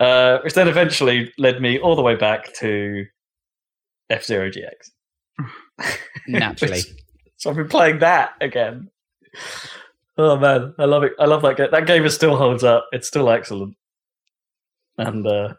[0.00, 3.04] Uh, which then eventually led me all the way back to
[4.10, 5.96] F Zero GX.
[6.28, 6.78] Naturally.
[6.78, 6.86] Which-
[7.36, 8.88] so I've been playing that again.
[10.16, 11.12] Oh man, I love it.
[11.20, 11.68] I love that game.
[11.70, 12.86] That game is still holds up.
[12.90, 13.76] It's still excellent.
[14.96, 15.54] And uh,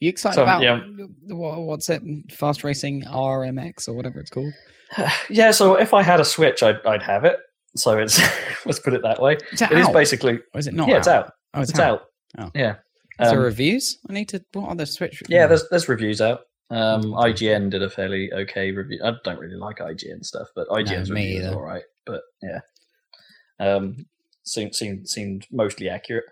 [0.00, 0.78] you excited So, about yeah.
[1.26, 2.02] what, what's it?
[2.30, 4.52] Fast Racing RMX or whatever it's called.
[5.28, 7.38] yeah, so if I had a Switch, I'd, I'd have it.
[7.76, 8.20] So it's
[8.66, 9.36] let's put it that way.
[9.52, 9.92] Is it It is out?
[9.92, 10.88] basically or is it not?
[10.88, 11.32] yeah, it's out.
[11.54, 12.02] Oh, it's, It's out.
[12.38, 12.50] Oh.
[12.54, 12.76] Yeah.
[13.20, 13.98] Is there Um, reviews?
[14.08, 14.44] I need to.
[14.52, 15.22] What are the Switch?
[15.28, 16.40] Yeah, there's there's reviews out.
[16.70, 17.24] Um, Mm.
[17.34, 19.00] IGN did a fairly okay review.
[19.02, 21.82] I don't really like IGN stuff, but IGN's me review is all right.
[22.06, 22.60] But yeah,
[23.60, 24.06] um,
[24.44, 26.24] seemed seemed seemed mostly accurate.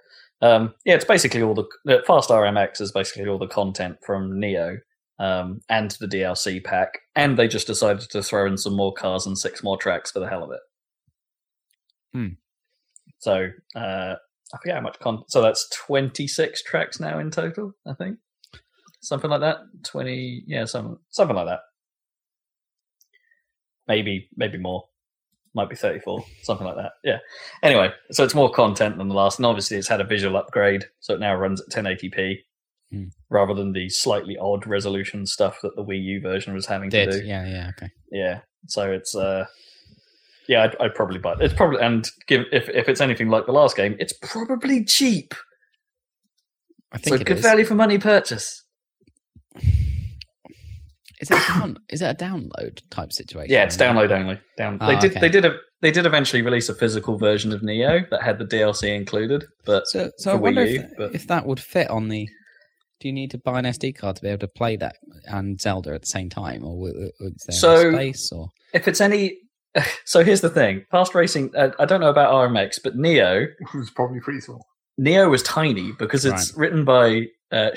[0.43, 4.39] Um, yeah, it's basically all the the Fast RMX is basically all the content from
[4.39, 4.77] Neo
[5.19, 9.27] um, and the DLC pack, and they just decided to throw in some more cars
[9.27, 10.61] and six more tracks for the hell of it.
[12.17, 12.29] Hmm.
[13.19, 14.15] So uh,
[14.55, 15.31] I forget how much content.
[15.31, 17.73] So that's twenty six tracks now in total.
[17.87, 18.19] I think
[19.03, 19.59] something like that.
[19.85, 21.61] Twenty, yeah, some something like that.
[23.89, 24.85] Maybe, maybe more.
[25.55, 26.93] Might be thirty-four, something like that.
[27.03, 27.19] Yeah.
[27.63, 30.85] Anyway, so it's more content than the last, and obviously it's had a visual upgrade,
[31.01, 32.37] so it now runs at 1080p
[32.93, 33.07] Hmm.
[33.31, 37.11] rather than the slightly odd resolution stuff that the Wii U version was having to
[37.11, 37.27] do.
[37.27, 37.91] yeah yeah okay.
[38.13, 38.41] Yeah.
[38.69, 39.47] So it's uh
[40.49, 41.39] yeah, I'd, I'd probably buy it.
[41.41, 45.35] It's probably and give if if it's anything like the last game, it's probably cheap.
[46.93, 47.43] I So think it good is.
[47.43, 48.63] value for money purchase.
[51.19, 53.51] Is it a down, is it a download type situation?
[53.51, 54.39] Yeah, it's download only.
[54.59, 54.77] Down.
[54.81, 55.11] Ah, they did.
[55.13, 55.21] okay.
[55.21, 55.57] They did a.
[55.83, 59.87] They did eventually release a physical version of Neo that had the DLC included, but
[59.87, 62.29] So, so I wonder U, if, but- if that would fit on the.
[62.99, 65.61] Do you need to buy an SD card to be able to play that and
[65.61, 68.31] Zelda at the same time, or is there So- space?
[68.33, 69.37] Or if it's any.
[70.05, 71.55] So here's the thing: fast racing.
[71.57, 73.47] Uh, I don't know about RMX, but Neo.
[73.75, 74.67] was probably pretty small.
[74.99, 77.71] Neo was tiny because it's written by uh,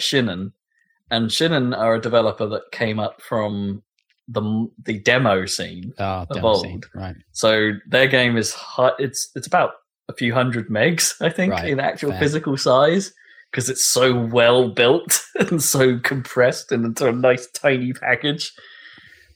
[1.12, 3.84] and Shin'en are a developer that came up from
[4.28, 5.92] the the demo scene.
[6.00, 6.62] ah, Of demo old.
[6.62, 7.16] scene, right?
[7.32, 8.56] So their game is
[9.00, 9.72] it's it's about
[10.08, 12.20] a few hundred megs, I think, Right, in actual fair.
[12.20, 13.14] physical size
[13.52, 18.54] because it's so well built and so compressed into a nice tiny package.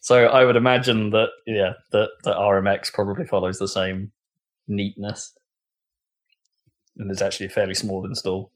[0.04, 4.12] So I would imagine that yeah, that, that RMX probably follows the same
[4.68, 5.34] neatness.
[6.98, 8.52] And it's actually a fairly small install.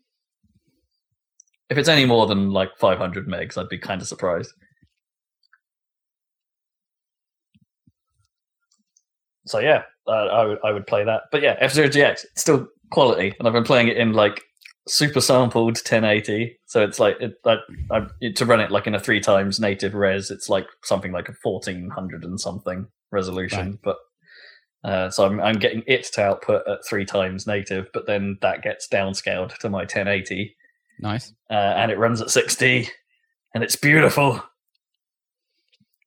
[1.69, 4.51] If it's any more than like 500 megs, I'd be kind of surprised.
[9.45, 11.23] So yeah, I, would I would play that.
[11.31, 14.41] But yeah, F Zero GX still quality, and I've been playing it in like
[14.87, 16.59] super sampled 1080.
[16.65, 17.57] So it's like it, I,
[17.91, 20.31] I, it, to run it like in a three times native res.
[20.31, 23.79] It's like something like a 1400 and something resolution, Right.
[23.83, 23.97] but.
[24.83, 28.61] Uh, so I'm, I'm getting it to output at three times native, but then that
[28.61, 30.55] gets downscaled to my 1080,
[30.99, 31.33] Nice.
[31.49, 32.87] uh, and it runs at 60,
[33.55, 34.41] and it's beautiful.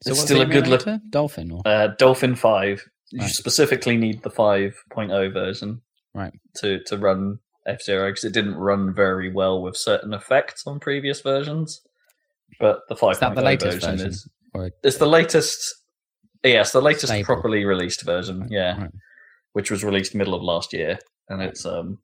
[0.03, 0.87] So it's still a good look.
[1.11, 2.89] Dolphin or Uh, Dolphin Five.
[3.11, 5.83] You specifically need the 5.0 version,
[6.15, 6.33] Right.
[6.59, 10.81] To to run F Zero because it didn't run very well with certain effects on
[10.81, 11.81] previous versions.
[12.59, 14.09] But the 5.0 Is that the latest version, version?
[14.09, 15.75] is Or- it's the latest.
[16.43, 17.27] Yes, the latest Stable.
[17.27, 18.49] properly released version.
[18.51, 18.91] Yeah, Right.
[19.53, 20.99] which was released middle of last year,
[21.29, 21.99] and it's um,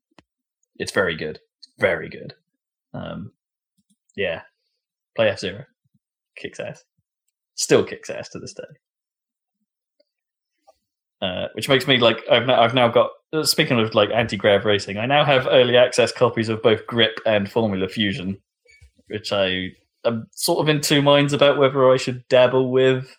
[0.79, 1.41] it's very good,
[1.79, 2.35] very good.
[2.95, 3.33] Um,
[4.15, 4.43] yeah,
[5.17, 5.65] play F Zero,
[6.37, 6.85] kicks ass,
[7.55, 8.63] still kicks ass to this day.
[11.23, 13.11] Uh, which makes me like I've now, I've now got
[13.45, 17.21] speaking of like anti grav racing, I now have early access copies of both Grip
[17.27, 18.39] and Formula Fusion,
[19.09, 19.71] which I
[20.05, 23.17] am sort of in two minds about whether I should dabble with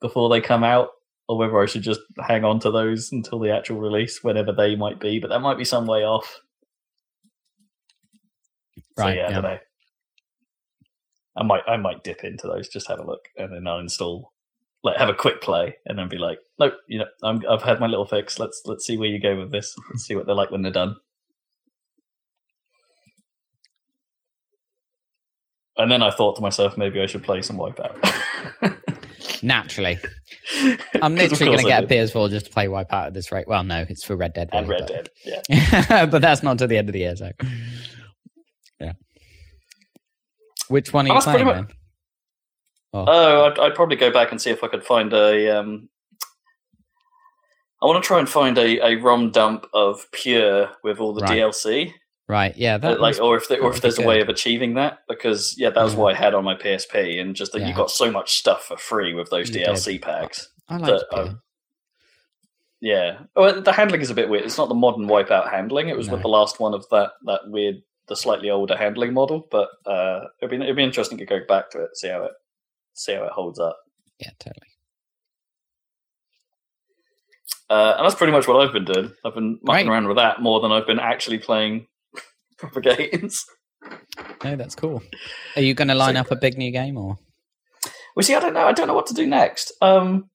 [0.00, 0.90] before they come out
[1.28, 4.76] or whether I should just hang on to those until the actual release, whenever they
[4.76, 5.18] might be.
[5.18, 6.40] But that might be some way off.
[8.98, 9.58] So, Right, yeah, I don't know.
[11.36, 14.33] I might I might dip into those, just have a look, and then I'll install,
[14.84, 17.80] like have a quick play, and then be like, nope, you know, I'm, I've had
[17.80, 18.38] my little fix.
[18.38, 19.74] Let's let's see where you go with this.
[19.90, 20.96] Let's see what they're like when they're done.
[25.76, 27.98] And then I thought to myself, maybe I should play some Wipeout.
[29.42, 29.98] naturally.
[31.02, 32.10] I'm literally going to get did.
[32.10, 33.46] PS4 just to play Wipeout at this rate.
[33.48, 34.50] Well, no, it's for Red Dead.
[34.52, 35.42] and really, Red but- Dead.
[35.48, 36.06] Yeah.
[36.10, 37.16] but that's not to the end of the year.
[37.16, 37.30] So,
[38.80, 38.92] yeah.
[40.68, 41.68] Which one are you playing?
[42.94, 45.58] Oh, Oh, I'd, I'd probably go back and see if I could find a.
[45.58, 45.88] Um,
[47.82, 51.20] I want to try and find a, a ROM dump of Pure with all the
[51.22, 51.38] Right.
[51.38, 51.92] DLC,
[52.28, 52.56] right.
[52.56, 55.00] Yeah, Uh, that like, was- or if or if there's a way of achieving that,
[55.08, 55.98] because yeah, that was Yeah.
[56.00, 58.76] what I had on my PSP, and just that you got so much stuff for
[58.78, 60.48] free with those You DLC packs.
[60.68, 61.42] I like that, um,
[62.80, 64.44] Yeah, well, the handling is a bit weird.
[64.44, 65.88] It's not the modern Wipeout handling.
[65.88, 69.46] It was with the last one of that that weird, the slightly older handling model.
[69.50, 72.32] But uh, it'd be it'd be interesting to go back to it, see how it
[72.94, 73.76] see how it holds up.
[74.20, 74.66] yeah, totally.
[77.70, 79.10] Uh, and that's pretty much what I've been doing.
[79.24, 79.92] I've been mucking Great.
[79.92, 81.86] around with that more than I've been actually playing
[82.58, 83.44] proper games.
[84.44, 85.02] No, that's cool.
[85.56, 87.18] Are you going to line So- up a big new game or?
[88.14, 88.64] Well, see, I don't know.
[88.66, 89.72] I don't know what to do next.
[89.82, 90.30] Um,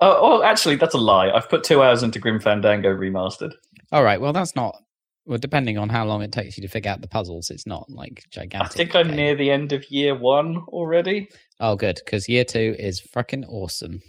[0.00, 1.30] oh, oh, actually, that's a lie.
[1.32, 3.54] I've put two hours into Grim Fandango remastered.
[3.90, 4.20] All right.
[4.20, 4.76] Well, that's not.
[5.24, 7.88] Well, depending on how long it takes you to figure out the puzzles, it's not
[7.88, 8.72] like gigantic.
[8.72, 9.16] I think I'm game.
[9.16, 11.28] near the end of year one already.
[11.60, 14.00] Oh, good, because year two is fucking awesome.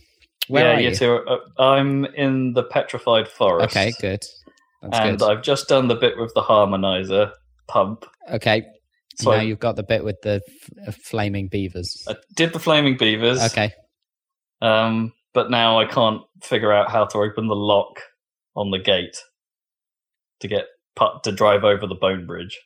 [0.47, 0.95] Where yeah, are year you?
[0.95, 1.13] two.
[1.15, 3.75] Uh, I'm in the Petrified Forest.
[3.75, 4.23] Okay, good.
[4.81, 5.29] That's and good.
[5.29, 7.31] I've just done the bit with the harmonizer
[7.67, 8.05] pump.
[8.31, 8.65] okay.
[9.15, 12.03] So now I, you've got the bit with the f- uh, flaming beavers.
[12.07, 13.39] I did the flaming beavers.
[13.43, 13.71] Okay.
[14.61, 17.99] Um, but now I can't figure out how to open the lock
[18.55, 19.17] on the gate
[20.39, 20.65] to get
[20.95, 22.59] pu- to drive over the bone bridge.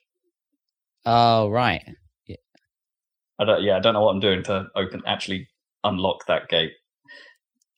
[1.05, 1.83] Oh, right.
[2.25, 2.35] Yeah.
[3.39, 3.63] I don't.
[3.63, 5.47] Yeah, I don't know what I'm doing to open actually
[5.83, 6.71] unlock that gate.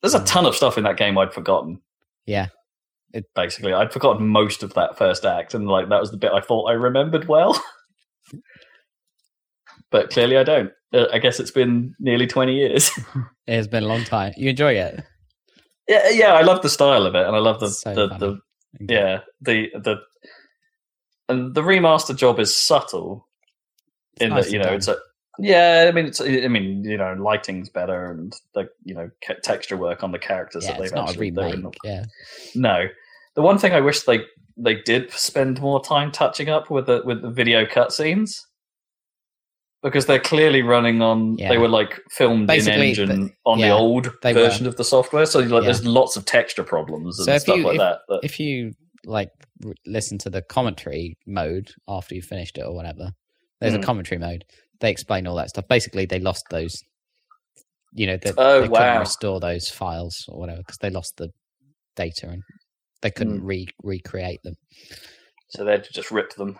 [0.02, 1.80] There's a ton of stuff in that game I'd forgotten.
[2.26, 2.48] Yeah.
[3.12, 6.32] It, Basically, I'd forgotten most of that first act, and like that was the bit
[6.32, 7.60] I thought I remembered well.
[9.90, 10.70] but clearly, I don't.
[10.92, 12.90] Uh, I guess it's been nearly twenty years.
[13.46, 14.32] It has been a long time.
[14.36, 15.02] You enjoy it?
[15.88, 16.34] yeah, yeah.
[16.34, 18.38] I love the style of it, and I love the So the, the
[18.88, 19.96] yeah the the
[21.30, 23.26] and the remaster job is subtle
[24.14, 24.74] It's in that you know done.
[24.74, 24.96] it's a
[25.38, 29.40] yeah i mean it's i mean you know lighting's better and the you know ca-
[29.42, 32.04] texture work on the characters yeah, that they've actually the- Yeah.
[32.54, 32.86] no
[33.36, 34.20] the one thing i wish they
[34.58, 38.32] they did spend more time touching up with the with the video cutscenes
[39.82, 41.48] because they're clearly running on Yeah.
[41.48, 45.38] they were like filmed Basically, in engine on the old version of the software so
[45.38, 45.60] like Yeah.
[45.60, 48.72] there's lots of texture problems and So stuff you- like if- that, that If you
[49.06, 49.30] like
[49.86, 53.10] listen to the commentary mode after you finished it or whatever,
[53.60, 53.82] there's Mm.
[53.82, 54.44] a commentary mode.
[54.80, 55.68] They explain all that stuff.
[55.68, 56.82] Basically, they lost those.
[57.92, 61.30] You know, Oh, they couldn't restore those files or whatever because they lost the
[61.96, 62.42] data and
[63.02, 63.46] they couldn't Mm.
[63.46, 64.56] re recreate them.
[65.48, 66.56] so they just ripped them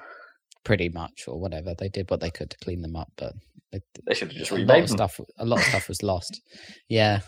[0.64, 3.32] Pretty much, or whatever they did what they could to clean them up, but
[3.72, 5.20] it, they should have just a lot of them stuff.
[5.38, 6.40] A lot of stuff was lost.
[6.88, 7.20] Yeah,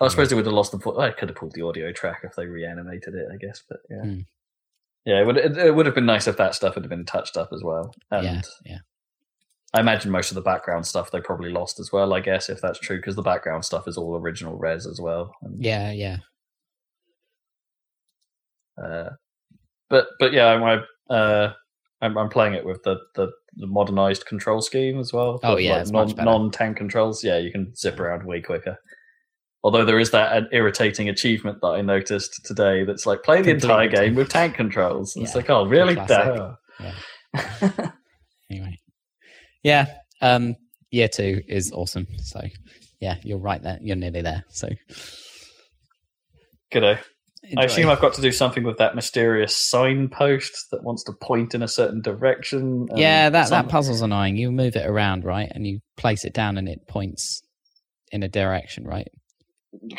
[0.00, 0.90] I suppose they would have lost the.
[0.98, 3.26] I could have pulled the audio track if they reanimated it.
[3.32, 4.20] I guess, but yeah, Hmm.
[5.04, 5.36] Yeah, it would.
[5.36, 7.94] It, it would have been nice if that stuff had been touched up as well.
[8.10, 8.78] And yeah, yeah.
[9.72, 12.14] I imagine most of the background stuff they probably lost as well.
[12.14, 15.34] I guess if that's true, because the background stuff is all original res as well.
[15.42, 16.18] And Yeah, yeah.
[18.82, 19.10] Uh,
[19.90, 21.52] but but yeah, I'm uh,
[22.04, 25.40] I'm, I'm playing it with the, the, the modernized control scheme as well.
[25.42, 27.24] Oh, yeah, like, non non tank controls.
[27.24, 28.76] Yeah, you can zip around way quicker.
[29.64, 33.88] Although there is that irritating achievement that I noticed today that's like play the entire
[33.88, 35.16] game with tank controls.
[35.16, 35.94] And It's like, oh, really?
[35.94, 36.54] Duh.
[38.50, 38.78] Anyway,
[39.62, 39.86] yeah.
[40.20, 40.54] Um,
[40.90, 42.06] year two is awesome.
[42.18, 42.42] So
[43.00, 43.78] yeah, you're right there.
[43.80, 44.44] You're nearly there.
[44.50, 44.68] So
[46.72, 46.98] G'day.
[47.56, 51.54] I assume I've got to do something with that mysterious signpost that wants to point
[51.54, 52.86] in a certain direction.
[52.94, 54.36] yeah, that that puzzle's annoying.
[54.36, 57.42] You move it around, right, and you place it down, and it points
[58.12, 59.08] in a direction, right?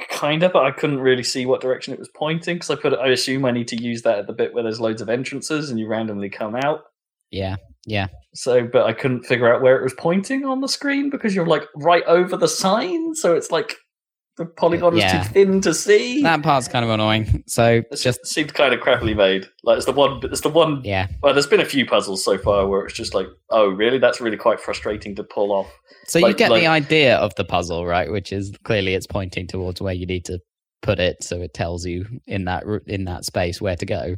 [0.09, 2.93] Kind of, but I couldn't really see what direction it was pointing because I put.
[2.93, 5.69] I assume I need to use that at the bit where there's loads of entrances
[5.69, 6.83] and you randomly come out.
[7.31, 7.55] Yeah,
[7.85, 8.07] yeah.
[8.33, 11.47] So, but I couldn't figure out where it was pointing on the screen because you're
[11.47, 13.75] like right over the sign, so it's like
[14.37, 15.21] the polygon Yeah.
[15.21, 16.21] is too thin to see.
[16.23, 17.43] That part's kind of annoying.
[17.47, 19.47] So It's just seemed kind of crappily made.
[19.63, 20.19] Like it's the one.
[20.23, 20.81] It's the one.
[20.83, 21.07] yeah.
[21.23, 23.97] Well, there's been a few puzzles so far where it's just like, oh, really?
[23.97, 25.71] That's really quite frustrating to pull off.
[26.07, 28.11] So you get like- the idea of the puzzle, right?
[28.11, 30.39] Which is clearly it's pointing towards where you need to
[30.81, 34.15] put it, so it tells you in that in that space where to go.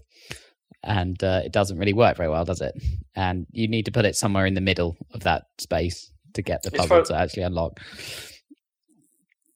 [0.84, 2.74] And uh, it doesn't really work very well, does it?
[3.16, 6.64] And you need to put it somewhere in the middle of that space to get
[6.64, 7.80] the puzzle for- to actually unlock.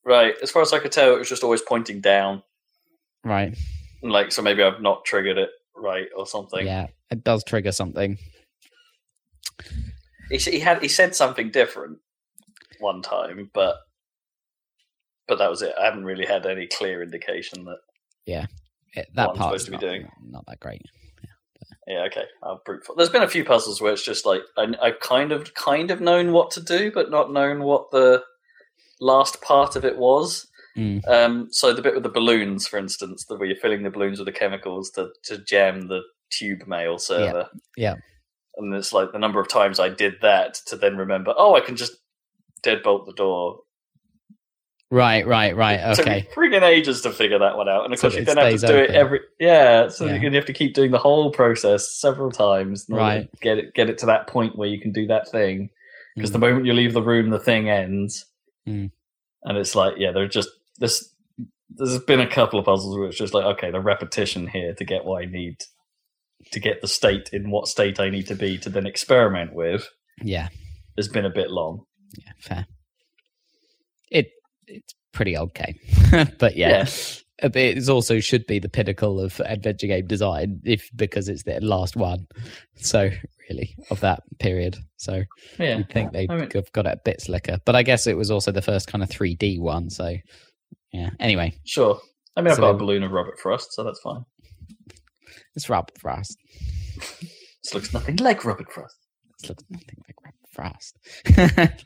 [0.05, 0.35] Right.
[0.41, 2.43] As far as I could tell, it was just always pointing down.
[3.23, 3.57] Right?
[4.01, 6.65] Like, so maybe I've not triggered it right or something.
[6.65, 8.17] Yeah, it does trigger something.
[10.29, 11.99] He, he had he said something different
[12.79, 13.77] one time, but
[15.27, 15.73] but that was it.
[15.79, 17.79] I haven't really had any clear indication that.
[18.93, 20.11] It, that I'm supposed to be not, doing.
[20.23, 20.81] not that great.
[21.87, 22.25] Yeah, okay.
[22.43, 22.85] I'll brute.
[22.95, 26.01] There's been a few puzzles where it's just like I, I've kind of kind of
[26.01, 28.23] known what to do, but not known what the
[29.01, 30.47] last part of it was.
[30.77, 31.05] Mm.
[31.09, 34.19] Um, so the bit with the balloons, for instance, that where you're filling the balloons
[34.19, 35.99] with the chemicals to to jam the
[36.29, 37.49] tube mail server.
[37.75, 37.95] yeah.
[38.57, 41.59] And it's like the number of times I did that to then remember, oh, I
[41.61, 41.93] can just
[42.63, 43.59] deadbolt the door.
[44.89, 45.79] Right, right, right.
[45.79, 48.25] It took me freaking ages to figure that one out, and of So course you
[48.25, 49.87] then have to do it every yeah.
[49.87, 50.15] So Yeah.
[50.15, 53.29] you have to keep doing the whole process several times, Right.
[53.41, 55.69] Get it get it to that point where you can do that thing.
[56.15, 56.33] Because Mm.
[56.33, 58.25] the moment you leave the room, the thing ends,
[58.67, 58.91] Mm.
[59.43, 60.49] and it's like yeah, there's just
[60.79, 61.07] this.
[61.73, 64.83] There's been a couple of puzzles where it's just like okay, the repetition here to
[64.85, 65.55] get what I need
[66.51, 69.87] to get the state in what state I need to be to then experiment with
[70.21, 70.49] Yeah,
[70.97, 71.85] has been a bit long.
[72.17, 72.65] yeah, fair.
[74.11, 74.29] It
[74.67, 75.75] it's pretty okay,
[76.39, 76.85] but yeah,
[77.41, 81.43] a bit- It also should be the pinnacle of adventure game design, if because it's
[81.43, 82.27] the last one.
[82.75, 83.09] So
[83.51, 84.77] really, of that period.
[84.97, 85.23] So
[85.59, 88.07] Yeah, you'd think they'd I mean- have got it a bit slicker, but I guess
[88.07, 89.89] it was also the first kind of 3D one.
[89.89, 90.15] So
[90.93, 91.09] yeah.
[91.19, 91.99] Anyway, sure.
[92.35, 94.23] I mean, I've So- got a balloon of Robert Frost, so that's fine.
[95.55, 96.37] it's Robert Frost.
[97.63, 98.95] This looks nothing like Robert Frost.
[99.39, 101.83] This looks nothing like Robert Frost.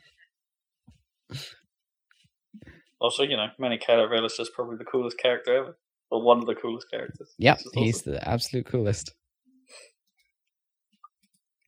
[2.98, 5.78] Also, you know, Manny Calavera is probably the coolest character ever,
[6.10, 7.34] or one of the coolest characters.
[7.38, 9.12] Yep, is he's the absolute coolest.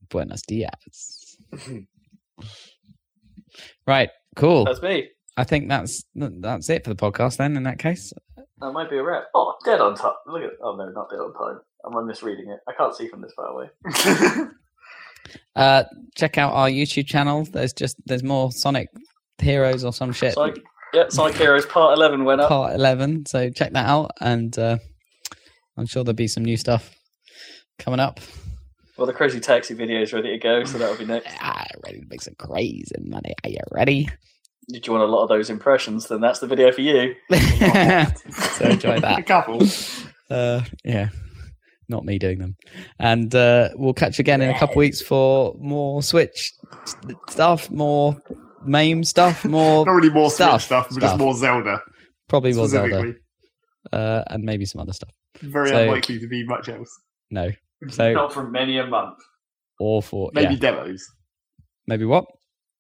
[0.08, 1.36] Buenos dias.
[3.86, 4.64] right, cool.
[4.64, 5.08] That's me.
[5.36, 7.56] I think that's that's it for the podcast then.
[7.56, 8.12] In that case,
[8.60, 9.24] That might be a wrap.
[9.34, 10.14] Oh, dead on time.
[10.26, 10.50] Look at.
[10.62, 11.60] Oh no, not dead on time.
[11.86, 12.58] Am I misreading it?
[12.68, 13.70] I can't see from this far away.
[15.56, 15.84] uh,
[16.16, 17.44] check out our YouTube channel.
[17.44, 18.88] There's just there's more Sonic
[19.40, 20.34] Heroes or some shit.
[20.34, 20.60] Sonic,
[20.92, 22.48] yeah, Sonic Heroes Part Eleven went up.
[22.48, 23.24] Part eleven.
[23.26, 24.78] So check that out, and uh,
[25.76, 26.92] I'm sure there'll be some new stuff
[27.78, 28.18] coming up.
[28.98, 31.28] Well, the Crazy Taxi video is ready to go, so that'll be next.
[31.40, 33.32] Ah, ready to make some crazy money.
[33.44, 34.08] Are you ready?
[34.68, 36.08] Did you want a lot of those impressions?
[36.08, 37.14] Then that's the video for you.
[37.30, 39.18] so enjoy that.
[39.18, 39.62] a couple.
[40.28, 41.10] Uh, yeah,
[41.88, 42.56] not me doing them.
[42.98, 46.52] And uh, we'll catch you again in a couple weeks for more Switch
[47.30, 48.20] stuff, more
[48.64, 51.02] MAME stuff, more Not really more Stuff, Switch stuff, but stuff.
[51.10, 51.80] just more Zelda.
[52.28, 53.14] probably more Zelda,
[53.92, 55.10] uh, and maybe some other stuff.
[55.40, 56.90] Very So- unlikely to be much else.
[57.30, 57.50] No,
[57.88, 59.18] so Not for many a month.
[59.78, 61.06] or for Maybe yeah, demos.
[61.86, 62.24] maybe what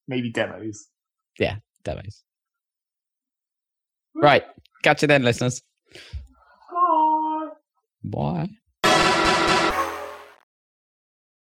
[0.08, 0.88] Maybe demos.
[1.38, 2.24] Yeah, demos.
[4.14, 4.42] Right,
[4.82, 5.62] catch you then, listeners.
[6.72, 7.48] Bye.
[8.04, 8.48] Bye.